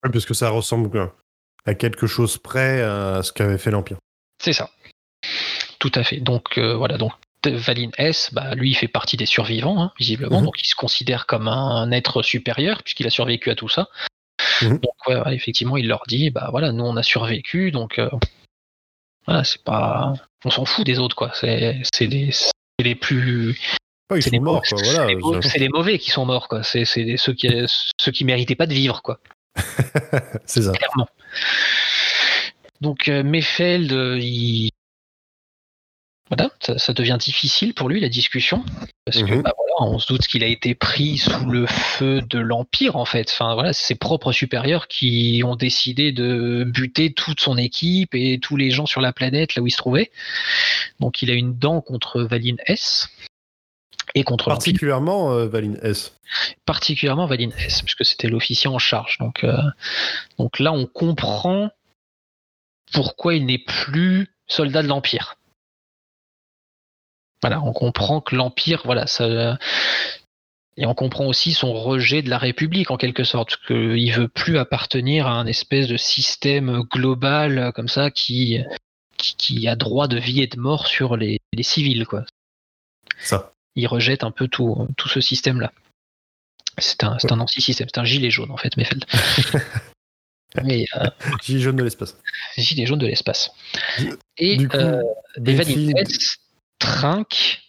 Ouais, 0.04 0.10
parce 0.10 0.24
que 0.26 0.34
ça 0.34 0.50
ressemble 0.50 1.12
à 1.66 1.74
quelque 1.74 2.06
chose 2.06 2.38
près 2.38 2.80
à 2.82 3.22
ce 3.22 3.32
qu'avait 3.32 3.58
fait 3.58 3.70
l'Empire. 3.70 3.98
C'est 4.42 4.52
ça. 4.52 4.70
Tout 5.78 5.92
à 5.94 6.02
fait. 6.04 6.18
Donc 6.18 6.58
euh, 6.58 6.74
voilà, 6.74 6.96
donc 6.98 7.12
Valin 7.46 7.90
S, 7.98 8.30
bah, 8.32 8.54
lui, 8.56 8.70
il 8.70 8.74
fait 8.74 8.88
partie 8.88 9.16
des 9.16 9.24
survivants, 9.26 9.80
hein, 9.80 9.92
visiblement, 9.98 10.38
Mhm. 10.40 10.46
donc 10.46 10.60
il 10.60 10.66
se 10.66 10.74
considère 10.74 11.26
comme 11.26 11.46
un, 11.48 11.90
être 11.92 12.22
supérieur 12.22 12.82
puisqu'il 12.82 13.06
a 13.06 13.10
survécu 13.10 13.50
à 13.50 13.54
tout 13.54 13.68
ça. 13.68 13.88
Mhm. 14.62 14.78
Donc 14.80 14.92
ouais, 15.06 15.20
ouais, 15.24 15.34
effectivement, 15.34 15.76
il 15.76 15.86
leur 15.86 16.02
dit, 16.08 16.30
bah 16.30 16.48
voilà, 16.50 16.72
nous 16.72 16.84
on 16.84 16.96
a 16.96 17.02
survécu, 17.02 17.70
donc 17.70 17.98
euh, 18.00 18.10
voilà, 19.26 19.44
c'est 19.44 19.62
pas, 19.62 20.12
on 20.44 20.50
s'en 20.50 20.64
fout 20.64 20.84
des 20.84 20.98
autres 20.98 21.14
quoi. 21.16 21.30
C'est 21.34 21.76
les, 22.80 22.94
plus, 22.94 23.58
c'est 24.20 24.30
les 24.30 24.40
morts, 24.40 24.54
mauvais- 24.56 24.68
quoi. 24.68 24.78
c'est 24.78 24.92
Voilà. 24.92 25.58
les 25.58 25.68
mauvais 25.68 25.98
qui 25.98 26.10
sont 26.10 26.26
morts 26.26 26.48
quoi. 26.48 26.62
C'est 26.64 26.84
c'est 26.84 27.16
ceux 27.16 27.32
qui 27.34 27.48
ceux 28.00 28.12
qui 28.12 28.24
méritaient 28.24 28.56
pas 28.56 28.66
de 28.66 28.74
vivre 28.74 29.00
quoi. 29.02 29.20
c'est 30.44 30.62
ça. 30.62 30.72
clairement. 30.72 31.08
Donc 32.80 33.08
euh, 33.08 33.22
Mefeld, 33.22 33.92
euh, 33.92 34.18
il... 34.20 34.70
voilà, 36.28 36.50
ça, 36.60 36.78
ça 36.78 36.92
devient 36.92 37.16
difficile 37.18 37.74
pour 37.74 37.88
lui 37.88 38.00
la 38.00 38.08
discussion 38.08 38.64
parce 39.04 39.22
que 39.22 39.32
Mhm. 39.34 39.42
bah, 39.42 39.52
voilà, 39.56 39.92
on 39.94 39.98
se 39.98 40.06
doute 40.12 40.26
qu'il 40.26 40.44
a 40.44 40.46
été 40.46 40.74
pris 40.74 41.18
sous 41.18 41.46
le 41.46 41.66
feu 41.66 42.20
de 42.22 42.38
l'empire 42.38 42.96
en 42.96 43.04
fait. 43.04 43.30
Enfin 43.30 43.54
voilà, 43.54 43.72
c'est 43.72 43.86
ses 43.86 43.94
propres 43.94 44.32
supérieurs 44.32 44.88
qui 44.88 45.42
ont 45.44 45.56
décidé 45.56 46.12
de 46.12 46.64
buter 46.66 47.12
toute 47.12 47.40
son 47.40 47.56
équipe 47.56 48.14
et 48.14 48.38
tous 48.40 48.56
les 48.56 48.70
gens 48.70 48.86
sur 48.86 49.00
la 49.00 49.12
planète 49.12 49.54
là 49.54 49.62
où 49.62 49.66
il 49.66 49.70
se 49.70 49.76
trouvait. 49.78 50.10
Donc 51.00 51.22
il 51.22 51.30
a 51.30 51.34
une 51.34 51.56
dent 51.56 51.80
contre 51.80 52.20
Valin 52.22 52.56
S. 52.66 53.08
et 54.14 54.24
contre. 54.24 54.48
Particulièrement 54.48 55.32
euh, 55.32 55.46
Valine 55.46 55.78
S. 55.82 56.12
particulièrement 56.66 57.26
Valine 57.26 57.52
S, 57.58 57.82
puisque 57.82 58.04
c'était 58.04 58.28
l'officier 58.28 58.68
en 58.68 58.78
charge. 58.78 59.16
Donc, 59.18 59.44
euh, 59.44 59.56
donc 60.38 60.58
là, 60.58 60.72
on 60.72 60.86
comprend 60.86 61.70
pourquoi 62.92 63.34
il 63.34 63.46
n'est 63.46 63.58
plus 63.58 64.28
soldat 64.46 64.82
de 64.82 64.88
l'Empire. 64.88 65.36
Voilà, 67.42 67.62
on 67.62 67.72
comprend 67.72 68.20
que 68.20 68.34
l'Empire, 68.34 68.82
voilà, 68.84 69.06
ça. 69.06 69.58
Et 70.76 70.86
on 70.86 70.94
comprend 70.94 71.26
aussi 71.26 71.52
son 71.54 71.72
rejet 71.72 72.22
de 72.22 72.30
la 72.30 72.38
République 72.38 72.90
en 72.92 72.96
quelque 72.96 73.24
sorte, 73.24 73.56
qu'il 73.66 74.12
veut 74.12 74.28
plus 74.28 74.58
appartenir 74.58 75.26
à 75.26 75.32
un 75.32 75.46
espèce 75.46 75.88
de 75.88 75.96
système 75.96 76.82
global 76.82 77.58
euh, 77.58 77.72
comme 77.72 77.88
ça 77.88 78.12
qui, 78.12 78.58
qui, 79.16 79.34
qui 79.36 79.66
a 79.68 79.74
droit 79.74 80.06
de 80.06 80.18
vie 80.18 80.40
et 80.40 80.46
de 80.46 80.58
mort 80.58 80.86
sur 80.86 81.16
les, 81.16 81.40
les 81.52 81.62
civils, 81.64 82.06
quoi. 82.06 82.24
Ça. 83.20 83.52
Il 83.74 83.88
rejette 83.88 84.22
un 84.22 84.30
peu 84.30 84.46
tout, 84.46 84.86
tout 84.96 85.08
ce 85.08 85.20
système-là. 85.20 85.72
C'est 86.78 87.02
un, 87.02 87.18
c'est 87.18 87.32
un 87.32 87.40
anti-système, 87.40 87.88
c'est 87.92 87.98
un 88.00 88.04
gilet 88.04 88.30
jaune 88.30 88.52
en 88.52 88.56
fait, 88.56 88.76
Mefeld. 88.76 89.04
Mais 90.64 90.86
euh, 90.96 91.06
Gilet 91.42 91.60
jaune 91.60 91.76
de 91.76 91.82
l'espace. 91.82 92.16
gilet 92.56 92.86
jaune 92.86 93.00
de 93.00 93.06
l'espace. 93.06 93.50
Et 94.36 94.56
Du 94.56 94.68
coup, 94.68 94.76
euh, 94.76 95.02
Benfield- 95.38 95.92
trinque 96.78 97.62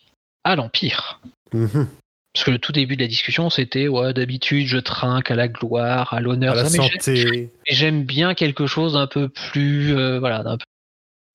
à 0.44 0.56
l'Empire. 0.56 1.20
Mhm. 1.54 1.88
Parce 2.34 2.46
que 2.46 2.52
le 2.52 2.60
tout 2.60 2.72
début 2.72 2.96
de 2.96 3.02
la 3.02 3.08
discussion, 3.08 3.50
c'était 3.50 3.88
ouais, 3.88 4.14
d'habitude, 4.14 4.68
je 4.68 4.78
trinque 4.78 5.32
à 5.32 5.36
la 5.36 5.48
gloire, 5.48 6.14
à 6.14 6.22
l'honneur. 6.22 6.54
À 6.54 6.64
la 6.64 6.70
santé. 6.70 7.50
j'aime 7.68 8.04
bien 8.04 8.36
quelque 8.36 8.68
chose 8.68 8.94
d'un 8.94 9.08
peu 9.08 9.30
plus, 9.30 9.96
euh, 9.98 10.20
voilà, 10.20 10.44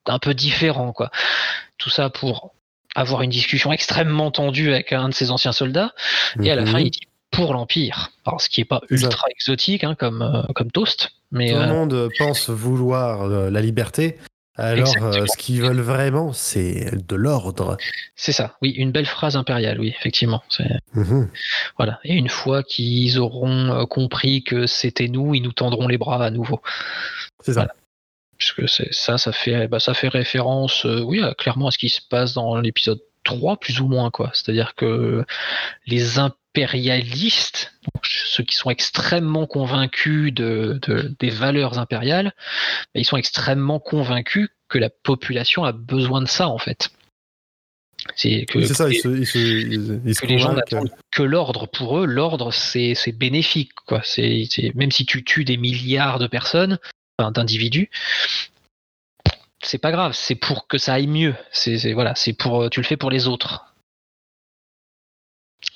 d'un 0.06 0.18
peu, 0.20 0.34
différent, 0.34 0.92
quoi. 0.92 1.10
Tout 1.78 1.90
ça 1.90 2.10
pour 2.10 2.54
avoir 2.94 3.22
une 3.22 3.30
discussion 3.30 3.72
extrêmement 3.72 4.30
tendue 4.30 4.70
avec 4.70 4.92
un 4.92 5.08
de 5.08 5.14
ses 5.14 5.32
anciens 5.32 5.52
soldats, 5.52 5.92
et 6.40 6.50
à 6.50 6.54
la 6.54 6.62
Mhm. 6.62 6.68
fin, 6.68 6.78
il 6.78 6.90
dit 6.90 7.08
pour 7.32 7.52
l'Empire. 7.52 8.12
Alors, 8.24 8.40
ce 8.40 8.48
qui 8.48 8.60
est 8.60 8.64
pas 8.64 8.80
ça. 8.88 8.94
ultra 8.94 9.26
exotique, 9.36 9.82
hein, 9.82 9.96
comme, 9.96 10.22
euh, 10.22 10.42
comme 10.54 10.70
toast, 10.70 11.10
mais 11.32 11.50
Tout 11.50 11.56
le 11.56 11.62
euh, 11.62 11.66
monde 11.66 12.08
pense 12.18 12.48
vouloir 12.48 13.26
la 13.26 13.60
liberté, 13.60 14.16
alors 14.56 14.94
euh, 15.02 15.26
ce 15.26 15.36
qu'ils 15.36 15.60
veulent 15.62 15.80
vraiment, 15.80 16.32
c'est 16.32 16.90
de 17.06 17.16
l'ordre. 17.16 17.76
c'est 18.14 18.32
ça. 18.32 18.56
Oui, 18.62 18.70
une 18.70 18.92
belle 18.92 19.06
phrase 19.06 19.36
impériale, 19.36 19.80
oui, 19.80 19.88
effectivement. 19.98 20.42
Mhm. 20.94 21.28
voilà. 21.76 21.98
Et 22.04 22.14
une 22.14 22.28
fois 22.28 22.62
qu'ils 22.62 23.18
auront 23.18 23.72
euh, 23.72 23.84
compris 23.86 24.44
que 24.44 24.66
c'était 24.66 25.08
nous, 25.08 25.34
ils 25.34 25.42
nous 25.42 25.52
tendront 25.52 25.88
les 25.88 25.98
bras 25.98 26.24
à 26.24 26.30
nouveau. 26.30 26.60
C'est 27.40 27.52
ça. 27.54 27.60
Voilà. 27.60 27.74
Puisque 28.38 28.68
c'est 28.68 28.92
ça, 28.92 29.16
ça 29.18 29.32
fait, 29.32 29.68
bah, 29.68 29.80
ça 29.80 29.94
fait 29.94 30.08
référence, 30.08 30.86
euh, 30.86 31.00
oui, 31.02 31.22
à- 31.22 31.34
clairement 31.34 31.68
à 31.68 31.70
ce 31.70 31.78
qui 31.78 31.88
se 31.88 32.00
passe 32.08 32.34
dans 32.34 32.56
l'épisode 32.56 33.00
3, 33.24 33.56
plus 33.56 33.80
ou 33.80 33.88
moins, 33.88 34.10
quoi. 34.10 34.30
C'est-à-dire 34.34 34.74
que 34.74 35.24
les 35.86 36.18
impérialistes, 36.54 37.72
donc 37.82 38.06
ceux 38.06 38.44
qui 38.44 38.54
sont 38.54 38.70
extrêmement 38.70 39.46
convaincus 39.46 40.32
de, 40.32 40.78
de- 40.82 41.12
des 41.18 41.30
valeurs 41.30 41.78
impériales, 41.80 42.32
ils 42.94 43.04
sont 43.04 43.16
extrêmement 43.16 43.80
convaincus 43.80 44.48
que 44.68 44.78
la 44.78 44.88
population 44.88 45.64
a 45.64 45.72
besoin 45.72 46.22
de 46.22 46.28
ça, 46.28 46.48
en 46.48 46.58
fait. 46.58 46.90
C'est 48.14 48.44
que, 48.46 48.58
Oui, 48.58 48.66
c'est 48.68 48.74
ça, 48.74 48.84
que 48.86 48.90
ils 48.92 49.00
se, 49.00 49.08
ils 49.08 49.26
se, 49.26 49.38
ils- 49.38 50.00
ils 50.06 50.14
se 50.14 50.20
que 50.20 50.26
les 50.26 50.38
gens 50.38 50.52
n'attendent 50.52 50.90
que 51.10 51.22
l'ordre 51.24 51.66
pour 51.66 51.98
eux, 51.98 52.06
l'ordre 52.06 52.52
c'est 52.52 52.94
c'est 52.94 53.12
bénéfique 53.12 53.72
quoi. 53.86 54.02
C'est 54.04 54.44
c'est- 54.48 54.74
même 54.74 54.92
si 54.92 55.06
tu 55.06 55.24
tues 55.24 55.44
des 55.44 55.56
milliards 55.56 56.18
de 56.20 56.26
personnes, 56.28 56.78
enfin, 57.18 57.30
d'individus, 57.32 57.90
c'est 59.62 59.78
pas 59.78 59.90
grave. 59.90 60.12
C'est 60.14 60.34
pour 60.34 60.66
que 60.68 60.76
ça 60.78 60.94
aille 60.94 61.06
mieux. 61.06 61.34
C'est 61.50 61.78
c'est- 61.78 61.94
voilà, 61.94 62.14
c'est 62.14 62.34
pour 62.34 62.68
tu 62.70 62.80
le 62.80 62.86
fais 62.86 62.98
pour 62.98 63.10
les 63.10 63.26
autres. 63.26 63.73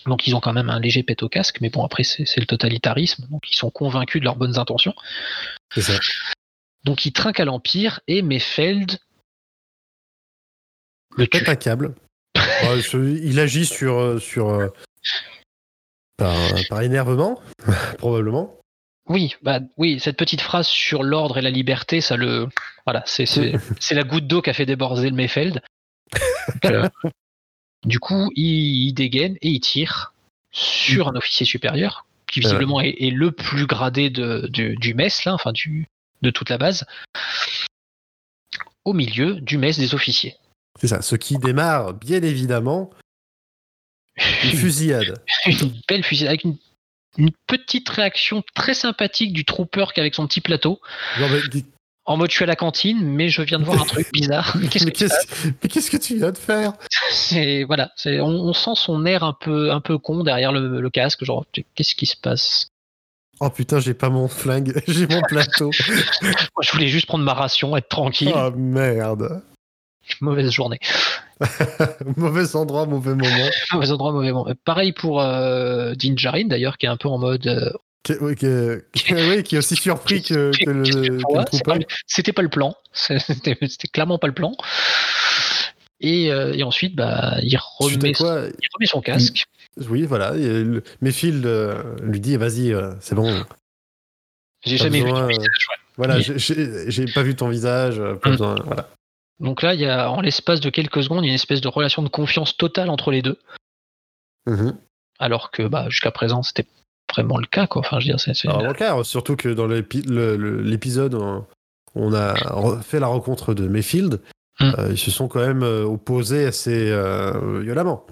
Donc 0.06 0.26
ils 0.26 0.34
ont 0.34 0.40
quand 0.40 0.52
même 0.52 0.70
un 0.70 0.80
léger 0.80 1.02
pet 1.02 1.22
au 1.22 1.28
casque, 1.28 1.60
mais 1.60 1.70
bon 1.70 1.84
après 1.84 2.04
c'est 2.04 2.38
le 2.38 2.46
totalitarisme, 2.46 3.26
donc 3.30 3.50
ils 3.50 3.56
sont 3.56 3.70
convaincus 3.70 4.20
de 4.20 4.24
leurs 4.24 4.36
bonnes 4.36 4.58
intentions. 4.58 4.94
C'est 5.74 5.82
ça. 5.82 5.98
Donc 6.84 7.04
ils 7.04 7.12
trinquent 7.12 7.40
à 7.40 7.44
l'empire 7.44 8.00
et 8.06 8.22
Mefeld 8.22 8.98
le 11.16 11.26
tue. 11.26 11.44
Un 11.48 11.56
câble. 11.56 11.94
Il 12.94 13.40
agit 13.40 13.66
sur, 13.66 13.98
euh, 13.98 14.18
sur 14.18 14.50
euh, 14.50 14.68
par, 16.16 16.36
par 16.68 16.82
énervement, 16.82 17.40
probablement. 17.98 18.54
Oui, 19.08 19.34
bah 19.42 19.60
oui, 19.78 19.98
cette 20.00 20.16
petite 20.16 20.42
phrase 20.42 20.68
sur 20.68 21.02
l'ordre 21.02 21.38
et 21.38 21.42
la 21.42 21.50
liberté, 21.50 22.00
ça 22.00 22.16
le, 22.16 22.46
voilà, 22.84 23.02
c'est 23.06 23.24
la 23.90 24.04
goutte 24.04 24.26
d'eau 24.26 24.42
qui 24.42 24.50
a 24.50 24.52
fait 24.52 24.66
déborder 24.66 25.08
le 25.10 25.16
Mayfeld. 25.16 25.60
Donc, 26.62 26.72
euh, 26.72 26.88
du 27.84 27.98
coup, 27.98 28.30
il, 28.34 28.88
il 28.88 28.92
dégaine 28.92 29.36
et 29.42 29.48
il 29.50 29.60
tire 29.60 30.14
sur 30.50 31.08
un 31.08 31.14
officier 31.14 31.46
supérieur 31.46 32.06
qui 32.26 32.40
visiblement 32.40 32.80
est, 32.80 32.96
est 33.00 33.10
le 33.10 33.32
plus 33.32 33.66
gradé 33.66 34.10
de, 34.10 34.48
du, 34.48 34.76
du 34.76 34.94
mess 34.94 35.24
là, 35.24 35.34
enfin 35.34 35.52
du 35.52 35.86
de 36.22 36.30
toute 36.30 36.50
la 36.50 36.58
base, 36.58 36.84
au 38.84 38.92
milieu 38.92 39.34
du 39.40 39.56
mess 39.56 39.78
des 39.78 39.94
officiers. 39.94 40.36
C'est 40.80 40.88
ça. 40.88 41.02
Ce 41.02 41.16
qui 41.16 41.38
démarre, 41.38 41.94
bien 41.94 42.22
évidemment, 42.22 42.90
une 44.44 44.50
fusillade. 44.58 45.22
une 45.46 45.72
belle 45.88 46.04
fusillade 46.04 46.30
avec 46.30 46.44
une, 46.44 46.56
une 47.16 47.30
petite 47.46 47.88
réaction 47.88 48.42
très 48.54 48.74
sympathique 48.74 49.32
du 49.32 49.44
trooper 49.44 49.86
qui 49.92 50.00
est 50.00 50.02
avec 50.02 50.14
son 50.14 50.26
petit 50.26 50.40
plateau. 50.40 50.80
Non, 51.20 51.28
mais, 51.28 51.62
En 52.08 52.16
mode 52.16 52.30
je 52.30 52.36
suis 52.36 52.44
à 52.44 52.46
la 52.46 52.56
cantine, 52.56 53.04
mais 53.04 53.28
je 53.28 53.42
viens 53.42 53.58
de 53.58 53.64
voir 53.64 53.82
un 53.82 53.84
truc 53.84 54.10
bizarre. 54.14 54.56
Qu'est-ce 54.70 54.86
mais 54.86 54.92
que 54.92 55.68
qu'est-ce 55.68 55.90
que 55.90 55.98
tu 55.98 56.16
viens 56.16 56.32
de 56.32 56.38
faire? 56.38 56.72
C'est 57.10 57.64
voilà, 57.64 57.90
on, 58.06 58.22
on 58.22 58.52
sent 58.54 58.76
son 58.76 59.04
air 59.04 59.22
un 59.24 59.34
peu 59.38 59.70
un 59.70 59.82
peu 59.82 59.98
con 59.98 60.24
derrière 60.24 60.50
le, 60.50 60.80
le 60.80 60.90
casque, 60.90 61.22
genre 61.22 61.44
qu'est-ce 61.52 61.94
qui 61.94 62.06
se 62.06 62.16
passe? 62.16 62.68
Oh 63.40 63.50
putain, 63.50 63.78
j'ai 63.78 63.92
pas 63.92 64.08
mon 64.08 64.26
flingue, 64.26 64.82
j'ai 64.88 65.06
mon 65.06 65.20
plateau. 65.20 65.70
Moi, 66.22 66.62
je 66.62 66.72
voulais 66.72 66.88
juste 66.88 67.06
prendre 67.06 67.24
ma 67.24 67.34
ration, 67.34 67.76
être 67.76 67.90
tranquille. 67.90 68.32
Oh 68.34 68.52
merde. 68.56 69.42
Mauvaise 70.22 70.50
journée, 70.50 70.78
Mauvais 72.16 72.56
endroit, 72.56 72.86
mauvais 72.86 73.14
moment. 73.14 73.48
mauvais 73.72 73.90
endroit, 73.90 74.12
mauvais 74.12 74.32
moment. 74.32 74.52
Pareil 74.64 74.92
pour 74.92 75.20
euh, 75.20 75.94
Din 75.94 76.14
Djarin 76.16 76.44
d'ailleurs, 76.46 76.78
qui 76.78 76.86
est 76.86 76.88
un 76.88 76.96
peu 76.96 77.08
en 77.08 77.18
mode 77.18 77.46
euh, 77.46 77.70
Qui, 78.02 78.14
oui, 78.20 78.34
qui- 78.34 78.46
qui- 78.94 79.14
oui, 79.14 79.42
qui 79.42 79.54
est 79.56 79.58
aussi 79.58 79.76
surpris 79.76 80.22
que, 80.22 80.50
que 80.64 80.70
le, 80.70 81.18
pas- 81.64 81.78
c'était 82.06 82.32
pas 82.32 82.42
le 82.42 82.48
plan, 82.48 82.74
c'était 82.92 83.88
clairement 83.92 84.18
pas 84.18 84.26
le 84.28 84.34
plan. 84.34 84.52
Et, 86.00 86.30
euh, 86.30 86.52
et 86.54 86.62
ensuite, 86.62 86.94
bah, 86.94 87.36
il 87.42 87.58
remet, 87.78 88.12
quoi 88.12 88.42
il 88.46 88.68
remet 88.74 88.86
son 88.86 89.00
casque. 89.00 89.44
Oui, 89.90 90.02
voilà. 90.04 90.32
le- 90.34 90.82
Mayfield 91.00 91.44
euh, 91.46 91.82
lui 92.02 92.20
dit 92.20 92.36
vas-y, 92.36 92.74
c'est 93.00 93.14
bon. 93.14 93.44
J'ai 94.64 94.76
jamais 94.76 94.98
vu 94.98 95.04
besoin, 95.04 95.20
ton 95.22 95.26
visage, 95.28 95.66
ouais. 95.68 95.76
Voilà, 95.96 96.16
Oui. 96.16 96.24
j'ai- 96.36 97.06
pas 97.12 97.22
vu 97.22 97.34
ton 97.36 97.48
visage. 97.48 97.98
Pas 98.22 98.28
Mm. 98.28 98.32
besoin, 98.32 98.54
voilà. 98.64 98.88
Donc 99.40 99.62
là, 99.62 99.74
il 99.74 99.80
y 99.80 99.86
a 99.86 100.10
en 100.10 100.20
l'espace 100.20 100.60
de 100.60 100.68
quelques 100.70 101.02
secondes 101.02 101.24
une 101.24 101.32
espèce 101.34 101.60
de 101.60 101.68
relation 101.68 102.02
de 102.02 102.08
confiance 102.08 102.56
totale 102.56 102.90
entre 102.90 103.10
les 103.10 103.22
deux. 103.22 103.38
Mhm. 104.46 104.76
alors 105.18 105.50
que 105.50 105.62
bah, 105.66 105.86
jusqu'à 105.90 106.10
présent 106.10 106.42
c'était 106.42 106.64
vraiment 107.12 107.36
le 107.38 107.46
cas 107.46 107.66
quoi. 107.66 107.80
Enfin 107.80 107.98
je 108.00 108.06
veux 108.06 108.12
dire 108.12 108.20
c'est 108.20 108.34
c'est- 108.34 108.48
Alors, 108.48 108.72
clair, 108.74 109.04
surtout 109.04 109.36
que 109.36 109.48
dans 109.48 109.66
l'épi- 109.66 110.02
le- 110.08 110.36
le- 110.36 110.62
l'épisode, 110.62 111.14
on, 111.14 111.44
on 111.94 112.14
a 112.14 112.34
fait 112.82 113.00
la 113.00 113.08
rencontre 113.08 113.52
de 113.52 113.66
Mayfield. 113.68 114.20
Mm. 114.60 114.72
Euh, 114.78 114.88
ils 114.92 114.98
se 114.98 115.10
sont 115.10 115.28
quand 115.28 115.40
même 115.46 115.62
euh, 115.62 115.84
opposés 115.84 116.46
assez 116.46 116.90
euh, 116.90 117.60
violemment. 117.62 118.06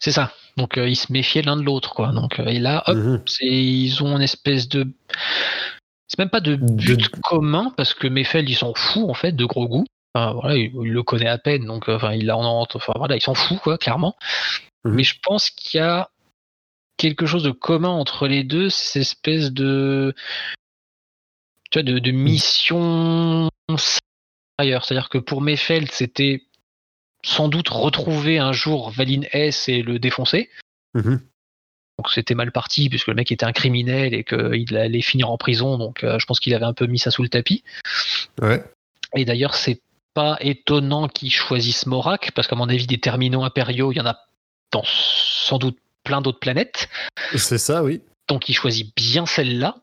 c'est 0.00 0.12
ça. 0.12 0.32
Donc 0.56 0.78
euh, 0.78 0.88
ils 0.88 0.96
se 0.96 1.12
méfiaient 1.12 1.42
l'un 1.42 1.56
de 1.56 1.62
l'autre 1.62 1.92
quoi. 1.94 2.12
Donc 2.12 2.38
et 2.38 2.58
là 2.60 2.84
hop 2.86 2.96
Mhm. 2.96 3.22
c'est 3.26 3.44
ils 3.46 4.02
ont 4.02 4.14
une 4.16 4.22
espèce 4.22 4.68
de 4.68 4.86
c'est 6.06 6.18
même 6.18 6.30
pas 6.30 6.40
de 6.40 6.54
but 6.56 6.96
De- 7.00 7.20
commun 7.22 7.72
parce 7.76 7.94
que 7.94 8.06
Mefeld 8.06 8.48
il 8.48 8.54
s'en 8.54 8.74
fout 8.74 9.08
en 9.08 9.14
fait 9.14 9.32
de 9.32 9.44
gros 9.44 9.66
goût. 9.66 9.84
Enfin, 10.18 10.32
voilà, 10.40 10.56
il, 10.56 10.72
il 10.74 10.92
le 10.92 11.02
connaît 11.02 11.28
à 11.28 11.38
peine 11.38 11.64
donc 11.64 11.88
euh, 11.88 11.96
enfin 11.96 12.12
il 12.12 12.30
en 12.32 12.66
enfin 12.74 12.92
voilà 12.96 13.16
il 13.16 13.22
s'en 13.22 13.34
fout 13.34 13.58
quoi 13.60 13.78
clairement. 13.78 14.16
Mhm. 14.84 14.94
Mais 14.94 15.04
je 15.04 15.16
pense 15.22 15.50
qu'il 15.50 15.78
y 15.78 15.82
a 15.82 16.10
quelque 16.96 17.26
chose 17.26 17.44
de 17.44 17.50
commun 17.50 17.90
entre 17.90 18.26
les 18.26 18.44
deux, 18.44 18.68
cette 18.68 19.02
espèce 19.02 19.52
de 19.52 20.14
tu 21.70 21.78
vois 21.78 21.82
de, 21.82 21.98
de 21.98 22.10
mission 22.10 23.48
ailleurs. 24.58 24.84
C'est-à-dire 24.84 25.08
que 25.08 25.18
pour 25.18 25.40
Mefeld, 25.40 25.90
c'était 25.90 26.42
sans 27.24 27.48
doute 27.48 27.68
retrouver 27.68 28.38
un 28.38 28.52
jour 28.52 28.90
Valine 28.90 29.26
S 29.32 29.68
et 29.68 29.82
le 29.82 29.98
défoncer. 29.98 30.50
Mhm. 30.94 31.20
Donc 31.98 32.10
c'était 32.10 32.34
mal 32.34 32.52
parti 32.52 32.88
puisque 32.88 33.08
le 33.08 33.14
mec 33.14 33.32
était 33.32 33.44
un 33.44 33.52
criminel 33.52 34.14
et 34.14 34.24
qu'il 34.24 34.76
allait 34.76 35.02
finir 35.02 35.30
en 35.30 35.36
prison. 35.36 35.78
Donc 35.78 36.04
euh, 36.04 36.18
je 36.18 36.26
pense 36.26 36.40
qu'il 36.40 36.54
avait 36.54 36.64
un 36.64 36.74
peu 36.74 36.86
mis 36.86 36.98
ça 36.98 37.10
sous 37.10 37.22
le 37.22 37.28
tapis. 37.28 37.64
Ouais. 38.40 38.62
Et 39.16 39.24
d'ailleurs, 39.24 39.54
c'est 39.54 39.80
pas 40.14 40.36
étonnant 40.40 41.08
qu'ils 41.08 41.32
choisissent 41.32 41.86
Morak 41.86 42.32
parce 42.34 42.48
qu'à 42.48 42.56
mon 42.56 42.68
avis, 42.68 42.86
des 42.86 42.98
terminaux 42.98 43.44
impériaux, 43.44 43.92
il 43.92 43.96
y 43.96 44.00
en 44.00 44.06
a 44.06 44.18
dans 44.72 44.82
sans 44.84 45.58
doute 45.58 45.78
plein 46.04 46.20
d'autres 46.20 46.40
planètes. 46.40 46.88
C'est 47.36 47.58
ça, 47.58 47.82
oui. 47.82 48.02
Donc 48.28 48.48
il 48.48 48.54
choisit 48.54 48.94
bien 48.96 49.26
celle-là. 49.26 49.76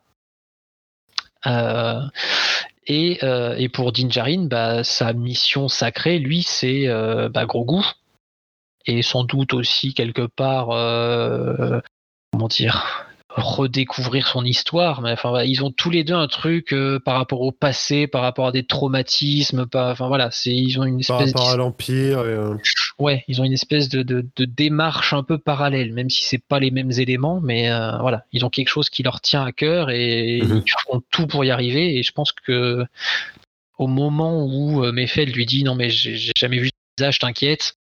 Euh, 1.46 2.00
et, 2.86 3.18
euh, 3.22 3.56
et 3.56 3.68
pour 3.68 3.92
Din 3.92 4.08
Djarin, 4.08 4.46
bah, 4.46 4.84
sa 4.84 5.12
mission 5.12 5.68
sacrée, 5.68 6.18
lui, 6.18 6.42
c'est 6.42 6.86
euh, 6.86 7.28
bah, 7.28 7.46
Grogu. 7.46 7.84
et 8.86 9.02
sans 9.02 9.24
doute 9.24 9.54
aussi 9.54 9.94
quelque 9.94 10.26
part, 10.26 10.68
comment 12.32 12.48
dire, 12.48 13.06
redécouvrir 13.36 14.26
son 14.26 14.44
histoire. 14.44 15.00
Mais 15.02 15.12
enfin, 15.12 15.42
ils 15.44 15.62
ont 15.64 15.70
tous 15.70 15.90
les 15.90 16.04
deux 16.04 16.14
un 16.14 16.26
truc 16.28 16.72
euh, 16.72 16.98
par 16.98 17.16
rapport 17.16 17.40
au 17.42 17.52
passé, 17.52 18.06
par 18.06 18.22
rapport 18.22 18.46
à 18.46 18.52
des 18.52 18.64
traumatismes. 18.64 19.66
Pas, 19.66 19.92
enfin 19.92 20.08
voilà, 20.08 20.30
c'est 20.30 20.54
ils 20.54 20.78
ont 20.80 20.84
une 20.84 21.02
Par 21.04 21.20
espèce. 21.20 21.34
rapport 21.34 21.50
à 21.52 21.56
l'Empire. 21.56 22.18
euh, 22.20 22.54
Ouais, 22.98 23.24
ils 23.28 23.40
ont 23.40 23.44
une 23.44 23.52
espèce 23.52 23.88
de, 23.90 24.02
de, 24.02 24.26
de 24.36 24.44
démarche 24.46 25.12
un 25.12 25.22
peu 25.22 25.36
parallèle, 25.38 25.92
même 25.92 26.08
si 26.08 26.24
c'est 26.24 26.42
pas 26.42 26.58
les 26.60 26.70
mêmes 26.70 26.92
éléments, 26.92 27.40
mais 27.42 27.70
euh, 27.70 27.98
voilà, 27.98 28.24
ils 28.32 28.44
ont 28.44 28.50
quelque 28.50 28.68
chose 28.70 28.88
qui 28.88 29.02
leur 29.02 29.20
tient 29.20 29.44
à 29.44 29.52
cœur 29.52 29.90
et 29.90 30.40
Mhm. 30.42 30.62
ils 30.66 30.72
font 30.86 31.02
tout 31.10 31.26
pour 31.26 31.44
y 31.44 31.50
arriver. 31.50 31.96
Et 31.98 32.02
je 32.02 32.12
pense 32.12 32.32
que 32.32 32.84
au 33.78 33.86
moment 33.86 34.44
où 34.46 34.80
Mefeld 34.92 35.34
lui 35.36 35.44
dit 35.44 35.62
non 35.62 35.74
mais 35.74 35.90
j'ai 35.90 36.32
jamais 36.38 36.58
vu 36.58 36.68
ce 36.68 36.72
visage, 37.02 37.18
t'inquiète. 37.18 37.74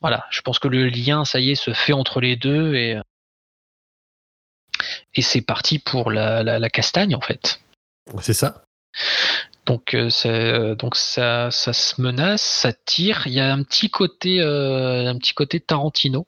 Voilà, 0.00 0.24
je 0.30 0.40
pense 0.42 0.58
que 0.58 0.68
le 0.68 0.86
lien, 0.88 1.24
ça 1.24 1.40
y 1.40 1.50
est, 1.50 1.54
se 1.56 1.72
fait 1.72 1.92
entre 1.92 2.20
les 2.20 2.36
deux 2.36 2.74
et 2.76 2.96
et 5.14 5.22
c'est 5.22 5.40
parti 5.42 5.78
pour 5.78 6.10
la, 6.10 6.42
la, 6.42 6.58
la 6.58 6.70
castagne 6.70 7.14
en 7.14 7.20
fait. 7.20 7.60
C'est 8.20 8.32
ça. 8.32 8.62
Donc, 9.66 9.92
euh, 9.92 10.08
ça, 10.08 10.30
euh, 10.30 10.74
donc 10.74 10.96
ça, 10.96 11.50
ça 11.50 11.74
se 11.74 12.00
menace, 12.00 12.42
ça 12.42 12.72
tire. 12.72 13.24
Il 13.26 13.34
y 13.34 13.40
a 13.40 13.52
un 13.52 13.62
petit 13.62 13.90
côté, 13.90 14.40
euh, 14.40 15.06
un 15.06 15.18
petit 15.18 15.34
côté 15.34 15.60
Tarantino 15.60 16.26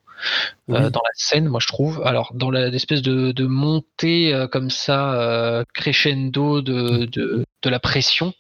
euh, 0.68 0.90
dans 0.90 1.00
la 1.00 1.10
scène, 1.14 1.48
moi 1.48 1.60
je 1.60 1.66
trouve. 1.66 2.02
Alors 2.04 2.32
dans 2.34 2.50
l'espèce 2.50 3.00
de, 3.00 3.32
de 3.32 3.46
montée 3.46 4.34
euh, 4.34 4.46
comme 4.46 4.68
ça, 4.68 5.14
euh, 5.14 5.64
crescendo 5.72 6.60
de, 6.60 7.06
de, 7.06 7.44
de 7.62 7.70
la 7.70 7.80
pression. 7.80 8.34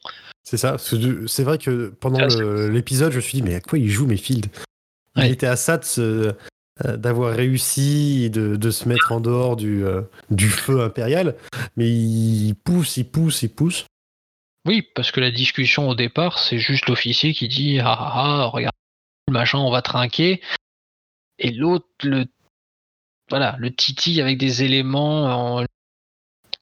C'est 0.44 0.58
ça. 0.58 0.76
C'est 0.78 1.44
vrai 1.44 1.56
que 1.56 1.94
pendant 2.00 2.26
l'épisode, 2.68 3.12
je 3.12 3.16
me 3.16 3.22
suis 3.22 3.40
dit, 3.40 3.42
mais 3.42 3.54
à 3.54 3.60
quoi 3.60 3.78
il 3.78 3.88
joue 3.88 4.06
Mayfield? 4.06 4.46
Il 5.16 5.22
Ouais. 5.22 5.30
était 5.30 5.46
à 5.46 5.56
ça 5.56 5.78
de 5.78 5.84
se- 5.84 6.32
d'avoir 6.84 7.34
réussi 7.34 8.30
de, 8.30 8.70
se 8.70 8.88
mettre 8.88 9.12
en 9.12 9.20
dehors 9.20 9.56
du, 9.56 9.84
euh, 9.84 10.02
du 10.30 10.48
feu 10.48 10.80
impérial, 10.82 11.36
mais 11.76 11.88
il 11.88 12.54
pousse, 12.54 12.96
il 12.96 13.04
pousse, 13.04 13.42
il 13.42 13.50
pousse. 13.50 13.84
Oui, 14.66 14.82
parce 14.94 15.10
que 15.10 15.20
la 15.20 15.30
discussion 15.30 15.88
au 15.88 15.94
départ, 15.94 16.38
c'est 16.38 16.58
juste 16.58 16.86
l'officier 16.86 17.32
qui 17.32 17.48
dit 17.48 17.80
ah 17.80 17.96
ah 17.98 18.12
ah, 18.14 18.44
regarde, 18.46 18.74
machin, 19.30 19.58
on 19.58 19.70
va 19.70 19.82
trinquer. 19.82 20.40
Et 21.38 21.50
l'autre, 21.50 21.86
le 22.02 22.26
voilà, 23.30 23.56
le 23.58 23.74
titi 23.74 24.20
avec 24.20 24.38
des 24.38 24.62
éléments 24.64 25.58
en- 25.60 25.64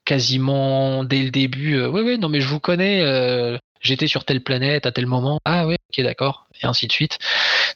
quasiment 0.05 1.05
dès 1.05 1.23
le 1.23 1.31
début. 1.31 1.77
euh, 1.77 1.89
oui, 1.91 2.03
oui, 2.03 2.19
non, 2.19 2.29
mais 2.29 2.41
je 2.41 2.49
vous 2.49 2.61
connais. 2.61 3.03
euh, 3.03 3.59
J'étais 3.81 4.07
sur 4.09 4.25
telle 4.25 4.43
planète 4.43 4.87
à 4.87 4.93
tel 4.93 5.07
moment. 5.07 5.41
Ah 5.45 5.67
ouais, 5.67 5.79
ok, 5.91 6.05
d'accord, 6.05 6.47
et 6.61 6.67
ainsi 6.67 6.87
de 6.87 6.93
suite. 6.93 7.19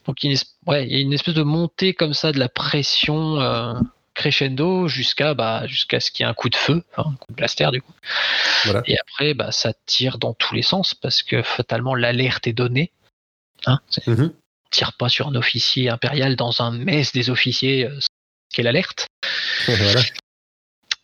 Donc 0.05 0.23
il 0.23 0.27
y 0.27 0.29
a 0.29 0.31
une, 0.33 0.37
es- 0.37 0.69
ouais, 0.71 0.85
il 0.87 0.93
y 0.93 0.97
a 0.97 0.99
une 0.99 1.13
espèce 1.13 1.33
de 1.35 1.43
montée 1.43 1.93
comme 1.93 2.13
ça 2.13 2.31
de 2.31 2.39
la 2.39 2.49
pression 2.49 3.39
euh, 3.39 3.73
crescendo 4.13 4.87
jusqu'à 4.87 5.33
bah, 5.33 5.65
jusqu'à 5.67 5.99
ce 5.99 6.11
qu'il 6.11 6.23
y 6.23 6.27
ait 6.27 6.29
un 6.29 6.33
coup 6.33 6.49
de 6.49 6.55
feu, 6.55 6.83
un 6.97 7.03
coup 7.15 7.31
de 7.31 7.35
blaster 7.35 7.69
du 7.71 7.81
coup. 7.81 7.93
Voilà. 8.65 8.81
Et 8.85 8.97
après, 8.99 9.33
bah, 9.33 9.51
ça 9.51 9.73
tire 9.85 10.17
dans 10.17 10.33
tous 10.33 10.53
les 10.55 10.61
sens 10.61 10.93
parce 10.93 11.23
que 11.23 11.41
fatalement 11.41 11.95
l'alerte 11.95 12.47
est 12.47 12.53
donnée. 12.53 12.91
Hein, 13.65 13.79
c'est- 13.89 14.05
Mhm. 14.07 14.33
on 14.33 14.69
tire 14.71 14.93
pas 14.93 15.07
sur 15.09 15.27
un 15.29 15.35
officier 15.35 15.89
impérial 15.89 16.35
dans 16.35 16.61
un 16.61 16.71
mess 16.71 17.13
des 17.13 17.29
officiers, 17.29 17.85
euh, 17.85 17.97
qu'est 18.53 18.63
l'alerte. 18.63 19.07
voilà. 19.67 20.01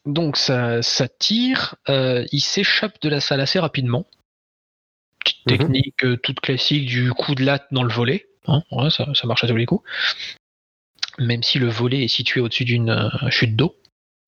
Donc 0.06 0.38
ça, 0.38 0.82
ça 0.82 1.08
tire, 1.08 1.76
euh, 1.88 2.26
il 2.32 2.42
s'échappe 2.42 3.00
de 3.02 3.10
la 3.10 3.20
salle 3.22 3.42
assez 3.42 3.60
rapidement. 3.60 4.06
Petite 5.24 5.46
Mhm. 5.48 5.58
technique 5.58 6.04
euh, 6.04 6.18
toute 6.18 6.40
classique 6.40 6.86
du 6.86 7.12
coup 7.14 7.36
de 7.36 7.44
latte 7.44 7.68
dans 7.72 7.84
le 7.84 7.92
volet. 7.94 8.28
Hein, 8.48 8.64
ouais, 8.72 8.90
ça, 8.90 9.06
ça 9.14 9.28
marche 9.28 9.44
à 9.44 9.48
tous 9.48 9.56
les 9.56 9.66
coups. 9.66 9.84
Même 11.18 11.44
si 11.44 11.60
le 11.60 11.68
volet 11.70 12.06
est 12.06 12.08
situé 12.08 12.40
au-dessus 12.42 12.66
d'une 12.66 12.90
euh, 12.90 13.10
chute 13.30 13.56
d'eau. 13.56 13.76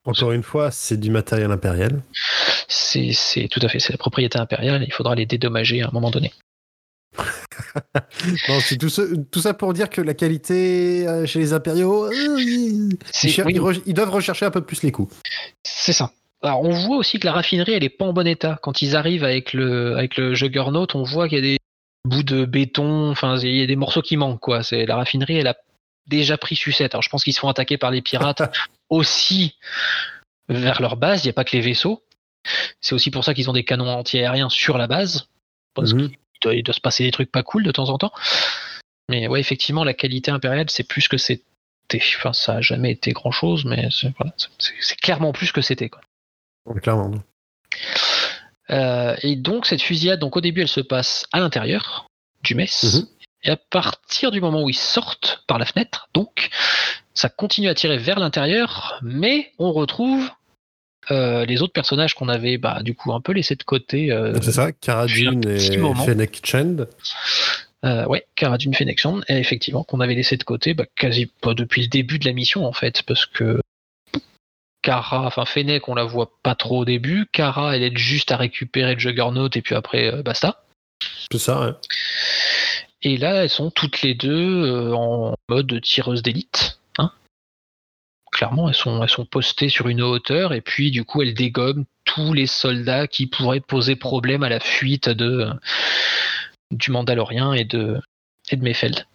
Encore 0.04 0.32
une 0.32 0.44
fois, 0.44 0.72
c'est 0.72 0.98
du 1.00 1.10
matériel 1.12 1.52
impérial. 1.52 2.02
C'est 2.68 3.12
c'est- 3.14 3.48
tout 3.50 3.60
à 3.64 3.70
fait, 3.70 3.80
c'est 3.80 3.94
la 3.94 3.98
propriété 3.98 4.38
impériale, 4.40 4.84
il 4.86 4.92
faudra 4.94 5.16
les 5.16 5.26
dédommager 5.26 5.82
à 5.82 5.88
un 5.88 5.92
moment 5.92 6.12
donné. 6.12 6.32
Non, 8.50 8.60
c'est 8.62 8.78
tout, 8.78 8.90
ce- 8.90 9.16
tout 9.32 9.42
ça 9.42 9.54
pour 9.54 9.74
dire 9.74 9.90
que 9.90 10.02
la 10.02 10.14
qualité 10.14 11.08
euh, 11.08 11.26
chez 11.26 11.40
les 11.40 11.54
impériaux, 11.54 12.06
euh, 12.06 12.12
ils, 12.40 12.98
C'est- 13.12 13.28
ils 13.28 13.32
cher- 13.32 13.46
oui. 13.46 13.54
ils 13.56 13.60
re- 13.62 13.82
ils 13.86 13.94
doivent 13.94 14.10
rechercher 14.12 14.46
un 14.46 14.52
peu 14.52 14.62
plus 14.62 14.82
les 14.84 14.92
coups. 14.92 15.14
C'est 15.64 15.94
ça. 15.94 16.12
Alors, 16.44 16.62
on 16.64 16.72
voit 16.72 16.98
aussi 16.98 17.20
que 17.20 17.26
la 17.28 17.34
raffinerie, 17.34 17.74
elle 17.74 17.84
est 17.84 17.90
pas 17.90 18.06
en 18.06 18.14
bon 18.14 18.26
état. 18.28 18.58
Quand 18.62 18.82
ils 18.82 18.96
arrivent 18.96 19.24
avec 19.24 19.54
le, 19.54 19.96
avec 19.96 20.18
le 20.18 20.34
Juggernaut, 20.34 20.88
on 20.96 21.04
voit 21.04 21.28
qu'il 21.30 21.38
y 21.38 21.42
a 21.42 21.44
des 21.44 21.58
bouts 22.06 22.24
de 22.24 22.46
béton, 22.46 23.12
enfin, 23.12 23.38
il 23.40 23.56
y 23.58 23.62
a 23.62 23.68
des 23.68 23.76
morceaux 23.76 24.02
qui 24.02 24.18
manquent, 24.18 24.40
quoi. 24.40 24.64
C'est, 24.64 24.86
la 24.88 24.96
raffinerie, 24.96 25.38
elle 25.38 25.48
a 25.48 25.56
déjà 26.08 26.38
pris 26.38 26.56
sucette. 26.56 26.96
Alors, 26.96 27.04
je 27.04 27.10
pense 27.10 27.24
qu'ils 27.24 27.34
se 27.34 27.40
font 27.40 27.48
attaquer 27.50 27.78
par 27.78 27.92
les 27.92 28.02
pirates 28.02 28.42
aussi 28.90 29.56
vers 30.50 30.82
leur 30.82 30.98
base. 30.98 31.24
Il 31.24 31.28
n'y 31.28 31.32
a 31.32 31.34
pas 31.34 31.44
que 31.44 31.56
les 31.56 31.62
vaisseaux. 31.62 32.04
C'est 32.82 32.96
aussi 32.96 33.12
pour 33.12 33.24
ça 33.24 33.36
qu'ils 33.36 33.50
ont 33.52 33.54
des 33.54 33.64
canons 33.64 33.88
anti-aériens 33.88 34.50
sur 34.50 34.80
la 34.80 34.88
base. 34.88 35.28
Parce 35.76 35.94
Mhm. 35.94 36.10
qu'il 36.10 36.18
doit, 36.42 36.56
il 36.56 36.64
doit 36.64 36.74
se 36.74 36.82
passer 36.82 37.04
des 37.04 37.12
trucs 37.12 37.32
pas 37.32 37.44
cool 37.44 37.64
de 37.64 37.72
temps 37.72 37.90
en 37.90 38.00
temps. 38.00 38.12
Mais 39.10 39.28
ouais, 39.28 39.40
effectivement, 39.40 39.84
la 39.84 39.94
qualité 39.94 40.32
impériale, 40.32 40.70
c'est 40.72 40.88
plus 40.88 41.08
que 41.08 41.18
c'était. 41.18 41.44
Enfin, 42.18 42.34
ça 42.34 42.56
a 42.56 42.62
jamais 42.62 42.92
été 42.92 43.12
grand 43.12 43.32
chose, 43.32 43.66
mais 43.66 43.90
c'est, 43.92 44.12
voilà, 44.18 44.34
c'est- 44.38 44.74
c'est 44.80 45.00
clairement 45.00 45.34
plus 45.34 45.52
que 45.52 45.62
c'était, 45.62 45.90
quoi. 45.90 46.02
Clairement. 46.82 47.12
Euh, 48.70 49.16
et 49.22 49.36
donc 49.36 49.66
cette 49.66 49.82
fusillade, 49.82 50.20
donc 50.20 50.38
au 50.38 50.42
début 50.42 50.62
elle 50.62 50.68
se 50.68 50.80
passe 50.82 51.26
à 51.34 51.40
l'intérieur 51.40 52.08
du 52.44 52.56
mess, 52.56 52.84
Mhm. 52.96 53.08
et 53.44 53.50
à 53.50 53.58
partir 53.58 54.32
du 54.32 54.40
moment 54.40 54.64
où 54.64 54.70
ils 54.70 54.74
sortent 54.78 55.44
par 55.48 55.60
la 55.60 55.66
fenêtre, 55.66 56.08
donc 56.14 56.50
ça 57.14 57.28
continue 57.30 57.68
à 57.68 57.76
tirer 57.76 57.98
vers 57.98 58.20
l'intérieur, 58.20 59.00
mais 59.02 59.52
on 59.60 59.72
retrouve 59.74 60.30
euh, 61.10 61.46
les 61.46 61.62
autres 61.64 61.74
personnages 61.74 62.14
qu'on 62.14 62.30
avait 62.30 62.58
bah, 62.58 62.82
du 62.84 62.94
coup 62.96 63.12
un 63.12 63.20
peu 63.22 63.32
laissés 63.34 63.56
de 63.56 63.64
côté. 63.64 64.12
euh, 64.12 64.40
C'est 64.42 64.52
ça, 64.52 64.72
Cara 64.72 65.08
depuis 65.08 65.28
un 65.28 65.32
Dune 65.32 65.42
petit 65.42 65.74
et 65.74 65.78
moment. 65.78 66.06
Fennec 66.06 66.40
Chand. 66.46 66.86
euh, 67.84 68.06
ouais, 68.06 68.26
Cara 68.36 68.58
Dune 68.60 68.74
Fennection, 68.76 69.22
et 69.28 69.38
effectivement 69.38 69.84
qu'on 69.84 70.00
avait 70.00 70.14
laissé 70.16 70.38
de 70.38 70.44
côté 70.44 70.74
bah, 70.76 70.86
quasi 70.96 71.26
pas 71.26 71.56
depuis 71.56 71.82
le 71.82 71.88
début 71.88 72.20
de 72.20 72.26
la 72.26 72.34
mission 72.34 72.66
en 72.66 72.72
fait, 72.72 73.02
parce 73.04 73.26
que 73.26 73.60
Kara, 74.82 75.26
enfin 75.26 75.46
Fennec, 75.46 75.88
on 75.88 75.96
la 75.96 76.04
voit 76.04 76.32
pas 76.44 76.56
trop 76.56 76.80
au 76.80 76.86
début. 76.86 77.28
Kara, 77.32 77.76
elle 77.76 77.84
aide 77.84 77.98
juste 77.98 78.32
à 78.32 78.38
récupérer 78.38 78.94
le 78.96 79.00
Juggernaut 79.00 79.50
et 79.54 79.62
puis 79.62 79.76
après 79.76 80.14
euh, 80.14 80.24
basta. 80.24 80.64
C'est 81.32 81.40
ça, 81.40 81.62
ouais. 81.62 81.74
Et 83.04 83.18
là, 83.18 83.44
elles 83.44 83.50
sont 83.50 83.72
toutes 83.72 84.02
les 84.02 84.14
deux 84.14 84.64
euh, 84.64 84.94
en 84.94 85.36
mode 85.50 85.82
tireuse 85.82 86.22
d'élite. 86.22 86.80
hein. 86.98 87.12
Clairement, 88.32 88.70
elles 88.70 88.76
sont, 88.76 89.02
elles 89.02 89.10
sont 89.10 89.26
postées 89.26 89.70
sur 89.70 89.88
une 89.88 90.02
hauteur 90.02 90.54
et 90.54 90.62
puis 90.62 90.92
du 90.92 91.04
coup, 91.04 91.22
elles 91.22 91.34
dégomment 91.34 91.86
tous 92.06 92.34
les 92.34 92.48
soldats 92.48 93.08
qui 93.08 93.28
pourraient 93.28 93.60
poser 93.60 93.96
problème 93.96 94.44
à 94.44 94.50
la 94.50 94.60
fuite 94.60 95.10
de, 95.10 95.50
du 96.72 96.92
Mandalorien 96.92 97.54
et 97.54 97.66
de, 97.66 98.00
et 98.50 98.56
de 98.56 98.64
Mayfeld. 98.64 99.06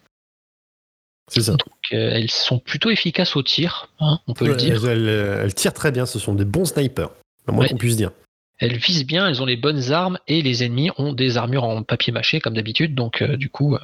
C'est 1.29 1.41
ça. 1.41 1.51
Donc, 1.51 1.67
elles 1.91 2.29
sont 2.31 2.59
plutôt 2.59 2.89
efficaces 2.89 3.35
au 3.35 3.43
tir, 3.43 3.89
hein, 3.99 4.19
on 4.27 4.33
peut 4.33 4.47
le 4.47 4.55
dire. 4.55 4.85
Elles, 4.87 5.07
elles- 5.07 5.39
elles 5.43 5.53
tirent 5.55 5.73
très 5.73 5.91
bien, 5.91 6.05
ce 6.05 6.19
sont 6.19 6.33
des 6.33 6.45
bons 6.45 6.65
snipers. 6.65 7.09
Le 7.47 7.53
moins 7.53 7.63
Ouais. 7.63 7.69
qu'on 7.69 7.77
puisse 7.77 7.95
dire. 7.97 8.11
Elles 8.59 8.77
visent 8.77 9.05
bien, 9.05 9.27
elles 9.27 9.41
ont 9.41 9.45
les 9.45 9.55
bonnes 9.55 9.91
armes 9.91 10.17
et 10.27 10.41
les 10.41 10.63
ennemis 10.63 10.89
ont 10.97 11.13
des 11.13 11.37
armures 11.37 11.63
en 11.63 11.83
papier 11.83 12.11
mâché 12.11 12.39
comme 12.41 12.55
d'habitude. 12.55 12.95
Donc, 12.95 13.21
euh, 13.21 13.37
du 13.37 13.49
coup, 13.49 13.75
euh, 13.75 13.79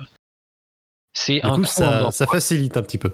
c'est 1.13 1.43
un 1.45 1.55
coup, 1.55 1.63
ça, 1.65 2.01
mort. 2.01 2.13
ça 2.13 2.25
facilite 2.25 2.75
un 2.77 2.81
petit 2.81 2.97
peu. 2.97 3.11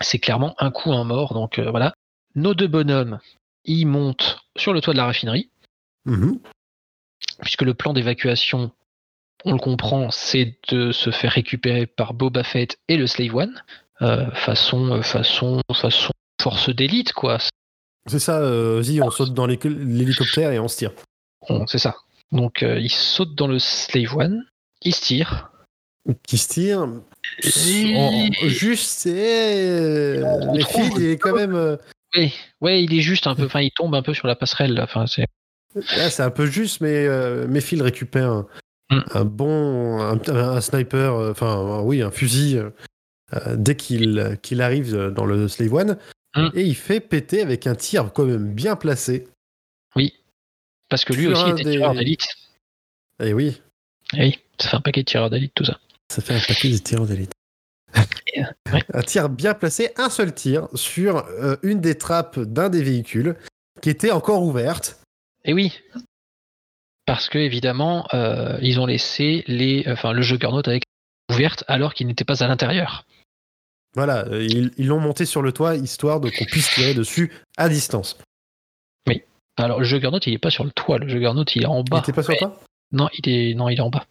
c'est 0.00 0.18
clairement 0.18 0.54
un 0.58 0.70
coup 0.70 0.92
un 0.92 1.04
mort. 1.04 1.34
Donc 1.34 1.58
euh, 1.58 1.70
voilà. 1.70 1.92
Nos 2.34 2.54
deux 2.54 2.68
bonhommes, 2.68 3.18
ils 3.64 3.84
montent 3.84 4.38
sur 4.56 4.72
le 4.72 4.80
toit 4.80 4.92
de 4.94 4.98
la 4.98 5.04
raffinerie, 5.06 5.50
Mhm. 6.06 6.38
puisque 7.42 7.62
le 7.62 7.74
plan 7.74 7.92
d'évacuation, 7.92 8.70
on 9.44 9.52
le 9.52 9.58
comprend, 9.58 10.10
c'est 10.10 10.56
de 10.70 10.92
se 10.92 11.10
faire 11.10 11.32
récupérer 11.32 11.86
par 11.86 12.14
Boba 12.14 12.42
Fett 12.44 12.76
et 12.88 12.96
le 12.96 13.06
Slave 13.06 13.34
One, 13.34 13.62
euh, 14.02 14.30
façon, 14.32 14.92
euh, 14.92 15.02
façon, 15.02 15.60
façon 15.74 16.12
force 16.42 16.70
d'élite, 16.70 17.12
quoi. 17.12 17.38
C'est 18.06 18.18
ça, 18.20 18.38
euh, 18.38 18.80
vas-y, 18.80 19.00
on 19.02 19.10
saute 19.10 19.34
dans 19.34 19.46
l'hélico- 19.46 19.68
l'hélicoptère 19.68 20.50
et 20.52 20.58
on 20.58 20.68
se 20.68 20.78
tire. 20.78 20.92
C'est 21.66 21.78
ça. 21.78 21.94
Donc 22.32 22.62
euh, 22.62 22.78
ils 22.78 22.90
sautent 22.92 23.34
dans 23.34 23.46
le 23.46 23.58
Slave 23.58 24.16
One, 24.16 24.44
ils 24.82 24.94
se 24.94 25.02
tirent. 25.02 25.50
Qui 26.26 26.38
se 26.38 26.48
tire. 26.48 26.86
Et- 27.42 27.96
en- 27.96 28.48
juste. 28.48 29.06
On 29.06 29.10
Les 30.54 30.64
fils, 30.64 30.92
il 30.96 31.06
est 31.10 31.18
quand 31.18 31.34
même. 31.34 31.54
Ouais, 32.16 32.32
ouais, 32.62 32.82
il 32.84 32.94
est 32.94 33.02
juste 33.02 33.26
un 33.26 33.34
peu, 33.34 33.44
enfin, 33.44 33.60
il 33.60 33.70
tombe 33.72 33.94
un 33.94 34.02
peu 34.02 34.14
sur 34.14 34.26
la 34.26 34.34
passerelle. 34.36 34.72
là. 34.74 34.84
Enfin, 34.84 35.04
c'est 35.06 36.20
un 36.22 36.30
peu 36.30 36.46
juste, 36.46 36.80
mais 36.80 37.06
euh, 37.06 37.46
Mayfield 37.46 37.82
récupère 37.82 38.30
un, 38.30 38.46
Mm. 38.90 39.00
un 39.14 39.24
bon. 39.24 40.00
Un, 40.00 40.18
un 40.28 40.60
sniper, 40.60 41.14
euh, 41.14 41.30
enfin, 41.32 41.80
oui, 41.82 42.00
un 42.02 42.10
fusil, 42.10 42.56
euh, 42.56 42.70
euh, 43.34 43.56
dès 43.56 43.76
qu'il 43.76 44.38
qu'il 44.42 44.62
arrive 44.62 44.96
dans 45.14 45.26
le 45.26 45.48
Slave 45.48 45.72
One. 45.74 45.98
Mm. 46.36 46.48
Et 46.54 46.62
il 46.62 46.74
fait 46.74 47.00
péter 47.00 47.42
avec 47.42 47.66
un 47.66 47.74
tir 47.74 48.12
quand 48.14 48.24
même 48.24 48.52
bien 48.52 48.76
placé. 48.76 49.28
parce 50.90 51.04
que 51.04 51.12
lui 51.12 51.24
Sur 51.24 51.32
aussi 51.32 51.42
un 51.42 51.54
était 51.54 51.64
des- 51.64 51.70
tireur 51.72 51.94
d'élite. 51.94 52.26
Et 53.22 53.32
oui, 53.34 53.60
Eh 54.14 54.20
Oui, 54.22 54.38
ça 54.58 54.70
fait 54.70 54.76
un 54.76 54.80
paquet 54.80 55.02
de 55.02 55.06
tireurs 55.06 55.28
d'élite 55.30 55.52
tout 55.54 55.64
ça. 55.64 55.78
ça 56.10 56.22
fait 56.22 56.34
un 56.34 56.40
paquet 56.40 56.70
de 56.70 56.78
tirs 56.78 57.04
d'élite. 57.04 57.32
Et 58.34 58.42
Un 58.94 59.02
tir 59.02 59.28
bien 59.28 59.52
placé, 59.54 59.90
un 59.96 60.08
seul 60.10 60.34
tir 60.34 60.68
sur 60.74 61.26
euh, 61.26 61.56
une 61.62 61.80
des 61.80 61.96
trappes 61.98 62.38
d'un 62.38 62.68
des 62.70 62.82
véhicules 62.82 63.36
qui 63.82 63.90
était 63.90 64.10
encore 64.10 64.42
ouverte. 64.42 65.00
Et 65.44 65.52
oui. 65.52 65.78
Parce 67.08 67.30
que 67.30 67.38
évidemment, 67.38 68.06
euh, 68.12 68.58
ils 68.60 68.80
ont 68.80 68.84
laissé 68.84 69.42
les, 69.46 69.82
enfin, 69.88 70.12
le 70.12 70.20
Juggernaut 70.20 70.62
avec 70.66 70.84
ouverte 71.32 71.64
alors 71.66 71.94
qu'il 71.94 72.06
n'était 72.06 72.24
pas 72.26 72.44
à 72.44 72.48
l'intérieur. 72.48 73.06
Voilà, 73.94 74.26
euh, 74.26 74.46
ils 74.46 74.86
l'ont 74.86 75.00
monté 75.00 75.24
sur 75.24 75.40
le 75.40 75.52
toit 75.52 75.74
histoire 75.76 76.20
de 76.20 76.28
qu'on 76.28 76.44
puisse 76.44 76.68
tirer 76.74 76.92
dessus 76.92 77.32
à 77.56 77.70
distance. 77.70 78.18
Alors 79.56 79.78
le 79.80 79.86
Juggernaut, 79.86 80.20
il 80.20 80.34
est 80.34 80.38
pas 80.38 80.50
sur 80.50 80.64
le 80.64 80.70
toit. 80.70 80.98
Le 80.98 81.08
Juggernaut, 81.08 81.44
il 81.54 81.62
est 81.62 81.66
en 81.66 81.82
Il 81.82 81.90
bas. 81.90 81.98
était 82.00 82.12
pas 82.12 82.22
sur 82.22 82.32
le 82.32 82.38
toit 82.38 82.60
Non, 82.92 83.08
il 83.18 83.28
est, 83.28 83.54
non, 83.54 83.70
il 83.70 83.78
est 83.78 83.82
en 83.82 83.88
bas. 83.90 84.04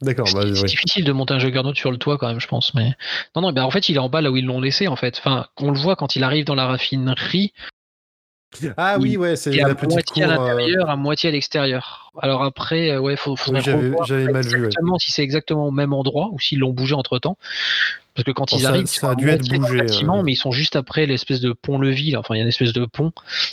D'accord, 0.00 0.26
bah, 0.34 0.42
c'est 0.42 0.62
oui. 0.62 0.68
difficile 0.68 1.04
de 1.04 1.12
monter 1.12 1.34
un 1.34 1.38
Juggernaut 1.38 1.74
sur 1.74 1.90
le 1.90 1.98
toit 1.98 2.16
quand 2.16 2.28
même, 2.28 2.40
je 2.40 2.48
pense. 2.48 2.72
Mais 2.74 2.94
non, 3.34 3.42
non, 3.42 3.52
ben 3.52 3.62
en 3.62 3.70
fait, 3.70 3.90
il 3.90 3.96
est 3.96 4.00
en 4.00 4.08
bas 4.08 4.22
là 4.22 4.30
où 4.30 4.36
ils 4.36 4.44
l'ont 4.46 4.60
laissé 4.60 4.88
en 4.88 4.96
fait. 4.96 5.18
Enfin, 5.18 5.46
on 5.58 5.70
le 5.70 5.78
voit 5.78 5.96
quand 5.96 6.16
il 6.16 6.24
arrive 6.24 6.46
dans 6.46 6.54
la 6.54 6.66
raffinerie. 6.66 7.52
Ah 8.76 8.96
oui, 8.98 9.16
ouais, 9.16 9.36
c'est 9.36 9.60
à 9.60 9.68
la 9.68 9.74
petite 9.74 9.90
moitié 9.90 10.22
cour. 10.24 10.32
à 10.32 10.36
euh, 10.36 10.48
l'intérieur, 10.48 10.88
à 10.90 10.96
moitié 10.96 11.28
à 11.28 11.32
l'extérieur. 11.32 12.10
Alors 12.22 12.42
après, 12.42 12.90
euh, 12.92 13.00
ouais, 13.00 13.16
faut, 13.16 13.36
faudrait 13.36 13.60
oui, 13.74 13.92
j'avais 14.06 14.32
mal 14.32 14.46
vu. 14.46 14.64
ouais. 14.66 14.70
si 14.98 15.10
c'est 15.12 15.22
exactement 15.22 15.66
au 15.66 15.70
même 15.70 15.92
endroit 15.92 16.28
ou 16.32 16.38
s'ils 16.40 16.60
l'ont 16.60 16.72
bougé 16.72 16.94
entre 16.94 17.18
temps. 17.18 17.36
Parce 18.14 18.24
que 18.24 18.30
quand 18.30 18.50
Bon, 18.50 18.56
ils 18.56 18.62
ça- 18.62 18.68
arrivent, 18.70 18.86
ça 18.86 19.08
a 19.08 19.12
à 19.12 19.14
dû 19.14 19.28
être 19.28 19.46
bougé, 19.46 19.78
bâtiment, 19.78 20.22
mais 20.22 20.32
ils 20.32 20.36
sont 20.36 20.52
juste 20.52 20.74
après 20.76 21.04
l'espèce 21.06 21.40
de 21.40 21.52
pont-levis. 21.52 22.12
là. 22.12 22.20
Enfin, 22.20 22.34
il 22.34 22.38
y 22.38 22.40
a 22.40 22.44
une 22.44 22.48
espèce 22.48 22.72
de 22.72 22.86
pont 22.86 23.12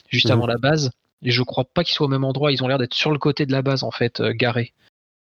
juste 0.09 0.27
Mhm. 0.27 0.31
avant 0.31 0.47
la 0.47 0.57
base. 0.57 0.91
Et 1.25 1.31
je 1.31 1.43
crois 1.43 1.65
pas 1.65 1.83
qu'ils 1.83 1.95
soient 1.95 2.05
au 2.07 2.09
même 2.09 2.23
endroit. 2.23 2.51
Ils 2.51 2.63
ont 2.63 2.67
l'air 2.67 2.77
d'être 2.77 2.93
sur 2.93 3.11
le 3.11 3.17
côté 3.17 3.45
de 3.45 3.51
la 3.51 3.61
base 3.61 3.83
en 3.83 3.91
fait, 3.91 4.19
euh, 4.21 4.31
garés. 4.33 4.71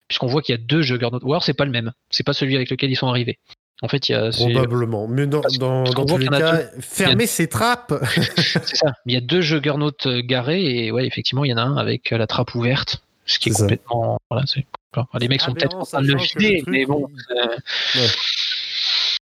Puisqu'on 0.09 0.26
voit 0.26 0.42
qu'il 0.42 0.55
y 0.55 0.59
a 0.59 0.60
deux 0.60 0.82
Juggernauts. 0.82 1.20
Ou 1.22 1.32
alors 1.32 1.44
c'est 1.44 1.55
pas 1.55 1.64
le 1.64 1.70
même. 1.70 1.92
C'est 2.10 2.24
pas 2.26 2.32
celui 2.32 2.56
avec 2.56 2.68
lequel 2.70 2.90
ils 2.90 2.97
sont 2.97 3.06
arrivés. 3.09 3.38
En 3.82 3.89
fait, 3.89 4.09
il 4.09 4.12
y 4.12 4.15
a, 4.15 4.31
Probablement. 4.31 5.09
Mais 5.09 5.27
dans, 5.27 5.40
Parce 5.40 5.57
dans, 5.59 5.85
parce 5.85 5.94
dans 5.97 6.05
tous 6.05 6.19
les 6.19 6.27
a 6.28 6.39
cas, 6.39 6.61
fermez 6.81 7.27
ces 7.27 7.48
trappes 7.48 7.94
c'est 8.36 8.77
ça. 8.77 8.93
Il 9.07 9.15
y 9.15 9.16
a 9.16 9.20
deux 9.23 9.40
Juggernauts 9.40 9.90
euh, 10.07 10.20
garés 10.23 10.85
et 10.85 10.93
ouais, 10.93 11.07
effectivement, 11.07 11.44
il 11.44 11.51
y 11.51 11.55
en 11.55 11.57
a 11.57 11.62
un 11.62 11.77
avec 11.78 12.12
euh, 12.12 12.19
la 12.19 12.27
trappe 12.27 12.55
ouverte, 12.55 13.02
ce 13.24 13.39
qui 13.39 13.48
est, 13.48 13.52
ça. 13.52 13.62
complètement. 13.62 14.19
Voilà, 14.31 14.47
c'est- 14.47 14.66
enfin, 14.94 15.07
les 15.19 15.28
mecs 15.28 15.40
sont 15.40 15.55
peut-être 15.55 15.77
en 15.77 15.85
train 15.85 16.02
de 16.02 16.09
le 16.09 16.19
vider, 16.19 16.62
mais 16.66 16.85
bon. 16.85 17.09
il- 17.09 17.36
euh, 17.39 17.57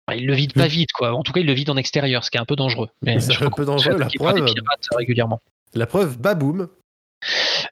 Ouais. 0.09 0.17
Ils 0.17 0.25
le 0.27 0.33
vident 0.33 0.53
pas 0.53 0.67
vite, 0.67 0.91
quoi. 0.91 1.13
En 1.13 1.23
tout 1.23 1.31
cas, 1.31 1.39
ils 1.39 1.45
le 1.47 1.53
vident 1.53 1.73
en 1.73 1.77
extérieur, 1.77 2.25
ce 2.25 2.29
qui 2.29 2.35
est 2.37 2.41
un 2.41 2.45
peu 2.45 2.57
dangereux. 2.57 2.89
Mais 3.01 3.19
C'est 3.21 3.41
un 3.41 3.49
peu 3.49 3.63
dangereux, 3.63 3.97
la 3.97 4.07
preuve. 4.07 4.43
pirates 4.43 4.87
régulièrement. 4.97 5.39
La 5.73 5.85
preuve, 5.87 6.19
baboum. 6.19 6.67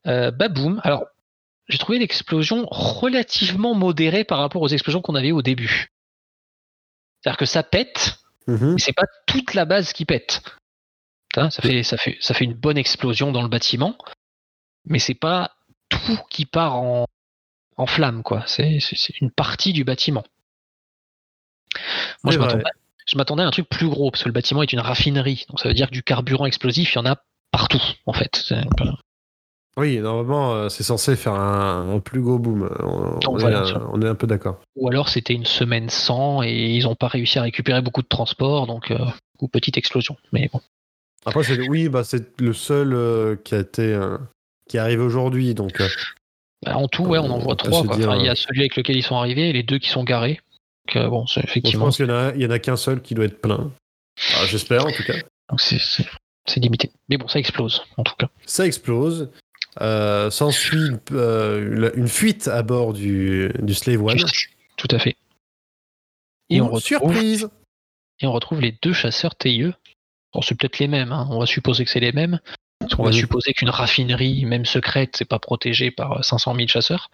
Euh, 0.07 0.31
baboum. 0.31 0.79
Alors, 0.85 1.03
j'ai 1.67 1.77
trouvé 1.77 1.99
l'explosion 1.99 2.65
relativement 2.71 3.73
modérée 3.75 4.23
par 4.23 4.39
rapport 4.39 4.61
aux 4.61 4.69
explosions 4.69 5.01
qu'on 5.01 5.15
avait 5.15 5.33
au 5.33 5.41
début. 5.41 5.87
C'est-à-dire 7.21 7.37
que 7.37 7.45
ça 7.45 7.63
pète, 7.63 8.17
Mhm. 8.47 8.73
mais 8.73 8.79
c'est 8.79 8.93
pas 8.93 9.05
toute 9.27 9.53
la 9.53 9.65
base 9.65 9.93
qui 9.93 10.05
pète. 10.05 10.41
Hein, 11.37 11.49
Ça 11.49 11.61
fait, 11.61 11.83
ça, 11.83 11.95
fait, 11.97 12.17
ça 12.19 12.33
fait 12.33 12.43
une 12.43 12.53
bonne 12.55 12.77
explosion 12.77 13.31
dans 13.31 13.41
le 13.43 13.47
bâtiment, 13.47 13.97
mais 14.85 14.99
c'est 14.99 15.13
pas 15.13 15.55
tout 15.89 16.19
qui 16.29 16.45
part 16.45 16.75
en, 16.75 17.05
en 17.77 17.85
flammes, 17.85 18.23
quoi. 18.23 18.43
C'est 18.47 18.79
une 19.21 19.31
partie 19.31 19.71
du 19.71 19.83
bâtiment. 19.83 20.23
Moi, 22.23 22.33
je 23.05 23.17
m'attendais 23.17 23.43
à 23.43 23.47
un 23.47 23.51
truc 23.51 23.69
plus 23.69 23.87
gros, 23.87 24.11
parce 24.11 24.23
que 24.23 24.29
le 24.29 24.33
bâtiment 24.33 24.61
est 24.63 24.73
une 24.73 24.79
raffinerie, 24.79 25.45
donc 25.49 25.59
ça 25.59 25.69
veut 25.69 25.73
dire 25.73 25.87
que 25.87 25.93
du 25.93 26.03
carburant 26.03 26.45
explosif, 26.45 26.93
il 26.93 26.95
y 26.95 26.99
en 26.99 27.05
a 27.05 27.17
partout, 27.51 27.81
en 28.05 28.13
fait. 28.13 28.51
Oui, 29.77 29.99
normalement, 29.99 30.53
euh, 30.53 30.69
c'est 30.69 30.83
censé 30.83 31.15
faire 31.15 31.33
un, 31.33 31.93
un 31.95 31.99
plus 31.99 32.21
gros 32.21 32.37
boom. 32.39 32.69
On, 32.79 33.19
Donc 33.19 33.21
on 33.29 33.37
est, 33.37 33.41
voilà, 33.41 33.61
un- 33.61 33.65
ça. 33.65 33.87
on 33.93 34.01
est 34.01 34.07
un 34.07 34.15
peu 34.15 34.27
d'accord. 34.27 34.59
Ou 34.75 34.89
alors 34.89 35.07
c'était 35.09 35.33
une 35.33 35.45
semaine 35.45 35.89
sans 35.89 36.43
et 36.43 36.51
ils 36.51 36.83
n'ont 36.83 36.95
pas 36.95 37.07
réussi 37.07 37.39
à 37.39 37.43
récupérer 37.43 37.81
beaucoup 37.81 38.01
de 38.01 38.07
transport, 38.07 38.67
donc 38.67 38.91
euh, 38.91 38.99
ou 39.39 39.47
petite 39.47 39.77
explosion. 39.77 40.17
Mais 40.33 40.49
bon. 40.51 40.59
Après, 41.25 41.43
c'est 41.43 41.69
oui, 41.69 41.87
bah, 41.87 42.03
c'est 42.03 42.39
le 42.41 42.51
seul 42.53 42.93
euh, 42.93 43.35
qui 43.43 43.55
a 43.55 43.59
été 43.59 43.81
euh, 43.93 44.17
qui 44.67 44.77
est 44.77 44.79
arrivé 44.81 45.01
aujourd'hui, 45.03 45.53
donc 45.53 45.79
euh, 45.79 45.87
Bah, 46.65 46.75
En 46.77 46.87
tout, 46.87 47.05
ouais, 47.05 47.19
on 47.19 47.29
en 47.29 47.39
voit 47.39 47.55
trois. 47.55 47.79
Enfin, 47.79 48.17
il 48.17 48.25
y 48.25 48.27
euh, 48.27 48.31
a 48.31 48.35
celui 48.35 48.59
avec 48.61 48.75
lequel 48.75 48.97
ils 48.97 49.03
sont 49.03 49.15
arrivés 49.15 49.49
et 49.49 49.53
les 49.53 49.63
deux 49.63 49.77
qui 49.79 49.89
sont 49.89 50.03
garés. 50.03 50.41
Donc, 50.87 50.95
euh, 50.97 51.07
bon, 51.09 51.27
c'est 51.27 51.39
bon, 51.41 51.45
je 51.45 51.51
effectivement, 51.51 51.85
pense 51.85 51.95
qu'il 51.97 52.07
y 52.07 52.11
en 52.11 52.15
a, 52.15 52.31
il 52.35 52.41
y 52.41 52.45
en 52.45 52.49
a 52.51 52.59
qu'un 52.59 52.75
seul 52.75 53.01
qui 53.01 53.13
doit 53.13 53.25
être 53.25 53.39
plein. 53.39 53.71
J'espère 54.47 54.85
en 54.85 54.91
tout 54.91 55.03
cas. 55.03 55.13
donc 55.49 55.61
c'est- 55.61 55.79
c'est 55.79 56.05
c'est 56.47 56.59
limité. 56.59 56.91
Mais 57.07 57.17
bon, 57.17 57.27
ça 57.27 57.39
explose 57.39 57.83
en 57.97 58.03
tout 58.03 58.15
cas. 58.17 58.27
Ça 58.45 58.65
explose. 58.65 59.29
Euh, 59.79 60.29
S'ensuit 60.29 60.89
euh, 61.11 61.91
une 61.95 62.07
fuite 62.09 62.47
à 62.47 62.61
bord 62.61 62.93
du, 62.93 63.49
du 63.59 63.73
Slave 63.73 64.03
One. 64.03 64.17
Tout 64.75 64.87
à 64.91 64.99
fait. 64.99 65.15
Et 66.49 66.59
on, 66.59 66.65
Ouh, 66.65 66.71
retrouve, 66.73 66.81
surprise 66.81 67.49
et 68.19 68.27
on 68.27 68.31
retrouve 68.33 68.59
les 68.59 68.77
deux 68.81 68.91
chasseurs 68.93 69.35
TIE. 69.35 69.71
Bon, 70.33 70.41
c'est 70.41 70.55
peut-être 70.55 70.79
les 70.79 70.87
mêmes. 70.87 71.11
hein. 71.13 71.27
On 71.29 71.39
va 71.39 71.45
supposer 71.45 71.85
que 71.85 71.91
c'est 71.91 71.99
les 72.01 72.11
mêmes. 72.11 72.39
Parce 72.79 72.95
qu'on 72.95 73.03
va 73.03 73.11
supposer 73.11 73.53
qu'une 73.53 73.69
raffinerie, 73.69 74.43
même 74.45 74.65
secrète, 74.65 75.15
c'est 75.15 75.25
pas 75.25 75.39
protégé 75.39 75.91
par 75.91 76.17
euh, 76.19 76.21
500 76.23 76.55
000 76.55 76.67
chasseurs. 76.67 77.09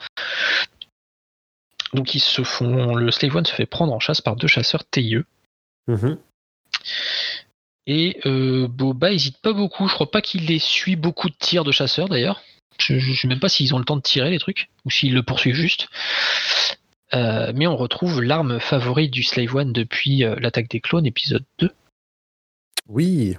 Donc 1.94 2.16
ils 2.16 2.20
se 2.20 2.44
font, 2.44 2.96
le 2.96 3.12
Slave 3.12 3.36
One 3.36 3.46
se 3.46 3.54
fait 3.54 3.66
prendre 3.66 3.94
en 3.94 4.00
chasse 4.00 4.22
par 4.22 4.36
deux 4.36 4.48
chasseurs 4.48 4.84
TIE. 4.90 5.18
Mhm. 5.88 6.18
Et 7.88 8.19
euh, 8.26 8.68
Boba 8.68 9.14
hésite 9.14 9.38
pas 9.38 9.53
beaucoup. 9.53 9.88
Je 9.88 9.93
crois 9.93 10.11
pas 10.11 10.22
qu'il 10.22 10.45
les 10.45 10.59
suit 10.59 10.97
beaucoup 10.97 11.30
de 11.30 11.35
tirs 11.39 11.64
de 11.64 11.72
chasseurs 11.72 12.09
d'ailleurs. 12.09 12.41
Je, 12.80 12.99
je 12.99 13.14
sais 13.14 13.27
même 13.27 13.39
pas 13.39 13.49
s'ils 13.49 13.73
ont 13.73 13.80
le 13.80 13.85
temps 13.85 13.95
de 13.95 14.01
tirer 14.01 14.30
les 14.30 14.39
trucs 14.39 14.69
ou 14.85 14.91
s'ils 14.91 15.14
le 15.14 15.23
poursuivent 15.23 15.55
juste. 15.55 15.88
Euh, 17.14 17.53
mais 17.55 17.68
on 17.68 17.77
retrouve 17.77 18.22
l'arme 18.22 18.59
favorite 18.59 19.11
du 19.11 19.23
Slave 19.23 19.55
One 19.55 19.72
depuis 19.72 20.26
euh, 20.26 20.35
l'attaque 20.39 20.69
des 20.69 20.81
clones, 20.81 21.05
épisode 21.05 21.45
2, 21.59 21.72
Oui, 22.89 23.38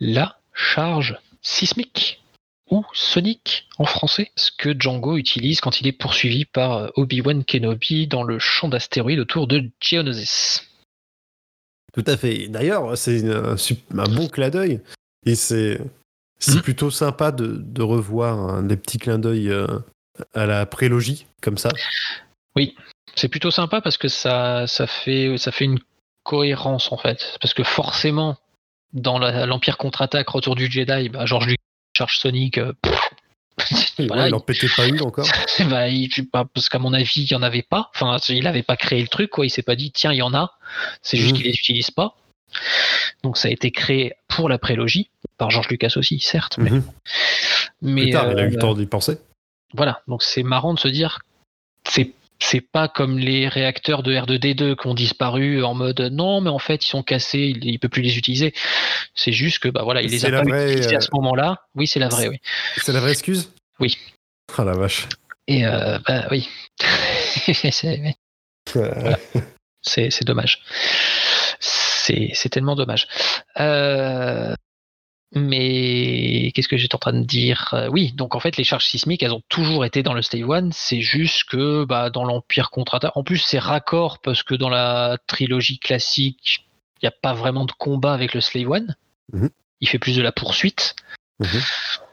la 0.00 0.38
charge 0.54 1.18
sismique 1.42 2.22
ou 2.70 2.84
sonique 2.94 3.68
en 3.78 3.84
français, 3.84 4.32
ce 4.36 4.50
que 4.50 4.74
Django 4.78 5.18
utilise 5.18 5.60
quand 5.60 5.80
il 5.80 5.86
est 5.86 5.92
poursuivi 5.92 6.46
par 6.46 6.90
Obi-Wan 6.96 7.44
Kenobi 7.44 8.06
dans 8.06 8.22
le 8.22 8.38
champ 8.38 8.68
d'astéroïdes 8.68 9.20
autour 9.20 9.46
de 9.46 9.70
Geonosis. 9.80 10.66
Tout 11.96 12.04
à 12.06 12.16
fait. 12.16 12.48
D'ailleurs, 12.48 12.96
c'est 12.96 13.24
un, 13.24 14.08
bon 14.08 14.28
clin 14.28 14.50
d'œil. 14.50 14.80
Et 15.24 15.34
c'est 15.34 15.80
Mhm. 16.46 16.62
plutôt 16.62 16.90
sympa 16.90 17.32
de, 17.32 17.56
de 17.56 17.82
revoir 17.82 18.38
hein, 18.38 18.62
des 18.62 18.76
petits 18.76 18.98
clins 18.98 19.18
d'œil 19.18 19.48
euh, 19.50 19.66
à 20.34 20.46
la 20.46 20.66
prélogie, 20.66 21.26
comme 21.40 21.58
ça. 21.58 21.70
C'est 23.14 23.28
plutôt 23.28 23.50
sympa 23.50 23.80
parce 23.80 23.96
que 23.96 24.08
ça, 24.08 24.66
ça, 24.66 24.86
fait, 24.86 25.38
ça 25.38 25.50
fait 25.50 25.64
une 25.64 25.78
cohérence 26.22 26.92
en 26.92 26.98
fait. 26.98 27.38
Parce 27.40 27.54
que 27.54 27.62
forcément, 27.62 28.36
dans 28.92 29.18
l'Empire 29.18 29.78
contre-attaque, 29.78 30.28
Retour 30.28 30.54
du 30.54 30.70
Jedi, 30.70 31.08
bah, 31.08 31.24
George 31.24 31.46
Lucas, 31.46 31.62
charge 31.96 32.18
Sonic, 32.18 32.58
euh, 32.58 32.74
pff, 32.82 33.10
voilà, 33.98 34.24
ouais, 34.24 34.28
il 34.28 34.34
en 34.34 34.40
pétait 34.40 34.68
pas 34.74 34.86
une 34.86 35.00
encore. 35.02 35.26
bah, 35.70 35.88
il- 35.88 36.10
parce 36.30 36.68
qu'à 36.68 36.78
mon 36.78 36.92
avis, 36.92 37.22
il 37.22 37.28
n'y 37.30 37.34
en 37.36 37.42
avait 37.42 37.62
pas. 37.62 37.90
Enfin, 37.94 38.16
il 38.28 38.44
n'avait 38.44 38.62
pas 38.62 38.76
créé 38.76 39.00
le 39.00 39.08
truc, 39.08 39.30
quoi. 39.30 39.46
Il 39.46 39.50
s'est 39.50 39.62
pas 39.62 39.76
dit, 39.76 39.90
tiens, 39.92 40.12
il 40.12 40.16
y 40.18 40.22
en 40.22 40.34
a. 40.34 40.52
C'est 41.02 41.16
juste 41.16 41.30
Mhm. 41.32 41.36
qu'il 41.38 41.46
les 41.46 41.52
utilise 41.54 41.90
pas. 41.90 42.16
Donc 43.22 43.38
ça 43.38 43.48
a 43.48 43.50
été 43.50 43.70
créé 43.70 44.12
pour 44.28 44.48
la 44.48 44.58
prélogie, 44.58 45.10
par 45.38 45.50
George 45.50 45.68
Lucas 45.68 45.94
aussi, 45.96 46.20
certes. 46.20 46.58
Mais, 46.58 46.70
Mhm. 46.70 46.82
mais, 47.82 48.02
Plus 48.02 48.10
tard, 48.12 48.30
il 48.32 48.38
a 48.38 48.42
eu 48.42 48.46
euh, 48.46 48.50
le 48.50 48.56
temps 48.58 48.74
d'y 48.74 48.86
penser. 48.86 49.18
voilà, 49.74 50.02
donc 50.06 50.22
c'est 50.22 50.42
marrant 50.42 50.74
de 50.74 50.78
se 50.78 50.88
dire, 50.88 51.18
c'est 51.88 52.12
c'est 52.38 52.60
pas 52.60 52.88
comme 52.88 53.18
les 53.18 53.48
réacteurs 53.48 54.02
de 54.02 54.14
R2D2 54.14 54.76
qui 54.76 54.86
ont 54.86 54.94
disparu 54.94 55.64
en 55.64 55.74
mode 55.74 56.00
non, 56.12 56.40
mais 56.40 56.50
en 56.50 56.58
fait 56.58 56.84
ils 56.84 56.88
sont 56.88 57.02
cassés, 57.02 57.38
il, 57.56 57.64
il 57.64 57.78
peut 57.78 57.88
plus 57.88 58.02
les 58.02 58.18
utiliser. 58.18 58.52
C'est 59.14 59.32
juste 59.32 59.58
que 59.60 59.68
bah 59.68 59.82
voilà, 59.84 60.02
il 60.02 60.10
les 60.10 60.24
a 60.26 60.30
pas 60.30 60.42
vraie, 60.42 60.72
utilisés 60.72 60.94
euh, 60.94 60.98
à 60.98 61.00
ce 61.00 61.08
moment-là. 61.14 61.62
Oui, 61.74 61.86
c'est 61.86 61.98
la 62.00 62.08
vraie, 62.08 62.28
oui. 62.28 62.38
C'est 62.76 62.92
la 62.92 63.00
vraie 63.00 63.12
excuse? 63.12 63.50
Oui. 63.80 63.96
Ah 64.56 64.64
la 64.64 64.74
vache. 64.74 65.06
Et 65.48 65.64
euh, 65.66 65.98
bah 66.06 66.26
oui, 66.30 66.48
c'est 67.46 68.14
Euh, 68.76 69.14
c'est- 69.82 70.24
dommage. 70.24 70.62
C'est 71.60 72.30
c'est 72.34 72.48
tellement 72.48 72.74
dommage. 72.74 73.06
Euh, 73.60 74.54
mais 75.34 76.52
qu'est-ce 76.54 76.68
que 76.68 76.76
j'étais 76.76 76.94
en 76.94 76.98
train 76.98 77.12
de 77.12 77.24
dire? 77.24 77.70
Euh, 77.74 77.88
Oui, 77.88 78.12
donc 78.12 78.34
en 78.34 78.40
fait, 78.40 78.56
les 78.56 78.64
charges 78.64 78.86
sismiques, 78.86 79.22
elles 79.22 79.34
ont 79.34 79.42
toujours 79.48 79.84
été 79.84 80.02
dans 80.02 80.14
le 80.14 80.22
Slave 80.22 80.48
One. 80.48 80.72
C'est 80.72 81.00
juste 81.00 81.44
que 81.44 81.84
bah, 81.84 82.10
dans 82.10 82.24
l'Empire 82.24 82.70
contre-attaque, 82.70 83.16
en 83.16 83.24
plus, 83.24 83.38
c'est 83.38 83.58
raccord 83.58 84.20
parce 84.20 84.42
que 84.42 84.54
dans 84.54 84.68
la 84.68 85.18
trilogie 85.26 85.78
classique, 85.78 86.68
il 87.02 87.04
n'y 87.04 87.08
a 87.08 87.14
pas 87.22 87.34
vraiment 87.34 87.64
de 87.64 87.72
combat 87.72 88.12
avec 88.12 88.34
le 88.34 88.40
Slave 88.40 88.70
One. 88.70 88.96
Mhm. 89.32 89.50
Il 89.80 89.88
fait 89.88 89.98
plus 89.98 90.16
de 90.16 90.22
la 90.22 90.32
poursuite. 90.32 90.94
Mhm. 91.40 91.60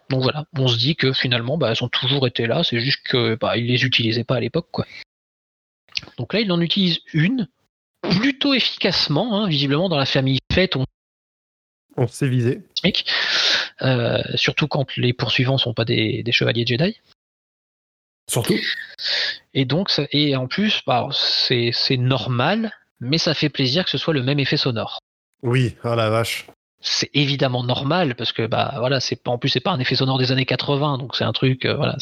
Donc 0.09 0.23
voilà, 0.23 0.45
on 0.57 0.67
se 0.67 0.77
dit 0.77 0.95
que 0.95 1.13
finalement, 1.13 1.57
bah, 1.57 1.71
elles 1.71 1.83
ont 1.83 1.89
toujours 1.89 2.27
été 2.27 2.47
là. 2.47 2.63
C'est 2.63 2.79
juste 2.79 3.05
que 3.07 3.35
bah, 3.35 3.57
ils 3.57 3.67
les 3.67 3.85
utilisaient 3.85 4.23
pas 4.23 4.35
à 4.35 4.39
l'époque, 4.39 4.67
quoi. 4.71 4.85
Donc 6.17 6.33
là, 6.33 6.41
il 6.41 6.51
en 6.51 6.59
utilise 6.59 6.99
une 7.13 7.47
plutôt 8.01 8.53
efficacement, 8.53 9.37
hein, 9.37 9.47
visiblement 9.47 9.87
dans 9.87 9.97
la 9.97 10.05
famille 10.05 10.39
Fett, 10.51 10.75
on 10.75 10.85
On 11.95 12.07
s'est 12.07 12.27
visé. 12.27 12.63
Euh, 13.81 14.21
surtout 14.35 14.67
quand 14.67 14.95
les 14.97 15.13
poursuivants 15.13 15.57
sont 15.57 15.73
pas 15.73 15.85
des, 15.85 16.23
des 16.23 16.31
chevaliers 16.31 16.65
Jedi. 16.65 16.97
Surtout. 18.29 18.57
Et 19.53 19.65
donc, 19.65 19.89
ça- 19.89 20.07
et 20.11 20.35
en 20.35 20.47
plus, 20.47 20.81
bah, 20.87 21.07
c'est 21.11 21.97
normal, 21.97 22.71
mais 22.99 23.17
ça 23.17 23.33
fait 23.33 23.49
plaisir 23.49 23.83
que 23.83 23.89
ce 23.91 23.97
soit 23.97 24.13
le 24.13 24.23
même 24.23 24.39
effet 24.39 24.57
sonore. 24.57 24.99
Oui, 25.41 25.75
oh 25.83 25.93
la 25.95 26.09
vache. 26.09 26.47
C'est 26.85 27.09
évidemment 27.13 27.63
normal 27.63 28.13
parce 28.15 28.33
que 28.33 28.45
bah 28.45 28.73
voilà, 28.77 28.99
c'est 28.99 29.15
pas 29.15 29.31
en 29.31 29.37
plus 29.37 29.47
c'est 29.47 29.61
pas 29.61 29.71
un 29.71 29.79
effet 29.79 29.95
sonore 29.95 30.17
des 30.17 30.33
années 30.33 30.45
80, 30.45 30.97
donc 30.97 31.15
c'est 31.15 31.23
un 31.23 31.31
truc 31.31 31.63
euh, 31.63 31.75
voilà, 31.75 31.95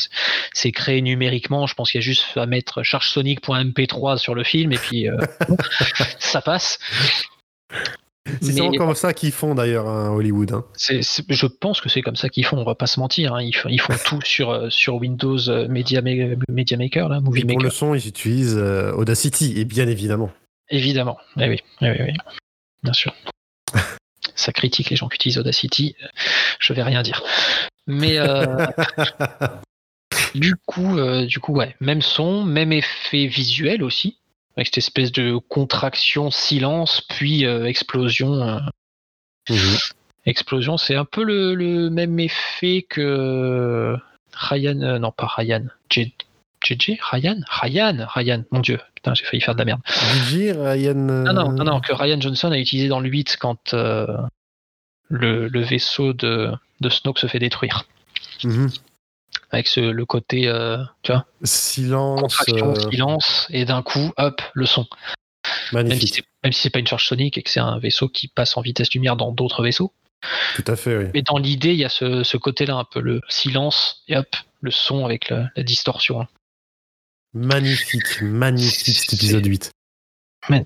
c'est- 0.53 0.71
créé 0.71 1.01
numériquement. 1.03 1.67
Je 1.67 1.75
pense 1.75 1.91
qu'il 1.91 1.99
y 1.99 2.03
a 2.03 2.05
juste 2.05 2.25
à 2.35 2.47
mettre 2.47 2.81
chargesonic.mp3 2.81 4.17
sur 4.17 4.33
le 4.33 4.43
film 4.43 4.71
et 4.71 4.77
puis 4.77 5.07
euh, 5.07 5.17
ça 6.19 6.41
passe. 6.41 6.79
C'est 8.41 8.53
souvent 8.53 8.71
comme 8.71 8.95
ça 8.95 9.13
qu'ils 9.13 9.31
font 9.31 9.55
d'ailleurs 9.55 9.87
à 9.87 10.11
Hollywood. 10.11 10.51
hein. 10.53 10.63
Je 10.77 11.45
pense 11.47 11.81
que 11.81 11.89
c'est 11.89 12.01
comme 12.01 12.15
ça 12.15 12.29
qu'ils 12.29 12.45
font, 12.45 12.57
on 12.57 12.63
va 12.63 12.75
pas 12.75 12.85
se 12.87 12.99
mentir. 12.99 13.33
hein. 13.33 13.41
Ils, 13.41 13.53
font, 13.53 13.67
ils 13.69 13.81
font 13.81 13.93
tout 14.05 14.21
sur, 14.21 14.51
euh, 14.51 14.69
sur 14.69 14.95
Windows 14.95 15.49
euh, 15.49 15.67
Media, 15.67 16.01
Ma- 16.01 16.35
Media 16.49 16.77
Maker, 16.77 17.09
là, 17.09 17.19
Movie 17.19 17.41
Et 17.41 17.45
pour 17.45 17.57
Maker. 17.57 17.63
le 17.63 17.69
son, 17.71 17.95
ils 17.95 18.07
utilisent 18.07 18.57
euh, 18.57 18.93
Audacity, 18.93 19.59
et 19.59 19.65
bien 19.65 19.87
évidemment. 19.87 20.31
Évidemment. 20.69 21.17
Eh 21.39 21.49
oui, 21.49 21.57
eh 21.81 21.89
oui, 21.89 21.97
oui. 21.99 22.13
Bien 22.83 22.93
sûr. 22.93 23.13
Ça 24.35 24.51
critique 24.53 24.89
les 24.91 24.95
gens 24.95 25.09
qui 25.09 25.15
utilisent 25.15 25.39
Audacity. 25.39 25.95
Je 26.59 26.73
vais 26.73 26.83
rien 26.83 27.01
dire. 27.01 27.23
Mais 27.87 28.19
euh, 28.19 28.67
du 30.35 30.55
coup, 30.65 30.97
euh, 30.97 31.25
du 31.25 31.39
coup, 31.39 31.53
ouais, 31.53 31.75
même 31.81 32.01
son, 32.01 32.43
même 32.43 32.71
effet 32.71 33.25
visuel 33.25 33.83
aussi, 33.83 34.17
avec 34.57 34.67
cette 34.67 34.77
espèce 34.79 35.11
de 35.11 35.37
contraction, 35.37 36.31
silence, 36.31 37.01
puis 37.01 37.45
euh, 37.45 37.65
explosion. 37.65 38.33
euh, 38.33 38.59
Mhm. 39.49 39.77
Explosion, 40.27 40.77
c'est 40.77 40.95
un 40.95 41.03
peu 41.05 41.23
le, 41.23 41.55
le 41.55 41.89
même 41.89 42.19
effet 42.19 42.85
que 42.87 43.97
Ryan, 44.33 44.79
euh, 44.81 44.99
non 44.99 45.11
pas 45.11 45.25
Ryan, 45.25 45.63
J- 45.89 46.13
JJ, 46.63 46.99
Ryan, 47.01 47.37
Ryan, 47.49 48.05
Ryan, 48.07 48.43
mon 48.51 48.59
dieu, 48.59 48.79
putain, 48.93 49.15
j'ai 49.15 49.25
failli 49.25 49.41
faire 49.41 49.55
de 49.55 49.59
la 49.59 49.65
merde. 49.65 49.81
DJ, 49.87 50.51
Ryan. 50.51 51.09
euh, 51.09 51.23
Non, 51.23 51.33
non, 51.33 51.51
non, 51.53 51.63
non, 51.63 51.79
que 51.81 51.91
Ryan 51.91 52.21
Johnson 52.21 52.51
a 52.51 52.57
utilisé 52.59 52.87
dans 52.87 52.99
le 52.99 53.09
8 53.09 53.37
quand 53.41 53.73
euh, 53.73 54.05
le, 55.09 55.47
le 55.47 55.61
vaisseau 55.61 56.13
de, 56.13 56.51
de 56.81 56.89
Snoke 56.89 57.17
se 57.17 57.25
fait 57.25 57.39
détruire. 57.39 57.85
mhm. 58.43 58.69
Avec 59.51 59.67
ce, 59.67 59.79
le 59.81 60.05
côté, 60.05 60.47
euh, 60.47 60.77
tu 61.03 61.11
vois, 61.11 61.25
Silence. 61.43 62.35
euh, 62.49 62.89
silence, 62.89 63.47
et 63.49 63.65
d'un 63.65 63.81
coup, 63.83 64.11
hop, 64.17 64.41
le 64.53 64.65
son. 64.65 64.87
Même 65.73 65.85
si 65.87 65.89
magnifique. 65.89 66.15
c'est 66.15 66.23
même 66.43 66.53
si 66.53 66.61
c'est 66.61 66.69
pas 66.69 66.79
une 66.79 66.87
charge 66.87 67.05
sonique 67.05 67.37
et 67.37 67.43
que 67.43 67.49
c'est 67.49 67.59
un 67.59 67.77
vaisseau 67.77 68.07
qui 68.09 68.27
passe 68.27 68.55
en 68.57 68.61
vitesse 68.61 68.93
lumière 68.93 69.15
dans 69.15 69.31
d'autres 69.31 69.61
vaisseaux. 69.63 69.93
Tout 70.55 70.63
à 70.67 70.75
fait, 70.75 70.95
oui. 70.97 71.05
Mais 71.13 71.21
dans 71.21 71.37
l'idée, 71.37 71.69
il 71.71 71.77
y 71.77 71.83
a 71.85 71.89
ce, 71.89 72.23
ce 72.23 72.37
côté-là, 72.37 72.75
un 72.75 72.83
peu 72.85 72.99
le 73.01 73.21
silence, 73.27 74.03
et 74.07 74.15
hop, 74.17 74.27
le 74.61 74.71
son 74.71 75.05
avec 75.05 75.29
la, 75.29 75.49
la 75.55 75.63
distorsion. 75.63 76.25
Magnifique, 77.33 78.21
magnifique 78.21 78.97
cet 78.97 79.13
épisode 79.13 79.45
8. 79.45 79.71
Man- 80.49 80.65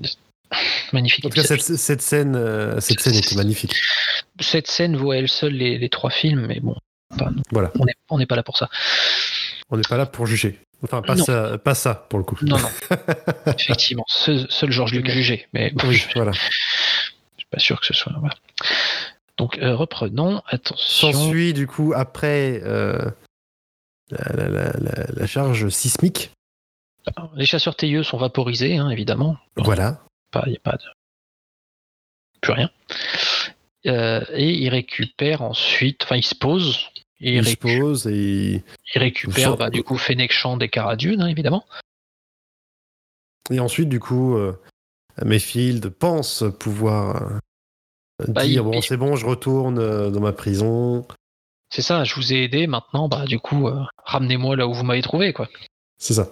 Magnifique. 0.94 1.26
En 1.26 1.30
tout 1.30 1.36
cas, 1.36 1.44
cette, 1.44 1.62
cette 1.62 2.02
scène, 2.02 2.36
euh, 2.36 2.80
cette 2.80 3.00
scène 3.00 3.16
était 3.16 3.36
magnifique. 3.36 3.76
Cette 4.40 4.68
scène 4.68 4.96
vaut 4.96 5.12
à 5.12 5.18
elle 5.18 5.28
seule 5.28 5.54
les, 5.54 5.78
les 5.78 5.90
trois 5.90 6.10
films, 6.10 6.46
mais 6.48 6.60
bon, 6.60 6.76
pas- 7.18 7.32
Voilà. 7.52 7.72
on 8.10 8.18
n'est 8.18 8.26
pas 8.26 8.36
là 8.36 8.44
pour 8.44 8.58
ça. 8.58 8.70
On 9.70 9.78
n'est 9.78 9.84
pas 9.88 9.98
là 9.98 10.06
pour 10.06 10.26
juger. 10.28 10.60
Enfin, 10.84 11.02
pas 11.02 11.16
Non. 11.16 11.24
ça, 11.24 11.58
pas 11.58 11.74
ça, 11.74 11.96
pour 11.96 12.20
le 12.20 12.26
coup. 12.26 12.38
Non, 12.44 12.58
non. 12.60 12.70
Effectivement, 13.58 14.04
seul, 14.08 14.46
seul 14.50 14.72
Georges 14.72 14.94
Lucas 14.94 15.14
jugé, 15.14 15.48
mais 15.54 15.74
Oui, 15.84 15.96
je 15.96 16.08
voilà. 16.16 16.34
suis 16.34 17.48
pas 17.50 17.60
sûr 17.60 17.80
que 17.80 17.86
ce 17.88 17.94
soit. 17.94 18.14
voilà. 18.20 18.36
Donc 19.38 19.58
euh, 19.58 19.76
reprenons, 19.76 20.42
attention. 20.48 21.12
S'ensuit, 21.12 21.54
du 21.54 21.66
coup, 21.68 21.94
après 21.96 22.62
euh, 22.64 23.10
la, 24.12 24.48
la- 24.48 24.72
la- 25.14 25.28
charge 25.28 25.68
sismique. 25.70 26.32
Les 27.36 27.46
chasseurs 27.46 27.76
tailleux 27.76 28.04
sont 28.04 28.18
vaporisés, 28.18 28.78
hein, 28.78 28.90
évidemment. 28.90 29.38
Voilà. 29.58 30.00
Il 30.46 30.52
n'y 30.52 30.58
a 30.58 30.60
pas 30.60 30.74
de. 30.78 30.84
Plus 32.42 32.54
rien. 32.54 32.70
Euh, 33.88 34.24
et 34.34 34.52
il 34.52 34.70
récupère 34.70 35.42
ensuite, 35.42 36.04
enfin 36.04 36.16
il 36.18 36.26
se 36.26 36.36
pose, 36.36 36.80
et 37.22 37.38
il, 37.38 37.48
Il 37.48 37.58
pose 37.58 38.08
et, 38.08 38.64
il 38.94 39.00
récupère 39.00 39.58
bah, 39.58 39.70
du 39.70 39.84
coup 39.84 39.98
Fennec 39.98 40.32
Shand 40.32 40.62
et 40.62 40.70
Cara 40.70 40.96
Dune, 40.96 41.22
hein, 41.22 41.28
évidemment. 41.28 41.66
et 43.50 43.60
ensuite, 43.60 43.90
du 43.90 44.00
coup, 44.00 44.36
euh, 44.36 44.54
Mayfield 45.24 45.90
pense 45.90 46.44
pouvoir 46.60 47.40
euh, 48.22 48.26
Bah, 48.28 48.44
dire 48.44 48.64
il- 48.64 48.72
bon, 48.72 48.82
c'est 48.82 48.98
bon, 48.98 49.16
je 49.16 49.26
retourne 49.26 49.80
euh, 49.80 50.10
dans 50.10 50.22
ma 50.22 50.34
prison. 50.34 51.08
C'est 51.74 51.82
ça, 51.82 52.04
je 52.04 52.16
vous 52.16 52.34
ai 52.34 52.44
aidé, 52.44 52.68
maintenant, 52.68 53.08
bah 53.08 53.26
du 53.26 53.40
coup, 53.40 53.68
euh, 53.68 53.82
ramenez-moi 54.04 54.56
là 54.56 54.68
où 54.68 54.74
vous 54.74 54.84
m'avez 54.84 55.02
trouvé, 55.02 55.34
quoi. 55.34 55.50
C'est 55.98 56.14
ça. 56.14 56.30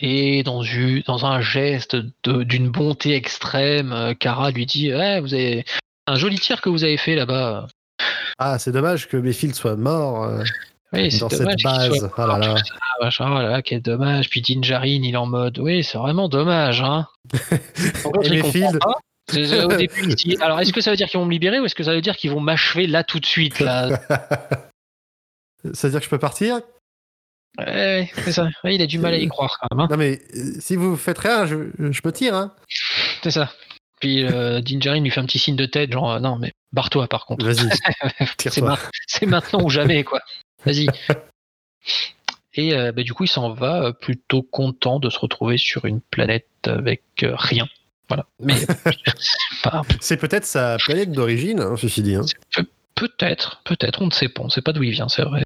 Et 0.00 0.42
dans, 0.44 0.62
un 0.62 1.40
geste 1.40 1.96
d'une 2.24 2.68
bonté 2.68 3.14
extrême, 3.14 4.14
Kara 4.20 4.52
lui 4.52 4.64
dit 4.64 4.94
Ouais, 4.94 5.20
vous 5.20 5.34
avez 5.34 5.64
un 6.06 6.14
joli 6.14 6.38
tir 6.38 6.60
que 6.60 6.68
vous 6.68 6.84
avez 6.84 6.96
fait 6.96 7.16
là-bas. 7.16 7.66
Ah, 8.38 8.58
c'est 8.58 8.72
dommage 8.72 9.08
que 9.08 9.16
Mayfield 9.16 9.54
soit 9.54 9.76
mort 9.76 10.24
euh, 10.24 10.42
Oui, 10.92 11.16
dans 11.18 11.28
cette 11.28 11.62
base. 11.64 11.98
soit 11.98 12.10
Ah 12.16 12.26
là 12.26 12.38
là. 12.38 12.48
mort, 12.48 12.58
Ah, 13.00 13.04
machin, 13.04 13.26
oh 13.30 13.34
là 13.42 13.48
là, 13.48 13.62
quel 13.62 13.82
dommage. 13.82 14.30
Puis 14.30 14.40
Dinjarin, 14.42 14.86
il 14.86 15.12
est 15.12 15.16
en 15.16 15.26
mode 15.26 15.58
Oui, 15.58 15.82
c'est 15.84 15.98
vraiment 15.98 16.28
dommage. 16.28 16.80
Hein. 16.82 17.06
Mayfield 18.30 18.78
Au 18.84 19.66
début, 19.76 20.36
Alors, 20.40 20.60
est-ce 20.60 20.72
que 20.72 20.80
ça 20.80 20.90
veut 20.90 20.96
dire 20.96 21.08
qu'ils 21.08 21.20
vont 21.20 21.26
me 21.26 21.30
libérer 21.32 21.60
ou 21.60 21.64
est-ce 21.64 21.74
que 21.74 21.82
ça 21.84 21.92
veut 21.94 22.00
dire 22.00 22.16
qu'ils 22.16 22.30
vont 22.30 22.40
m'achever 22.40 22.86
là 22.86 23.04
tout 23.04 23.20
de 23.20 23.26
suite 23.26 23.60
là? 23.60 23.98
Ça 25.74 25.88
veut 25.88 25.90
dire 25.90 25.98
que 26.00 26.04
je 26.06 26.10
peux 26.10 26.18
partir? 26.20 26.60
Ouais, 27.58 28.08
c'est 28.14 28.30
ça. 28.30 28.48
Ouais, 28.62 28.76
il 28.76 28.80
a 28.82 28.86
du 28.86 29.00
mal 29.00 29.12
à 29.12 29.16
y 29.18 29.26
croire 29.26 29.58
quand 29.60 29.74
même. 29.76 29.84
hein. 29.84 29.88
Non, 29.90 29.96
mais 29.96 30.20
euh, 30.36 30.52
si 30.60 30.76
vous 30.76 30.96
faites 30.96 31.18
rien, 31.18 31.46
je, 31.46 31.56
je 31.90 32.00
peux 32.00 32.12
tirer. 32.12 32.36
Hein. 32.36 32.52
C'est 33.24 33.32
ça. 33.32 33.50
Puis 34.00 34.24
euh, 34.24 34.60
Dinjarin 34.60 35.00
lui 35.00 35.10
fait 35.10 35.20
un 35.20 35.24
petit 35.26 35.38
signe 35.38 35.56
de 35.56 35.66
tête, 35.66 35.92
genre 35.92 36.12
euh, 36.12 36.20
Non, 36.20 36.36
mais 36.38 36.52
barre-toi 36.72 37.08
par 37.08 37.26
contre. 37.26 37.44
Vas-y, 37.44 37.68
C'est 38.38 38.60
ma- 38.60 38.78
maintenant 39.26 39.62
ou 39.62 39.70
jamais, 39.70 40.04
quoi. 40.04 40.20
Vas-y. 40.64 40.86
Et 42.54 42.74
euh, 42.74 42.92
bah, 42.92 43.02
du 43.02 43.12
coup, 43.14 43.24
il 43.24 43.28
s'en 43.28 43.52
va 43.52 43.82
euh, 43.84 43.92
plutôt 43.92 44.42
content 44.42 44.98
de 44.98 45.10
se 45.10 45.18
retrouver 45.18 45.58
sur 45.58 45.84
une 45.84 46.00
planète 46.00 46.46
avec 46.66 47.02
euh, 47.22 47.34
rien. 47.36 47.68
Voilà. 48.08 48.26
Mais 48.40 48.54
pas- 49.62 49.82
C'est 50.00 50.16
peut-être 50.16 50.44
sa 50.46 50.76
planète 50.78 51.12
d'origine, 51.12 51.60
hein, 51.60 51.74
ceci 51.76 52.02
dit. 52.02 52.14
hein. 52.16 52.24
peut-être, 52.94 53.60
peut-être, 53.64 54.02
on 54.02 54.06
ne 54.06 54.10
sait 54.10 54.28
pas, 54.28 54.42
on 54.42 54.46
ne 54.46 54.50
sait 54.50 54.62
pas 54.62 54.72
d'où 54.72 54.82
il 54.82 54.90
vient, 54.92 55.08
c'est 55.08 55.22
vrai. 55.22 55.42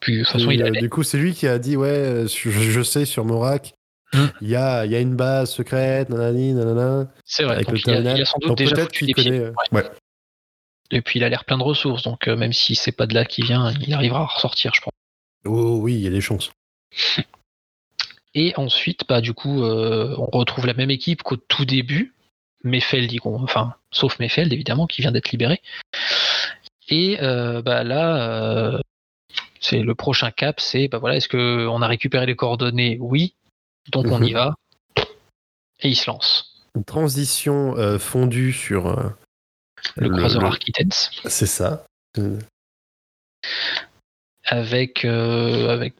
Puis 0.00 0.18
de 0.18 0.22
toute 0.24 0.32
façon, 0.32 0.50
Et, 0.50 0.54
il 0.54 0.62
allait. 0.62 0.80
du 0.80 0.88
coup, 0.90 1.02
c'est 1.02 1.18
lui 1.18 1.34
qui 1.34 1.46
a 1.46 1.58
dit 1.58 1.76
Ouais, 1.76 2.24
je, 2.28 2.50
je 2.50 2.82
sais, 2.82 3.04
sur 3.04 3.24
Morak, 3.24 3.72
Hmm. 4.14 4.28
il 4.40 4.48
y, 4.48 4.56
a, 4.56 4.86
il 4.86 4.92
y 4.92 4.94
a 4.96 5.00
une 5.00 5.16
base 5.16 5.50
secrète, 5.52 6.08
nanani, 6.08 6.52
nanana, 6.54 7.08
C'est 7.24 7.42
vrai. 7.44 7.56
avec 7.56 7.66
Donc, 7.66 7.84
le 7.86 7.94
il, 7.94 8.00
il 8.00 8.22
a 8.22 8.24
sans 8.24 8.38
doute 8.38 8.48
Donc 8.48 8.58
déjà 8.58 8.76
foutu 8.76 9.06
des 9.06 9.12
connaît. 9.12 9.40
euh, 9.40 9.52
Ouais. 9.72 9.82
ouais. 9.82 9.90
Et 10.90 11.00
puis 11.02 11.18
il 11.18 11.24
a 11.24 11.28
l'air 11.28 11.44
plein 11.44 11.58
de 11.58 11.62
ressources, 11.62 12.02
donc 12.02 12.28
euh, 12.28 12.36
même 12.36 12.52
si 12.52 12.74
c'est 12.76 12.92
pas 12.92 13.06
de 13.06 13.14
là 13.14 13.24
qu'il 13.24 13.44
vient, 13.46 13.72
il 13.80 13.92
arrivera 13.92 14.20
à 14.20 14.26
ressortir, 14.26 14.72
je 14.74 14.80
pense. 14.82 14.92
Oh 15.46 15.78
oui, 15.80 15.94
il 15.94 16.00
y 16.00 16.06
a 16.06 16.10
des 16.10 16.20
chances. 16.20 16.52
Et 18.34 18.52
ensuite, 18.56 19.02
bah, 19.08 19.20
du 19.20 19.32
coup, 19.32 19.62
euh, 19.62 20.14
on 20.18 20.38
retrouve 20.38 20.66
la 20.66 20.74
même 20.74 20.90
équipe 20.90 21.22
qu'au 21.22 21.36
tout 21.36 21.64
début. 21.64 22.14
Mefeld, 22.64 23.12
y 23.12 23.18
com- 23.18 23.38
enfin, 23.42 23.74
sauf 23.90 24.18
Mefeld, 24.18 24.52
évidemment, 24.52 24.86
qui 24.86 25.02
vient 25.02 25.12
d'être 25.12 25.30
libéré. 25.30 25.60
Et 26.88 27.18
euh, 27.22 27.62
bah, 27.62 27.84
là, 27.84 28.16
euh, 28.74 28.78
c'est 29.60 29.80
le 29.80 29.94
prochain 29.94 30.30
cap, 30.30 30.60
c'est 30.60 30.88
bah, 30.88 30.98
voilà, 30.98 31.16
est-ce 31.16 31.28
qu'on 31.28 31.80
a 31.82 31.86
récupéré 31.86 32.26
les 32.26 32.36
coordonnées? 32.36 32.96
Oui. 33.00 33.34
Donc 33.92 34.06
on 34.06 34.22
y 34.22 34.30
Mhm. 34.32 34.34
va. 34.34 34.54
Et 35.80 35.88
il 35.90 35.96
se 35.96 36.10
lance. 36.10 36.62
Une 36.76 36.84
transition 36.84 37.76
euh, 37.76 37.98
fondue 37.98 38.52
sur. 38.52 38.86
euh, 38.86 39.10
Le, 39.96 40.08
croiseur 40.08 40.40
le- 40.42 40.48
Architects. 40.48 41.10
C'est 41.26 41.46
ça. 41.46 41.84
Euh, 42.18 42.38
avec 44.46 45.04
euh, 45.04 45.68
avec 45.68 45.94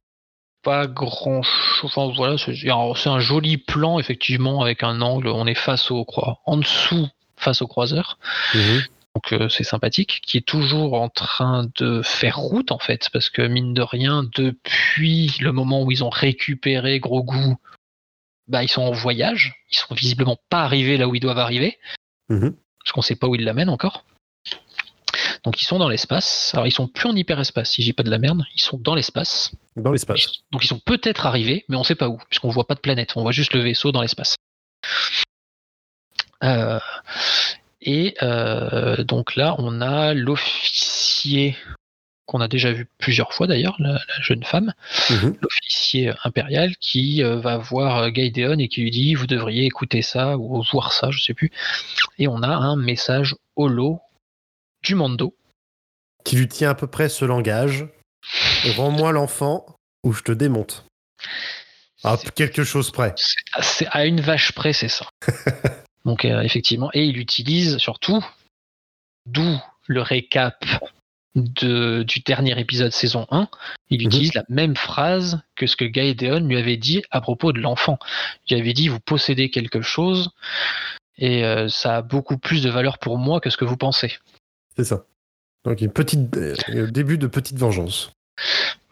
pas 0.62 0.86
grand 0.86 1.43
chose. 1.43 1.90
Enfin 1.94 2.11
voilà, 2.15 2.36
c'est 2.39 3.09
un 3.09 3.20
joli 3.20 3.59
plan 3.59 3.98
effectivement 3.98 4.62
avec 4.62 4.82
un 4.82 5.01
angle. 5.02 5.28
On 5.28 5.47
est 5.47 5.55
face 5.55 5.90
au 5.90 6.05
croix, 6.05 6.39
en 6.47 6.56
dessous 6.56 7.09
face 7.36 7.61
au 7.62 7.66
croiseur. 7.66 8.19
mhm. 8.55 8.82
Donc 9.15 9.32
euh, 9.32 9.49
c'est 9.49 9.65
sympathique, 9.65 10.20
qui 10.27 10.39
est 10.39 10.47
toujours 10.47 10.95
en 10.95 11.09
train 11.09 11.69
de 11.77 12.03
faire 12.03 12.36
route 12.39 12.73
en 12.73 12.78
fait, 12.78 13.11
parce 13.12 13.31
que 13.31 13.43
mine 13.43 13.73
de 13.73 13.82
rien, 13.82 14.24
depuis 14.35 15.32
le 15.41 15.53
moment 15.53 15.82
où 15.82 15.91
ils 15.91 16.03
ont 16.03 16.11
récupéré 16.11 16.99
Grogu, 16.99 17.55
bah 18.49 18.62
ils 18.62 18.69
sont 18.69 18.82
en 18.82 18.91
voyage, 18.91 19.55
ils 19.70 19.77
sont 19.77 19.95
visiblement 19.95 20.36
pas 20.51 20.62
arrivés 20.65 20.97
là 20.97 21.07
où 21.09 21.15
ils 21.15 21.20
doivent 21.20 21.39
arriver, 21.39 21.78
Mhm. 22.28 22.57
parce 22.81 22.93
qu'on 22.93 23.03
sait 23.03 23.16
pas 23.16 23.28
où 23.28 23.35
ils 23.35 23.45
l'amènent 23.45 23.69
encore. 23.69 24.05
Donc 25.45 25.61
ils 25.61 25.65
sont 25.65 25.78
dans 25.78 25.89
l'espace. 25.89 26.53
Alors 26.55 26.66
ils 26.66 26.73
sont 26.73 26.89
plus 26.89 27.09
en 27.09 27.15
hyperespace, 27.15 27.70
si 27.70 27.82
j'ai 27.82 27.93
pas 27.93 28.03
de 28.03 28.11
la 28.11 28.19
merde, 28.19 28.45
ils 28.55 28.62
sont 28.62 28.78
dans 28.78 28.95
l'espace. 28.95 29.53
Dans 29.77 29.93
l'espace. 29.93 30.32
Donc 30.51 30.65
ils 30.65 30.69
sont 30.69 30.81
peut-être 30.81 31.27
arrivés, 31.27 31.65
mais 31.69 31.77
on 31.77 31.85
sait 31.85 31.95
pas 31.95 32.09
où, 32.09 32.19
puisqu'on 32.28 32.49
voit 32.49 32.66
pas 32.66 32.74
de 32.74 32.81
planète, 32.81 33.12
on 33.16 33.23
voit 33.23 33.32
juste 33.32 33.55
le 33.55 33.61
vaisseau 33.61 33.93
dans 33.93 34.03
l'espace. 34.03 34.35
Euh, 36.43 36.81
et 37.85 38.15
euh, 38.23 39.05
donc 39.05 39.36
là, 39.36 39.55
on 39.59 39.81
a 39.81 40.15
l'officier 40.15 41.56
qu'on 42.27 42.40
a 42.40 42.48
déjà 42.48 42.73
vu 42.73 42.89
plusieurs 42.98 43.35
fois 43.35 43.47
d'ailleurs, 43.47 43.77
la, 43.78 43.93
la 43.93 44.20
jeune 44.23 44.43
femme, 44.44 44.73
Mhm. 45.11 45.36
l'officier 45.43 46.12
impérial, 46.24 46.74
qui 46.78 47.23
euh, 47.23 47.36
va 47.36 47.59
voir 47.59 47.98
euh, 47.98 48.09
Gaïdéon 48.11 48.59
et 48.59 48.69
qui 48.69 48.81
lui 48.81 48.90
dit 48.90 49.15
vous 49.15 49.27
devriez 49.27 49.66
écouter 49.66 50.01
ça 50.01 50.39
ou 50.39 50.62
voir 50.73 50.93
ça, 50.94 51.11
je 51.11 51.23
sais 51.23 51.35
plus. 51.35 51.51
Et 52.19 52.27
on 52.27 52.43
a 52.43 52.48
un 52.48 52.77
message 52.77 53.36
holo 53.56 54.01
du 54.82 54.94
Mando. 54.94 55.35
Qui 56.24 56.36
lui 56.36 56.48
tient 56.48 56.70
à 56.70 56.74
peu 56.74 56.86
près 56.86 57.11
ce 57.11 57.27
langage. 57.27 57.86
Rends-moi 58.77 59.12
l'enfant 59.12 59.66
ou 60.02 60.15
je 60.15 60.23
te 60.23 60.32
démonte. 60.32 60.86
À 62.02 62.16
C'est- 62.16 62.32
quelque 62.32 62.65
chose 62.65 62.90
près. 62.90 63.15
c'est 63.61 63.86
à 63.90 64.06
une 64.06 64.23
vache 64.23 64.52
près, 64.52 64.73
c'est 64.73 64.89
ça. 64.89 65.06
Donc 66.05 66.25
euh, 66.25 66.43
effectivement, 66.43 66.91
et 66.93 67.05
il 67.05 67.19
utilise 67.19 67.79
surtout, 67.79 68.25
d'où 69.27 69.57
le 69.87 70.03
récap 70.03 70.65
de, 71.35 72.03
du 72.05 72.21
dernier 72.21 72.59
épisode 72.61 72.93
saison 72.93 73.27
1, 73.31 73.49
il 73.91 74.01
Mhm. 74.01 74.07
utilise 74.07 74.35
la 74.35 74.45
même 74.49 74.77
phrase 74.77 75.41
que 75.57 75.67
ce 75.67 75.77
que 75.77 75.85
Gaëdeon 75.85 76.41
lui 76.47 76.57
avait 76.57 76.77
dit 76.77 77.03
à 77.11 77.21
propos 77.21 77.53
de 77.53 77.61
l'enfant. 77.61 77.99
Il 78.49 78.57
avait 78.59 78.73
dit 78.73 78.89
vous 78.89 79.01
possédez 79.01 79.51
quelque 79.51 79.81
chose 79.81 80.31
et 81.17 81.45
euh, 81.45 81.69
ça 81.69 81.97
a 81.97 82.03
beaucoup 82.03 82.39
plus 82.39 82.63
de 82.63 82.71
valeur 82.71 82.99
pour 82.99 83.19
moi 83.19 83.41
que 83.41 83.51
ce 83.51 83.57
que 83.57 83.65
vous 83.65 83.77
pensez. 83.77 84.13
C'est 84.77 84.85
ça. 84.85 85.07
Donc 85.65 85.81
une 85.81 85.93
petite 85.93 86.37
euh, 86.37 86.91
début 86.91 87.19
de 87.19 87.27
petite 87.27 87.59
vengeance. 87.59 88.13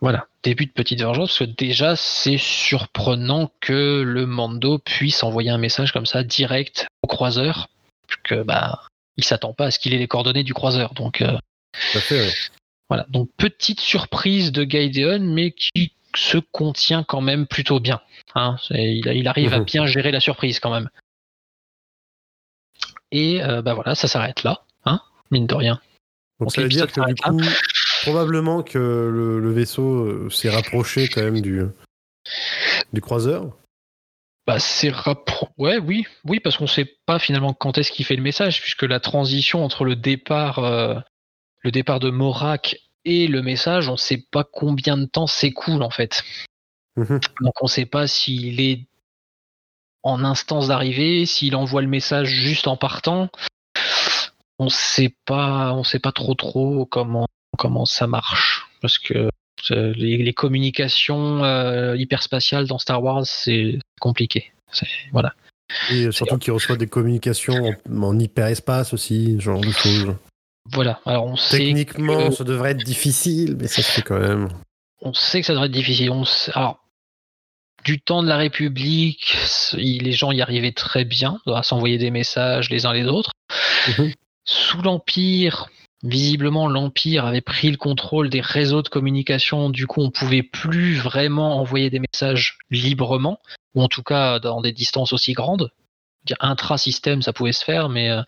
Voilà, 0.01 0.27
début 0.43 0.67
de 0.67 0.73
petite 0.73 1.01
vengeance, 1.01 1.39
parce 1.39 1.51
que 1.51 1.57
déjà 1.57 1.95
c'est 1.97 2.39
surprenant 2.39 3.53
que 3.61 4.03
le 4.03 4.27
Mando 4.27 4.79
puisse 4.79 5.23
envoyer 5.23 5.51
un 5.51 5.59
message 5.59 5.93
comme 5.93 6.07
ça 6.07 6.25
direct 6.25 6.87
au 7.03 7.07
croiseur, 7.07 7.69
que 8.25 8.43
bah 8.43 8.83
il 9.17 9.25
s'attend 9.25 9.53
pas 9.53 9.67
à 9.67 9.71
ce 9.71 9.79
qu'il 9.79 9.95
ait 9.95 9.99
les 9.99 10.09
coordonnées 10.09 10.43
du 10.43 10.55
croiseur. 10.55 10.95
Donc 10.95 11.21
euh, 11.21 11.39
fait, 11.73 12.33
voilà, 12.89 13.07
donc 13.11 13.31
petite 13.37 13.81
surprise 13.81 14.51
de 14.53 14.65
Gaïdeon, 14.65 15.21
mais 15.21 15.53
qui 15.53 15.93
se 16.17 16.39
contient 16.39 17.05
quand 17.05 17.21
même 17.21 17.47
plutôt 17.47 17.81
bien. 17.81 18.01
Hein, 18.35 18.57
il, 18.71 19.07
il 19.07 19.29
arrive 19.29 19.55
à 19.55 19.59
Mhm. 19.61 19.65
bien 19.65 19.87
gérer 19.87 20.11
la 20.11 20.21
surprise 20.21 20.59
quand 20.61 20.71
même. 20.73 20.89
Et 23.11 23.43
euh, 23.43 23.63
bah 23.63 23.75
voilà, 23.75 23.95
ça 23.95 24.09
s'arrête 24.09 24.43
là, 24.43 24.63
hein, 24.85 25.01
mine 25.31 25.47
de 25.47 25.55
rien. 25.55 25.81
Donc 26.41 26.53
ça 26.53 26.63
veut 26.63 26.69
dire 26.69 26.87
l'épisode 26.87 27.07
que 27.07 27.13
du 27.13 27.17
s'arrête 27.23 27.43
coup, 27.43 27.55
probablement 28.03 28.63
que 28.63 28.79
le, 28.79 29.41
le 29.41 29.53
vaisseau 29.53 30.05
euh, 30.05 30.31
s'est 30.31 30.51
rapproché 30.51 31.09
quand 31.09 31.23
même 31.23 31.41
du, 31.41 31.63
du 32.93 33.01
croiseur. 33.01 33.57
Bah, 34.47 34.59
c'est 34.59 34.91
rappro- 34.91 35.49
Ouais, 35.57 35.79
oui, 35.79 36.05
oui, 36.25 36.41
parce 36.41 36.57
qu'on 36.57 36.67
sait 36.67 36.97
pas 37.07 37.19
finalement 37.19 37.55
quand 37.55 37.79
est-ce 37.79 37.93
qu'il 37.93 38.05
fait 38.05 38.17
le 38.17 38.23
message, 38.23 38.61
puisque 38.61 38.83
la 38.83 38.99
transition 39.01 39.65
entre 39.65 39.85
le 39.85 39.95
départ, 39.97 40.59
euh, 40.59 40.99
le 41.61 41.71
départ 41.71 42.01
de 42.01 42.11
Morak 42.11 42.77
et 43.05 43.29
le 43.29 43.43
message, 43.43 43.89
on 43.89 43.97
sait 43.97 44.25
pas 44.31 44.45
combien 44.45 44.97
de 44.97 45.05
temps 45.07 45.27
s'écoule 45.29 45.83
en 45.83 45.91
fait. 45.91 46.23
Mhm. 46.97 47.21
Donc 47.41 47.55
on 47.63 47.67
sait 47.67 47.87
pas 47.87 48.07
s'il 48.07 48.61
est 48.61 48.87
en 50.03 50.25
instance 50.25 50.69
d'arrivée, 50.69 51.25
s'il 51.27 51.55
envoie 51.55 51.81
le 51.83 51.89
message 51.89 52.29
juste 52.29 52.67
en 52.67 52.77
partant. 52.77 53.31
On 54.59 54.69
sait 54.69 55.15
pas, 55.25 55.73
on 55.73 55.85
sait 55.85 56.01
pas 56.01 56.13
trop 56.13 56.35
trop 56.35 56.85
comment 56.87 57.27
comment 57.59 57.85
ça 57.85 58.07
marche, 58.07 58.67
parce 58.81 58.99
que 58.99 59.31
euh, 59.71 59.93
les, 59.97 60.19
les 60.19 60.33
communications 60.33 61.45
euh, 61.45 61.97
hyperspatiales 61.97 62.67
dans 62.67 62.79
Star 62.79 63.03
Wars, 63.03 63.27
c'est 63.27 63.79
compliqué. 64.01 64.53
Voilà. 65.13 65.35
Et 65.91 66.11
surtout 66.13 66.39
qu'il 66.39 66.53
reçoit 66.53 66.77
des 66.77 66.87
communications 66.87 67.73
en, 67.89 68.03
en 68.03 68.19
hyperespace 68.19 68.93
aussi, 68.93 69.37
ce 69.39 69.43
genre 69.43 69.61
de 69.61 69.71
choses. 69.71 70.15
Voilà. 70.73 71.01
Alors 71.07 71.27
on 71.27 71.37
sait, 71.37 71.59
Techniquement, 71.59 72.29
que- 72.29 72.35
ça 72.35 72.45
devrait 72.45 72.73
être 72.73 72.85
difficile, 72.85 73.57
mais 73.59 73.69
ça 73.69 73.83
se 73.83 73.91
fait 73.91 74.03
quand 74.03 74.19
même. 74.19 74.49
on 75.03 75.13
sait 75.15 75.41
que 75.41 75.47
ça 75.47 75.53
devrait 75.53 75.67
être 75.67 75.73
difficile. 75.73 76.11
On 76.11 76.25
sait- 76.25 76.53
alors, 76.55 76.79
du 77.85 78.01
temps 78.01 78.23
de 78.23 78.29
la 78.29 78.37
République, 78.37 79.37
les 79.75 80.13
gens 80.13 80.31
y 80.31 80.41
arrivaient 80.41 80.73
très 80.73 81.05
bien 81.05 81.41
à 81.47 81.63
s'envoyer 81.63 81.99
des 81.99 82.11
messages 82.11 82.71
les 82.71 82.87
uns 82.87 82.93
les 82.93 83.07
autres. 83.07 83.33
Mhm. 83.99 84.13
Sous 84.45 84.83
l'Empire, 84.83 85.69
visiblement 86.03 86.69
l'Empire 86.69 87.27
avait 87.27 87.41
pris 87.41 87.71
le 87.71 87.77
contrôle 87.77 88.29
des 88.29 88.41
réseaux 88.41 88.83
de 88.83 88.89
communication. 88.89 89.71
Du 89.71 89.87
coup, 89.87 90.03
on 90.03 90.11
pouvait 90.11 90.43
plus 90.43 90.97
vraiment 90.97 91.59
envoyer 91.61 91.91
des 91.91 92.01
messages 92.01 92.59
librement, 92.71 93.39
ou 93.75 93.83
en 93.83 93.89
tout 93.89 94.03
cas 94.03 94.39
dans 94.39 94.61
des 94.61 94.73
distances 94.73 95.13
aussi 95.13 95.33
grandes. 95.33 95.71
Intra-système, 96.41 97.23
ça 97.23 97.33
pouvait 97.33 97.53
se 97.53 97.65
faire, 97.65 97.89
mais 97.89 98.11
euh, 98.11 98.23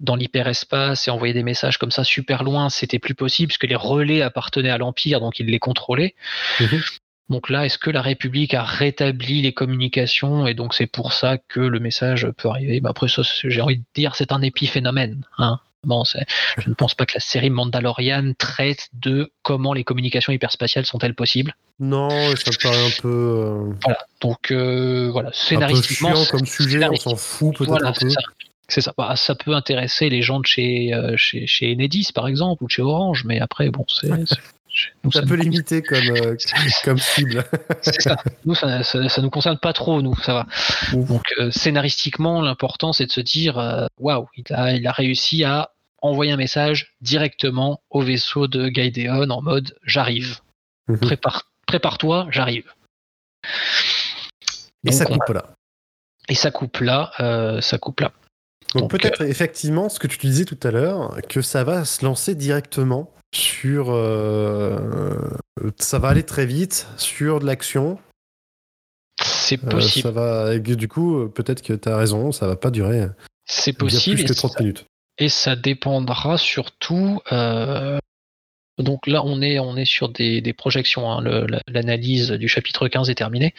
dans 0.00 0.16
l'hyperespace 0.16 1.08
et 1.08 1.10
envoyer 1.10 1.34
des 1.34 1.42
messages 1.42 1.78
comme 1.78 1.90
ça 1.90 2.04
super 2.04 2.42
loin, 2.42 2.68
c'était 2.68 2.98
plus 2.98 3.14
possible 3.14 3.48
parce 3.48 3.58
que 3.58 3.66
les 3.66 3.76
relais 3.76 4.22
appartenaient 4.22 4.70
à 4.70 4.78
l'Empire, 4.78 5.20
donc 5.20 5.38
ils 5.38 5.46
les 5.46 5.58
contrôlaient. 5.58 6.14
Mhm. 6.60 6.82
Donc 7.28 7.50
là, 7.50 7.66
est-ce 7.66 7.78
que 7.78 7.90
la 7.90 8.02
République 8.02 8.54
a 8.54 8.62
rétabli 8.62 9.42
les 9.42 9.52
communications 9.52 10.46
et 10.46 10.54
donc 10.54 10.74
c'est 10.74 10.86
pour 10.86 11.12
ça 11.12 11.38
que 11.38 11.58
le 11.58 11.80
message 11.80 12.28
peut 12.36 12.48
arriver? 12.48 12.80
Bah 12.80 12.90
Après 12.90 13.08
ça, 13.08 13.22
j'ai 13.24 13.60
envie 13.60 13.78
de 13.78 13.84
dire, 13.94 14.14
c'est 14.14 14.30
un 14.30 14.42
épiphénomène. 14.42 15.26
Hein 15.38 15.58
bon, 15.86 16.02
je 16.04 16.68
ne 16.68 16.74
pense 16.74 16.94
pas 16.94 17.06
que 17.06 17.14
la 17.14 17.20
série 17.20 17.48
Mandalorian 17.50 18.32
traite 18.38 18.88
de 18.92 19.30
comment 19.42 19.72
les 19.72 19.84
communications 19.84 20.32
hyperspatiales 20.32 20.84
sont-elles 20.84 21.14
possibles. 21.14 21.54
Non, 21.80 22.08
ça 22.10 22.50
me 22.50 22.62
paraît 22.62 22.86
un 22.86 23.00
peu, 23.02 23.08
euh, 23.08 23.72
Voilà. 23.82 23.98
Donc 24.20 24.50
euh, 24.50 25.08
voilà, 25.12 25.28
un 25.28 25.32
peu 25.32 25.36
scénaristiquement, 25.36 26.14
chiant 26.14 26.24
comme 26.30 26.46
sujet, 26.46 26.76
on 26.78 26.80
scénaristiquement, 26.80 27.10
s'en 27.12 27.16
fout 27.16 27.56
peut-être 27.56 27.68
voilà, 27.70 27.88
un 27.88 27.92
peu. 27.92 28.08
c'est 28.68 28.80
ça. 28.80 28.92
Bah, 28.98 29.14
ça 29.16 29.34
peut 29.34 29.54
intéresser 29.54 30.08
les 30.08 30.22
gens 30.22 30.40
de 30.40 30.46
chez, 30.46 30.92
euh, 30.94 31.16
chez, 31.16 31.46
chez 31.46 31.72
Enedis, 31.72 32.08
par 32.14 32.28
exemple, 32.28 32.64
ou 32.64 32.66
de 32.66 32.70
chez 32.72 32.82
Orange, 32.82 33.24
mais 33.24 33.40
après, 33.40 33.68
bon, 33.70 33.84
c'est. 33.88 34.08
nous, 35.04 35.12
Ça 35.12 35.20
ça 35.20 35.26
peut 35.26 35.36
nous- 35.36 35.42
limiter 35.42 35.82
comme, 35.82 35.98
euh, 36.16 36.36
comme 36.84 36.98
cible. 36.98 37.44
c'est 37.82 38.00
ça. 38.00 38.16
Nous, 38.44 38.54
ça, 38.54 38.82
ça, 38.82 39.08
ça 39.08 39.22
nous 39.22 39.30
concerne 39.30 39.58
pas 39.58 39.72
trop, 39.72 40.00
nous, 40.02 40.14
ça 40.16 40.32
va. 40.34 40.46
Donc, 40.92 41.22
euh, 41.38 41.50
scénaristiquement, 41.50 42.40
l'important, 42.40 42.92
c'est 42.94 43.06
de 43.06 43.12
se 43.12 43.20
dire 43.20 43.88
waouh, 43.98 44.26
il, 44.36 44.44
a, 44.54 44.72
il 44.74 44.86
a 44.86 44.92
réussi 44.92 45.44
à 45.44 45.70
envoyer 46.02 46.32
un 46.32 46.36
message 46.36 46.94
directement 47.00 47.80
au 47.90 48.02
vaisseau 48.02 48.46
de 48.48 48.68
Gaïdéon 48.68 49.28
en 49.30 49.42
mode 49.42 49.76
j'arrive. 49.84 50.40
Mhm. 50.88 50.98
Prépare, 51.00 51.50
prépare-toi, 51.66 52.28
j'arrive. 52.30 52.72
Et 54.84 54.90
Donc, 54.90 54.94
ça 54.94 55.04
on- 55.10 55.18
coupe 55.18 55.34
là. 55.34 55.54
Et 56.28 56.34
ça 56.34 56.50
coupe 56.50 56.78
là, 56.78 57.12
euh, 57.20 57.60
ça 57.60 57.78
coupe 57.78 58.00
là. 58.00 58.12
Donc, 58.74 58.82
Donc, 58.82 58.90
peut-être 58.90 59.22
effectivement 59.22 59.88
ce 59.88 59.98
que 59.98 60.06
tu 60.06 60.18
disais 60.18 60.44
tout 60.44 60.58
à 60.62 60.70
l'heure, 60.70 61.16
que 61.28 61.40
ça 61.40 61.64
va 61.64 61.84
se 61.84 62.04
lancer 62.04 62.34
directement 62.34 63.12
sur... 63.34 63.90
euh, 63.90 65.20
ça 65.78 65.98
va 65.98 66.08
aller 66.08 66.24
très 66.24 66.46
vite 66.46 66.86
sur 66.96 67.38
de 67.40 67.46
l'action. 67.46 67.98
C'est 69.22 69.62
Euh, 69.64 69.68
possible. 69.70 70.02
ça 70.02 70.10
va, 70.10 70.58
du 70.58 70.88
coup, 70.88 71.20
euh, 71.20 71.28
peut-être 71.28 71.62
que 71.62 71.72
tu 71.72 71.88
as 71.88 71.96
raison, 71.96 72.32
ça 72.32 72.46
va 72.48 72.56
pas 72.56 72.70
durer 72.70 73.06
C'est 73.44 73.72
possible. 73.72 74.16
plus 74.16 74.24
que 74.24 74.32
30 74.32 74.52
ça- 74.52 74.60
minutes. 74.60 74.84
Et 75.18 75.28
ça 75.28 75.56
dépendra 75.56 76.38
surtout. 76.38 77.20
euh, 77.32 77.98
donc 78.78 79.06
là, 79.06 79.22
on 79.24 79.40
est, 79.40 79.58
on 79.58 79.76
est 79.76 79.86
sur 79.86 80.10
des, 80.10 80.42
des 80.42 80.52
projections. 80.52 81.10
hein, 81.10 81.22
L'analyse 81.68 82.30
du 82.32 82.46
chapitre 82.48 82.88
15 82.88 83.08
est 83.08 83.14
terminée. 83.14 83.54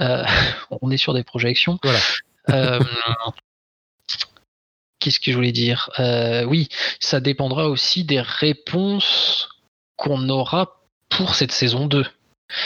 Euh, 0.00 0.24
on 0.82 0.90
est 0.90 0.98
sur 0.98 1.14
des 1.14 1.24
projections. 1.24 1.78
Voilà. 1.82 1.98
Euh, 2.50 2.78
Qu'est-ce 4.98 5.18
que 5.18 5.30
je 5.32 5.36
voulais 5.36 5.52
dire? 5.52 5.90
Euh, 5.98 6.44
Oui, 6.44 6.68
ça 7.00 7.20
dépendra 7.20 7.68
aussi 7.68 8.04
des 8.04 8.20
réponses 8.20 9.48
qu'on 9.96 10.28
aura 10.28 10.80
pour 11.08 11.34
cette 11.34 11.52
saison 11.52 11.86
2 11.86 12.04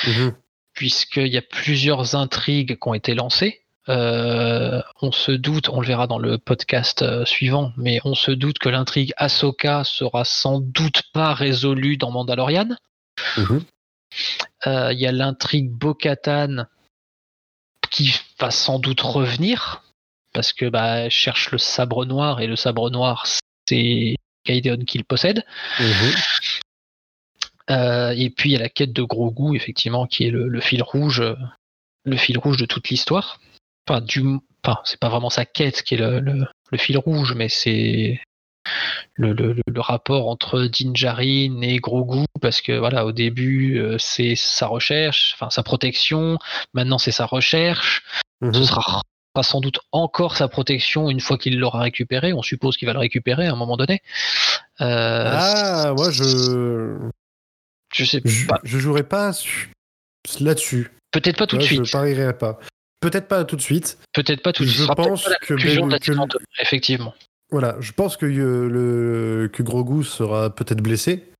Mhm. 0.06 0.34
puisqu'il 0.74 1.28
y 1.28 1.36
a 1.38 1.42
plusieurs 1.42 2.16
intrigues 2.16 2.76
qui 2.78 2.88
ont 2.88 2.94
été 2.94 3.14
lancées. 3.14 3.62
Euh, 3.88 4.82
on 5.00 5.12
se 5.12 5.30
doute, 5.30 5.68
on 5.68 5.80
le 5.80 5.86
verra 5.86 6.08
dans 6.08 6.18
le 6.18 6.38
podcast 6.38 7.02
euh, 7.02 7.24
suivant, 7.24 7.72
mais 7.76 8.00
on 8.04 8.14
se 8.14 8.32
doute 8.32 8.58
que 8.58 8.68
l'intrigue 8.68 9.12
Ahsoka 9.16 9.84
sera 9.84 10.24
sans 10.24 10.60
doute 10.60 11.02
pas 11.12 11.34
résolue 11.34 11.96
dans 11.96 12.10
Mandalorian. 12.10 12.76
Mhm. 13.36 13.64
Euh, 14.66 14.92
Il 14.92 14.98
y 14.98 15.06
a 15.06 15.12
l'intrigue 15.12 15.70
Bo-Katan 15.70 16.66
qui 17.90 18.12
va 18.40 18.50
sans 18.50 18.80
doute 18.80 19.00
revenir 19.00 19.84
parce 20.32 20.52
que 20.52 20.68
bah, 20.68 20.98
elle 20.98 21.10
cherche 21.10 21.52
le 21.52 21.58
sabre 21.58 22.04
noir 22.04 22.40
et 22.40 22.48
le 22.48 22.56
sabre 22.56 22.90
noir 22.90 23.26
c'est 23.68 24.16
Gaiden 24.44 24.84
qui 24.84 24.98
le 24.98 25.04
possède. 25.04 25.44
Mhm. 25.78 26.12
Et 28.16 28.30
puis 28.30 28.50
il 28.50 28.52
y 28.52 28.56
a 28.56 28.60
la 28.60 28.68
quête 28.68 28.92
de 28.92 29.02
Grogu, 29.02 29.56
effectivement, 29.56 30.06
qui 30.06 30.24
est 30.24 30.30
le, 30.30 30.48
le 30.48 30.60
fil 30.60 30.82
rouge, 30.82 31.22
le 32.04 32.16
fil 32.16 32.38
rouge 32.38 32.56
de 32.58 32.66
toute 32.66 32.88
l'histoire. 32.88 33.40
Enfin, 33.88 34.00
du, 34.00 34.22
enfin, 34.64 34.80
c'est 34.84 34.98
pas 35.00 35.08
vraiment 35.08 35.30
sa 35.30 35.44
quête 35.44 35.82
qui 35.82 35.94
est 35.94 35.98
le, 35.98 36.20
le- 36.20 36.46
le 36.72 36.78
fil 36.78 36.98
rouge, 36.98 37.34
mais 37.36 37.48
c'est 37.48 38.20
le, 39.14 39.32
le- 39.32 39.52
le- 39.52 39.62
le 39.66 39.80
rapport 39.80 40.28
entre 40.28 40.62
Din 40.62 40.92
Djarin 40.94 41.60
et 41.62 41.76
Grogu, 41.78 42.24
parce 42.40 42.60
que 42.60 42.76
voilà, 42.76 43.06
au 43.06 43.12
début 43.12 43.78
euh, 43.78 43.96
c'est 43.98 44.34
sa 44.34 44.66
recherche, 44.66 45.34
enfin 45.34 45.50
sa 45.50 45.62
protection, 45.62 46.38
maintenant 46.74 46.98
c'est 46.98 47.12
sa 47.12 47.26
recherche. 47.26 48.02
Mhm. 48.40 48.54
Ce 48.54 48.64
sera 48.64 49.02
sans 49.42 49.60
doute 49.60 49.78
encore 49.92 50.36
sa 50.36 50.48
protection 50.48 51.10
une 51.10 51.20
fois 51.20 51.36
qu'il 51.38 51.58
l'aura 51.58 51.80
récupéré. 51.82 52.32
On 52.32 52.42
suppose 52.42 52.76
qu'il 52.78 52.86
va 52.86 52.94
le 52.94 52.98
récupérer 52.98 53.46
à 53.46 53.52
un 53.52 53.56
moment 53.56 53.76
donné. 53.76 54.00
Euh, 54.80 55.30
ah, 55.32 55.92
moi 55.96 56.10
je. 56.10 56.96
Je 57.94 58.04
sais 58.04 58.20
pas. 58.48 58.60
Je 58.64 58.78
jouerai 58.78 59.04
pas 59.04 59.30
là-dessus. 60.40 60.90
Peut-être 61.12 61.36
pas 61.38 61.46
tout 61.46 61.56
de 61.56 61.62
suite. 61.62 61.84
Je 61.84 61.92
parierai 61.92 62.36
pas. 62.36 62.58
Peut-être 63.00 63.28
pas 63.28 63.44
tout 63.44 63.56
de 63.56 63.62
suite. 63.62 63.98
Peut-être 64.12 64.42
pas 64.42 64.52
tout 64.52 64.64
de 64.64 64.68
suite. 64.68 64.86
Je 64.86 64.92
pense 64.92 65.24
que, 65.42 65.54
que, 65.54 66.62
effectivement. 66.62 67.14
Voilà, 67.50 67.76
je 67.80 67.92
pense 67.92 68.16
que 68.16 68.26
euh, 68.26 68.68
le 68.68 69.48
que 69.48 69.62
Grogu 69.62 70.02
sera 70.04 70.50
peut-être 70.50 70.82
blessé. 70.82 71.30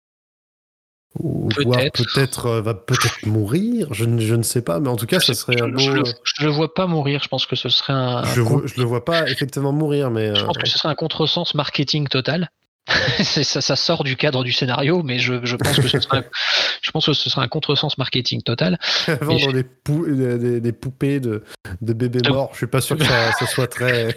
Ou 1.19 1.49
peut-être 1.49 2.47
euh, 2.47 2.61
va 2.61 2.75
peut-être 2.75 3.25
mourir, 3.25 3.95
je, 3.95 4.05
je, 4.19 4.35
ne 4.35 4.43
sais 4.43 4.61
pas, 4.61 4.81
mais 4.81 4.91
en 4.91 4.97
tout 4.97 5.07
cas, 5.07 5.19
ce 5.19 5.33
serait 5.33 5.59
un 5.63 5.69
beau... 5.69 5.79
Je, 5.79 6.13
je, 6.25 6.45
le 6.45 6.51
vois 6.51 6.75
pas 6.75 6.87
mourir, 6.87 7.23
je 7.23 7.29
pense 7.29 7.47
que 7.47 7.57
ce 7.57 7.71
serait 7.71 7.95
un. 7.95 8.23
Je, 8.25 8.43
je 8.67 8.79
le 8.79 8.85
vois 8.85 9.05
pas 9.05 9.27
effectivement 9.31 9.73
mourir, 9.73 10.11
mais. 10.11 10.35
Je 10.35 10.45
pense 10.45 10.59
que 10.59 10.69
ce 10.69 10.79
serait 10.79 10.91
un 10.91 10.95
contresens 10.95 11.55
marketing 11.55 12.07
total. 12.09 12.51
ça, 13.23 13.61
ça, 13.61 13.77
sort 13.77 14.05
du 14.05 14.17
cadre 14.17 14.45
du 14.45 14.53
scénario, 14.53 15.03
mais 15.03 15.19
je, 15.19 15.45
je 15.45 15.57
pense 15.57 15.77
que 15.77 15.89
ce 15.89 15.99
sera, 16.01 16.23
je 16.83 16.91
pense 16.93 17.07
que 17.07 17.13
ce 17.13 17.29
sera 17.29 17.43
un 17.43 17.49
contresens 17.49 17.99
marketing 17.99 18.43
total. 18.43 18.79
Vendre 19.21 19.53
des, 19.53 19.65
pou 19.65 20.07
des, 20.07 20.61
des, 20.61 20.73
poupées 20.73 21.19
de, 21.19 21.43
de 21.81 21.93
bébés 21.93 22.29
morts, 22.29 22.51
je 22.53 22.59
suis 22.59 22.67
pas 22.67 22.81
sûr 22.81 22.97
que 22.97 23.05
ça, 23.05 23.33
ça 23.33 23.47
soit 23.47 23.67
très. 23.67 24.17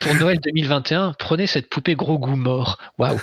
Pour 0.00 0.14
Noël 0.14 0.40
2021, 0.40 1.14
prenez 1.18 1.46
cette 1.46 1.68
poupée 1.68 1.94
gros 1.94 2.18
goût 2.18 2.36
mort. 2.36 2.78
Waouh, 2.98 3.20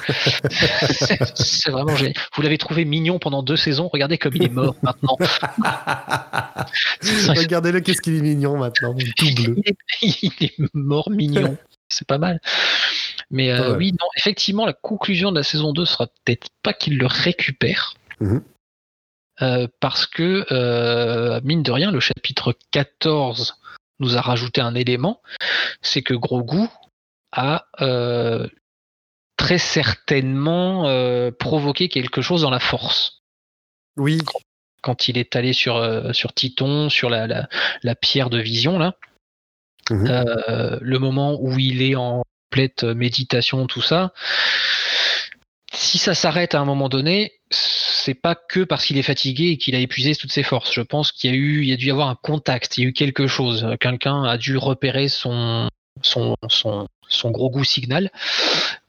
c'est 1.36 1.72
vraiment 1.72 1.96
génial. 1.96 2.14
Vous 2.36 2.42
l'avez 2.42 2.58
trouvé 2.58 2.86
mignon 2.86 3.20
pendant 3.20 3.44
deux 3.44 3.58
saisons. 3.58 3.90
Regardez 3.92 4.18
comme 4.18 4.36
il 4.36 4.44
est 4.44 4.50
mort 4.50 4.76
maintenant. 4.82 5.18
Regardez-le, 7.04 7.82
qu'est-ce 7.82 8.02
qu'il 8.02 8.16
est 8.16 8.22
mignon 8.22 8.58
maintenant, 8.58 8.96
tout 9.18 9.34
bleu. 9.36 9.58
il 10.02 10.32
est 10.40 10.56
mort 10.74 11.10
mignon. 11.10 11.58
C'est 11.90 12.08
pas 12.08 12.18
mal. 12.18 12.40
Mais 13.32 13.52
euh, 13.52 13.76
oui, 13.76 13.92
non, 13.92 14.08
effectivement, 14.16 14.66
la 14.66 14.74
conclusion 14.74 15.32
de 15.32 15.38
la 15.38 15.44
saison 15.44 15.74
2 15.74 15.86
sera 15.86 16.08
peut-être 16.08 16.48
pas 16.64 16.74
qu'il 16.74 16.98
le 16.98 17.06
récupère. 17.06 17.96
Mhm. 18.20 18.44
Euh, 19.42 19.68
parce 19.80 20.06
que, 20.06 20.46
euh, 20.52 21.40
mine 21.44 21.64
de 21.64 21.72
rien, 21.72 21.92
le 21.92 22.00
chapitre 22.00 22.56
14 22.72 23.56
nous 24.00 24.18
a 24.18 24.22
rajouté 24.22 24.62
un 24.62 24.76
élément, 24.76 25.22
c'est 25.82 26.02
que 26.02 26.14
Grogu 26.14 26.68
a 27.32 27.68
très 29.38 29.58
certainement 29.58 30.84
provoqué 31.38 31.90
quelque 31.90 32.22
chose 32.22 32.42
dans 32.42 32.50
la 32.50 32.60
force. 32.60 33.22
Oui. 33.98 34.20
Quand 34.82 35.10
il 35.10 35.18
est 35.18 35.36
allé 35.36 35.54
sur, 35.54 36.16
sur 36.16 36.34
Titon, 36.34 36.90
sur 36.90 37.10
la, 37.10 37.48
la, 37.84 37.96
pierre 37.96 38.30
de 38.30 38.40
vision, 38.40 38.80
là, 38.80 38.96
mhm. 39.90 40.80
le 40.82 41.00
moment 41.00 41.38
où 41.42 41.58
il 41.60 41.82
est 41.82 41.96
en 41.96 42.24
complète 42.50 42.84
méditation, 42.84 43.68
tout 43.68 43.82
ça. 43.82 44.12
Si 45.72 45.98
ça 46.00 46.16
s'arrête 46.16 46.56
à 46.56 46.60
un 46.60 46.66
moment 46.66 46.90
donné, 46.90 47.34
c'est 47.52 48.16
pas 48.16 48.36
que 48.36 48.64
parce 48.64 48.86
qu'il 48.86 48.98
est 48.98 49.04
fatigué 49.04 49.50
et 49.50 49.58
qu'il 49.58 49.76
a 49.76 49.80
épuisé 49.80 50.16
toutes 50.16 50.32
ses 50.32 50.44
forces. 50.44 50.74
Je 50.74 50.82
pense 50.82 51.12
qu'il 51.12 51.30
y 51.30 51.34
a 51.34 51.36
eu, 51.36 51.62
il 51.62 51.70
y 51.70 51.74
a 51.74 51.76
dû 51.76 51.88
y 51.88 51.92
avoir 51.92 52.10
un 52.10 52.16
contact, 52.16 52.78
il 52.78 52.84
y 52.84 52.86
a 52.86 52.90
eu 52.90 52.94
quelque 52.94 53.28
chose. 53.28 53.68
Quelqu'un 53.80 54.24
a 54.24 54.38
dû 54.38 54.58
repérer 54.58 55.10
son, 55.10 55.70
son, 56.02 56.36
son, 56.48 56.88
son 57.08 57.32
gros 57.32 57.50
goût 57.50 57.64
signal. 57.64 58.12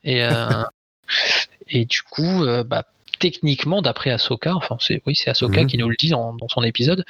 Et, 0.05 0.23
euh, 0.25 0.63
et 1.69 1.85
du 1.85 2.03
coup, 2.03 2.45
euh, 2.45 2.65
bah, 2.65 2.85
techniquement, 3.19 3.83
d'après 3.83 4.11
Ahsoka, 4.11 4.55
enfin 4.55 4.77
c'est 4.81 5.03
oui, 5.07 5.15
c'est 5.15 5.31
Ahsoka 5.31 5.63
mhm. 5.63 5.67
qui 5.67 5.79
nous 5.79 5.89
le 5.89 5.97
dit 5.99 6.11
dans, 6.11 6.37
son 6.49 6.63
épisode, 6.63 7.05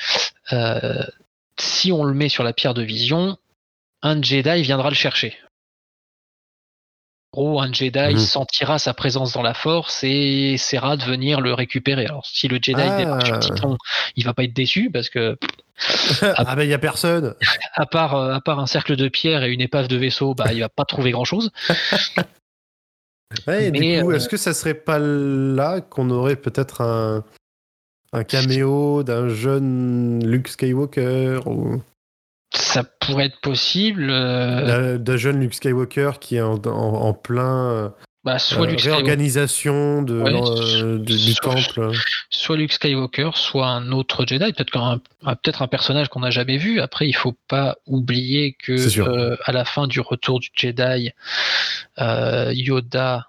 euh, 0.53 1.05
si 1.59 1.93
on 1.93 2.05
le 2.05 2.15
met 2.15 2.29
sur 2.29 2.45
la 2.45 2.53
pierre 2.53 2.75
de 2.75 2.83
vision, 2.83 3.37
un 4.03 4.23
Jedi 4.23 4.63
viendra 4.63 4.89
le 4.89 4.95
chercher 4.95 5.37
gros, 7.33 7.61
un 7.61 7.73
Jedi 7.73 8.15
mhm. 8.15 8.19
sentira 8.19 8.79
sa 8.79 8.95
présence 8.95 9.33
dans 9.33 9.43
la 9.43 9.55
force 9.55 10.03
et 10.05 10.55
essaiera 10.55 10.97
de 10.97 11.05
venir 11.05 11.41
le 11.41 11.55
récupérer. 11.55 12.07
Alors, 12.07 12.27
si 12.27 12.49
le 12.49 12.59
Jedi 12.61 12.81
ah. 12.81 12.97
démarre 12.97 13.27
sur 13.27 13.39
Titan, 13.39 13.77
il 14.17 14.25
va 14.25 14.35
pas 14.35 14.45
être 14.45 14.55
déçu 14.55 14.91
parce 14.91 15.09
que. 15.09 15.37
ah 16.23 16.55
ben 16.55 16.65
il 16.65 16.69
y 16.69 16.75
a 16.75 16.79
personne. 16.79 17.35
À 17.75 17.87
part, 17.87 18.15
euh, 18.15 18.35
à 18.35 18.41
part 18.41 18.59
un 18.59 18.67
cercle 18.67 18.97
de 18.97 19.09
pierre 19.09 19.45
et 19.45 19.51
une 19.51 19.63
épave 19.63 19.89
de 19.89 19.97
vaisseau, 19.97 20.35
bah 20.35 20.53
il 20.53 20.61
va 20.61 20.69
pas 20.69 20.85
trouver 20.85 21.13
grand 21.13 21.25
chose. 21.25 21.51
ouais, 23.47 23.71
du 23.71 24.03
coup, 24.03 24.13
est-ce 24.13 24.27
euh, 24.27 24.29
que 24.29 24.37
ça 24.37 24.53
serait 24.53 24.75
pas 24.75 24.99
là 24.99 25.81
qu'on 25.81 26.11
aurait 26.11 26.37
peut-être 26.37 26.83
un, 26.83 27.25
un 28.13 28.25
caméo 28.25 29.03
d'un 29.03 29.29
jeune 29.29 30.23
Luke 30.27 30.49
Skywalker 30.49 31.41
ou... 31.47 31.81
Ça 32.53 32.83
pourrait 32.83 33.27
être 33.27 33.41
possible. 33.41 34.09
Euh, 34.11 34.99
d'un 34.99 35.17
jeune 35.17 35.41
Luke 35.41 35.55
Skywalker 35.55 36.13
qui 36.21 36.37
est 36.37 36.41
en, 36.41 37.13
plein. 37.15 37.71
Euh, 37.71 37.89
bah, 38.25 38.39
soit 38.39 38.69
euh, 38.69 38.77
réorganisation 38.77 40.03
de, 40.03 40.99
du 40.99 41.35
temple. 41.37 41.93
Soit 42.29 42.57
Luke 42.57 42.73
Skywalker, 42.73 43.31
soit 43.35 43.69
un 43.69 43.93
autre 43.93 44.27
Jedi, 44.27 44.53
peut-être 44.53 44.77
un, 44.77 44.99
peut 44.99 45.53
un 45.59 45.69
personnage 45.69 46.09
qu'on 46.09 46.21
n'a 46.21 46.31
jamais 46.31 46.59
vu. 46.59 46.81
Après, 46.81 47.09
il 47.09 47.15
faut 47.15 47.37
pas 47.49 47.77
oublier 47.87 48.57
que 48.61 49.39
à 49.49 49.53
la 49.53 49.65
fin 49.65 49.87
du 49.87 50.01
retour 50.01 50.41
du 50.41 50.49
Jedi, 50.55 51.13
Yoda 51.99 53.27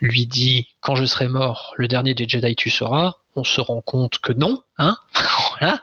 lui 0.00 0.26
dit 0.26 0.68
quand 0.80 0.96
je 0.96 1.04
serai 1.04 1.28
mort, 1.28 1.74
le 1.76 1.88
dernier 1.88 2.14
des 2.14 2.28
Jedi 2.28 2.56
tu 2.56 2.70
seras. 2.70 3.14
On 3.36 3.44
se 3.44 3.60
rend 3.60 3.80
compte 3.80 4.18
que 4.18 4.32
non, 4.32 4.62
hein 4.78 4.96
voilà. 5.58 5.80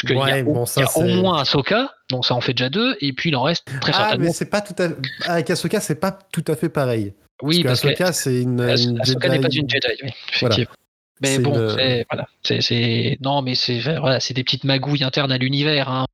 Puisqu'il 0.00 0.16
y 0.16 0.20
a, 0.20 0.42
au 0.42 1.06
moins 1.06 1.40
Ahsoka, 1.40 1.92
donc 2.10 2.26
ça 2.26 2.34
en 2.34 2.40
fait 2.40 2.52
déjà 2.52 2.68
deux, 2.68 2.96
et 3.00 3.12
puis 3.12 3.30
il 3.30 3.36
en 3.36 3.42
reste 3.42 3.64
très 3.80 3.92
ah, 3.94 3.98
certainement. 3.98 4.26
mais 4.26 4.32
c'est 4.32 4.50
pas 4.50 4.60
tout 4.60 4.74
à... 4.82 4.88
Avec 5.30 5.50
Ahsoka, 5.50 5.80
c'est 5.80 6.00
pas 6.00 6.18
tout 6.32 6.44
à 6.48 6.56
fait 6.56 6.68
pareil. 6.68 7.14
Oui, 7.42 7.62
parce, 7.62 7.80
que 7.80 7.88
Ahsoka, 7.88 8.12
c'est 8.12 8.42
une, 8.42 8.60
Ahsoka 8.60 9.28
n'est 9.28 9.40
pas 9.40 9.48
une 9.48 9.68
Jedi, 9.68 9.86
oui, 10.02 10.10
effectivement. 10.32 10.74
Mais 11.20 11.38
bon, 11.38 11.52
voilà, 11.52 12.28
c'est 12.42 13.18
non, 13.20 13.40
mais 13.42 13.54
c'est 13.54 13.78
voilà, 13.78 14.20
c'est 14.20 14.34
des 14.34 14.42
petites 14.42 14.64
magouilles 14.64 15.04
internes 15.04 15.32
à 15.32 15.38
l'univers. 15.38 15.88
Hein. 15.88 16.06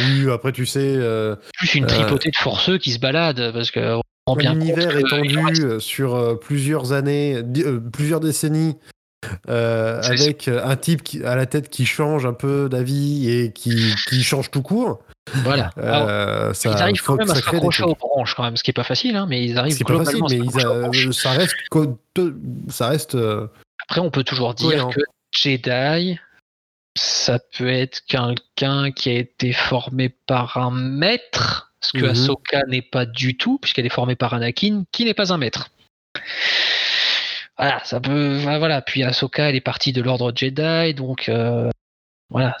Oui, 0.00 0.30
après 0.30 0.52
tu 0.52 0.66
sais. 0.66 0.80
Euh, 0.82 1.36
Plus 1.56 1.74
une 1.74 1.84
euh, 1.84 1.88
tripotée 1.88 2.30
de 2.30 2.36
forceux 2.36 2.78
qui 2.78 2.92
se 2.92 2.98
baladent 2.98 3.52
parce 3.52 3.70
que 3.70 4.00
l'univers 4.38 4.96
étendu 4.96 5.38
euh, 5.62 5.78
sur 5.78 6.38
plusieurs 6.40 6.92
années, 6.92 7.42
plusieurs 7.92 8.20
décennies 8.20 8.76
euh, 9.48 10.00
avec 10.02 10.48
un 10.48 10.76
type 10.76 11.02
qui, 11.02 11.24
à 11.24 11.34
la 11.34 11.46
tête 11.46 11.68
qui 11.68 11.86
change 11.86 12.24
un 12.24 12.32
peu 12.32 12.68
d'avis 12.68 13.30
et 13.30 13.52
qui, 13.52 13.94
qui, 14.08 14.22
change 14.22 14.50
tout 14.50 14.62
court. 14.62 15.00
Voilà. 15.42 15.70
Euh, 15.78 16.54
ça, 16.54 16.70
ils 16.70 16.82
arrivent 16.82 17.02
quand 17.02 17.16
même 17.16 17.30
à 17.30 17.34
se 17.34 17.42
raccrocher 17.42 17.82
aux 17.82 17.94
branches, 17.94 18.34
quand 18.34 18.44
même, 18.44 18.56
ce 18.56 18.62
qui 18.62 18.70
est 18.70 18.74
pas 18.74 18.84
facile, 18.84 19.16
hein, 19.16 19.26
mais 19.28 19.44
ils 19.44 19.58
arrivent 19.58 19.78
pas 19.84 20.04
facile, 20.04 20.22
mais 20.30 21.12
ça 21.12 21.30
reste, 21.32 21.54
ça 22.68 22.88
reste. 22.88 23.14
Euh, 23.14 23.48
Après, 23.88 24.00
on 24.00 24.10
peut 24.10 24.24
toujours 24.24 24.54
dire 24.54 24.88
que 24.88 25.00
Jedi, 25.32 26.18
ça 26.96 27.38
peut 27.56 27.68
être 27.68 28.00
quelqu'un 28.06 28.92
qui 28.92 29.10
a 29.10 29.14
été 29.14 29.52
formé 29.52 30.08
par 30.08 30.56
un 30.56 30.70
maître, 30.70 31.72
ce 31.80 31.92
que 31.92 32.04
mhm. 32.04 32.10
Ahsoka 32.10 32.62
n'est 32.68 32.82
pas 32.82 33.04
du 33.04 33.36
tout, 33.36 33.58
puisqu'elle 33.58 33.86
est 33.86 33.90
formée 33.90 34.16
par 34.16 34.32
Anakin, 34.32 34.84
qui 34.92 35.04
n'est 35.04 35.14
pas 35.14 35.32
un 35.32 35.38
maître 35.38 35.70
voilà, 37.58 37.82
ça 37.84 38.00
peut, 38.00 38.38
voilà. 38.38 38.80
Puis 38.82 39.02
Ahsoka, 39.02 39.48
elle 39.48 39.56
est 39.56 39.60
partie 39.60 39.92
de 39.92 40.00
l'ordre 40.00 40.32
Jedi, 40.34 40.94
donc 40.94 41.28
euh, 41.28 41.70
voilà, 42.30 42.56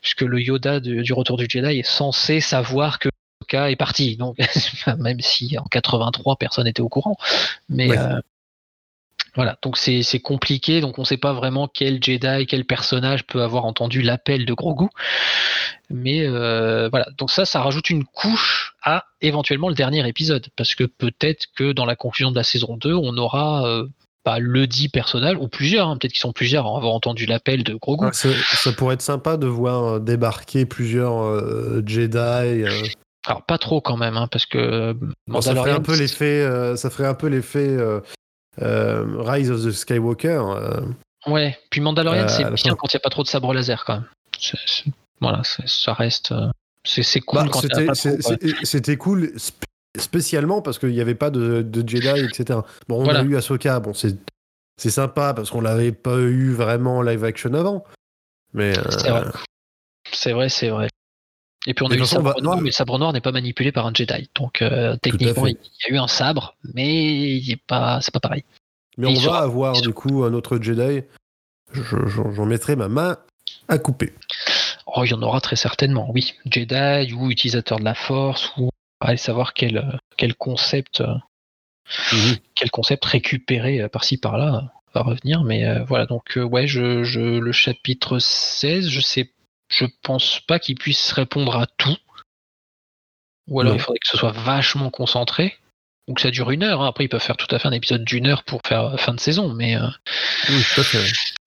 puisque 0.00 0.22
le 0.22 0.40
Yoda 0.40 0.78
du 0.80 1.12
Retour 1.12 1.36
du 1.36 1.46
Jedi 1.48 1.80
est 1.80 1.82
censé 1.86 2.40
savoir 2.40 3.00
que 3.00 3.08
Ahsoka 3.40 3.70
est 3.70 3.76
parti, 3.76 4.16
donc 4.16 4.36
même 4.98 5.20
si 5.20 5.58
en 5.58 5.64
83 5.64 6.36
personne 6.36 6.64
n'était 6.64 6.82
au 6.82 6.88
courant, 6.88 7.16
mais 7.68 7.98
euh, 7.98 8.20
voilà, 9.34 9.58
donc 9.60 9.76
c'est 9.76 10.20
compliqué, 10.20 10.80
donc 10.80 10.98
on 10.98 11.02
ne 11.02 11.06
sait 11.06 11.16
pas 11.16 11.32
vraiment 11.32 11.66
quel 11.66 12.00
Jedi, 12.00 12.46
quel 12.46 12.64
personnage 12.64 13.24
peut 13.24 13.42
avoir 13.42 13.64
entendu 13.64 14.02
l'appel 14.02 14.46
de 14.46 14.54
Grogu, 14.54 14.86
mais 15.90 16.24
euh, 16.24 16.88
voilà, 16.90 17.08
donc 17.18 17.32
ça, 17.32 17.44
ça 17.44 17.60
rajoute 17.60 17.90
une 17.90 18.04
couche 18.04 18.76
à 18.84 19.06
éventuellement 19.20 19.68
le 19.68 19.74
dernier 19.74 20.06
épisode, 20.06 20.46
parce 20.54 20.76
que 20.76 20.84
peut-être 20.84 21.46
que 21.56 21.72
dans 21.72 21.86
la 21.86 21.96
conclusion 21.96 22.30
de 22.30 22.36
la 22.36 22.44
saison 22.44 22.76
2, 22.76 22.94
on 22.94 23.16
aura 23.16 23.66
pas 24.22 24.38
le 24.38 24.66
dit 24.66 24.88
personnel, 24.88 25.36
ou 25.36 25.48
plusieurs, 25.48 25.88
hein, 25.88 25.96
peut-être 25.96 26.12
qu'ils 26.12 26.20
sont 26.20 26.32
plusieurs 26.32 26.66
à 26.66 26.76
avoir 26.76 26.92
entendu 26.92 27.26
l'appel 27.26 27.64
de 27.64 27.74
Grogu. 27.74 28.08
ça, 28.12 28.72
pourrait 28.72 28.94
être 28.94 29.02
sympa 29.02 29.36
de 29.36 29.46
voir 29.46 29.84
euh, 29.84 29.98
débarquer 29.98 30.64
plusieurs 30.66 31.22
euh, 31.22 31.82
Jedi. 31.84 32.18
Euh. 32.18 32.82
Alors 33.26 33.42
pas 33.42 33.58
trop 33.58 33.80
quand 33.80 33.96
même, 33.96 34.16
hein, 34.16 34.28
parce 34.30 34.46
que 34.46 34.96
ça 35.40 35.54
ferait 35.54 35.70
un 35.70 35.80
peu 35.80 35.96
l'effet, 35.96 36.76
ça 36.76 36.90
ferait 36.90 37.06
un 37.06 37.14
peu 37.14 37.28
l'effet 37.28 37.76
Rise 38.58 39.50
of 39.50 39.64
the 39.64 39.70
Skywalker. 39.70 40.42
Ouais, 41.26 41.56
puis 41.70 41.80
Mandalorian 41.80 42.26
c'est 42.26 42.50
bien 42.50 42.74
quand 42.74 42.92
il 42.92 42.96
n'y 42.96 43.00
a 43.00 43.00
pas 43.00 43.10
trop 43.10 43.22
de 43.22 43.28
sabre 43.28 43.54
laser 43.54 43.84
quand 43.84 43.94
même. 43.94 44.06
voilà, 45.20 45.42
ça 45.44 45.94
reste. 45.94 46.34
C'est 46.84 47.20
cool 47.20 47.48
bah, 47.48 47.94
C'était 48.64 48.96
cool 48.96 49.32
spécialement 49.98 50.62
parce 50.62 50.78
qu'il 50.78 50.90
n'y 50.90 51.00
avait 51.00 51.14
pas 51.14 51.30
de, 51.30 51.66
Jedi, 51.86 52.08
etc. 52.24 52.60
Bon, 52.88 53.04
on 53.04 53.08
a 53.08 53.22
eu 53.22 53.36
Ahsoka, 53.36 53.80
bon, 53.80 53.92
c'est, 53.94 54.16
c'est 54.80 54.90
sympa 54.90 55.34
parce 55.34 55.50
qu'on 55.50 55.60
l'avait 55.60 55.92
pas 55.92 56.16
eu 56.18 56.52
vraiment 56.52 57.02
live 57.02 57.24
action 57.24 57.52
avant. 57.54 57.84
Mais. 58.54 58.72
C'est 58.74 59.10
vrai, 60.32 60.46
euh, 60.46 60.48
c'est 60.48 60.68
vrai. 60.70 60.88
Et 61.66 61.74
puis 61.74 61.84
on 61.84 61.90
a 61.90 61.94
eu 61.94 61.98
le 61.98 62.04
sabre 62.04 62.34
va- 62.34 62.40
noir, 62.40 62.56
mais 62.58 62.66
le 62.66 62.72
sabre 62.72 62.98
noir 62.98 63.12
n'est 63.12 63.20
pas 63.20 63.30
manipulé 63.32 63.70
par 63.70 63.86
un 63.86 63.94
Jedi. 63.94 64.28
Donc 64.34 64.62
euh, 64.62 64.96
techniquement, 65.00 65.46
il 65.46 65.56
y 65.88 65.92
a 65.92 65.94
eu 65.94 65.98
un 65.98 66.08
sabre, 66.08 66.56
mais 66.74 67.38
il 67.38 67.50
est 67.52 67.62
pas, 67.66 68.00
c'est 68.00 68.12
pas 68.12 68.18
pareil. 68.20 68.44
Mais 68.98 69.06
Et 69.06 69.10
on 69.10 69.14
va 69.14 69.20
sera- 69.20 69.42
avoir 69.42 69.80
du 69.80 69.92
coup 69.92 70.24
un 70.24 70.34
autre 70.34 70.58
Jedi. 70.60 71.02
Je- 71.72 72.06
J'en 72.06 72.32
j'en 72.32 72.46
mettrai 72.46 72.74
ma 72.76 72.88
main 72.88 73.16
à 73.68 73.78
couper. 73.78 74.12
Oh, 74.86 75.04
il 75.04 75.10
y 75.10 75.14
en 75.14 75.22
aura 75.22 75.40
très 75.40 75.56
certainement, 75.56 76.10
oui. 76.12 76.34
Jedi 76.46 77.12
ou 77.14 77.30
utilisateur 77.30 77.78
de 77.78 77.84
la 77.84 77.94
Force 77.94 78.50
ou 78.58 78.68
allez 79.08 79.16
savoir 79.18 79.54
quel 79.54 79.78
euh, 79.78 79.96
quel 80.16 80.34
concept 80.34 81.00
euh, 81.00 81.14
Mhm. 82.12 82.36
quel 82.54 82.70
concept 82.70 83.04
récupéré 83.04 83.80
euh, 83.82 83.88
par-ci 83.88 84.16
par-là 84.16 84.72
va 84.94 85.02
revenir. 85.02 85.42
Mais 85.44 85.64
euh, 85.66 85.82
voilà, 85.84 86.06
donc 86.06 86.36
euh, 86.38 86.42
ouais, 86.42 86.66
je, 86.66 87.02
je- 87.04 87.20
le 87.38 87.52
chapitre 87.52 88.18
16, 88.18 88.88
je 88.88 89.00
sais, 89.00 89.30
je 89.68 89.84
pense 90.02 90.40
pas 90.40 90.58
qu'il 90.58 90.76
puisse 90.76 91.12
répondre 91.12 91.56
à 91.56 91.66
tout. 91.66 91.96
Ou 93.48 93.60
alors 93.60 93.72
Non. 93.72 93.78
il 93.78 93.82
faudrait 93.82 93.98
que 93.98 94.08
ce 94.08 94.16
soit 94.16 94.32
vachement 94.32 94.90
concentré. 94.90 95.56
Ou 96.08 96.14
que 96.14 96.20
ça 96.20 96.30
dure 96.30 96.50
une 96.50 96.64
heure. 96.64 96.82
hein. 96.82 96.88
Après, 96.88 97.04
ils 97.04 97.08
peuvent 97.08 97.22
faire 97.22 97.36
tout 97.36 97.52
à 97.54 97.58
fait 97.60 97.68
un 97.68 97.72
épisode 97.72 98.04
d'une 98.04 98.26
heure 98.26 98.42
pour 98.42 98.60
faire 98.66 98.98
fin 98.98 99.14
de 99.14 99.20
saison. 99.20 99.52
Mais, 99.54 99.76
euh, 99.76 99.86
Oui, 100.48 100.62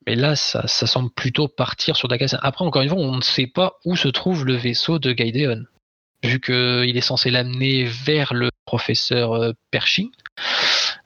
mais 0.07 0.15
là, 0.15 0.35
ça, 0.37 0.65
ça 0.67 0.87
semble 0.87 1.09
plutôt 1.11 1.47
partir 1.49 1.97
sur 1.97 2.07
de 2.07 2.13
la 2.13 2.17
casse. 2.19 2.35
Après, 2.41 2.63
encore 2.63 2.81
une 2.81 2.87
fois, 2.89 2.97
on 2.97 3.15
ne 3.17 3.21
sait 3.21 3.47
pas 3.47 3.73
où 3.83 3.95
se 3.97 4.07
trouve 4.07 4.45
le 4.45 4.55
vaisseau 4.55 4.97
de 4.97 5.11
Gideon. 5.13 5.65
Vu 6.25 6.39
qu'il 6.39 6.97
est 6.97 7.01
censé 7.01 7.29
l'amener 7.29 7.83
vers 7.85 8.33
le 8.33 8.49
professeur 8.65 9.33
euh, 9.33 9.51
Pershing. 9.71 10.09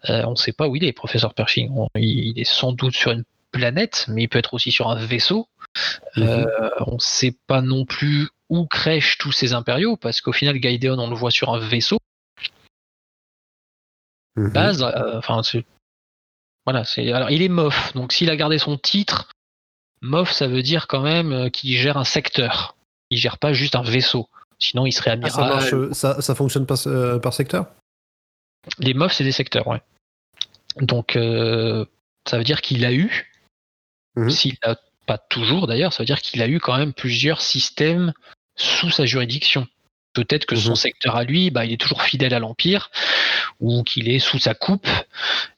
Euh, 0.10 0.24
on 0.26 0.32
ne 0.32 0.36
sait 0.36 0.54
pas 0.54 0.68
où 0.68 0.76
il 0.76 0.84
est, 0.84 0.94
professeur 0.94 1.34
Pershing. 1.34 1.70
On- 1.76 1.88
il, 1.96 2.40
est 2.40 2.44
sans 2.46 2.72
doute 2.72 2.96
sur 2.96 3.12
une 3.12 3.24
planète, 3.52 4.06
mais 4.08 4.24
il 4.24 4.28
peut 4.30 4.40
être 4.40 4.54
aussi 4.54 4.72
sur 4.72 4.90
un 4.90 4.96
vaisseau. 4.96 5.48
Euh, 6.18 6.46
on 6.88 6.96
ne 6.96 7.00
sait 7.00 7.36
pas 7.48 7.62
non 7.62 7.86
plus 7.86 8.30
où 8.50 8.66
crèchent 8.66 9.18
tous 9.18 9.32
ces 9.32 9.54
impériaux, 9.54 9.98
parce 9.98 10.22
qu'au 10.22 10.32
final, 10.32 10.56
Gideon, 10.62 10.98
on 11.00 11.10
le 11.10 11.16
voit 11.16 11.32
sur 11.32 11.54
un 11.54 11.60
vaisseau 11.60 12.00
Mhm. 14.36 14.52
base. 14.52 14.82
euh, 14.84 15.18
Enfin, 15.18 15.42
voilà. 16.66 16.84
C'est 16.86 17.12
alors 17.12 17.30
il 17.32 17.42
est 17.42 17.50
MOF, 17.50 17.94
donc 17.94 18.14
s'il 18.14 18.30
a 18.30 18.36
gardé 18.36 18.58
son 18.58 18.78
titre, 18.78 19.30
MOF, 20.02 20.32
ça 20.32 20.48
veut 20.48 20.62
dire 20.64 20.88
quand 20.88 21.02
même 21.02 21.50
qu'il 21.52 21.78
gère 21.78 21.98
un 21.98 22.04
secteur. 22.04 22.76
Il 23.10 23.18
gère 23.18 23.38
pas 23.38 23.54
juste 23.54 23.76
un 23.76 23.82
vaisseau. 23.82 24.30
Sinon, 24.60 24.86
il 24.86 24.92
serait 24.92 25.12
Ah, 25.24 25.30
ça, 25.30 25.42
amiral. 25.42 25.50
marche, 25.76 25.92
ça, 25.94 26.22
ça 26.22 26.36
fonctionne 26.36 26.66
par, 26.66 26.78
euh, 26.88 27.18
par 27.18 27.34
secteur? 27.34 27.68
Les 28.80 28.94
MOF, 28.94 29.14
c'est 29.14 29.24
des 29.24 29.32
secteurs, 29.32 29.68
ouais. 29.68 29.82
Donc, 30.82 31.16
euh, 31.16 31.86
ça 32.30 32.38
veut 32.38 32.44
dire 32.44 32.62
qu'il 32.62 32.86
a 32.86 32.94
eu, 32.94 33.32
Mhm. 34.16 34.30
s'il 34.30 34.58
n'a 34.66 34.76
pas 35.06 35.18
toujours 35.18 35.66
d'ailleurs, 35.66 35.94
ça 35.94 36.04
veut 36.04 36.08
dire 36.08 36.22
qu'il 36.22 36.42
a 36.42 36.48
eu 36.48 36.60
quand 36.60 36.78
même 36.78 36.94
plusieurs 36.94 37.42
systèmes 37.42 38.14
sous 38.56 38.90
sa 38.92 39.06
juridiction. 39.06 39.66
Peut-être 40.20 40.46
que 40.46 40.56
son 40.58 40.72
Mhm. 40.72 40.76
secteur 40.76 41.16
à 41.16 41.24
lui, 41.24 41.50
bah, 41.50 41.64
il 41.66 41.72
est 41.72 41.78
toujours 41.78 42.02
fidèle 42.04 42.34
à 42.34 42.40
l'Empire, 42.40 42.92
ou 43.62 43.84
qu'il 43.84 44.10
est 44.10 44.20
sous 44.20 44.38
sa 44.38 44.54
coupe. 44.54 44.88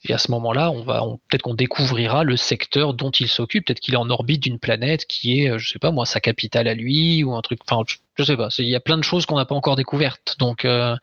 Et 0.04 0.14
à 0.14 0.20
ce 0.20 0.30
moment-là, 0.32 0.70
on 0.70 0.84
va, 0.84 1.04
on- 1.04 1.18
peut-être 1.18 1.42
qu'on 1.42 1.56
découvrira 1.56 2.24
le 2.24 2.38
secteur 2.38 2.94
dont 2.94 3.10
il 3.10 3.28
s'occupe. 3.28 3.66
Peut-être 3.66 3.80
qu'il 3.80 3.96
est 3.96 3.98
en 3.98 4.10
orbite 4.12 4.44
d'une 4.44 4.60
planète 4.60 5.06
qui 5.08 5.42
est, 5.42 5.50
euh, 5.50 5.58
je 5.58 5.68
sais 5.68 5.80
pas 5.80 5.90
moi, 5.92 6.06
sa 6.06 6.20
capitale 6.20 6.68
à 6.68 6.76
lui, 6.76 7.24
ou 7.24 7.34
un 7.36 7.42
truc. 7.42 7.60
Enfin, 7.68 7.84
je, 8.18 8.24
sais 8.24 8.38
pas. 8.38 8.50
Il 8.60 8.66
y 8.70 8.76
a 8.76 8.80
plein 8.80 8.98
de 8.98 9.04
choses 9.04 9.26
qu'on 9.26 9.38
n'a 9.38 9.46
pas 9.46 9.56
encore 9.56 9.76
découvertes. 9.76 10.36
Donc, 10.38 10.64
euh, 10.66 10.96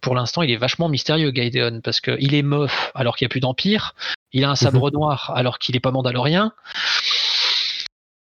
pour 0.00 0.14
l'instant, 0.14 0.42
il 0.42 0.50
est 0.52 0.56
vachement 0.56 0.88
mystérieux, 0.88 1.32
Gaiden, 1.32 1.82
parce 1.82 2.00
qu'il 2.00 2.34
est 2.34 2.42
mof 2.42 2.92
alors 2.94 3.16
qu'il 3.16 3.24
n'y 3.24 3.30
a 3.30 3.30
plus 3.30 3.40
d'Empire. 3.40 3.94
Il 4.32 4.44
a 4.44 4.50
un 4.50 4.56
sabre 4.56 4.90
noir 4.92 5.32
alors 5.34 5.58
qu'il 5.58 5.74
n'est 5.74 5.80
pas 5.80 5.90
mandalorien. 5.90 6.52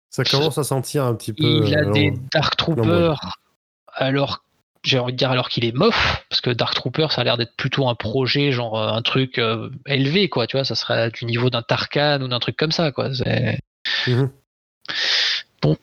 Ça 0.09 0.23
commence 0.23 0.59
à 0.59 0.63
sentir 0.63 1.05
un 1.05 1.15
petit 1.15 1.33
peu. 1.33 1.63
Il 1.65 1.75
a 1.75 1.79
euh, 1.79 1.91
des. 1.91 2.13
Dark 2.31 2.55
Troopers 2.55 3.37
alors 3.95 4.43
j'ai 4.83 4.99
envie 4.99 5.13
de 5.13 5.17
dire 5.17 5.31
alors 5.31 5.49
qu'il 5.49 5.65
est 5.65 5.71
mof 5.71 6.23
parce 6.29 6.41
que 6.41 6.49
Dark 6.49 6.73
Trooper 6.75 7.07
ça 7.11 7.21
a 7.21 7.23
l'air 7.23 7.37
d'être 7.37 7.55
plutôt 7.55 7.87
un 7.87 7.95
projet 7.95 8.51
genre 8.51 8.77
euh, 8.79 8.87
un 8.91 9.01
truc 9.01 9.39
euh, 9.39 9.69
élevé 9.87 10.29
quoi 10.29 10.45
tu 10.47 10.57
vois 10.57 10.65
ça 10.65 10.75
serait 10.75 11.09
du 11.11 11.25
niveau 11.25 11.49
d'un 11.49 11.61
Tarkan 11.61 12.21
ou 12.21 12.27
d'un 12.27 12.39
truc 12.39 12.57
comme 12.57 12.71
ça 12.71 12.91
quoi 12.91 13.09
Mhm. 14.07 14.29
bon 15.61 15.77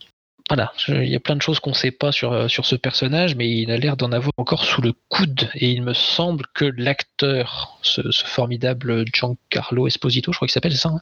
voilà 0.48 0.72
il 0.88 1.08
y 1.08 1.14
a 1.16 1.20
plein 1.20 1.36
de 1.36 1.42
choses 1.42 1.60
qu'on 1.60 1.74
sait 1.74 1.90
pas 1.92 2.12
sur 2.12 2.32
euh, 2.32 2.48
sur 2.48 2.66
ce 2.66 2.74
personnage 2.76 3.36
mais 3.36 3.48
il 3.48 3.70
a 3.70 3.76
l'air 3.76 3.96
d'en 3.96 4.10
avoir 4.12 4.32
encore 4.36 4.64
sous 4.64 4.82
le 4.82 4.92
coude 5.08 5.48
et 5.54 5.70
il 5.70 5.82
me 5.82 5.94
semble 5.94 6.44
que 6.54 6.64
l'acteur 6.64 7.78
ce, 7.82 8.10
ce 8.10 8.24
formidable 8.24 9.04
Giancarlo 9.12 9.86
Esposito 9.86 10.32
je 10.32 10.38
crois 10.38 10.46
qu'il 10.48 10.52
s'appelle 10.52 10.76
ça 10.76 10.90
hein 10.90 11.00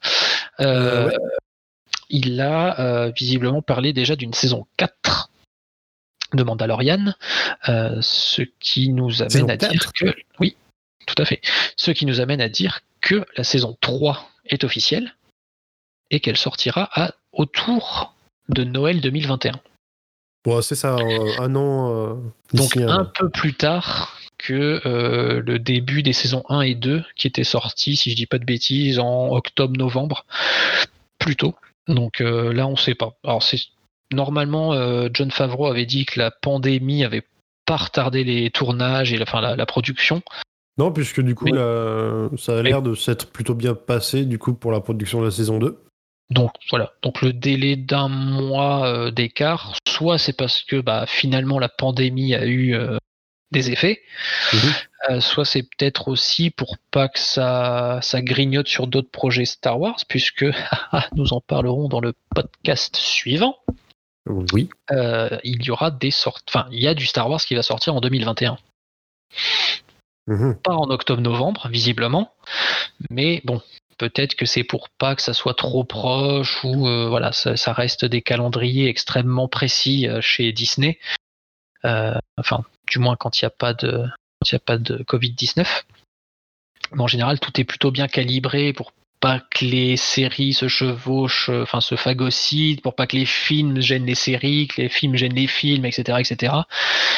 Euh, 0.61 1.07
ouais. 1.09 1.17
il 2.11 2.41
a 2.41 2.79
euh, 2.81 3.11
visiblement 3.17 3.63
parlé 3.63 3.93
déjà 3.93 4.17
d'une 4.17 4.35
saison 4.35 4.67
4 4.77 5.31
de 6.35 6.43
Mandalorian, 6.43 7.15
euh, 7.69 7.99
ce 8.01 8.43
qui 8.61 8.91
nous 8.91 9.23
amène 9.23 9.51
à 9.51 9.57
dire 9.57 9.71
4? 9.71 9.93
que 9.95 10.15
oui, 10.41 10.57
tout 11.07 11.15
à 11.19 11.25
fait. 11.25 11.41
Ce 11.77 11.91
qui 11.91 12.07
nous 12.07 12.21
amène 12.21 12.41
à 12.41 12.49
dire 12.49 12.81
que 13.01 13.25
la 13.37 13.45
saison 13.45 13.77
3 13.81 14.29
est 14.47 14.65
officielle 14.65 15.15
et 16.11 16.21
qu'elle 16.21 16.37
sortira 16.37 16.89
à 16.93 17.15
autour 17.33 18.15
de 18.49 18.65
Noël 18.65 19.01
2021. 19.01 19.53
Bon, 20.45 20.63
c'est 20.63 20.75
ça, 20.75 20.97
euh, 20.97 21.41
un 21.41 21.55
an. 21.57 21.93
euh, 21.93 22.15
Donc 22.55 22.77
un 22.77 23.05
peu 23.05 23.29
plus 23.29 23.55
tard 23.55 24.17
que 24.39 24.81
euh, 24.87 25.43
le 25.45 25.59
début 25.59 26.03
des 26.03 26.13
saisons 26.13 26.45
1 26.49 26.61
et 26.63 26.75
2 26.75 27.05
qui 27.17 27.27
étaient 27.27 27.45
sortis, 27.45 27.97
si 27.97 28.11
je 28.11 28.17
dis 28.17 28.27
pas 28.27 28.39
de 28.39 28.45
bêtises, 28.45 28.99
en 28.99 29.31
octobre-novembre, 29.35 30.25
plutôt. 31.19 31.55
Donc 31.89 32.21
euh, 32.21 32.53
là, 32.53 32.67
on 32.67 32.77
sait 32.77 32.95
pas. 32.95 33.19
Alors 33.25 33.43
c'est 33.43 33.59
normalement 34.13 34.73
euh, 34.75 35.09
John 35.13 35.31
Favreau 35.31 35.67
avait 35.67 35.87
dit 35.87 36.05
que 36.07 36.19
la 36.19 36.31
pandémie 36.31 37.05
avait 37.05 37.25
pas 37.67 37.77
retardé 37.77 38.25
les 38.25 38.51
tournages 38.51 39.13
et 39.13 39.17
la, 39.19 39.25
enfin, 39.25 39.41
la, 39.41 39.57
la 39.57 39.67
production. 39.67 40.23
Non, 40.79 40.93
puisque 40.93 41.21
du 41.21 41.35
coup, 41.35 41.47
Mais- 41.47 42.39
ça 42.39 42.59
a 42.59 42.63
l'air 42.63 42.83
de 42.83 42.95
s'être 42.95 43.31
plutôt 43.31 43.55
bien 43.55 43.75
passé 43.75 44.25
du 44.25 44.39
coup 44.39 44.55
pour 44.55 44.71
la 44.73 44.81
production 44.81 45.21
de 45.21 45.25
la 45.27 45.31
saison 45.31 45.59
2. 45.59 45.77
Donc 46.31 46.51
voilà, 46.71 46.93
donc 47.03 47.23
le 47.23 47.33
délai 47.33 47.75
d'un 47.77 48.09
mois 48.09 48.87
euh, 48.87 49.11
d'écart, 49.11 49.75
soit 49.89 50.19
c'est 50.19 50.37
parce 50.37 50.63
que 50.63 50.77
bah, 50.81 51.05
finalement 51.07 51.59
la 51.59 51.71
pandémie 51.71 52.35
a 52.35 52.45
eu 52.45 52.75
euh, 52.75 52.99
des 53.51 53.71
effets, 53.71 54.03
Mhm. 54.53 54.61
euh, 55.11 55.21
soit 55.21 55.47
c'est 55.47 55.63
peut-être 55.63 56.09
aussi 56.09 56.51
pour 56.51 56.77
pas 56.91 57.09
que 57.09 57.19
ça, 57.19 57.99
ça 58.03 58.21
grignote 58.21 58.69
sur 58.69 58.87
d'autres 58.87 59.11
projets 59.11 59.47
Star 59.47 59.81
Wars, 59.81 59.97
puisque 60.07 60.45
nous 61.17 61.33
en 61.33 61.41
parlerons 61.41 61.89
dans 61.89 62.01
le 62.01 62.13
podcast 62.35 62.97
suivant. 62.97 63.57
Oui. 64.29 64.69
euh, 64.91 65.39
il 65.45 65.63
y 65.63 65.71
aura 65.71 65.91
des 65.91 66.11
sortes, 66.11 66.45
enfin 66.49 66.69
il 66.71 66.81
y 66.81 66.89
a 66.89 66.95
du 66.95 67.07
Star 67.07 67.29
Wars 67.29 67.41
qui 67.41 67.55
va 67.55 67.63
sortir 67.63 67.95
en 67.95 68.01
2021, 68.01 68.59
Mhm. 70.27 70.57
pas 70.63 70.75
en 70.75 70.91
octobre-novembre 70.91 71.69
visiblement, 71.69 72.33
mais 73.11 73.41
bon. 73.45 73.61
Peut-être 73.97 74.37
que 74.37 74.47
c'est 74.47 74.63
pour 74.63 74.91
pas 74.91 75.17
que 75.17 75.23
ça 75.23 75.35
soit 75.35 75.55
trop 75.55 75.83
proche 75.83 76.63
ou 76.63 76.87
euh, 76.87 77.09
voilà, 77.09 77.33
ça, 77.33 77.57
ça 77.57 77.73
reste 77.73 78.05
des 78.05 78.23
calendriers 78.23 78.87
extrêmement 78.87 79.49
précis 79.49 80.07
euh, 80.07 80.21
chez 80.21 80.53
Disney. 80.53 81.01
Enfin, 81.83 82.63
du 82.89 83.01
moins 83.01 83.17
quand 83.17 83.41
il 83.41 83.45
n'y 83.45 83.49
a 83.49 83.51
pas 83.51 83.75
de 83.75 84.07
quand 84.41 84.51
il 84.51 84.53
y 84.53 84.57
a 84.57 84.61
pas 84.61 84.79
de 84.79 85.03
Covid-19. 85.03 85.85
Mais 86.93 87.03
en 87.03 87.09
général, 87.09 87.41
tout 87.41 87.61
est 87.61 87.65
plutôt 87.65 87.91
bien 87.91 88.07
calibré 88.07 88.73
pour 88.73 88.93
pas 89.21 89.41
que 89.41 89.65
les 89.65 89.97
séries 89.97 90.53
se 90.55 90.69
chevauchent, 90.69 91.49
euh, 91.49 91.63
enfin 91.63 91.81
se 91.81 91.97
phagocytent, 91.97 92.83
pour 92.83 92.95
pas 92.95 93.07
que 93.07 93.17
les 93.17 93.27
films 93.27 93.81
gênent 93.81 94.07
les 94.07 94.15
séries, 94.15 94.69
que 94.69 94.83
les 94.83 94.89
films 94.89 95.17
gênent 95.17 95.35
les 95.35 95.47
films, 95.47 95.85
etc., 95.85 96.19
etc. 96.21 96.55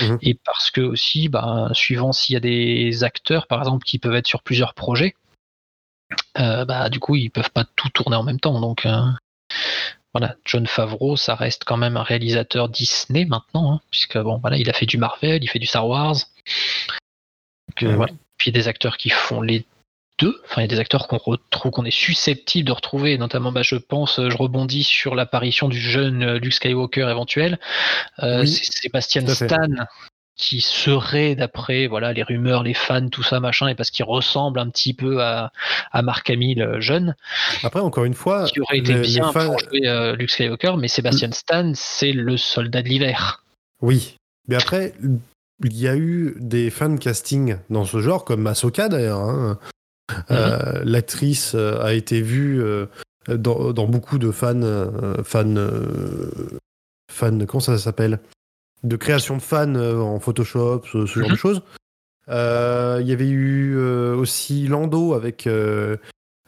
Mhm. 0.00 0.18
Et 0.22 0.34
parce 0.34 0.70
que 0.70 0.80
aussi, 0.80 1.28
bah, 1.28 1.68
suivant 1.72 2.12
s'il 2.12 2.34
y 2.34 2.36
a 2.36 2.40
des 2.40 3.04
acteurs, 3.04 3.46
par 3.46 3.58
exemple, 3.60 3.84
qui 3.84 3.98
peuvent 3.98 4.14
être 4.14 4.26
sur 4.26 4.42
plusieurs 4.42 4.74
projets, 4.74 5.14
euh, 6.38 6.64
bah, 6.64 6.88
du 6.88 7.00
coup, 7.00 7.16
ils 7.16 7.30
peuvent 7.30 7.50
pas 7.50 7.64
tout 7.76 7.88
tourner 7.90 8.16
en 8.16 8.22
même 8.22 8.40
temps. 8.40 8.60
Donc, 8.60 8.86
euh, 8.86 9.00
voilà, 10.14 10.34
John 10.44 10.66
Favreau, 10.66 11.16
ça 11.16 11.34
reste 11.34 11.64
quand 11.64 11.76
même 11.76 11.96
un 11.96 12.02
réalisateur 12.02 12.68
Disney 12.68 13.26
maintenant, 13.26 13.74
hein, 13.74 13.80
puisque 13.90 14.18
bon, 14.18 14.38
voilà, 14.38 14.56
il 14.56 14.68
a 14.68 14.72
fait 14.72 14.86
du 14.86 14.98
Marvel, 14.98 15.42
il 15.42 15.48
fait 15.48 15.58
du 15.58 15.66
Star 15.66 15.86
Wars. 15.86 16.16
Donc, 17.68 17.82
Mhm. 17.82 17.94
voilà. 17.94 18.12
Puis 18.36 18.50
il 18.50 18.56
y 18.56 18.58
a 18.58 18.60
des 18.62 18.68
acteurs 18.68 18.96
qui 18.96 19.10
font 19.10 19.42
les 19.42 19.64
deux. 20.20 20.40
Enfin, 20.44 20.60
il 20.60 20.64
y 20.64 20.64
a 20.64 20.68
des 20.68 20.78
acteurs 20.78 21.08
qu'on 21.08 21.18
retrouve, 21.18 21.72
qu'on 21.72 21.84
est 21.84 21.90
susceptible 21.90 22.68
de 22.68 22.72
retrouver, 22.72 23.18
notamment, 23.18 23.50
bah, 23.52 23.62
je 23.62 23.76
pense, 23.76 24.18
euh, 24.18 24.30
je 24.30 24.36
rebondis 24.36 24.82
sur 24.84 25.14
l'apparition 25.14 25.68
du 25.68 25.80
jeune 25.80 26.22
euh, 26.22 26.38
Luke 26.38 26.52
Skywalker 26.52 27.08
éventuel. 27.10 27.58
Euh, 28.22 28.42
Oui, 28.42 28.48
c'est 28.48 28.82
Sébastien. 28.82 29.26
Stan 29.26 29.56
qui 30.36 30.62
serait, 30.62 31.34
d'après 31.34 31.86
voilà 31.86 32.14
les 32.14 32.22
rumeurs, 32.22 32.62
les 32.62 32.72
fans, 32.72 33.10
tout 33.10 33.22
ça, 33.22 33.40
machin, 33.40 33.68
et 33.68 33.74
parce 33.74 33.90
qu'il 33.90 34.06
ressemble 34.06 34.58
un 34.58 34.70
petit 34.70 34.94
peu 34.94 35.22
à, 35.22 35.52
à 35.92 36.00
Mark 36.00 36.30
Hamill 36.30 36.76
jeune, 36.78 37.14
Après, 37.62 37.80
encore 37.80 38.04
une 38.06 38.14
fois, 38.14 38.46
qui 38.46 38.58
aurait 38.60 38.78
été 38.78 38.94
bien 38.94 39.30
pour 39.32 39.58
jouer 39.58 39.86
euh, 39.86 40.16
Luke 40.16 40.30
Skywalker, 40.30 40.74
mais 40.78 40.88
Sébastien 40.88 41.30
Stan, 41.32 41.72
c'est 41.74 42.12
le 42.12 42.38
soldat 42.38 42.80
de 42.82 42.88
l'hiver. 42.88 43.44
Oui. 43.82 44.16
Mais 44.48 44.56
après, 44.56 44.94
il 45.62 45.76
y 45.76 45.86
a 45.86 45.94
eu 45.96 46.34
des 46.38 46.70
fan 46.70 46.98
casting 46.98 47.56
dans 47.68 47.84
ce 47.84 48.00
genre, 48.00 48.24
comme 48.24 48.46
Ahsoka 48.46 48.88
d'ailleurs. 48.88 49.18
hein. 49.20 49.58
Euh, 50.30 50.82
L'actrice 50.84 51.52
euh, 51.54 51.80
a 51.82 51.92
été 51.94 52.20
vue 52.22 52.62
euh, 52.62 52.86
dans, 53.28 53.72
dans 53.72 53.86
beaucoup 53.86 54.18
de 54.18 54.30
fan, 54.30 54.62
euh, 54.64 55.22
fan, 55.24 55.56
euh, 55.58 56.30
fan, 57.10 57.46
comment 57.46 57.60
ça 57.60 57.78
s'appelle? 57.78 58.18
De 58.82 58.96
création 58.96 59.36
de 59.36 59.42
fans 59.42 59.74
en 59.74 60.18
Photoshop, 60.20 60.82
ce, 60.90 61.04
genre 61.06 61.26
de 61.28 61.32
Mhm. 61.32 61.36
choses. 61.36 61.62
Il 62.28 63.06
y 63.06 63.12
avait 63.12 63.28
eu 63.28 63.76
aussi 63.78 64.66
Lando 64.68 65.12
avec 65.14 65.44
le, 65.44 65.98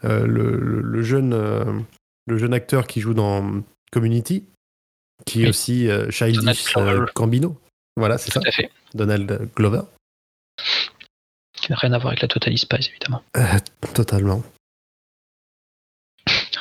le- 0.03 0.81
le 0.81 1.03
jeune, 1.03 1.85
le 2.27 2.39
jeune 2.39 2.55
acteur 2.55 2.87
qui 2.87 3.01
joue 3.01 3.15
dans 3.15 3.63
Community, 3.91 4.45
qui 5.27 5.45
est 5.45 5.49
aussi 5.49 5.89
euh, 5.91 6.11
Childish 6.11 6.73
Gambino. 7.15 7.61
Voilà, 7.97 8.17
c'est 8.17 8.31
ça, 8.33 8.41
fait. 8.51 8.71
Donald 8.95 9.49
Glover. 9.55 9.83
Qui 11.63 11.71
n'a 11.73 11.79
rien 11.79 11.93
à 11.93 11.99
voir 11.99 12.09
avec 12.09 12.21
la 12.23 12.29
Total 12.29 12.57
Spies, 12.59 12.89
évidemment. 12.91 13.23
Euh, 13.37 13.47
totalement. 13.95 14.43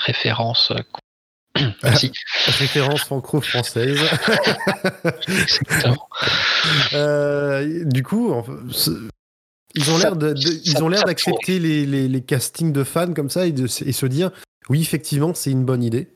Référence. 0.05 0.71
euh, 0.71 1.61
Merci. 1.83 2.11
Référence 2.59 3.01
franco-française. 3.01 3.99
Exactement. 5.27 6.07
Euh, 6.93 7.83
du 7.85 8.03
coup, 8.03 8.33
ils 9.75 9.91
ont 9.91 9.97
l'air 9.97 10.15
de, 10.15 10.33
de- 10.33 10.61
ils 10.65 10.83
ont 10.83 10.89
l'air 10.89 11.03
d'accepter 11.03 11.59
les, 11.59 11.85
les- 11.85 12.07
les 12.07 12.21
castings 12.21 12.71
de 12.71 12.83
fans 12.83 13.13
comme 13.13 13.29
ça 13.29 13.45
et, 13.47 13.51
de, 13.51 13.65
et 13.65 13.91
se 13.91 14.05
dire 14.05 14.31
oui 14.69 14.81
effectivement 14.81 15.33
c'est 15.33 15.51
une 15.51 15.65
bonne 15.65 15.83
idée. 15.83 16.09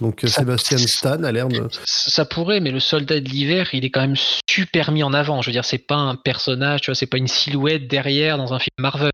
Donc 0.00 0.24
euh, 0.24 0.28
Ça- 0.28 0.40
Sébastien 0.40 0.78
Stan 0.78 1.22
a 1.22 1.32
l'air 1.32 1.48
de 1.48 1.68
Ça 1.84 2.24
pourrait, 2.24 2.60
mais 2.60 2.70
le 2.70 2.80
soldat 2.80 3.20
de 3.20 3.28
l'hiver, 3.28 3.68
il 3.74 3.84
est 3.84 3.90
quand 3.90 4.00
même 4.00 4.16
super 4.48 4.92
mis 4.92 5.02
en 5.02 5.12
avant. 5.12 5.42
Je 5.42 5.46
veux 5.48 5.52
dire, 5.52 5.64
c'est 5.64 5.78
pas 5.78 5.96
un 5.96 6.16
personnage, 6.16 6.80
tu 6.82 6.90
vois, 6.90 6.94
c'est 6.94 7.06
pas 7.06 7.18
une 7.18 7.28
silhouette 7.28 7.86
derrière 7.88 8.36
dans 8.38 8.52
un 8.54 8.58
film 8.58 8.74
Marvel. 8.78 9.10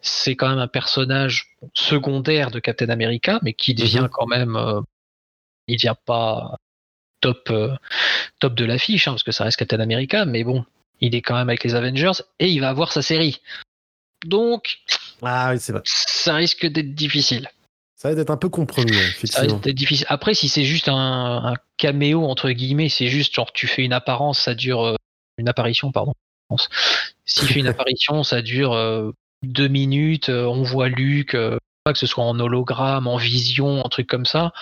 C'est 0.00 0.36
quand 0.36 0.48
même 0.48 0.58
un 0.58 0.68
personnage 0.68 1.56
secondaire 1.74 2.50
de 2.50 2.60
Captain 2.60 2.88
America, 2.88 3.40
mais 3.42 3.52
qui 3.52 3.74
devient 3.74 4.00
Mhm. 4.02 4.08
quand 4.10 4.26
même. 4.26 4.56
euh, 4.56 4.80
il 5.66 5.76
devient 5.76 5.94
pas 6.06 6.56
top, 7.20 7.48
euh, 7.50 7.74
top 8.38 8.54
de 8.54 8.64
l'affiche, 8.64 9.06
hein, 9.08 9.12
parce 9.12 9.22
que 9.24 9.32
ça 9.32 9.44
reste 9.44 9.58
Captain 9.58 9.80
America, 9.80 10.24
mais 10.24 10.44
bon, 10.44 10.64
il 11.00 11.14
est 11.14 11.20
quand 11.20 11.34
même 11.34 11.48
avec 11.48 11.62
les 11.64 11.74
Avengers 11.74 12.22
et 12.38 12.48
il 12.48 12.60
va 12.60 12.68
avoir 12.70 12.92
sa 12.92 13.02
série. 13.02 13.40
Donc, 14.24 14.78
ah 15.22 15.50
oui 15.52 15.58
vrai. 15.68 15.82
ça 15.84 16.34
risque 16.36 16.64
d'être 16.66 16.94
difficile. 16.94 17.50
Ça 17.98 18.14
va 18.14 18.20
être 18.20 18.30
un 18.30 18.36
peu 18.36 18.48
compromis 18.48 18.92
Ça 19.24 19.44
difficile. 19.72 20.06
Après, 20.08 20.32
si 20.32 20.48
c'est 20.48 20.64
juste 20.64 20.88
un, 20.88 21.42
un 21.44 21.54
caméo, 21.78 22.24
entre 22.24 22.50
guillemets, 22.52 22.88
c'est 22.88 23.08
juste 23.08 23.34
genre 23.34 23.52
tu 23.52 23.66
fais 23.66 23.84
une 23.84 23.92
apparence, 23.92 24.38
ça 24.40 24.54
dure. 24.54 24.84
euh, 24.84 24.94
une 25.36 25.48
apparition, 25.48 25.90
pardon. 25.90 26.14
S'il 27.24 27.48
fait 27.48 27.58
une 27.58 27.66
apparition, 27.66 28.22
ça 28.22 28.40
dure 28.40 28.72
euh, 28.72 29.10
deux 29.42 29.66
minutes, 29.66 30.28
euh, 30.28 30.46
on 30.46 30.62
voit 30.62 30.88
Luc, 30.88 31.36
pas 31.82 31.92
que 31.92 31.98
ce 31.98 32.06
soit 32.06 32.22
en 32.22 32.38
hologramme, 32.38 33.08
en 33.08 33.16
vision, 33.16 33.84
un 33.84 33.88
truc 33.88 34.06
comme 34.06 34.26
ça. 34.26 34.52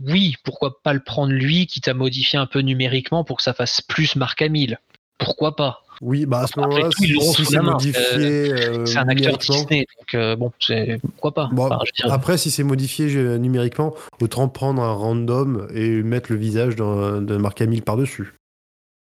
Oui, 0.00 0.34
pourquoi 0.42 0.82
pas 0.82 0.94
le 0.94 1.00
prendre 1.02 1.32
lui, 1.32 1.68
quitte 1.68 1.86
à 1.86 1.94
modifier 1.94 2.40
un 2.40 2.46
peu 2.46 2.58
numériquement 2.58 3.22
pour 3.22 3.36
que 3.36 3.42
ça 3.44 3.54
fasse 3.54 3.82
plus 3.82 4.16
Marc 4.16 4.42
Hamill? 4.42 4.80
Pourquoi 5.18 5.54
pas? 5.54 5.84
Oui 6.00 6.26
bah 6.26 6.40
à 6.40 6.46
ce 6.46 6.58
moment-là 6.60 6.90
si, 6.92 7.44
c'est 7.44 7.60
modifié 7.60 8.52
euh, 8.52 8.86
C'est 8.86 8.98
un 8.98 9.08
acteur 9.08 9.36
Disney, 9.38 9.86
donc 9.98 10.14
euh, 10.14 10.36
bon, 10.36 10.52
pourquoi 11.12 11.34
pas? 11.34 11.48
Bon, 11.52 11.66
Enfin, 11.66 11.78
je 11.84 11.90
veux 12.02 12.06
dire, 12.08 12.12
Après, 12.14 12.38
si 12.38 12.50
c'est 12.50 12.62
modifié 12.62 13.06
euh, 13.16 13.36
numériquement, 13.38 13.94
autant 14.20 14.48
prendre 14.48 14.82
un 14.82 14.92
random 14.92 15.66
et 15.74 16.02
mettre 16.02 16.30
le 16.32 16.38
visage 16.38 16.76
d'un- 16.76 17.20
de 17.22 17.36
Marc 17.36 17.60
Hamill 17.60 17.82
par-dessus. 17.82 18.34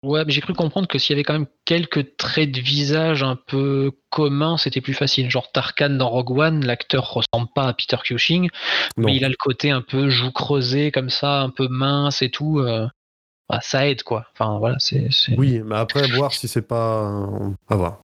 Ouais, 0.03 0.23
mais 0.25 0.31
j'ai 0.31 0.41
cru 0.41 0.53
comprendre 0.53 0.87
que 0.87 0.99
s'il 0.99 1.15
y 1.15 1.17
avait 1.17 1.23
quand 1.23 1.33
même 1.33 1.47
quelques 1.65 2.15
traits 2.17 2.51
de 2.51 2.59
visage 2.61 3.23
un 3.23 3.35
peu 3.35 3.91
communs, 4.11 4.55
c'était 4.57 4.79
plus 4.79 4.93
facile. 4.93 5.29
Genre 5.31 5.51
Tarkan 5.51 5.89
dans 5.89 6.07
Rogue 6.09 6.37
One, 6.37 6.63
l'acteur 6.65 7.11
ressemble 7.11 7.49
pas 7.55 7.63
à 7.63 7.73
Peter 7.73 7.97
Cushing, 8.03 8.43
Non. 8.95 9.07
mais 9.07 9.15
il 9.15 9.25
a 9.25 9.29
le 9.29 9.35
côté 9.37 9.71
un 9.71 9.81
peu 9.81 10.09
joue 10.09 10.31
creusé 10.31 10.91
comme 10.91 11.09
ça, 11.09 11.41
un 11.41 11.49
peu 11.49 11.67
mince 11.67 12.21
et 12.21 12.29
tout. 12.29 12.59
euh, 12.59 12.87
bah, 13.49 13.59
ça 13.61 13.87
aide 13.87 14.03
quoi. 14.03 14.25
Enfin 14.33 14.57
voilà, 14.59 14.77
c'est, 14.79 15.09
Oui, 15.37 15.59
mais 15.63 15.75
après, 15.75 16.07
voir 16.11 16.33
si 16.33 16.47
c'est 16.47 16.61
pas. 16.61 17.27
À 17.69 17.75
voir. 17.75 18.01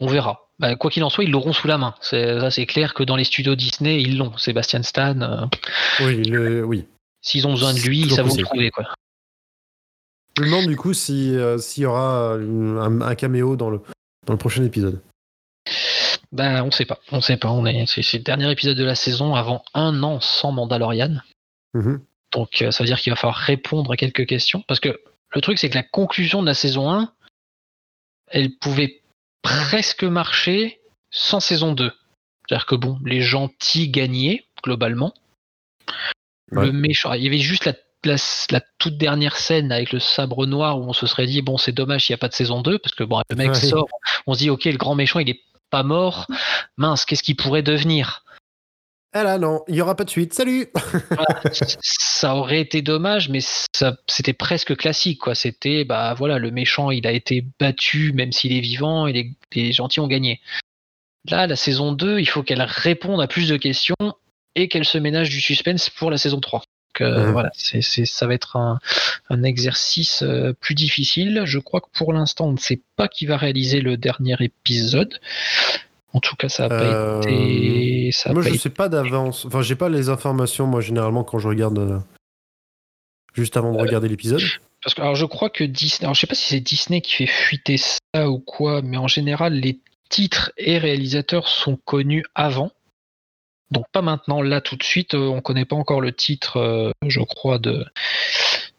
on 0.00 0.06
verra. 0.06 0.48
Bah, 0.58 0.76
quoi 0.76 0.90
qu'il 0.90 1.02
en 1.02 1.10
soit, 1.10 1.24
ils 1.24 1.30
l'auront 1.30 1.52
sous 1.52 1.66
la 1.66 1.76
main. 1.78 1.94
C'est, 2.00 2.50
c'est 2.50 2.66
clair 2.66 2.94
que 2.94 3.02
dans 3.02 3.16
les 3.16 3.24
studios 3.24 3.56
Disney, 3.56 4.00
ils 4.00 4.16
l'ont. 4.16 4.36
Sébastien 4.36 4.82
Stan, 4.82 5.20
euh, 5.20 5.46
Oui, 6.00 6.22
le- 6.24 6.64
oui. 6.64 6.86
s'ils 7.20 7.46
ont 7.48 7.52
besoin 7.52 7.74
de 7.74 7.80
lui, 7.80 8.08
ça 8.10 8.16
va 8.16 8.22
vous 8.22 8.28
possible. 8.28 8.42
le 8.42 8.46
trouver 8.48 8.70
quoi. 8.70 8.84
Je 10.38 10.42
me 10.42 10.46
demande 10.46 10.66
du 10.68 10.76
coup 10.76 10.94
si, 10.94 11.34
euh, 11.36 11.58
s'il 11.58 11.82
y 11.82 11.86
aura 11.86 12.34
un, 12.34 13.00
un 13.02 13.14
caméo 13.16 13.54
dans 13.56 13.70
le, 13.70 13.80
dans 14.26 14.32
le 14.32 14.38
prochain 14.38 14.64
épisode. 14.64 15.02
Bah 16.32 16.64
on 16.64 16.70
sait 16.70 16.86
pas, 16.86 16.98
on 17.10 17.20
sait 17.20 17.36
pas. 17.36 17.50
On 17.50 17.66
est, 17.66 17.84
c'est, 17.86 18.00
le 18.14 18.22
dernier 18.22 18.50
épisode 18.50 18.76
de 18.78 18.84
la 18.84 18.94
saison 18.94 19.34
avant 19.34 19.62
un 19.74 20.02
an 20.02 20.20
sans 20.20 20.50
Mandalorian. 20.52 21.16
Mhm. 21.74 22.00
Donc 22.32 22.62
euh, 22.62 22.70
ça 22.70 22.82
veut 22.82 22.86
dire 22.88 23.00
qu'il 23.00 23.12
va 23.12 23.16
falloir 23.16 23.36
répondre 23.36 23.92
à 23.92 23.96
quelques 23.96 24.26
questions. 24.26 24.62
Parce 24.66 24.80
que 24.80 25.00
le 25.34 25.40
truc, 25.40 25.58
c'est 25.58 25.70
que 25.70 25.74
la 25.74 25.82
conclusion 25.82 26.42
de 26.42 26.46
la 26.46 26.54
saison 26.54 26.90
1, 26.90 27.12
elle 28.28 28.56
pouvait 28.56 29.02
presque 29.42 30.04
marcher 30.04 30.80
sans 31.10 31.40
saison 31.40 31.72
2. 31.72 31.92
C'est-à-dire 32.48 32.66
que 32.66 32.74
bon, 32.74 32.98
les 33.04 33.20
gentils 33.20 33.88
gagnaient, 33.88 34.44
globalement. 34.62 35.14
Ouais. 36.50 36.66
Le 36.66 36.72
méchant. 36.72 37.12
Il 37.14 37.22
y 37.22 37.26
avait 37.26 37.38
juste 37.38 37.64
la, 37.64 37.72
la, 38.04 38.16
la 38.50 38.60
toute 38.78 38.98
dernière 38.98 39.36
scène 39.36 39.72
avec 39.72 39.92
le 39.92 40.00
sabre 40.00 40.46
noir 40.46 40.78
où 40.78 40.84
on 40.84 40.92
se 40.92 41.06
serait 41.06 41.26
dit, 41.26 41.40
bon, 41.42 41.56
c'est 41.56 41.72
dommage 41.72 42.06
s'il 42.06 42.12
n'y 42.14 42.18
a 42.18 42.18
pas 42.18 42.28
de 42.28 42.34
saison 42.34 42.60
2, 42.60 42.78
parce 42.78 42.94
que 42.94 43.04
bon, 43.04 43.20
le 43.30 43.36
mec 43.36 43.50
Ouais. 43.50 43.54
sort, 43.54 43.88
on 44.26 44.34
se 44.34 44.38
dit, 44.40 44.50
ok, 44.50 44.64
le 44.64 44.76
grand 44.76 44.94
méchant, 44.94 45.18
il 45.18 45.30
est 45.30 45.40
pas 45.70 45.82
mort. 45.82 46.26
Mince, 46.76 47.04
qu'est-ce 47.04 47.22
qu'il 47.22 47.36
pourrait 47.36 47.62
devenir? 47.62 48.24
Ah 49.14 49.24
là, 49.24 49.36
non, 49.38 49.62
il 49.68 49.74
y 49.74 49.80
aura 49.82 49.94
pas 49.94 50.04
de 50.04 50.10
suite. 50.10 50.32
Salut 50.32 50.68
ça 51.82 52.34
aurait 52.36 52.60
été 52.60 52.82
dommage, 52.82 53.28
mais 53.28 53.40
c'était 54.08 54.32
presque 54.32 54.76
classique, 54.76 55.18
quoi. 55.20 55.34
C'était, 55.34 55.84
bah 55.84 56.14
voilà, 56.14 56.38
le 56.38 56.50
méchant, 56.50 56.90
il 56.90 57.06
a 57.06 57.12
été 57.12 57.44
battu, 57.60 58.12
même 58.12 58.32
s'il 58.32 58.52
est 58.52 58.60
vivant, 58.60 59.06
et 59.06 59.12
les, 59.12 59.32
les 59.54 59.72
gentils 59.72 60.00
ont 60.00 60.06
gagné. 60.06 60.40
Là, 61.28 61.46
la 61.46 61.56
saison 61.56 61.92
2, 61.92 62.20
il 62.20 62.26
faut 62.28 62.42
qu'elle 62.42 62.62
réponde 62.62 63.20
à 63.20 63.26
plus 63.26 63.48
de 63.48 63.56
questions 63.56 63.94
et 64.54 64.68
qu'elle 64.68 64.84
se 64.84 64.98
ménage 64.98 65.30
du 65.30 65.40
suspense 65.40 65.90
pour 65.90 66.10
la 66.10 66.18
saison 66.18 66.40
3. 66.40 66.60
Donc, 66.60 67.08
euh, 67.08 67.26
Mhm. 67.26 67.32
voilà, 67.32 67.50
c'est, 67.54 67.80
c'est- 67.82 68.04
ça 68.06 68.26
va 68.26 68.34
être 68.34 68.56
un, 68.56 68.78
un 69.30 69.42
exercice 69.44 70.22
euh, 70.22 70.52
plus 70.60 70.74
difficile. 70.74 71.42
Je 71.44 71.58
crois 71.58 71.80
que 71.80 71.88
pour 71.94 72.12
l'instant, 72.12 72.48
on 72.48 72.52
ne 72.52 72.58
sait 72.58 72.80
pas 72.96 73.08
qui 73.08 73.26
va 73.26 73.36
réaliser 73.36 73.80
le 73.80 73.96
dernier 73.96 74.36
épisode. 74.40 75.18
En 76.14 76.20
tout 76.20 76.36
cas, 76.36 76.48
ça 76.48 76.64
n'a 76.64 76.68
pas 76.68 76.82
Euh, 76.84 77.20
été. 77.22 78.10
Ça 78.12 78.30
a 78.30 78.32
Moi, 78.32 78.42
pas 78.42 78.48
je 78.48 78.54
été- 78.54 78.62
sais 78.62 78.70
pas 78.70 78.88
d'avance. 78.88 79.44
Enfin, 79.46 79.62
j'ai 79.62 79.76
pas 79.76 79.88
les 79.88 80.08
informations, 80.10 80.66
moi, 80.66 80.80
généralement, 80.80 81.24
quand 81.24 81.38
je 81.38 81.48
regarde. 81.48 81.78
euh, 81.78 81.98
Juste 83.34 83.56
avant 83.56 83.72
de 83.72 83.78
regarder 83.78 84.08
l'épisode. 84.08 84.42
Parce 84.82 84.94
que 84.94 85.00
alors 85.00 85.14
je 85.14 85.24
crois 85.24 85.48
que 85.48 85.64
Disney, 85.64 86.04
alors 86.04 86.14
je 86.14 86.20
sais 86.20 86.26
pas 86.26 86.34
si 86.34 86.48
c'est 86.50 86.60
Disney 86.60 87.00
qui 87.00 87.12
fait 87.16 87.26
fuiter 87.26 87.76
ça 87.78 88.28
ou 88.28 88.40
quoi, 88.40 88.82
mais 88.82 88.98
en 88.98 89.08
général 89.08 89.54
les 89.54 89.78
titres 90.10 90.52
et 90.58 90.76
réalisateurs 90.76 91.48
sont 91.48 91.76
connus 91.86 92.24
avant. 92.34 92.72
Donc 93.70 93.86
pas 93.90 94.02
maintenant, 94.02 94.42
là 94.42 94.60
tout 94.60 94.76
de 94.76 94.82
suite, 94.82 95.14
euh, 95.14 95.28
on 95.28 95.40
connaît 95.40 95.64
pas 95.64 95.76
encore 95.76 96.02
le 96.02 96.12
titre, 96.12 96.58
euh, 96.58 96.90
je 97.06 97.20
crois, 97.20 97.58
de 97.58 97.86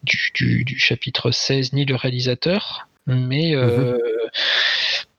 du, 0.03 0.29
du- 0.35 0.63
du 0.65 0.77
chapitre 0.77 1.31
16 1.31 1.73
ni 1.73 1.85
le 1.85 1.95
réalisateur, 1.95 2.87
mais 3.07 3.55
euh, 3.55 3.97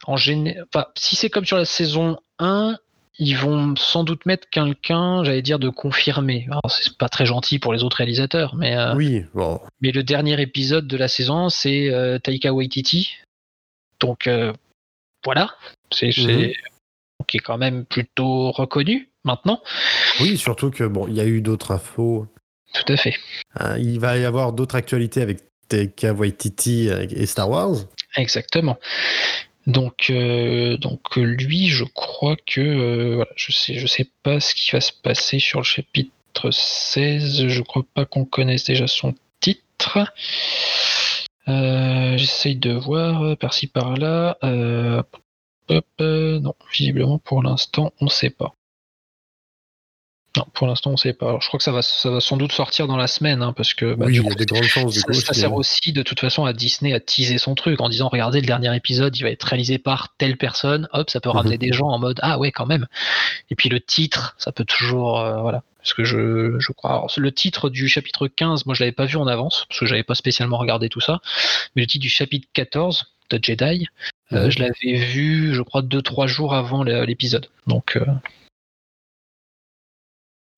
en 0.07 0.15
enfin, 0.15 0.87
si 0.97 1.17
c'est 1.17 1.31
comme 1.31 1.45
sur 1.45 1.57
la 1.57 1.65
saison 1.65 2.19
1, 2.39 2.77
ils 3.19 3.37
vont 3.37 3.77
sans 3.77 4.03
doute 4.03 4.27
mettre 4.27 4.49
quelqu'un, 4.51 5.23
j'allais 5.25 5.43
dire, 5.43 5.59
de 5.59 5.69
confirmé. 5.69 6.49
C'est 6.69 6.97
pas 6.99 7.09
très 7.09 7.27
gentil 7.27 7.59
pour 7.61 7.73
les 7.73 7.85
autres 7.85 7.99
réalisateurs, 7.99 8.55
mais 8.57 8.77
euh, 8.77 8.95
Oui, 8.97 9.23
bon. 9.35 9.61
mais 9.81 9.93
le 9.93 10.03
dernier 10.03 10.41
épisode 10.41 10.87
de 10.89 10.97
la 10.97 11.07
saison, 11.09 11.49
c'est 11.49 11.91
euh, 11.91 12.19
Taika 12.19 12.53
Waititi. 12.53 13.17
Donc 14.01 14.27
euh, 14.27 14.53
voilà, 15.25 15.55
c'est 15.93 16.11
c'est- 16.13 16.55
qui 17.29 17.37
est 17.39 17.41
quand 17.41 17.57
même 17.57 17.85
plutôt 17.87 18.51
reconnu 18.51 19.09
maintenant. 19.23 19.63
Oui, 20.21 20.37
surtout 20.37 20.71
que, 20.71 20.85
bon, 20.85 21.07
il 21.09 21.15
y 21.15 21.21
a 21.21 21.25
eu 21.25 21.41
d'autres 21.41 21.71
infos. 21.71 22.27
Tout 22.75 22.93
à 22.93 22.97
fait. 22.97 23.15
Euh, 23.61 23.79
il 23.79 24.01
va 24.01 24.19
y 24.19 24.25
avoir 24.25 24.53
d'autres 24.53 24.75
actualités 24.75 25.23
avec 25.23 25.39
Taika 25.69 26.13
Waititi 26.13 26.89
et 26.89 27.25
Star 27.27 27.49
Wars. 27.49 27.77
Exactement. 28.17 28.77
Donc, 29.66 30.11
euh, 30.11 30.77
donc 30.77 31.16
lui, 31.16 31.69
je 31.69 31.85
crois 31.85 32.36
que 32.36 32.61
euh, 32.61 33.15
voilà, 33.16 33.31
je 33.36 33.53
sais, 33.53 33.74
je 33.74 33.86
sais 33.86 34.07
pas 34.23 34.41
ce 34.41 34.55
qui 34.55 34.70
va 34.73 34.81
se 34.81 34.93
passer 34.93 35.39
sur 35.39 35.61
le 35.61 35.65
chapitre 35.65 36.51
16. 36.51 37.49
Je 37.49 37.62
crois 37.62 37.85
pas 37.95 38.05
qu'on 38.05 38.24
connaisse 38.24 38.65
déjà 38.65 38.86
son 38.86 39.15
titre. 39.41 39.99
Euh, 41.49 42.16
J'essaye 42.19 42.57
de 42.57 42.73
voir 42.73 43.23
euh, 43.23 43.36
par-ci 43.36 43.66
par-là. 43.66 44.39
Euh, 44.45 45.03
non, 46.41 46.55
visiblement 46.70 47.19
pour 47.19 47.43
l'instant, 47.43 47.93
on 48.01 48.09
sait 48.09 48.31
pas. 48.31 48.55
Non, 50.36 50.44
pour 50.52 50.66
l'instant, 50.66 50.90
on 50.90 50.97
sait 50.97 51.12
pas. 51.12 51.27
Alors, 51.28 51.40
je 51.43 51.47
crois 51.47 51.59
que 51.59 51.65
ça 51.65 51.70
va, 51.70 51.81
ça 51.82 52.11
va 52.11 52.20
sans 52.20 52.36
doute 52.36 52.51
sortir 52.51 52.89
dans 52.89 52.97
la 52.97 53.06
semaine, 53.06 53.40
hein, 53.40 53.52
parce 53.52 53.73
que 53.73 53.94
bah, 53.94 54.06
oui, 54.06 54.15
du 54.15 54.19
il 54.19 54.23
y 54.23 54.27
coup, 54.27 54.32
a 54.32 54.35
des 54.35 54.47
grandes 54.47 54.65
chances. 54.65 54.94
Du 54.94 55.15
ça, 55.20 55.32
sert 55.32 55.55
aussi 55.55 55.93
de 55.93 56.02
toute 56.02 56.19
façon 56.19 56.44
à 56.44 56.52
Disney 56.52 56.93
à 56.93 56.98
teaser 56.98 57.39
son 57.39 57.55
truc 57.55 57.81
en 57.81 57.89
disant 57.89 58.09
regardez 58.09 58.40
le 58.40 58.47
dernier 58.47 58.74
épisode 58.74 59.16
il 59.16 59.23
va 59.23 59.31
être 59.31 59.44
réalisé 59.44 59.78
par 59.78 60.15
telle 60.19 60.36
personne 60.36 60.89
hop 60.93 61.09
ça 61.09 61.20
peut 61.20 61.28
Mhm. 61.28 61.36
ramener 61.36 61.59
des 61.59 61.73
gens 61.73 61.86
en 61.86 61.98
mode 62.01 62.19
ah 62.23 62.39
ouais 62.39 62.51
quand 62.51 62.66
même 62.66 62.86
et 63.51 63.55
puis 63.55 63.69
le 63.69 63.81
titre 63.81 64.35
ça 64.39 64.51
peut 64.51 64.65
toujours 64.65 65.20
euh, 65.20 65.40
voilà 65.40 65.62
parce 65.78 65.94
que 65.94 66.02
je, 66.05 66.59
je 66.59 66.73
crois 66.73 66.90
alors, 66.90 67.12
le 67.16 67.31
titre 67.32 67.70
du 67.70 67.86
chapitre 67.89 68.27
15 68.27 68.66
moi 68.66 68.74
je 68.74 68.81
l'avais 68.82 68.93
pas 68.93 69.05
vu 69.06 69.16
en 69.16 69.27
avance 69.28 69.66
parce 69.69 69.81
que 69.81 69.86
j'avais 69.86 70.02
pas 70.02 70.15
spécialement 70.16 70.59
regardé 70.59 70.89
tout 70.89 71.01
ça 71.01 71.20
mais 71.77 71.82
le 71.82 71.86
titre 71.86 72.02
du 72.02 72.09
chapitre 72.11 72.48
14 72.55 73.12
de 73.31 73.39
Jedi 73.40 73.86
euh, 74.32 74.44
Mhm. 74.47 74.51
je 74.51 74.59
l'avais 74.59 74.97
vu 75.05 75.55
je 75.55 75.62
crois 75.62 75.82
deux 75.82 76.02
trois 76.02 76.27
jours 76.27 76.55
avant 76.55 76.82
l'épisode 76.82 77.47
donc 77.69 77.97
euh, 77.97 78.05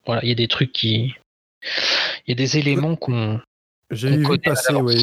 voilà 0.07 0.23
il 0.23 0.29
y 0.29 0.33
a 0.33 0.37
des 0.37 0.49
trucs 0.49 0.73
qui 0.73 1.15
il 2.27 2.31
y 2.31 2.33
a 2.33 2.35
des 2.35 2.59
éléments 2.59 2.97
qu'on 2.97 3.41
J'avais 3.91 4.17
vu 4.17 4.39
passer, 4.39 4.75
ouais, 4.75 4.97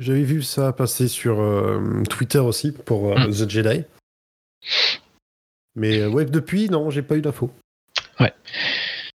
j'avais 0.00 0.22
vu 0.22 0.42
ça 0.42 0.72
passer 0.72 1.08
sur 1.08 1.40
euh, 1.40 2.02
Twitter 2.10 2.38
aussi 2.38 2.72
pour 2.72 3.12
euh, 3.12 3.14
Mm. 3.14 3.30
The 3.30 3.50
Jedi. 3.50 3.84
Mais 5.76 5.98
euh, 6.00 6.08
ouais, 6.08 6.24
depuis, 6.24 6.68
non, 6.68 6.90
j'ai 6.90 7.02
pas 7.02 7.16
eu 7.16 7.22
d'infos. 7.22 7.50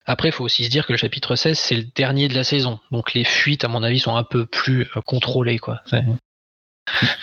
Après, 0.07 0.29
il 0.29 0.31
faut 0.31 0.43
aussi 0.43 0.63
se 0.63 0.69
dire 0.69 0.85
que 0.85 0.93
le 0.93 0.99
chapitre 0.99 1.35
16, 1.35 1.57
c'est 1.57 1.75
le 1.75 1.85
dernier 1.95 2.27
de 2.27 2.35
la 2.35 2.43
saison. 2.43 2.79
Donc 2.91 3.15
les 3.15 3.23
fuites, 3.23 3.63
à 3.63 3.67
mon 3.67 3.81
avis, 3.81 3.99
sont 3.99 4.15
un 4.15 4.23
peu 4.23 4.45
plus 4.45 4.87
contrôlées. 5.03 5.57
Quoi. 5.57 5.81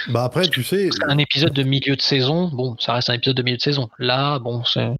Bah 0.08 0.24
après, 0.24 0.48
tu 0.48 0.64
sais, 0.64 0.90
un 1.06 1.18
épisode 1.18 1.52
de 1.52 1.62
milieu 1.62 1.94
de 1.94 2.02
saison, 2.02 2.48
bon, 2.48 2.76
ça 2.80 2.94
reste 2.94 3.08
un 3.08 3.14
épisode 3.14 3.36
de 3.36 3.42
milieu 3.44 3.56
de 3.56 3.62
saison. 3.62 3.88
Là, 4.00 4.40
bon, 4.40 4.64
c'est... 4.64 4.90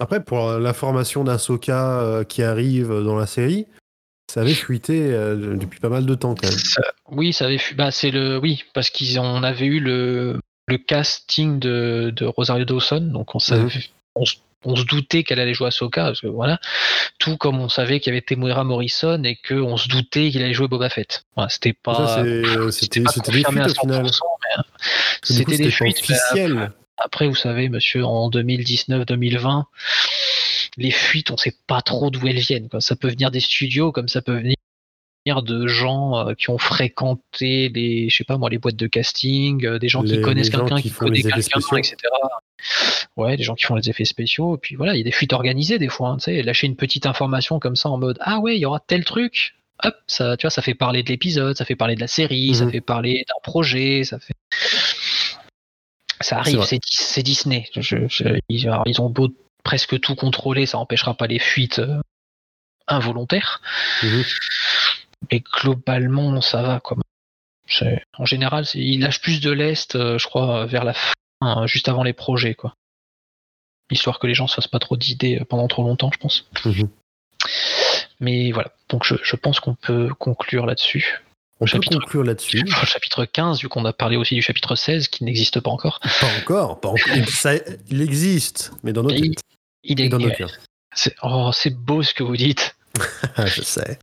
après 0.00 0.22
pour 0.24 0.48
euh, 0.48 0.58
l'information 0.58 1.22
d'Ahsoka 1.24 2.00
euh, 2.00 2.24
qui 2.24 2.42
arrive 2.42 2.88
dans 2.88 3.16
la 3.16 3.26
série, 3.26 3.66
ça 4.32 4.40
avait 4.42 4.54
fuité 4.54 5.12
euh, 5.12 5.56
depuis 5.56 5.80
pas 5.80 5.88
mal 5.88 6.06
de 6.06 6.14
temps 6.14 6.34
quand 6.34 6.48
même. 6.48 6.58
ça- 6.58 6.82
oui, 7.10 7.32
ça 7.32 7.46
avait 7.46 7.58
fu- 7.58 7.74
bah, 7.74 7.90
c'est 7.90 8.10
le, 8.10 8.38
oui, 8.38 8.64
parce 8.74 8.90
qu'on 8.90 9.42
avait 9.42 9.66
eu 9.66 9.80
le, 9.80 10.38
le 10.68 10.78
casting 10.78 11.58
de, 11.58 12.12
de 12.14 12.24
Rosario 12.26 12.64
Dawson, 12.64 13.00
donc 13.12 13.34
on 13.34 13.38
savait, 13.40 13.62
Mhm. 13.64 13.70
on, 14.14 14.24
se- 14.24 14.36
on 14.64 14.76
se 14.76 14.84
doutait 14.84 15.24
qu'elle 15.24 15.40
allait 15.40 15.54
jouer 15.54 15.66
Ahsoka, 15.68 16.04
parce 16.04 16.20
que 16.20 16.28
voilà, 16.28 16.60
tout 17.18 17.36
comme 17.38 17.58
on 17.60 17.68
savait 17.68 17.98
qu'il 17.98 18.12
y 18.12 18.16
avait 18.16 18.22
Temuera 18.22 18.62
Morrison 18.62 19.20
et 19.24 19.36
qu'on 19.36 19.76
se 19.76 19.88
doutait 19.88 20.30
qu'il 20.30 20.42
allait 20.42 20.54
jouer 20.54 20.68
Boba 20.68 20.90
Fett. 20.90 21.24
Voilà, 21.34 21.48
c'était 21.48 21.72
pas, 21.72 22.22
c'était 22.70 23.00
des 23.00 23.06
fuites 23.08 23.46
à 23.58 23.66
au 23.66 23.74
final. 23.74 24.06
100%, 24.06 24.20
mais, 24.44 24.58
euh, 24.58 24.62
Du 25.36 25.44
coup, 25.44 25.50
C'était 25.50 25.64
des 25.64 25.70
fuites. 25.70 25.96
mais 26.08 26.14
officiel. 26.14 26.72
Après, 27.02 27.26
vous 27.28 27.34
savez, 27.34 27.68
monsieur, 27.68 28.04
en 28.04 28.28
2019-2020, 28.30 29.64
les 30.76 30.90
fuites, 30.90 31.30
on 31.30 31.36
sait 31.36 31.54
pas 31.66 31.80
trop 31.82 32.10
d'où 32.10 32.26
elles 32.26 32.38
viennent. 32.38 32.68
quoi. 32.68 32.80
Ça 32.80 32.96
peut 32.96 33.08
venir 33.08 33.30
des 33.30 33.40
studios, 33.40 33.90
comme 33.92 34.08
ça 34.08 34.22
peut 34.22 34.36
venir 34.36 34.56
de 35.42 35.66
gens 35.66 36.16
euh, 36.28 36.34
qui 36.34 36.48
ont 36.50 36.58
fréquenté 36.58 37.68
les, 37.68 38.08
je 38.08 38.16
sais 38.16 38.24
pas 38.24 38.38
moi, 38.38 38.48
les 38.50 38.58
boîtes 38.58 38.76
de 38.76 38.86
casting, 38.86 39.64
euh, 39.66 39.78
des 39.78 39.88
gens 39.88 40.02
Les- 40.02 40.16
qui 40.16 40.20
connaissent 40.22 40.50
quelqu'un, 40.50 40.76
qui 40.76 40.82
qui, 40.82 40.88
effets 40.88 41.22
quelqu'un, 41.42 41.76
etc. 41.76 41.96
Ouais, 43.16 43.36
des 43.36 43.42
gens 43.42 43.54
qui 43.54 43.64
font 43.64 43.74
les 43.74 43.88
effets 43.90 44.04
spéciaux. 44.04 44.56
Et 44.56 44.58
puis 44.58 44.76
voilà, 44.76 44.94
il 44.94 44.98
y 44.98 45.00
a 45.00 45.04
des 45.04 45.12
fuites 45.12 45.32
organisées 45.32 45.78
des 45.78 45.88
fois. 45.88 46.08
hein, 46.10 46.16
tu 46.16 46.24
sais, 46.24 46.42
lâcher 46.42 46.66
une 46.66 46.76
petite 46.76 47.06
information 47.06 47.58
comme 47.58 47.76
ça 47.76 47.88
en 47.90 47.98
mode 47.98 48.18
ah 48.20 48.38
ouais, 48.38 48.56
il 48.56 48.60
y 48.60 48.64
aura 48.66 48.80
tel 48.80 49.04
truc. 49.04 49.54
Hop, 49.82 49.94
ça, 50.06 50.36
tu 50.36 50.44
vois, 50.46 50.50
ça 50.50 50.60
fait 50.60 50.74
parler 50.74 51.02
de 51.02 51.08
l'épisode, 51.08 51.56
ça 51.56 51.64
fait 51.64 51.74
parler 51.76 51.94
de 51.94 52.00
la 52.00 52.06
série, 52.06 52.54
ça 52.54 52.66
Mhm. 52.66 52.70
fait 52.72 52.80
parler 52.82 53.24
d'un 53.26 53.40
projet, 53.42 54.04
ça 54.04 54.18
fait. 54.18 54.34
Ça 56.20 56.38
arrive, 56.38 56.62
c'est 56.64 56.78
Dis- 56.78 56.96
c'est 56.96 57.22
Disney. 57.22 57.68
Je- 57.76 58.06
je- 58.08 58.40
ils, 58.48 59.00
ont 59.00 59.10
beau 59.10 59.28
presque 59.64 59.98
tout 60.00 60.14
contrôler, 60.14 60.66
ça 60.66 60.78
empêchera 60.78 61.14
pas 61.14 61.26
les 61.26 61.38
fuites 61.38 61.78
euh, 61.78 62.00
involontaires. 62.86 63.60
Mhm. 64.02 64.24
Mais 65.30 65.40
globalement, 65.40 66.40
ça 66.40 66.62
va. 66.62 66.80
En 68.18 68.24
général, 68.24 68.64
ils 68.74 69.00
lâchent 69.00 69.20
plus 69.20 69.40
de 69.40 69.50
l'est, 69.50 69.94
euh, 69.94 70.18
je 70.18 70.26
crois, 70.26 70.66
vers 70.66 70.84
la 70.84 70.94
fin, 70.94 71.12
hein, 71.40 71.66
juste 71.66 71.88
avant 71.88 72.02
les 72.02 72.12
projets, 72.12 72.54
quoi. 72.54 72.74
Histoire 73.90 74.18
que 74.18 74.26
les 74.26 74.34
gens 74.34 74.46
se 74.46 74.54
fassent 74.54 74.68
pas 74.68 74.78
trop 74.78 74.96
d'idées 74.96 75.40
euh, 75.40 75.44
pendant 75.44 75.68
trop 75.68 75.82
longtemps, 75.82 76.10
je 76.12 76.18
pense. 76.18 76.48
Mhm. 76.64 76.88
Mais 78.20 78.52
voilà. 78.52 78.72
Donc 78.88 79.04
je, 79.04 79.14
je 79.22 79.36
pense 79.36 79.60
qu'on 79.60 79.74
peut 79.74 80.12
conclure 80.18 80.66
là-dessus. 80.66 81.20
On 81.60 81.66
peut 81.66 81.70
Chapitre- 81.72 81.98
conclure 82.00 82.24
là-dessus. 82.24 82.64
Au 82.82 82.86
chapitre 82.86 83.24
15, 83.26 83.60
vu 83.60 83.68
qu'on 83.68 83.84
a 83.84 83.92
parlé 83.92 84.16
aussi 84.16 84.34
du 84.34 84.42
chapitre 84.42 84.74
16, 84.76 85.08
qui 85.08 85.24
n'existe 85.24 85.60
pas 85.60 85.70
encore. 85.70 86.00
Pas 86.20 86.26
encore, 86.40 86.80
pas 86.80 86.88
encore. 86.88 87.28
Ça, 87.28 87.52
il 87.88 88.00
existe, 88.00 88.72
mais 88.82 88.92
dans 88.92 89.02
nos 89.02 89.10
Il- 89.10 89.34
têtes 89.34 89.44
Il 89.84 90.00
est, 90.00 90.08
dans 90.08 90.18
nos 90.18 90.30
cœurs. 90.30 90.52
c'est, 90.94 91.14
oh, 91.22 91.50
c'est 91.52 91.74
beau 91.74 92.02
ce 92.02 92.14
que 92.14 92.22
vous 92.22 92.36
dites. 92.36 92.76
Ah, 93.36 93.46
je 93.46 93.62
sais. 93.62 93.98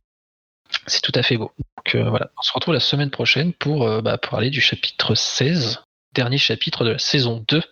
C'est 0.86 1.02
tout 1.02 1.12
à 1.14 1.22
fait 1.22 1.36
beau. 1.36 1.52
Donc 1.76 1.94
euh, 1.94 2.08
voilà, 2.08 2.30
on 2.38 2.42
se 2.42 2.52
retrouve 2.52 2.74
la 2.74 2.80
semaine 2.80 3.10
prochaine 3.10 3.52
pour, 3.52 3.86
euh, 3.86 4.00
bah, 4.00 4.16
pour 4.18 4.30
parler 4.30 4.50
du 4.50 4.60
chapitre 4.60 5.14
16, 5.14 5.80
dernier 6.14 6.38
chapitre 6.38 6.84
de 6.84 6.90
la 6.92 6.98
saison 6.98 7.44
2 7.48 7.62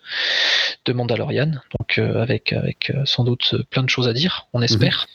de 0.85 0.93
Mandalorian. 0.93 1.53
Donc 1.79 1.99
euh, 1.99 2.21
avec, 2.23 2.53
avec 2.53 2.91
euh, 2.91 3.05
sans 3.07 3.25
doute 3.25 3.55
plein 3.71 3.83
de 3.83 3.89
choses 3.91 4.09
à 4.09 4.13
dire, 4.13 4.47
on 4.53 4.63
espère. 4.63 5.07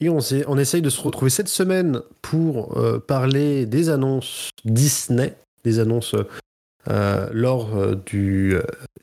Et 0.00 0.08
on, 0.08 0.18
on 0.48 0.58
essaye 0.58 0.82
de 0.82 0.90
se 0.90 1.00
retrouver 1.00 1.30
cette 1.30 1.48
semaine 1.48 2.00
pour 2.22 2.76
euh, 2.76 2.98
parler 2.98 3.64
des 3.66 3.88
annonces 3.88 4.50
Disney, 4.64 5.34
des 5.64 5.78
annonces 5.78 6.14
euh, 6.88 7.28
lors 7.32 7.74
euh, 7.76 7.94
du 8.06 8.56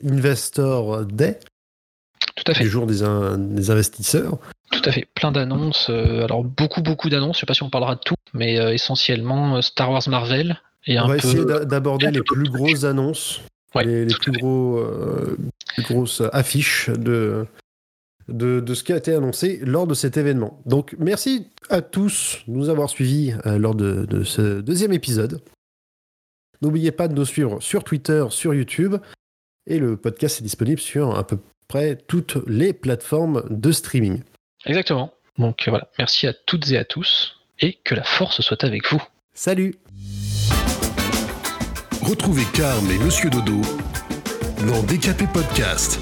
Investor 0.08 1.04
Day, 1.04 1.38
Tout 2.36 2.44
à 2.46 2.54
fait, 2.54 2.62
du 2.64 2.70
jour 2.70 2.86
des, 2.86 3.02
in- 3.02 3.38
des 3.38 3.70
investisseurs. 3.70 4.38
tout 4.70 4.82
à 4.84 4.92
fait. 4.92 5.06
Plein 5.14 5.32
d'annonces. 5.32 5.90
alors 5.90 6.44
beaucoup, 6.44 6.80
beaucoup 6.82 7.08
d'annonces. 7.08 7.36
Je 7.36 7.40
sais 7.40 7.46
pas 7.46 7.54
si 7.54 7.62
on 7.64 7.70
parlera 7.70 7.96
de 7.96 8.00
tout, 8.04 8.14
mais 8.32 8.54
essentiellement 8.74 9.60
Star 9.62 9.90
Wars 9.90 10.08
Marvel 10.08 10.60
et 10.86 10.98
On 10.98 11.04
un 11.04 11.08
va 11.08 11.16
peu. 11.16 11.26
essayer 11.28 11.44
d'a- 11.44 11.64
d'aborder 11.64 12.10
les 12.10 12.22
plus 12.22 12.48
grosses 12.48 12.84
annonces, 12.84 13.40
Ouais, 13.74 13.84
les, 13.84 14.04
les 14.04 14.14
tout 14.14 14.20
à 14.20 14.22
plus, 14.30 14.32
gros, 14.32 14.78
euh, 14.78 15.36
plus 15.74 15.82
grosses 15.82 16.22
affiches 16.32 16.90
de, 16.90 17.44
de, 18.28 18.60
de 18.60 18.74
ce 18.74 18.84
qui 18.84 18.92
a 18.92 18.96
été 18.96 19.12
annoncé 19.12 19.60
lors 19.64 19.86
de 19.86 19.94
cet 19.94 20.16
événement. 20.16 20.60
Donc 20.66 20.94
merci 20.98 21.48
à 21.70 21.82
tous 21.82 22.42
de 22.46 22.52
nous 22.52 22.68
avoir 22.68 22.88
suivis 22.88 23.34
euh, 23.46 23.58
lors 23.58 23.74
de, 23.74 24.06
de 24.06 24.24
ce 24.24 24.60
deuxième 24.60 24.92
épisode. 24.92 25.40
N'oubliez 26.62 26.92
pas 26.92 27.08
de 27.08 27.14
nous 27.14 27.24
suivre 27.26 27.60
sur 27.60 27.84
Twitter, 27.84 28.24
sur 28.30 28.54
YouTube, 28.54 28.96
et 29.66 29.78
le 29.78 29.96
podcast 29.96 30.40
est 30.40 30.44
disponible 30.44 30.80
sur 30.80 31.16
à 31.16 31.26
peu 31.26 31.38
près 31.68 31.96
toutes 31.96 32.36
les 32.46 32.72
plateformes 32.72 33.44
de 33.50 33.72
streaming. 33.72 34.22
Exactement. 34.64 35.12
Donc 35.38 35.66
euh, 35.66 35.70
voilà, 35.70 35.88
merci 35.98 36.26
à 36.26 36.32
toutes 36.32 36.70
et 36.70 36.78
à 36.78 36.84
tous 36.84 37.40
et 37.60 37.78
que 37.84 37.94
la 37.94 38.04
force 38.04 38.40
soit 38.40 38.64
avec 38.64 38.90
vous. 38.90 39.02
Salut 39.34 39.74
Retrouvez 42.02 42.44
Carl 42.54 42.84
et 42.90 42.98
Monsieur 42.98 43.30
Dodo 43.30 43.60
dans 44.66 44.82
DKP 44.82 45.30
Podcast. 45.32 45.98